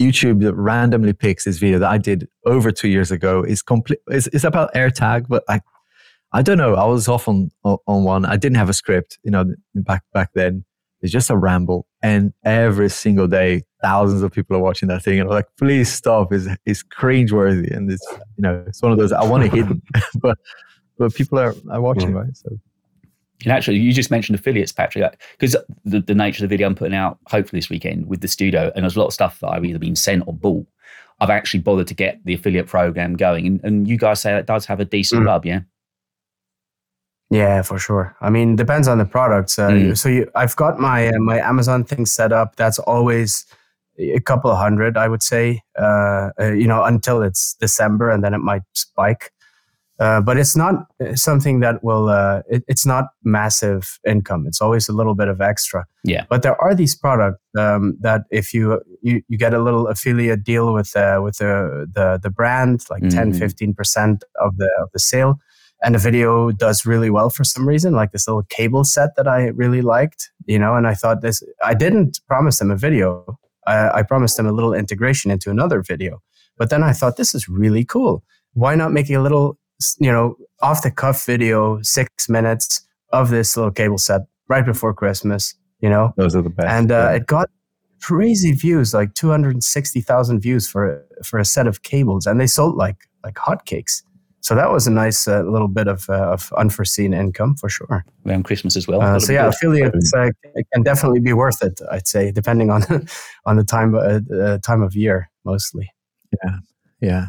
YouTube 0.00 0.42
that 0.42 0.54
randomly 0.54 1.12
picks 1.12 1.44
this 1.44 1.58
video 1.58 1.78
that 1.78 1.90
I 1.90 1.98
did 1.98 2.28
over 2.44 2.70
two 2.70 2.88
years 2.88 3.10
ago. 3.10 3.42
is 3.42 3.62
complete. 3.62 4.00
It's, 4.08 4.28
it's 4.28 4.44
about 4.44 4.72
AirTag, 4.74 5.26
but 5.28 5.44
I, 5.48 5.60
I 6.32 6.42
don't 6.42 6.58
know. 6.58 6.74
I 6.74 6.84
was 6.84 7.08
off 7.08 7.26
on 7.26 7.50
on 7.64 8.04
one. 8.04 8.26
I 8.26 8.36
didn't 8.36 8.58
have 8.58 8.68
a 8.68 8.74
script, 8.74 9.18
you 9.24 9.30
know, 9.30 9.44
back 9.74 10.02
back 10.12 10.30
then. 10.34 10.64
It's 11.00 11.12
just 11.12 11.30
a 11.30 11.36
ramble, 11.36 11.86
and 12.02 12.32
every 12.44 12.90
single 12.90 13.28
day, 13.28 13.62
thousands 13.82 14.22
of 14.22 14.32
people 14.32 14.56
are 14.56 14.60
watching 14.60 14.88
that 14.88 15.02
thing 15.02 15.20
and 15.20 15.28
I'm 15.28 15.34
like, 15.34 15.46
please 15.56 15.90
stop. 15.90 16.32
It's, 16.32 16.46
it's 16.66 16.82
cringeworthy. 16.82 17.74
And 17.74 17.90
it's, 17.90 18.06
you 18.36 18.42
know, 18.42 18.64
it's 18.66 18.82
one 18.82 18.92
of 18.92 18.98
those, 18.98 19.12
I 19.12 19.24
want 19.24 19.44
to 19.44 19.50
hidden, 19.50 19.82
but, 20.16 20.38
but 20.96 21.14
people 21.14 21.38
are, 21.38 21.54
are 21.70 21.80
watching, 21.80 22.10
yeah. 22.10 22.20
right? 22.20 22.36
So. 22.36 22.50
And 23.44 23.52
actually, 23.52 23.78
you 23.78 23.92
just 23.92 24.10
mentioned 24.10 24.36
affiliates, 24.36 24.72
Patrick, 24.72 25.16
because 25.38 25.56
the, 25.84 26.00
the 26.00 26.14
nature 26.14 26.42
of 26.42 26.48
the 26.48 26.52
video 26.52 26.66
I'm 26.66 26.74
putting 26.74 26.96
out, 26.96 27.18
hopefully 27.26 27.58
this 27.58 27.70
weekend 27.70 28.06
with 28.06 28.20
the 28.20 28.26
studio, 28.26 28.72
and 28.74 28.82
there's 28.82 28.96
a 28.96 28.98
lot 28.98 29.06
of 29.06 29.12
stuff 29.12 29.38
that 29.40 29.48
I've 29.48 29.64
either 29.64 29.78
been 29.78 29.94
sent 29.94 30.24
or 30.26 30.34
bought. 30.34 30.66
I've 31.20 31.30
actually 31.30 31.60
bothered 31.60 31.86
to 31.88 31.94
get 31.94 32.24
the 32.24 32.34
affiliate 32.34 32.66
program 32.66 33.14
going. 33.14 33.46
And, 33.46 33.60
and 33.62 33.88
you 33.88 33.96
guys 33.96 34.20
say 34.20 34.32
that 34.32 34.46
does 34.46 34.66
have 34.66 34.80
a 34.80 34.84
decent 34.84 35.22
mm. 35.22 35.26
rub, 35.26 35.46
yeah? 35.46 35.60
Yeah, 37.30 37.62
for 37.62 37.78
sure. 37.78 38.16
I 38.20 38.30
mean, 38.30 38.56
depends 38.56 38.88
on 38.88 38.98
the 38.98 39.04
products. 39.04 39.58
Uh, 39.58 39.68
mm. 39.68 39.98
So 39.98 40.08
you, 40.08 40.30
I've 40.34 40.56
got 40.56 40.78
my 40.78 41.08
uh, 41.08 41.18
my 41.18 41.38
Amazon 41.38 41.84
thing 41.84 42.06
set 42.06 42.32
up. 42.32 42.56
That's 42.56 42.78
always 42.78 43.44
a 43.98 44.20
couple 44.20 44.50
of 44.50 44.58
hundred, 44.58 44.96
I 44.96 45.08
would 45.08 45.22
say, 45.22 45.62
uh, 45.78 46.30
uh, 46.40 46.52
you 46.52 46.66
know, 46.66 46.84
until 46.84 47.22
it's 47.22 47.54
December 47.54 48.10
and 48.10 48.22
then 48.22 48.32
it 48.32 48.38
might 48.38 48.62
spike. 48.74 49.32
Uh, 50.00 50.20
but 50.20 50.38
it's 50.38 50.56
not 50.56 50.86
uh, 51.04 51.16
something 51.16 51.58
that 51.58 51.82
will. 51.82 52.08
Uh, 52.08 52.42
it, 52.48 52.62
it's 52.68 52.86
not 52.86 53.06
massive 53.24 53.98
income. 54.06 54.46
It's 54.46 54.60
always 54.60 54.88
a 54.88 54.92
little 54.92 55.16
bit 55.16 55.26
of 55.26 55.40
extra. 55.40 55.86
Yeah. 56.04 56.24
But 56.28 56.42
there 56.42 56.54
are 56.62 56.72
these 56.72 56.94
products 56.94 57.40
um, 57.58 57.96
that 58.00 58.22
if 58.30 58.54
you, 58.54 58.80
you 59.02 59.22
you 59.26 59.36
get 59.36 59.54
a 59.54 59.58
little 59.58 59.88
affiliate 59.88 60.44
deal 60.44 60.72
with 60.72 60.94
uh, 60.94 61.20
with 61.20 61.38
the 61.38 61.88
the 61.92 62.20
the 62.22 62.30
brand, 62.30 62.84
like 62.88 63.02
mm. 63.02 63.10
10 63.10 63.32
15 63.32 63.74
percent 63.74 64.22
of 64.40 64.56
the 64.56 64.70
of 64.80 64.88
the 64.92 65.00
sale, 65.00 65.40
and 65.82 65.94
the 65.94 65.98
video 65.98 66.50
does 66.50 66.84
really 66.84 67.10
well 67.10 67.30
for 67.30 67.44
some 67.44 67.66
reason, 67.66 67.94
like 67.94 68.12
this 68.12 68.26
little 68.26 68.42
cable 68.44 68.84
set 68.84 69.16
that 69.16 69.28
I 69.28 69.48
really 69.48 69.82
liked, 69.82 70.30
you 70.46 70.58
know. 70.58 70.74
And 70.74 70.86
I 70.86 70.94
thought 70.94 71.22
this. 71.22 71.42
I 71.64 71.74
didn't 71.74 72.20
promise 72.26 72.58
them 72.58 72.70
a 72.70 72.76
video. 72.76 73.38
I, 73.66 73.98
I 73.98 74.02
promised 74.02 74.36
them 74.36 74.46
a 74.46 74.52
little 74.52 74.74
integration 74.74 75.30
into 75.30 75.50
another 75.50 75.82
video. 75.82 76.20
But 76.56 76.70
then 76.70 76.82
I 76.82 76.92
thought 76.92 77.16
this 77.16 77.34
is 77.34 77.48
really 77.48 77.84
cool. 77.84 78.24
Why 78.54 78.74
not 78.74 78.92
make 78.92 79.08
a 79.10 79.18
little 79.18 79.58
you 79.98 80.10
know, 80.10 80.36
off 80.60 80.82
the 80.82 80.90
cuff 80.90 81.24
video, 81.24 81.80
six 81.82 82.28
minutes 82.28 82.86
of 83.12 83.30
this 83.30 83.56
little 83.56 83.70
cable 83.70 83.98
set 83.98 84.22
right 84.48 84.64
before 84.64 84.92
Christmas, 84.92 85.54
you 85.80 85.88
know? 85.88 86.12
Those 86.16 86.34
are 86.34 86.42
the 86.42 86.50
best. 86.50 86.68
And 86.68 86.90
uh, 86.90 87.08
yeah. 87.10 87.16
it 87.16 87.26
got 87.26 87.48
crazy 88.02 88.52
views, 88.52 88.94
like 88.94 89.14
260,000 89.14 90.40
views 90.40 90.68
for, 90.68 91.04
for 91.24 91.38
a 91.38 91.44
set 91.44 91.66
of 91.66 91.82
cables. 91.82 92.26
And 92.26 92.40
they 92.40 92.46
sold 92.46 92.76
like, 92.76 92.96
like 93.24 93.34
hotcakes. 93.34 94.02
So 94.48 94.54
that 94.54 94.72
was 94.72 94.86
a 94.86 94.90
nice 94.90 95.28
uh, 95.28 95.42
little 95.42 95.68
bit 95.68 95.88
of, 95.88 96.08
uh, 96.08 96.32
of 96.32 96.50
unforeseen 96.56 97.12
income 97.12 97.54
for 97.54 97.68
sure. 97.68 98.02
Around 98.26 98.44
Christmas 98.44 98.78
as 98.78 98.88
well. 98.88 99.02
Uh, 99.02 99.20
so 99.20 99.30
yeah, 99.30 99.46
affiliates 99.46 100.10
uh, 100.14 100.30
can 100.72 100.82
definitely 100.82 101.20
be 101.20 101.34
worth 101.34 101.62
it. 101.62 101.78
I'd 101.92 102.08
say, 102.08 102.32
depending 102.32 102.70
on 102.70 102.82
on 103.44 103.56
the 103.56 103.64
time 103.64 103.94
uh, 103.94 104.56
time 104.64 104.80
of 104.80 104.96
year, 104.96 105.30
mostly. 105.44 105.90
Yeah, 106.42 106.56
yeah. 106.98 107.26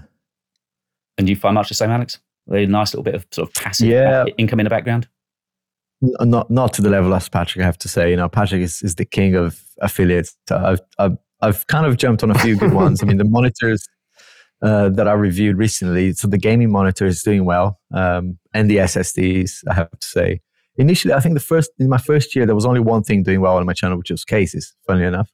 And 1.18 1.28
do 1.28 1.34
you 1.34 1.36
find 1.36 1.56
much 1.56 1.68
the 1.68 1.76
same, 1.76 1.90
Alex? 1.90 2.20
a 2.50 2.66
nice 2.66 2.94
little 2.94 3.04
bit 3.04 3.16
of 3.16 3.28
sort 3.32 3.50
of 3.50 3.54
passive 3.54 3.90
yeah. 3.90 4.24
income 4.38 4.62
in 4.62 4.64
the 4.64 4.70
background? 4.70 5.10
Not 6.02 6.50
not 6.50 6.72
to 6.76 6.82
the 6.82 6.90
level 6.90 7.14
as 7.14 7.28
Patrick, 7.28 7.64
I 7.64 7.66
have 7.66 7.78
to 7.80 7.90
say. 7.90 8.12
You 8.12 8.16
know, 8.16 8.30
Patrick 8.30 8.62
is, 8.62 8.82
is 8.82 8.96
the 8.96 9.04
king 9.04 9.36
of 9.36 9.62
affiliates. 9.82 10.38
I've, 10.50 10.80
I've, 10.98 11.18
I've 11.42 11.68
kind 11.68 11.86
of 11.86 11.98
jumped 11.98 12.24
on 12.24 12.32
a 12.32 12.40
few 12.40 12.56
good 12.56 12.72
ones. 12.72 13.04
I 13.04 13.08
mean, 13.08 13.18
the 13.18 13.26
monitors 13.26 13.86
uh, 14.62 14.90
that 14.90 15.08
I 15.08 15.14
reviewed 15.14 15.58
recently, 15.58 16.14
so 16.14 16.28
the 16.28 16.38
gaming 16.38 16.72
monitor 16.72 17.06
is 17.06 17.24
doing 17.24 17.46
well, 17.46 17.80
um, 17.94 18.38
and 18.54 18.70
the 18.70 18.78
SSDs, 18.78 19.64
I 19.70 19.74
have 19.74 19.92
to 19.92 20.08
say. 20.08 20.42
Initially, 20.78 21.14
I 21.14 21.20
think 21.20 21.34
the 21.34 21.42
first 21.42 21.72
in 21.80 21.90
my 21.90 21.98
first 21.98 22.36
year, 22.36 22.46
there 22.46 22.56
was 22.56 22.66
only 22.66 22.80
one 22.80 23.04
thing 23.04 23.24
doing 23.24 23.42
well 23.42 23.58
on 23.58 23.66
my 23.66 23.74
channel, 23.74 23.98
which 23.98 24.12
was 24.12 24.24
cases. 24.24 24.76
Funnily 24.88 25.06
enough, 25.06 25.30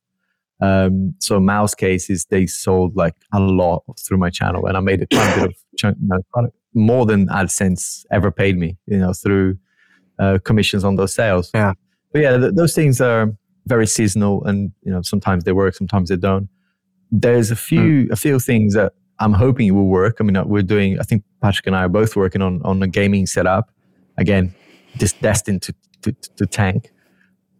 um, 0.61 1.13
so 1.19 1.39
mouse 1.39 1.75
cases 1.75 2.25
they 2.29 2.45
sold 2.45 2.95
like 2.95 3.15
a 3.33 3.39
lot 3.39 3.83
through 4.07 4.17
my 4.17 4.29
channel, 4.29 4.65
and 4.65 4.77
I 4.77 4.79
made 4.79 5.01
a 5.01 5.03
a 5.03 5.35
bit 5.35 5.49
of 5.49 5.55
chunk, 5.77 5.97
know, 6.01 6.49
more 6.73 7.05
than 7.05 7.27
AdSense 7.27 8.05
ever 8.11 8.31
paid 8.31 8.57
me, 8.57 8.77
you 8.85 8.97
know, 8.97 9.13
through 9.13 9.57
uh, 10.19 10.39
commissions 10.43 10.83
on 10.83 10.95
those 10.95 11.13
sales. 11.13 11.51
Yeah. 11.53 11.73
But 12.11 12.21
yeah, 12.21 12.37
th- 12.37 12.53
those 12.55 12.73
things 12.73 13.01
are 13.01 13.33
very 13.67 13.87
seasonal, 13.87 14.43
and 14.45 14.71
you 14.83 14.91
know, 14.91 15.01
sometimes 15.01 15.43
they 15.43 15.51
work, 15.51 15.75
sometimes 15.75 16.09
they 16.09 16.17
don't. 16.17 16.49
There's 17.11 17.51
a 17.51 17.55
few 17.55 18.07
mm. 18.07 18.11
a 18.11 18.15
few 18.15 18.39
things 18.39 18.73
that 18.75 18.93
I'm 19.19 19.33
hoping 19.33 19.67
it 19.67 19.71
will 19.71 19.87
work. 19.87 20.17
I 20.19 20.23
mean, 20.23 20.35
uh, 20.35 20.43
we're 20.45 20.63
doing. 20.63 20.99
I 20.99 21.03
think 21.03 21.23
Patrick 21.41 21.67
and 21.67 21.75
I 21.75 21.83
are 21.83 21.89
both 21.89 22.15
working 22.15 22.41
on 22.41 22.61
on 22.63 22.81
a 22.83 22.87
gaming 22.87 23.25
setup. 23.25 23.71
Again, 24.17 24.53
just 24.97 25.21
destined 25.21 25.61
to 25.63 25.75
to, 26.03 26.11
to 26.37 26.45
tank. 26.45 26.91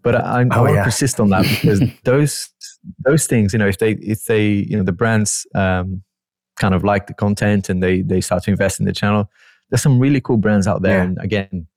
But 0.04 0.16
I, 0.16 0.20
I, 0.20 0.44
oh, 0.44 0.48
I 0.52 0.58
want 0.60 0.70
to 0.70 0.76
yeah. 0.76 0.84
persist 0.84 1.20
on 1.20 1.30
that 1.30 1.44
because 1.62 1.82
those 2.04 2.50
those 3.00 3.26
things, 3.28 3.54
you 3.54 3.60
know, 3.60 3.68
if 3.68 3.78
they 3.78 3.92
if 3.94 4.26
they 4.26 4.48
you 4.48 4.78
know 4.78 4.84
the 4.84 4.92
brands 4.92 5.48
um, 5.56 6.04
kind 6.58 6.74
of 6.74 6.84
like 6.84 7.08
the 7.08 7.14
content 7.14 7.70
and 7.70 7.82
they 7.82 8.02
they 8.02 8.22
start 8.22 8.44
to 8.44 8.52
invest 8.52 8.80
in 8.80 8.86
the 8.86 8.94
channel, 8.94 9.30
there's 9.70 9.82
some 9.82 10.00
really 10.00 10.22
cool 10.22 10.38
brands 10.38 10.68
out 10.68 10.82
there. 10.82 10.98
Yeah. 10.98 11.04
And 11.04 11.18
again, 11.22 11.68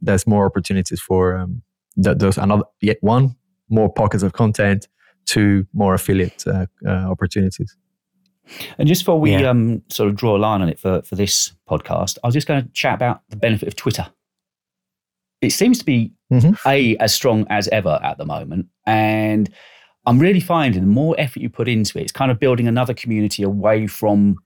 there's 0.00 0.26
more 0.26 0.46
opportunities 0.46 1.00
for 1.00 1.36
um, 1.36 1.62
th- 2.02 2.18
those 2.18 2.38
another 2.38 2.64
yet 2.80 2.98
one 3.00 3.36
more 3.68 3.92
pockets 3.92 4.22
of 4.22 4.32
content, 4.32 4.88
two 5.26 5.66
more 5.72 5.94
affiliate 5.94 6.44
uh, 6.46 6.66
uh, 6.86 7.10
opportunities. 7.10 7.76
And 8.78 8.88
just 8.88 9.02
before 9.02 9.20
we 9.20 9.32
yeah. 9.32 9.50
um, 9.50 9.82
sort 9.88 10.08
of 10.08 10.16
draw 10.16 10.36
a 10.36 10.38
line 10.38 10.62
on 10.62 10.68
it 10.68 10.78
for, 10.78 11.02
for 11.02 11.14
this 11.14 11.52
podcast, 11.68 12.18
I 12.22 12.28
was 12.28 12.34
just 12.34 12.46
going 12.46 12.62
to 12.62 12.68
chat 12.72 12.94
about 12.94 13.22
the 13.28 13.36
benefit 13.36 13.68
of 13.68 13.76
Twitter. 13.76 14.06
It 15.40 15.50
seems 15.50 15.78
to 15.78 15.84
be 15.84 16.12
mm-hmm. 16.32 16.54
a 16.66 16.96
as 16.96 17.14
strong 17.14 17.46
as 17.48 17.68
ever 17.68 18.00
at 18.02 18.18
the 18.18 18.24
moment, 18.24 18.66
and 18.86 19.48
I'm 20.06 20.18
really 20.18 20.40
finding 20.40 20.80
the 20.80 20.88
more 20.88 21.14
effort 21.18 21.42
you 21.42 21.50
put 21.50 21.68
into 21.68 21.98
it, 21.98 22.02
it's 22.02 22.12
kind 22.12 22.30
of 22.30 22.40
building 22.40 22.66
another 22.66 22.94
community 22.94 23.42
away 23.42 23.86
from 23.86 24.36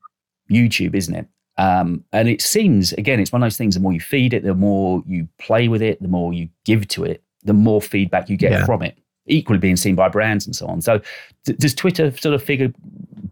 YouTube, 0.51 0.95
isn't 0.95 1.15
it? 1.15 1.27
Um, 1.57 2.05
and 2.13 2.29
it 2.29 2.43
seems, 2.43 2.93
again, 2.95 3.21
it's 3.21 3.31
one 3.31 3.43
of 3.43 3.47
those 3.47 3.57
things 3.57 3.75
the 3.75 3.81
more 3.81 3.93
you 3.93 4.01
feed 4.01 4.35
it, 4.35 4.43
the 4.43 4.55
more 4.55 5.03
you 5.07 5.29
play 5.39 5.69
with 5.69 5.83
it, 5.83 6.01
the 6.03 6.09
more 6.09 6.33
you 6.33 6.49
give 6.65 6.89
to 6.89 7.05
it, 7.05 7.23
the 7.45 7.53
more 7.53 7.81
feedback 7.81 8.29
you 8.29 8.37
get 8.37 8.53
yeah. 8.53 8.67
from 8.67 8.83
it, 8.83 8.99
equally 9.27 9.59
being 9.59 9.77
seen 9.77 9.95
by 9.95 10.09
brands 10.09 10.47
and 10.47 10.55
so 10.55 10.66
on. 10.66 10.81
So, 10.81 11.01
d- 11.45 11.55
does 11.55 11.75
Twitter 11.75 12.16
sort 12.16 12.35
of 12.35 12.43
figure, 12.43 12.73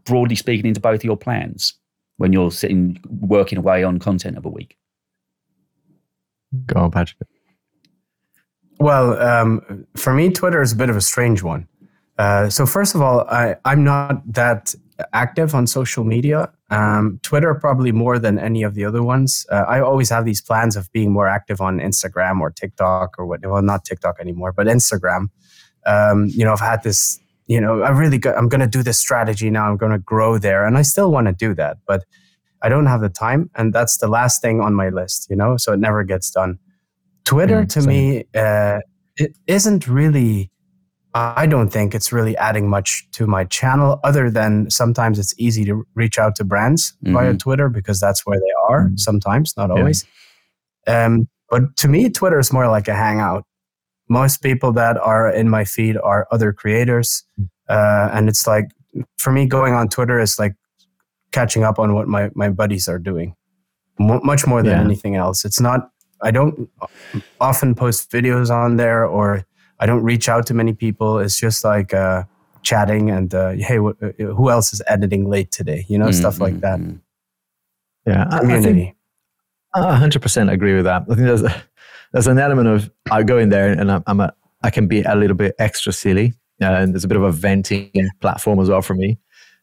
broadly 0.05 0.37
speaking, 0.37 0.67
into 0.67 0.81
both 0.81 1.05
your 1.05 1.17
plans 1.17 1.75
when 2.17 2.33
you're 2.33 2.51
sitting 2.51 3.01
working 3.21 3.59
away 3.59 3.83
on 3.85 3.99
content 3.99 4.37
of 4.37 4.45
a 4.45 4.51
week? 4.51 4.77
Go 6.67 6.81
on, 6.81 6.91
Patrick. 6.91 7.29
Well, 8.79 9.21
um, 9.21 9.87
for 9.97 10.15
me, 10.15 10.31
Twitter 10.31 10.63
is 10.63 10.73
a 10.73 10.77
bit 10.77 10.89
of 10.91 10.97
a 10.97 11.01
strange 11.01 11.43
one. 11.43 11.69
Uh, 12.19 12.49
so 12.49 12.67
first 12.67 12.95
of 12.95 13.03
all, 13.03 13.21
I, 13.29 13.57
I'm 13.65 13.85
not 13.85 14.23
that 14.33 14.75
active 15.13 15.55
on 15.55 15.67
social 15.67 16.05
media. 16.05 16.51
Um, 16.71 17.19
Twitter 17.23 17.55
probably 17.55 17.93
more 17.93 18.19
than 18.19 18.39
any 18.39 18.63
of 18.63 18.75
the 18.75 18.85
other 18.85 19.03
ones. 19.03 19.47
Uh, 19.51 19.65
I 19.67 19.81
always 19.81 20.11
have 20.11 20.25
these 20.25 20.41
plans 20.41 20.77
of 20.77 20.91
being 20.93 21.13
more 21.13 21.29
active 21.29 21.61
on 21.61 21.79
Instagram 21.79 22.41
or 22.41 22.51
TikTok 22.51 23.19
or 23.19 23.27
what. 23.27 23.45
Well, 23.45 23.63
not 23.63 23.85
TikTok 23.85 24.21
anymore, 24.21 24.53
but 24.53 24.67
Instagram. 24.67 25.31
Um, 25.87 26.27
you 26.27 26.45
know, 26.45 26.53
I've 26.53 26.61
had 26.61 26.83
this. 26.83 27.21
You 27.47 27.61
know, 27.61 27.83
I 27.83 27.91
really 27.91 28.19
got, 28.19 28.39
I'm 28.39 28.49
going 28.49 28.61
to 28.61 28.69
do 28.69 28.81
this 28.81 28.97
strategy 28.97 29.51
now. 29.51 29.69
I'm 29.69 29.77
going 29.77 29.91
to 29.91 29.99
grow 29.99 30.39
there, 30.39 30.65
and 30.65 30.79
I 30.79 30.83
still 30.83 31.11
want 31.11 31.27
to 31.27 31.33
do 31.33 31.53
that, 31.55 31.79
but 31.85 32.05
I 32.63 32.69
don't 32.69 32.87
have 32.87 33.01
the 33.01 33.09
time, 33.09 33.51
and 33.57 33.73
that's 33.73 33.97
the 33.97 34.07
last 34.07 34.41
thing 34.41 34.61
on 34.61 34.75
my 34.75 34.91
list. 34.91 35.27
You 35.31 35.37
know, 35.37 35.57
so 35.57 35.73
it 35.73 35.81
never 35.81 36.05
gets 36.05 36.31
done. 36.31 36.59
Twitter 37.25 37.63
mm, 37.63 37.69
to 37.71 37.83
same. 37.83 37.89
me, 37.89 38.25
uh, 38.35 38.79
it 39.17 39.37
isn't 39.49 39.89
really 39.89 40.51
I 41.13 41.47
don't 41.47 41.71
think 41.71 41.95
it's 41.95 42.13
really 42.13 42.37
adding 42.37 42.69
much 42.69 43.09
to 43.13 43.27
my 43.27 43.45
channel 43.45 43.99
other 44.05 44.31
than 44.31 44.71
sometimes 44.71 45.19
it's 45.19 45.35
easy 45.39 45.65
to 45.65 45.85
reach 45.95 46.19
out 46.19 46.37
to 46.37 46.45
brands 46.45 46.93
mm-hmm. 47.05 47.15
via 47.15 47.35
Twitter 47.35 47.69
because 47.69 47.99
that's 47.99 48.25
where 48.25 48.39
they 48.39 48.53
are 48.69 48.87
mm-hmm. 48.87 48.97
sometimes, 48.97 49.57
not 49.57 49.71
always. 49.73 50.07
Yeah. 50.87 51.07
Um, 51.07 51.29
but 51.49 51.77
to 51.79 51.89
me, 51.89 52.09
Twitter 52.11 52.39
is 52.39 52.53
more 52.53 52.69
like 52.69 52.87
a 52.87 52.95
hangout. 52.95 53.45
Most 54.11 54.43
people 54.43 54.73
that 54.73 54.99
are 54.99 55.31
in 55.31 55.49
my 55.49 55.65
feed 55.65 55.97
are 55.97 56.27
other 56.31 56.53
creators. 56.53 57.25
Mm. 57.41 57.49
Uh, 57.69 58.11
and 58.13 58.29
it's 58.29 58.47
like, 58.47 58.67
for 59.17 59.33
me, 59.33 59.47
going 59.47 59.73
on 59.73 59.89
Twitter 59.89 60.21
is 60.21 60.39
like 60.39 60.55
catching 61.31 61.63
up 61.63 61.79
on 61.79 61.95
what 61.95 62.09
my, 62.09 62.29
my 62.35 62.51
buddies 62.51 62.89
are 62.89 62.99
doing, 62.99 63.37
M- 64.01 64.21
much 64.25 64.47
more 64.47 64.63
than 64.63 64.73
yeah. 64.73 64.85
anything 64.85 65.15
else. 65.15 65.45
It's 65.45 65.61
not, 65.61 65.91
I 66.21 66.33
don't 66.33 66.69
often 67.41 67.75
post 67.75 68.11
videos 68.11 68.51
on 68.51 68.77
there 68.77 69.07
or 69.07 69.47
I 69.79 69.87
don't 69.87 70.03
reach 70.03 70.29
out 70.29 70.45
to 70.49 70.55
many 70.55 70.73
people. 70.73 71.21
It's 71.21 71.39
just 71.39 71.65
like 71.65 71.95
uh, 71.95 72.25
chatting 72.63 73.11
and 73.11 73.33
uh, 73.33 73.53
hey, 73.53 73.79
wh- 73.79 74.03
uh, 74.03 74.35
who 74.35 74.51
else 74.51 74.73
is 74.75 74.83
editing 74.89 75.31
late 75.31 75.53
today? 75.53 75.87
You 75.89 75.99
know, 75.99 76.07
mm-hmm. 76.07 76.21
stuff 76.21 76.41
like 76.41 76.61
that. 76.61 76.81
Mm-hmm. 76.81 76.97
Yeah, 78.07 78.39
community. 78.41 78.97
I 79.73 79.95
hundred 79.95 80.21
percent 80.21 80.51
agree 80.51 80.75
with 80.75 80.85
that. 80.85 81.03
I 81.03 81.15
think 81.15 81.27
there's 81.29 81.43
a, 81.43 81.63
there's 82.13 82.27
an 82.27 82.39
element 82.39 82.69
of 82.69 82.91
I 83.11 83.23
go 83.23 83.39
in 83.39 83.49
there 83.49 83.71
and 83.71 83.91
I'm, 83.91 84.03
I'm 84.07 84.21
a 84.21 84.33
I 84.63 84.71
can 84.71 84.87
be 84.87 85.03
a 85.03 85.15
little 85.15 85.37
bit 85.37 85.55
extra 85.59 85.93
silly, 85.93 86.35
uh, 86.61 86.67
and 86.67 86.93
there's 86.93 87.05
a 87.05 87.09
bit 87.09 87.17
of 87.17 87.23
a 87.23 87.33
venting 87.33 88.11
platform 88.21 88.61
as 88.61 88.69
well 88.69 88.83
for 88.83 88.95
me. 88.95 89.19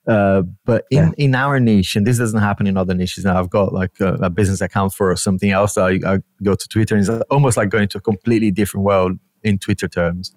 Uh, 0.07 0.41
but 0.63 0.85
in, 0.89 0.97
yeah. 0.97 1.11
in 1.17 1.35
our 1.35 1.59
niche, 1.59 1.95
and 1.95 2.07
this 2.07 2.17
doesn't 2.17 2.39
happen 2.39 2.65
in 2.65 2.77
other 2.77 2.93
niches 2.93 3.25
now, 3.25 3.37
I've 3.37 3.49
got 3.49 3.73
like 3.73 3.99
a, 3.99 4.13
a 4.15 4.29
business 4.29 4.61
account 4.61 4.93
for 4.93 5.13
something 5.17 5.51
else. 5.51 5.77
I, 5.77 5.99
I, 6.05 6.19
go 6.43 6.55
to 6.55 6.67
Twitter 6.69 6.95
and 6.95 7.05
it's 7.05 7.23
almost 7.29 7.57
like 7.57 7.69
going 7.69 7.89
to 7.89 7.97
a 7.97 8.01
completely 8.01 8.49
different 8.49 8.85
world 8.85 9.19
in 9.43 9.59
Twitter 9.59 9.89
terms. 9.89 10.33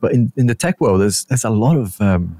But 0.00 0.12
in, 0.12 0.32
in 0.36 0.48
the 0.48 0.56
tech 0.56 0.80
world, 0.80 1.00
there's 1.00 1.24
there's 1.26 1.44
a 1.44 1.50
lot 1.50 1.76
of 1.76 2.00
um, 2.00 2.36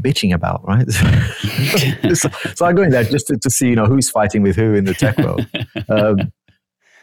bitching 0.00 0.34
about, 0.34 0.66
right? 0.66 0.90
so, 2.16 2.28
so, 2.54 2.66
I 2.66 2.72
go 2.72 2.82
in 2.82 2.90
there 2.90 3.04
just 3.04 3.28
to, 3.28 3.36
to, 3.36 3.50
see, 3.50 3.68
you 3.68 3.76
know, 3.76 3.86
who's 3.86 4.10
fighting 4.10 4.42
with 4.42 4.56
who 4.56 4.74
in 4.74 4.84
the 4.84 4.94
tech 4.94 5.16
world. 5.18 5.46
Um, 5.88 6.32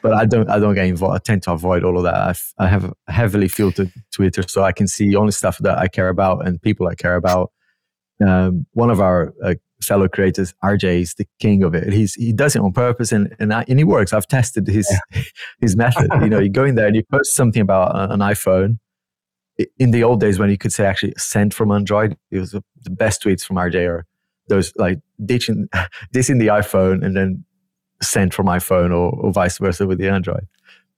but 0.01 0.13
I 0.13 0.25
don't, 0.25 0.49
I 0.49 0.59
don't 0.59 0.75
get 0.75 0.85
involved. 0.85 1.15
I 1.15 1.19
tend 1.19 1.43
to 1.43 1.51
avoid 1.51 1.83
all 1.83 1.97
of 1.97 2.03
that. 2.03 2.37
I've, 2.57 2.93
heavily 3.07 3.47
filtered 3.47 3.91
Twitter, 4.13 4.43
so 4.47 4.63
I 4.63 4.71
can 4.71 4.87
see 4.87 5.15
only 5.15 5.31
stuff 5.31 5.57
that 5.59 5.77
I 5.77 5.87
care 5.87 6.09
about 6.09 6.47
and 6.47 6.61
people 6.61 6.87
I 6.87 6.95
care 6.95 7.15
about. 7.15 7.51
Um, 8.25 8.65
one 8.73 8.89
of 8.89 8.99
our 8.99 9.33
uh, 9.43 9.55
fellow 9.81 10.07
creators, 10.07 10.53
RJ, 10.63 11.01
is 11.01 11.13
the 11.15 11.25
king 11.39 11.63
of 11.63 11.73
it. 11.73 11.91
He's 11.93 12.13
he 12.15 12.33
does 12.33 12.55
it 12.55 12.61
on 12.61 12.71
purpose, 12.73 13.11
and 13.11 13.35
and, 13.39 13.53
I, 13.53 13.65
and 13.67 13.79
he 13.79 13.83
works. 13.83 14.13
I've 14.13 14.27
tested 14.27 14.67
his 14.67 14.87
yeah. 15.13 15.21
his 15.61 15.75
method. 15.75 16.09
you 16.21 16.29
know, 16.29 16.39
you 16.39 16.49
go 16.49 16.65
in 16.65 16.75
there 16.75 16.87
and 16.87 16.95
you 16.95 17.03
post 17.11 17.33
something 17.33 17.61
about 17.61 18.11
an 18.11 18.19
iPhone. 18.19 18.79
In 19.77 19.91
the 19.91 20.03
old 20.03 20.21
days, 20.21 20.39
when 20.39 20.49
you 20.49 20.57
could 20.57 20.71
say 20.71 20.85
actually 20.85 21.13
sent 21.17 21.53
from 21.53 21.71
Android, 21.71 22.15
it 22.31 22.39
was 22.39 22.51
the 22.51 22.63
best 22.89 23.21
tweets 23.21 23.43
from 23.43 23.57
RJ 23.57 23.89
or 23.89 24.05
those 24.47 24.73
like 24.77 24.99
ditching 25.25 25.69
this 26.11 26.29
in 26.29 26.39
the 26.39 26.47
iPhone 26.47 27.03
and 27.05 27.15
then 27.15 27.45
sent 28.01 28.33
from 28.33 28.45
my 28.45 28.59
phone 28.59 28.91
or, 28.91 29.11
or 29.11 29.31
vice 29.31 29.57
versa 29.57 29.85
with 29.87 29.97
the 29.99 30.07
Android. 30.09 30.47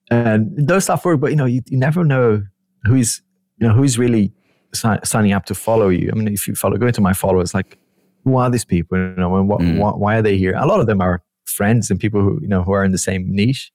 And 0.10 0.52
those 0.58 0.84
stuff 0.86 1.06
work, 1.06 1.20
but 1.20 1.30
you 1.32 1.36
know, 1.38 1.46
you, 1.46 1.62
you 1.68 1.78
never 1.78 2.04
know 2.04 2.44
who's 2.84 3.22
you 3.60 3.68
know 3.68 3.74
who's 3.74 3.98
really 3.98 4.34
si- 4.74 4.98
signing 5.04 5.32
up 5.34 5.46
to 5.46 5.56
follow 5.56 5.90
you. 5.90 6.10
I 6.12 6.16
mean, 6.16 6.28
if 6.28 6.48
you 6.48 6.56
follow, 6.56 6.78
go 6.78 6.88
into 6.88 7.02
my 7.02 7.14
followers, 7.14 7.54
like 7.54 7.78
who 8.24 8.36
are 8.38 8.50
these 8.50 8.66
people? 8.66 8.98
You 8.98 9.14
know, 9.18 9.36
and 9.38 9.48
what, 9.48 9.62
Mm. 9.62 9.78
why, 9.78 9.92
why 9.92 10.16
are 10.18 10.22
they 10.22 10.38
here? 10.38 10.54
A 10.58 10.66
lot 10.66 10.80
of 10.80 10.88
them 10.88 11.02
are 11.02 11.22
friends 11.46 11.90
and 11.90 12.00
people 12.00 12.22
who 12.22 12.40
you 12.42 12.48
know 12.48 12.64
who 12.64 12.72
are 12.74 12.84
in 12.84 12.92
the 12.92 12.98
same 12.98 13.32
niche, 13.34 13.72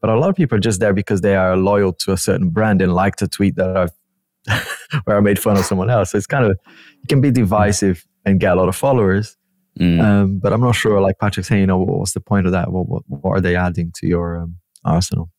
but 0.00 0.08
a 0.10 0.16
lot 0.18 0.28
of 0.30 0.36
people 0.36 0.56
are 0.56 0.60
just 0.60 0.80
there 0.80 0.92
because 0.92 1.20
they 1.20 1.34
are 1.36 1.56
loyal 1.56 1.92
to 1.94 2.12
a 2.12 2.16
certain 2.16 2.48
brand 2.50 2.80
and 2.82 2.94
liked 2.94 3.20
a 3.22 3.28
tweet 3.28 3.56
that 3.56 3.76
I've 3.76 3.92
where 5.04 5.16
I 5.16 5.20
made 5.20 5.38
fun 5.38 5.56
of 5.56 5.64
someone 5.64 5.90
else. 5.90 6.10
So 6.12 6.18
it's 6.18 6.26
kind 6.26 6.44
of 6.44 6.52
it 7.02 7.08
can 7.08 7.20
be 7.20 7.30
divisive 7.30 8.04
and 8.24 8.38
get 8.38 8.52
a 8.52 8.54
lot 8.54 8.68
of 8.68 8.76
followers. 8.76 9.36
Mm. 9.78 10.00
Um, 10.02 10.38
but 10.38 10.52
I'm 10.52 10.60
not 10.60 10.74
sure. 10.74 11.00
Like 11.00 11.18
Patrick's 11.18 11.48
saying, 11.48 11.60
you 11.62 11.66
know, 11.66 11.78
what, 11.78 11.98
what's 11.98 12.12
the 12.12 12.20
point 12.20 12.46
of 12.46 12.52
that? 12.52 12.72
What, 12.72 12.88
what, 12.88 13.02
what 13.06 13.30
are 13.30 13.40
they 13.40 13.56
adding 13.56 13.92
to 13.96 14.06
your 14.06 14.36
um, 14.38 14.56
arsenal? 14.84 15.30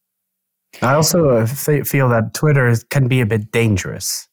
I 0.81 0.93
also 0.93 1.29
uh, 1.29 1.45
feel 1.45 2.09
that 2.09 2.33
Twitter 2.33 2.75
can 2.89 3.07
be 3.07 3.21
a 3.21 3.25
bit 3.25 3.51
dangerous 3.51 4.27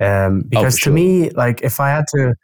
um, 0.00 0.42
because 0.48 0.74
to 0.76 0.80
sure. 0.80 0.92
me, 0.92 1.30
like 1.30 1.62
if 1.62 1.80
I 1.80 1.90
had 1.90 2.04
to, 2.14 2.34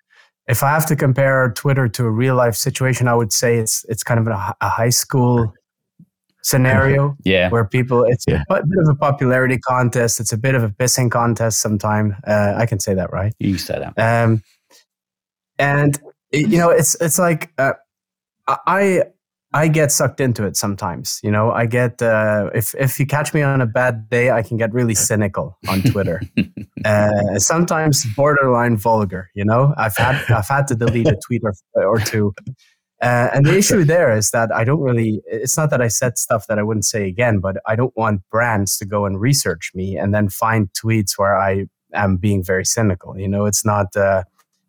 if 0.47 0.63
I 0.63 0.71
have 0.71 0.87
to 0.87 0.97
compare 0.97 1.53
Twitter 1.57 1.89
to 1.89 2.05
a 2.05 2.11
real 2.11 2.37
life 2.37 2.55
situation, 2.55 3.09
I 3.09 3.15
would 3.15 3.33
say 3.33 3.57
it's 3.57 3.85
it's 3.89 4.03
kind 4.03 4.21
of 4.21 4.27
a, 4.27 4.55
a 4.61 4.69
high 4.69 4.91
school 4.91 5.53
scenario 6.43 7.17
yeah. 7.25 7.49
where 7.49 7.65
people 7.65 8.05
it's 8.05 8.25
Yeah. 8.29 8.45
a 8.51 8.63
bit 8.67 8.79
of 8.79 8.89
a 8.89 8.95
popularity 8.95 9.59
contest. 9.59 10.21
It's 10.21 10.33
a 10.33 10.37
bit 10.39 10.55
of 10.55 10.63
a 10.63 10.69
pissing 10.69 11.11
contest. 11.11 11.61
Sometime 11.61 12.17
uh, 12.27 12.55
I 12.57 12.67
can 12.67 12.79
say 12.79 12.95
that 12.95 13.13
right. 13.13 13.35
You 13.39 13.59
say 13.59 13.79
that. 13.79 13.99
Um, 13.99 14.43
and 15.59 15.97
it- 15.97 16.03
you 16.35 16.59
know, 16.59 16.71
it's 16.71 16.95
it's 17.01 17.19
like 17.19 17.53
uh, 17.59 17.73
I 18.47 19.05
I 19.53 19.69
get 19.69 19.93
sucked 19.93 20.21
into 20.21 20.45
it 20.45 20.57
sometimes. 20.57 21.21
You 21.23 21.31
know, 21.31 21.53
I 21.53 21.67
get 21.67 22.03
uh, 22.03 22.51
if 22.55 22.75
if 22.75 22.99
you 22.99 23.07
catch 23.07 23.33
me 23.33 23.43
on 23.43 23.61
a 23.61 23.67
bad 23.67 24.09
day, 24.11 24.31
I 24.31 24.43
can 24.43 24.57
get 24.57 24.73
really 24.73 24.95
cynical 24.95 25.59
on 25.69 25.83
Twitter. 25.83 26.21
uh, 26.85 27.39
sometimes 27.39 28.05
borderline 28.17 28.77
vulgar. 28.77 29.31
You 29.35 29.45
know, 29.45 29.73
I've 29.77 29.97
had 29.97 30.25
I've 30.31 30.49
had 30.49 30.67
to 30.69 30.75
delete 30.75 31.09
a 31.09 31.19
tweet 31.27 31.43
or, 31.45 31.85
or 31.85 32.01
two. 32.01 32.35
Uh, 33.03 33.29
and 33.35 33.45
the 33.45 33.57
issue 33.59 33.85
there 33.85 34.17
is 34.17 34.31
that 34.31 34.51
I 34.55 34.65
don't 34.65 34.81
really, 34.81 35.21
it's 35.27 35.59
not 35.59 35.69
that 35.71 35.83
I 35.83 35.89
said 35.89 36.17
stuff 36.17 36.47
that 36.47 36.59
I 36.59 36.63
wouldn't 36.63 36.87
say 36.87 37.07
again, 37.07 37.39
but 37.39 37.57
I 37.67 37.77
don't 37.77 37.95
want 37.97 38.23
brands 38.31 38.79
to 38.79 38.87
go 38.87 39.05
and 39.05 39.21
research 39.21 39.73
me 39.75 39.99
and 39.99 40.15
then 40.15 40.31
find 40.31 40.71
tweets 40.73 41.19
where 41.19 41.37
I 41.39 41.67
am 41.93 42.17
being 42.17 42.43
very 42.43 42.65
cynical. 42.65 43.19
You 43.19 43.29
know, 43.29 43.45
it's 43.45 43.63
not 43.63 43.95
uh, 43.95 44.23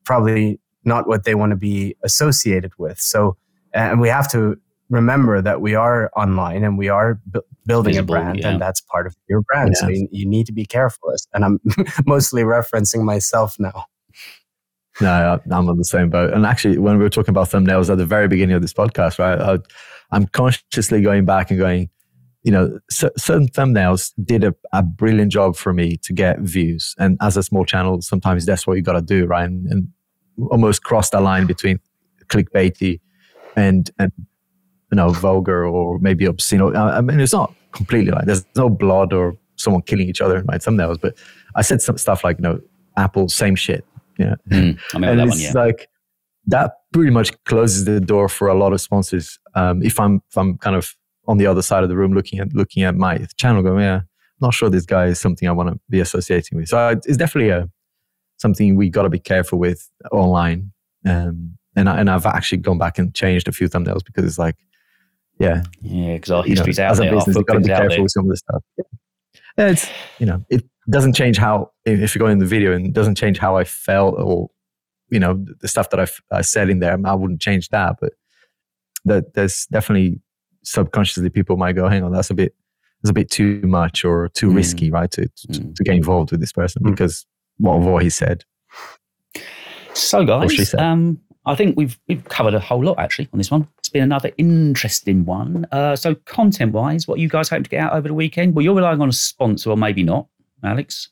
probably 0.03 0.59
not 0.85 1.07
what 1.07 1.23
they 1.23 1.35
want 1.35 1.51
to 1.51 1.55
be 1.55 1.95
associated 2.03 2.71
with. 2.77 2.99
So, 2.99 3.37
and 3.73 3.99
we 3.99 4.09
have 4.09 4.29
to 4.31 4.57
remember 4.89 5.41
that 5.41 5.61
we 5.61 5.75
are 5.75 6.11
online 6.15 6.63
and 6.63 6.77
we 6.77 6.89
are 6.89 7.19
bu- 7.25 7.41
building 7.65 7.93
Visible, 7.93 8.15
a 8.15 8.19
brand, 8.19 8.39
yeah. 8.39 8.49
and 8.49 8.61
that's 8.61 8.81
part 8.81 9.07
of 9.07 9.15
your 9.27 9.41
brand. 9.41 9.75
So 9.77 9.87
you, 9.87 10.07
you 10.11 10.27
need 10.27 10.45
to 10.45 10.53
be 10.53 10.65
careful. 10.65 11.13
And 11.33 11.43
I'm 11.43 11.59
mostly 12.05 12.43
referencing 12.43 13.03
myself 13.03 13.55
now. 13.59 13.85
No, 15.01 15.39
I'm 15.51 15.69
on 15.69 15.77
the 15.77 15.83
same 15.83 16.09
boat. 16.09 16.33
And 16.33 16.45
actually, 16.45 16.77
when 16.77 16.97
we 16.97 17.03
were 17.03 17.09
talking 17.09 17.31
about 17.31 17.49
thumbnails 17.49 17.89
at 17.89 17.97
the 17.97 18.05
very 18.05 18.27
beginning 18.27 18.55
of 18.55 18.61
this 18.61 18.73
podcast, 18.73 19.19
right, 19.19 19.39
I, 19.39 19.57
I'm 20.11 20.25
consciously 20.27 21.01
going 21.01 21.25
back 21.25 21.49
and 21.49 21.59
going, 21.59 21.89
you 22.43 22.51
know, 22.51 22.79
cer- 22.89 23.11
certain 23.17 23.49
thumbnails 23.49 24.13
did 24.23 24.43
a, 24.45 24.55
a 24.71 24.83
brilliant 24.83 25.31
job 25.31 25.57
for 25.57 25.73
me 25.73 25.97
to 26.03 26.13
get 26.13 26.39
views. 26.39 26.95
And 26.97 27.17
as 27.21 27.35
a 27.35 27.43
small 27.43 27.65
channel, 27.65 28.01
sometimes 28.01 28.45
that's 28.45 28.65
what 28.65 28.77
you 28.77 28.83
got 28.83 28.93
to 28.93 29.01
do, 29.01 29.25
right? 29.25 29.43
And, 29.43 29.65
and 29.67 29.87
almost 30.49 30.83
crossed 30.83 31.11
the 31.11 31.21
line 31.21 31.45
between 31.45 31.79
clickbaity 32.27 32.99
and, 33.55 33.89
and 33.99 34.11
you 34.91 34.95
know, 34.95 35.09
vulgar 35.09 35.65
or 35.65 35.99
maybe 35.99 36.25
obscene. 36.25 36.61
I 36.61 37.01
mean, 37.01 37.19
it's 37.19 37.33
not 37.33 37.53
completely 37.71 38.11
like 38.11 38.25
there's 38.25 38.45
no 38.55 38.69
blood 38.69 39.13
or 39.13 39.35
someone 39.57 39.81
killing 39.83 40.07
each 40.07 40.21
other 40.21 40.37
in 40.37 40.45
my 40.45 40.57
thumbnails, 40.57 40.99
but 40.99 41.17
I 41.55 41.61
said 41.61 41.81
some 41.81 41.97
stuff 41.97 42.23
like, 42.23 42.37
you 42.37 42.43
know, 42.43 42.59
Apple, 42.97 43.29
same 43.29 43.55
shit. 43.55 43.85
You 44.17 44.25
know, 44.25 44.35
Mm. 44.49 44.79
I 44.93 44.97
remember 44.97 45.11
and 45.11 45.19
that 45.19 45.27
it's 45.27 45.35
one, 45.35 45.39
yeah. 45.41 45.51
like 45.67 45.89
that 46.47 46.71
pretty 46.93 47.11
much 47.11 47.31
closes 47.45 47.85
the 47.85 47.99
door 47.99 48.29
for 48.29 48.47
a 48.47 48.53
lot 48.53 48.71
of 48.71 48.79
sponsors. 48.79 49.39
Um, 49.55 49.83
if 49.83 49.99
I'm 49.99 50.21
if 50.29 50.37
I'm 50.37 50.57
kind 50.57 50.75
of 50.75 50.95
on 51.27 51.37
the 51.37 51.47
other 51.47 51.61
side 51.61 51.83
of 51.83 51.89
the 51.89 51.97
room 51.97 52.13
looking 52.13 52.39
at 52.39 52.53
looking 52.53 52.83
at 52.83 52.95
my 52.95 53.17
channel, 53.37 53.63
going, 53.63 53.81
yeah, 53.81 53.95
I'm 53.97 54.03
not 54.39 54.53
sure 54.53 54.69
this 54.69 54.85
guy 54.85 55.07
is 55.07 55.19
something 55.19 55.49
I 55.49 55.51
want 55.51 55.69
to 55.69 55.79
be 55.89 55.99
associating 55.99 56.57
with. 56.57 56.69
So 56.69 56.77
I, 56.77 56.91
it's 56.93 57.17
definitely 57.17 57.49
a 57.49 57.69
something 58.37 58.75
we 58.75 58.89
got 58.89 59.03
to 59.03 59.09
be 59.09 59.19
careful 59.19 59.59
with 59.59 59.89
online. 60.11 60.71
Um, 61.05 61.57
and 61.75 61.89
I, 61.89 61.99
and 61.99 62.09
I've 62.09 62.25
actually 62.25 62.59
gone 62.59 62.77
back 62.77 62.97
and 62.97 63.13
changed 63.13 63.47
a 63.47 63.51
few 63.51 63.67
thumbnails 63.69 64.03
because 64.05 64.23
it's 64.25 64.39
like, 64.39 64.55
yeah, 65.39 65.63
Yeah, 65.81 66.13
because 66.15 66.31
our 66.31 66.43
you 66.43 66.55
know, 66.55 66.59
history's 66.61 66.79
out 66.79 66.91
as 66.91 66.99
a 66.99 67.01
there, 67.03 67.11
our 67.11 67.15
business, 67.17 67.35
you've 67.35 67.45
got 67.45 67.53
to 67.55 67.59
be 67.59 67.67
careful 67.67 67.89
there. 67.89 68.01
with 68.01 68.11
some 68.11 68.23
of 68.25 68.29
the 68.29 68.37
stuff. 68.37 68.63
Yeah, 69.57 69.67
it's 69.67 69.89
you 70.19 70.25
know, 70.25 70.45
it 70.49 70.63
doesn't 70.89 71.13
change 71.13 71.37
how 71.37 71.71
if 71.85 71.99
if 71.99 72.15
you 72.15 72.19
go 72.19 72.27
in 72.27 72.39
the 72.39 72.45
video 72.45 72.73
and 72.73 72.85
it 72.85 72.93
doesn't 72.93 73.15
change 73.15 73.37
how 73.37 73.57
I 73.57 73.63
felt 73.65 74.15
or 74.17 74.49
you 75.09 75.19
know 75.19 75.33
the- 75.33 75.55
the 75.61 75.67
stuff 75.67 75.89
that 75.91 75.99
I've, 75.99 76.21
I 76.31 76.41
said 76.41 76.69
in 76.69 76.79
there. 76.79 76.97
I 77.05 77.13
wouldn't 77.13 77.41
change 77.41 77.69
that, 77.69 77.97
but 77.99 78.13
that 79.05 79.33
there's 79.33 79.65
definitely 79.67 80.19
subconsciously 80.63 81.29
people 81.29 81.57
might 81.57 81.73
go, 81.73 81.87
hang 81.89 82.03
on, 82.03 82.11
that's 82.11 82.29
a 82.29 82.33
bit 82.33 82.53
that's 83.03 83.11
a 83.11 83.13
bit 83.13 83.29
too 83.29 83.61
much 83.63 84.03
or 84.05 84.29
too 84.29 84.49
Mm. 84.49 84.55
risky, 84.55 84.89
right? 84.91 85.11
To, 85.11 85.21
to 85.27 85.47
Mm. 85.59 85.75
to 85.75 85.83
get 85.83 85.95
involved 85.95 86.31
with 86.31 86.39
this 86.39 86.51
person 86.53 86.81
Mm. 86.83 86.91
because 86.91 87.25
what 87.57 87.79
what 87.79 88.03
he 88.03 88.09
said. 88.09 88.43
So, 89.93 90.25
guys, 90.25 90.73
um, 90.75 91.19
I 91.45 91.55
think 91.55 91.77
we've 91.77 91.97
we've 92.07 92.23
covered 92.25 92.53
a 92.53 92.59
whole 92.59 92.83
lot 92.83 92.99
actually 92.99 93.29
on 93.31 93.37
this 93.37 93.51
one. 93.51 93.67
It's 93.79 93.89
been 93.89 94.03
another 94.03 94.31
interesting 94.37 95.25
one. 95.25 95.65
Uh, 95.71 95.95
so, 95.95 96.15
content 96.25 96.73
wise, 96.73 97.07
what 97.07 97.19
you 97.19 97.29
guys 97.29 97.49
hope 97.49 97.63
to 97.63 97.69
get 97.69 97.79
out 97.79 97.93
over 97.93 98.07
the 98.07 98.13
weekend? 98.13 98.55
Well, 98.55 98.63
you're 98.63 98.75
relying 98.75 99.01
on 99.01 99.09
a 99.09 99.13
sponsor, 99.13 99.69
or 99.69 99.77
maybe 99.77 100.03
not, 100.03 100.27
Alex. 100.63 101.09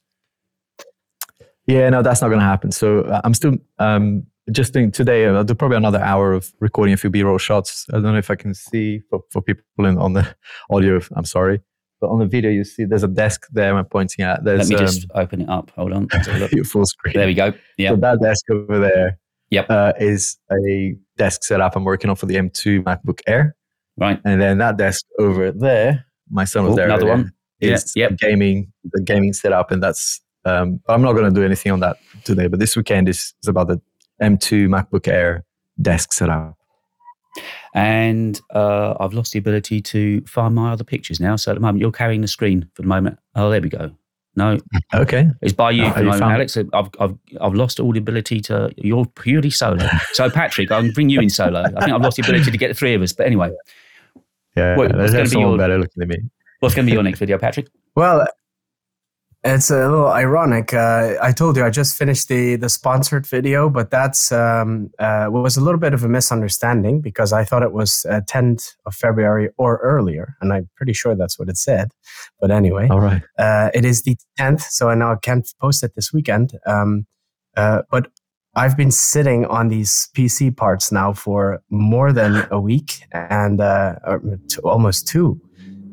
Yeah, 1.67 1.89
no, 1.89 2.01
that's 2.01 2.21
not 2.21 2.27
going 2.27 2.39
to 2.39 2.45
happen. 2.45 2.71
So 2.71 3.01
uh, 3.01 3.21
I'm 3.23 3.33
still 3.33 3.55
um, 3.79 4.25
just 4.51 4.73
doing 4.73 4.91
today. 4.91 5.25
uh, 5.25 5.33
I'll 5.33 5.43
do 5.43 5.55
probably 5.55 5.77
another 5.77 5.99
hour 5.99 6.33
of 6.33 6.51
recording 6.59 6.93
a 6.93 6.97
few 6.97 7.09
B-roll 7.09 7.37
shots. 7.37 7.85
I 7.89 7.93
don't 7.93 8.03
know 8.03 8.17
if 8.17 8.29
I 8.29 8.35
can 8.35 8.53
see 8.53 8.99
for, 9.09 9.21
for 9.29 9.41
people 9.41 9.85
in, 9.85 9.97
on 9.97 10.13
the 10.13 10.35
audio. 10.69 10.99
I'm 11.15 11.25
sorry, 11.25 11.61
but 12.03 12.09
on 12.09 12.19
the 12.19 12.25
video 12.25 12.51
you 12.51 12.65
see 12.65 12.83
there's 12.83 13.03
a 13.03 13.07
desk 13.07 13.47
there. 13.53 13.77
I'm 13.77 13.85
pointing 13.85 14.25
at. 14.25 14.43
There's 14.43 14.69
Let 14.69 14.69
me 14.69 14.75
um, 14.75 14.85
just 14.85 15.07
open 15.15 15.39
it 15.41 15.49
up. 15.49 15.71
Hold 15.77 15.93
on. 15.93 16.07
Let's 16.11 16.27
have 16.27 16.35
a 16.51 16.53
look. 16.53 16.65
full 16.67 16.85
screen. 16.85 17.13
there 17.13 17.25
we 17.27 17.33
go. 17.33 17.53
Yeah. 17.77 17.91
So 17.91 17.95
that 17.95 18.19
desk 18.21 18.43
over 18.51 18.77
there 18.77 19.17
Yep. 19.51 19.67
uh, 19.69 19.93
is 19.99 20.37
a 20.51 20.95
desk 21.17 21.45
setup 21.45 21.77
I'm 21.77 21.85
working 21.85 22.09
on 22.09 22.17
for 22.17 22.25
the 22.25 22.35
M2 22.35 22.83
MacBook 22.83 23.21
Air, 23.25 23.55
Right. 23.97 24.19
and 24.25 24.41
then 24.41 24.57
that 24.57 24.75
desk 24.77 25.05
over 25.17 25.51
there, 25.53 26.05
my 26.29 26.43
son 26.43 26.63
was 26.65 26.73
Oh, 26.73 26.75
there. 26.75 26.85
another 26.85 27.05
one. 27.05 27.31
Yeah, 27.59 27.75
Is 27.75 27.93
yep. 27.95 28.11
a 28.11 28.15
gaming 28.15 28.73
the 28.83 29.01
gaming 29.01 29.31
setup, 29.31 29.71
and 29.71 29.81
that's. 29.81 30.19
Um, 30.43 30.81
I'm 30.89 31.01
not 31.01 31.13
going 31.13 31.33
to 31.33 31.39
do 31.39 31.45
anything 31.45 31.71
on 31.71 31.79
that 31.79 31.95
today, 32.25 32.47
but 32.47 32.59
this 32.59 32.75
weekend 32.75 33.07
is, 33.07 33.33
is 33.41 33.47
about 33.47 33.69
the 33.69 33.79
M2 34.21 34.67
MacBook 34.67 35.07
Air 35.07 35.45
desk 35.81 36.11
setup. 36.11 36.57
And 37.73 38.39
uh, 38.53 38.95
I've 38.99 39.13
lost 39.13 39.33
the 39.33 39.39
ability 39.39 39.81
to 39.81 40.21
find 40.25 40.53
my 40.55 40.71
other 40.71 40.83
pictures 40.83 41.19
now. 41.19 41.35
So 41.35 41.51
at 41.51 41.55
the 41.55 41.59
moment, 41.61 41.79
you're 41.79 41.91
carrying 41.91 42.21
the 42.21 42.27
screen 42.27 42.69
for 42.73 42.81
the 42.83 42.87
moment. 42.87 43.17
Oh, 43.35 43.49
there 43.49 43.61
we 43.61 43.69
go. 43.69 43.91
No, 44.35 44.57
Okay. 44.93 45.29
it's 45.41 45.53
by 45.53 45.71
you 45.71 45.85
Oh, 45.85 45.91
for 45.91 45.99
the 45.99 46.05
moment, 46.05 46.19
found- 46.21 46.33
Alex. 46.33 46.57
I've, 46.57 46.89
I've, 46.99 47.15
I've 47.41 47.53
lost 47.53 47.79
all 47.79 47.91
the 47.93 47.99
ability 47.99 48.39
to. 48.41 48.71
You're 48.77 49.05
purely 49.05 49.49
solo. 49.51 49.87
So, 50.13 50.29
Patrick, 50.29 50.71
I 50.71 50.81
can 50.81 50.91
bring 50.91 51.09
you 51.09 51.19
in 51.21 51.29
solo. 51.29 51.61
I 51.61 51.69
think 51.85 51.91
I've 51.95 52.01
lost 52.01 52.17
the 52.17 52.23
ability 52.23 52.49
to 52.51 52.57
get 52.57 52.69
the 52.69 52.73
three 52.73 52.93
of 52.95 53.01
us. 53.01 53.13
But 53.13 53.25
anyway, 53.27 53.51
Yeah. 54.55 54.75
Wait, 54.77 54.91
what's 54.91 54.93
there's 54.97 55.11
gonna 55.11 55.23
be 55.23 55.29
someone 55.29 55.49
your- 55.51 55.57
better 55.57 55.77
looking 55.77 55.93
than 55.97 56.09
me. 56.09 56.17
what's 56.59 56.73
going 56.75 56.85
to 56.85 56.89
be 56.89 56.93
your 56.93 57.03
next 57.03 57.19
video, 57.23 57.37
Patrick? 57.37 57.67
Well, 57.95 58.25
it's 59.43 59.69
a 59.69 59.75
little 59.89 60.07
ironic. 60.07 60.73
Uh, 60.73 61.15
I 61.21 61.31
told 61.33 61.57
you 61.57 61.65
I 61.65 61.69
just 61.69 61.97
finished 61.97 62.29
the 62.29 62.55
the 62.55 62.69
sponsored 62.69 63.27
video, 63.27 63.69
but 63.69 63.91
that's 63.91 64.31
um, 64.31 64.89
uh, 64.99 65.27
was 65.29 65.57
a 65.57 65.61
little 65.61 65.79
bit 65.79 65.93
of 65.93 66.03
a 66.03 66.07
misunderstanding 66.09 67.01
because 67.01 67.33
I 67.33 67.43
thought 67.43 67.61
it 67.61 67.73
was 67.73 68.05
uh, 68.09 68.21
10th 68.29 68.75
of 68.85 68.95
February 68.95 69.49
or 69.57 69.77
earlier, 69.79 70.35
and 70.41 70.53
I'm 70.53 70.69
pretty 70.75 70.93
sure 70.93 71.15
that's 71.15 71.37
what 71.37 71.49
it 71.49 71.57
said. 71.57 71.91
But 72.39 72.51
anyway, 72.51 72.87
All 72.89 73.01
right. 73.01 73.21
uh, 73.37 73.69
it 73.73 73.83
is 73.85 74.03
the 74.03 74.15
10th, 74.39 74.61
so 74.61 74.89
I 74.89 74.95
now 74.95 75.11
I 75.11 75.17
can't 75.17 75.47
post 75.59 75.83
it 75.83 75.93
this 75.95 76.13
weekend. 76.13 76.53
Um, 76.65 77.05
uh, 77.57 77.81
but 77.91 78.07
I've 78.55 78.77
been 78.77 78.91
sitting 78.91 79.45
on 79.45 79.67
these 79.67 80.09
PC 80.15 80.55
parts 80.55 80.91
now 80.91 81.11
for 81.13 81.61
more 81.69 82.13
than 82.13 82.47
a 82.51 82.59
week 82.59 83.01
and 83.11 83.59
uh, 83.59 83.95
almost 84.63 85.07
two. 85.07 85.41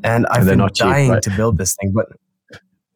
And 0.04 0.26
I've 0.26 0.44
they're 0.44 0.52
been 0.52 0.58
not 0.58 0.74
cheap, 0.74 0.86
dying 0.86 1.10
right? 1.10 1.22
to 1.22 1.30
build 1.30 1.58
this 1.58 1.74
thing, 1.80 1.92
but 1.94 2.06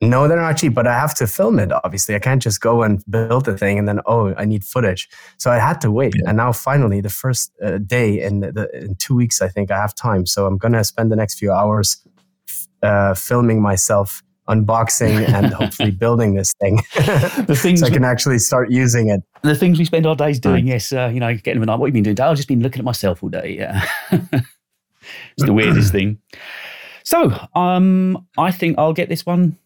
no, 0.00 0.28
they're 0.28 0.40
not 0.40 0.56
cheap. 0.56 0.74
But 0.74 0.86
I 0.86 0.94
have 0.94 1.14
to 1.16 1.26
film 1.26 1.58
it. 1.58 1.72
Obviously, 1.84 2.14
I 2.14 2.18
can't 2.18 2.42
just 2.42 2.60
go 2.60 2.82
and 2.82 3.02
build 3.08 3.44
the 3.46 3.56
thing 3.56 3.78
and 3.78 3.88
then 3.88 4.00
oh, 4.06 4.34
I 4.36 4.44
need 4.44 4.64
footage. 4.64 5.08
So 5.38 5.50
I 5.50 5.58
had 5.58 5.80
to 5.82 5.90
wait. 5.90 6.14
Yeah. 6.16 6.28
And 6.28 6.36
now 6.36 6.52
finally, 6.52 7.00
the 7.00 7.10
first 7.10 7.52
uh, 7.62 7.78
day 7.78 8.22
in 8.22 8.40
the, 8.40 8.68
in 8.74 8.96
two 8.96 9.14
weeks, 9.14 9.40
I 9.40 9.48
think 9.48 9.70
I 9.70 9.76
have 9.76 9.94
time. 9.94 10.26
So 10.26 10.46
I'm 10.46 10.58
gonna 10.58 10.84
spend 10.84 11.10
the 11.10 11.16
next 11.16 11.38
few 11.38 11.52
hours 11.52 11.96
uh, 12.82 13.14
filming 13.14 13.62
myself 13.62 14.22
unboxing 14.48 15.26
and 15.34 15.54
hopefully 15.54 15.90
building 15.90 16.34
this 16.34 16.52
thing 16.60 16.78
The 16.94 17.58
things, 17.58 17.80
so 17.80 17.86
I 17.86 17.90
can 17.90 18.04
actually 18.04 18.38
start 18.38 18.70
using 18.70 19.08
it. 19.08 19.22
the 19.42 19.54
things 19.54 19.78
we 19.78 19.86
spend 19.86 20.06
our 20.06 20.14
days 20.14 20.38
doing. 20.38 20.66
Yes, 20.66 20.92
uh, 20.92 21.10
you 21.12 21.20
know, 21.20 21.34
getting 21.34 21.60
them. 21.60 21.68
What 21.80 21.86
have 21.86 21.96
you 21.96 22.02
been 22.02 22.14
doing? 22.14 22.20
I've 22.20 22.36
just 22.36 22.48
been 22.48 22.62
looking 22.62 22.80
at 22.80 22.84
myself 22.84 23.22
all 23.22 23.30
day. 23.30 23.56
Yeah. 23.58 23.86
It's 25.36 25.46
the 25.46 25.52
weirdest 25.52 25.92
thing. 25.92 26.18
So, 27.04 27.32
um, 27.54 28.26
I 28.38 28.50
think 28.50 28.78
I'll 28.78 28.94
get 28.94 29.08
this 29.08 29.26
one 29.26 29.58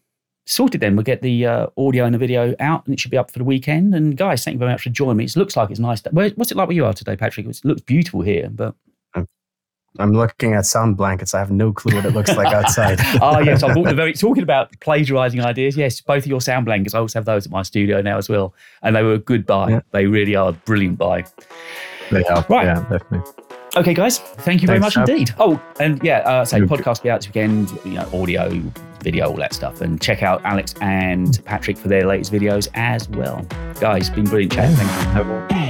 sorted 0.49 0.81
then. 0.81 0.95
We'll 0.95 1.03
get 1.03 1.21
the 1.21 1.45
uh, 1.45 1.67
audio 1.77 2.05
and 2.05 2.13
the 2.13 2.17
video 2.17 2.55
out 2.59 2.85
and 2.85 2.93
it 2.93 2.99
should 2.99 3.11
be 3.11 3.17
up 3.17 3.31
for 3.31 3.39
the 3.39 3.45
weekend. 3.45 3.93
And 3.95 4.17
guys, 4.17 4.43
thank 4.43 4.55
you 4.55 4.59
very 4.59 4.71
much 4.71 4.81
for 4.81 4.89
joining 4.89 5.17
me. 5.17 5.25
It 5.25 5.35
looks 5.35 5.55
like 5.55 5.69
it's 5.69 5.79
nice. 5.79 6.03
Where, 6.11 6.29
what's 6.31 6.51
it 6.51 6.57
like 6.57 6.67
where 6.67 6.75
you 6.75 6.85
are 6.85 6.93
today, 6.93 7.15
Patrick? 7.15 7.45
It 7.45 7.61
looks 7.63 7.81
beautiful 7.81 8.21
here, 8.21 8.49
but. 8.49 8.75
I'm 9.97 10.13
looking 10.13 10.53
at 10.53 10.67
sound 10.67 10.97
blankets. 10.97 11.33
I 11.33 11.39
have 11.39 11.49
no 11.49 11.73
clue 11.73 11.95
what 11.95 12.05
it 12.05 12.13
looks 12.13 12.35
like 12.35 12.53
outside. 12.53 12.99
oh 13.23 13.39
yes, 13.43 13.63
I 13.63 13.73
thought 13.73 13.87
very 13.95 14.13
talking 14.13 14.43
about 14.43 14.79
plagiarizing 14.81 15.41
ideas. 15.41 15.75
Yes, 15.75 15.99
both 15.99 16.23
of 16.23 16.27
your 16.27 16.41
sound 16.41 16.65
blankets. 16.65 16.93
I 16.93 16.99
also 16.99 17.17
have 17.17 17.25
those 17.25 17.47
at 17.47 17.51
my 17.51 17.63
studio 17.63 17.99
now 17.99 18.17
as 18.17 18.29
well, 18.29 18.53
and 18.83 18.95
they 18.95 19.01
were 19.01 19.13
a 19.13 19.17
good 19.19 19.47
buy. 19.47 19.71
Yeah. 19.71 19.81
They 19.91 20.05
really 20.05 20.35
are 20.35 20.49
a 20.49 20.53
brilliant 20.53 20.99
buy. 20.99 21.25
They 22.11 22.23
are. 22.25 22.45
Right. 22.47 22.65
Yeah, 22.65 22.85
definitely. 22.87 23.31
Okay, 23.75 23.95
guys. 23.95 24.19
Thank 24.19 24.61
you 24.61 24.67
very 24.67 24.79
much 24.79 24.95
indeed. 24.95 25.33
Oh, 25.39 25.59
and 25.79 26.01
yeah, 26.03 26.19
uh, 26.19 26.45
so 26.45 26.59
podcast 26.61 27.01
be 27.01 27.09
out 27.09 27.21
this 27.21 27.27
weekend. 27.27 27.71
You 27.83 27.93
know, 27.93 28.09
audio, 28.13 28.61
video, 29.01 29.29
all 29.29 29.35
that 29.37 29.53
stuff, 29.53 29.81
and 29.81 30.01
check 30.01 30.23
out 30.23 30.41
Alex 30.43 30.73
and 30.81 31.43
Patrick 31.45 31.77
for 31.77 31.87
their 31.87 32.05
latest 32.05 32.31
videos 32.31 32.67
as 32.73 33.09
well. 33.09 33.45
Guys, 33.79 34.09
been 34.09 34.25
brilliant 34.25 34.53
chat. 34.53 34.77
Thank 34.77 35.51
you. 35.51 35.68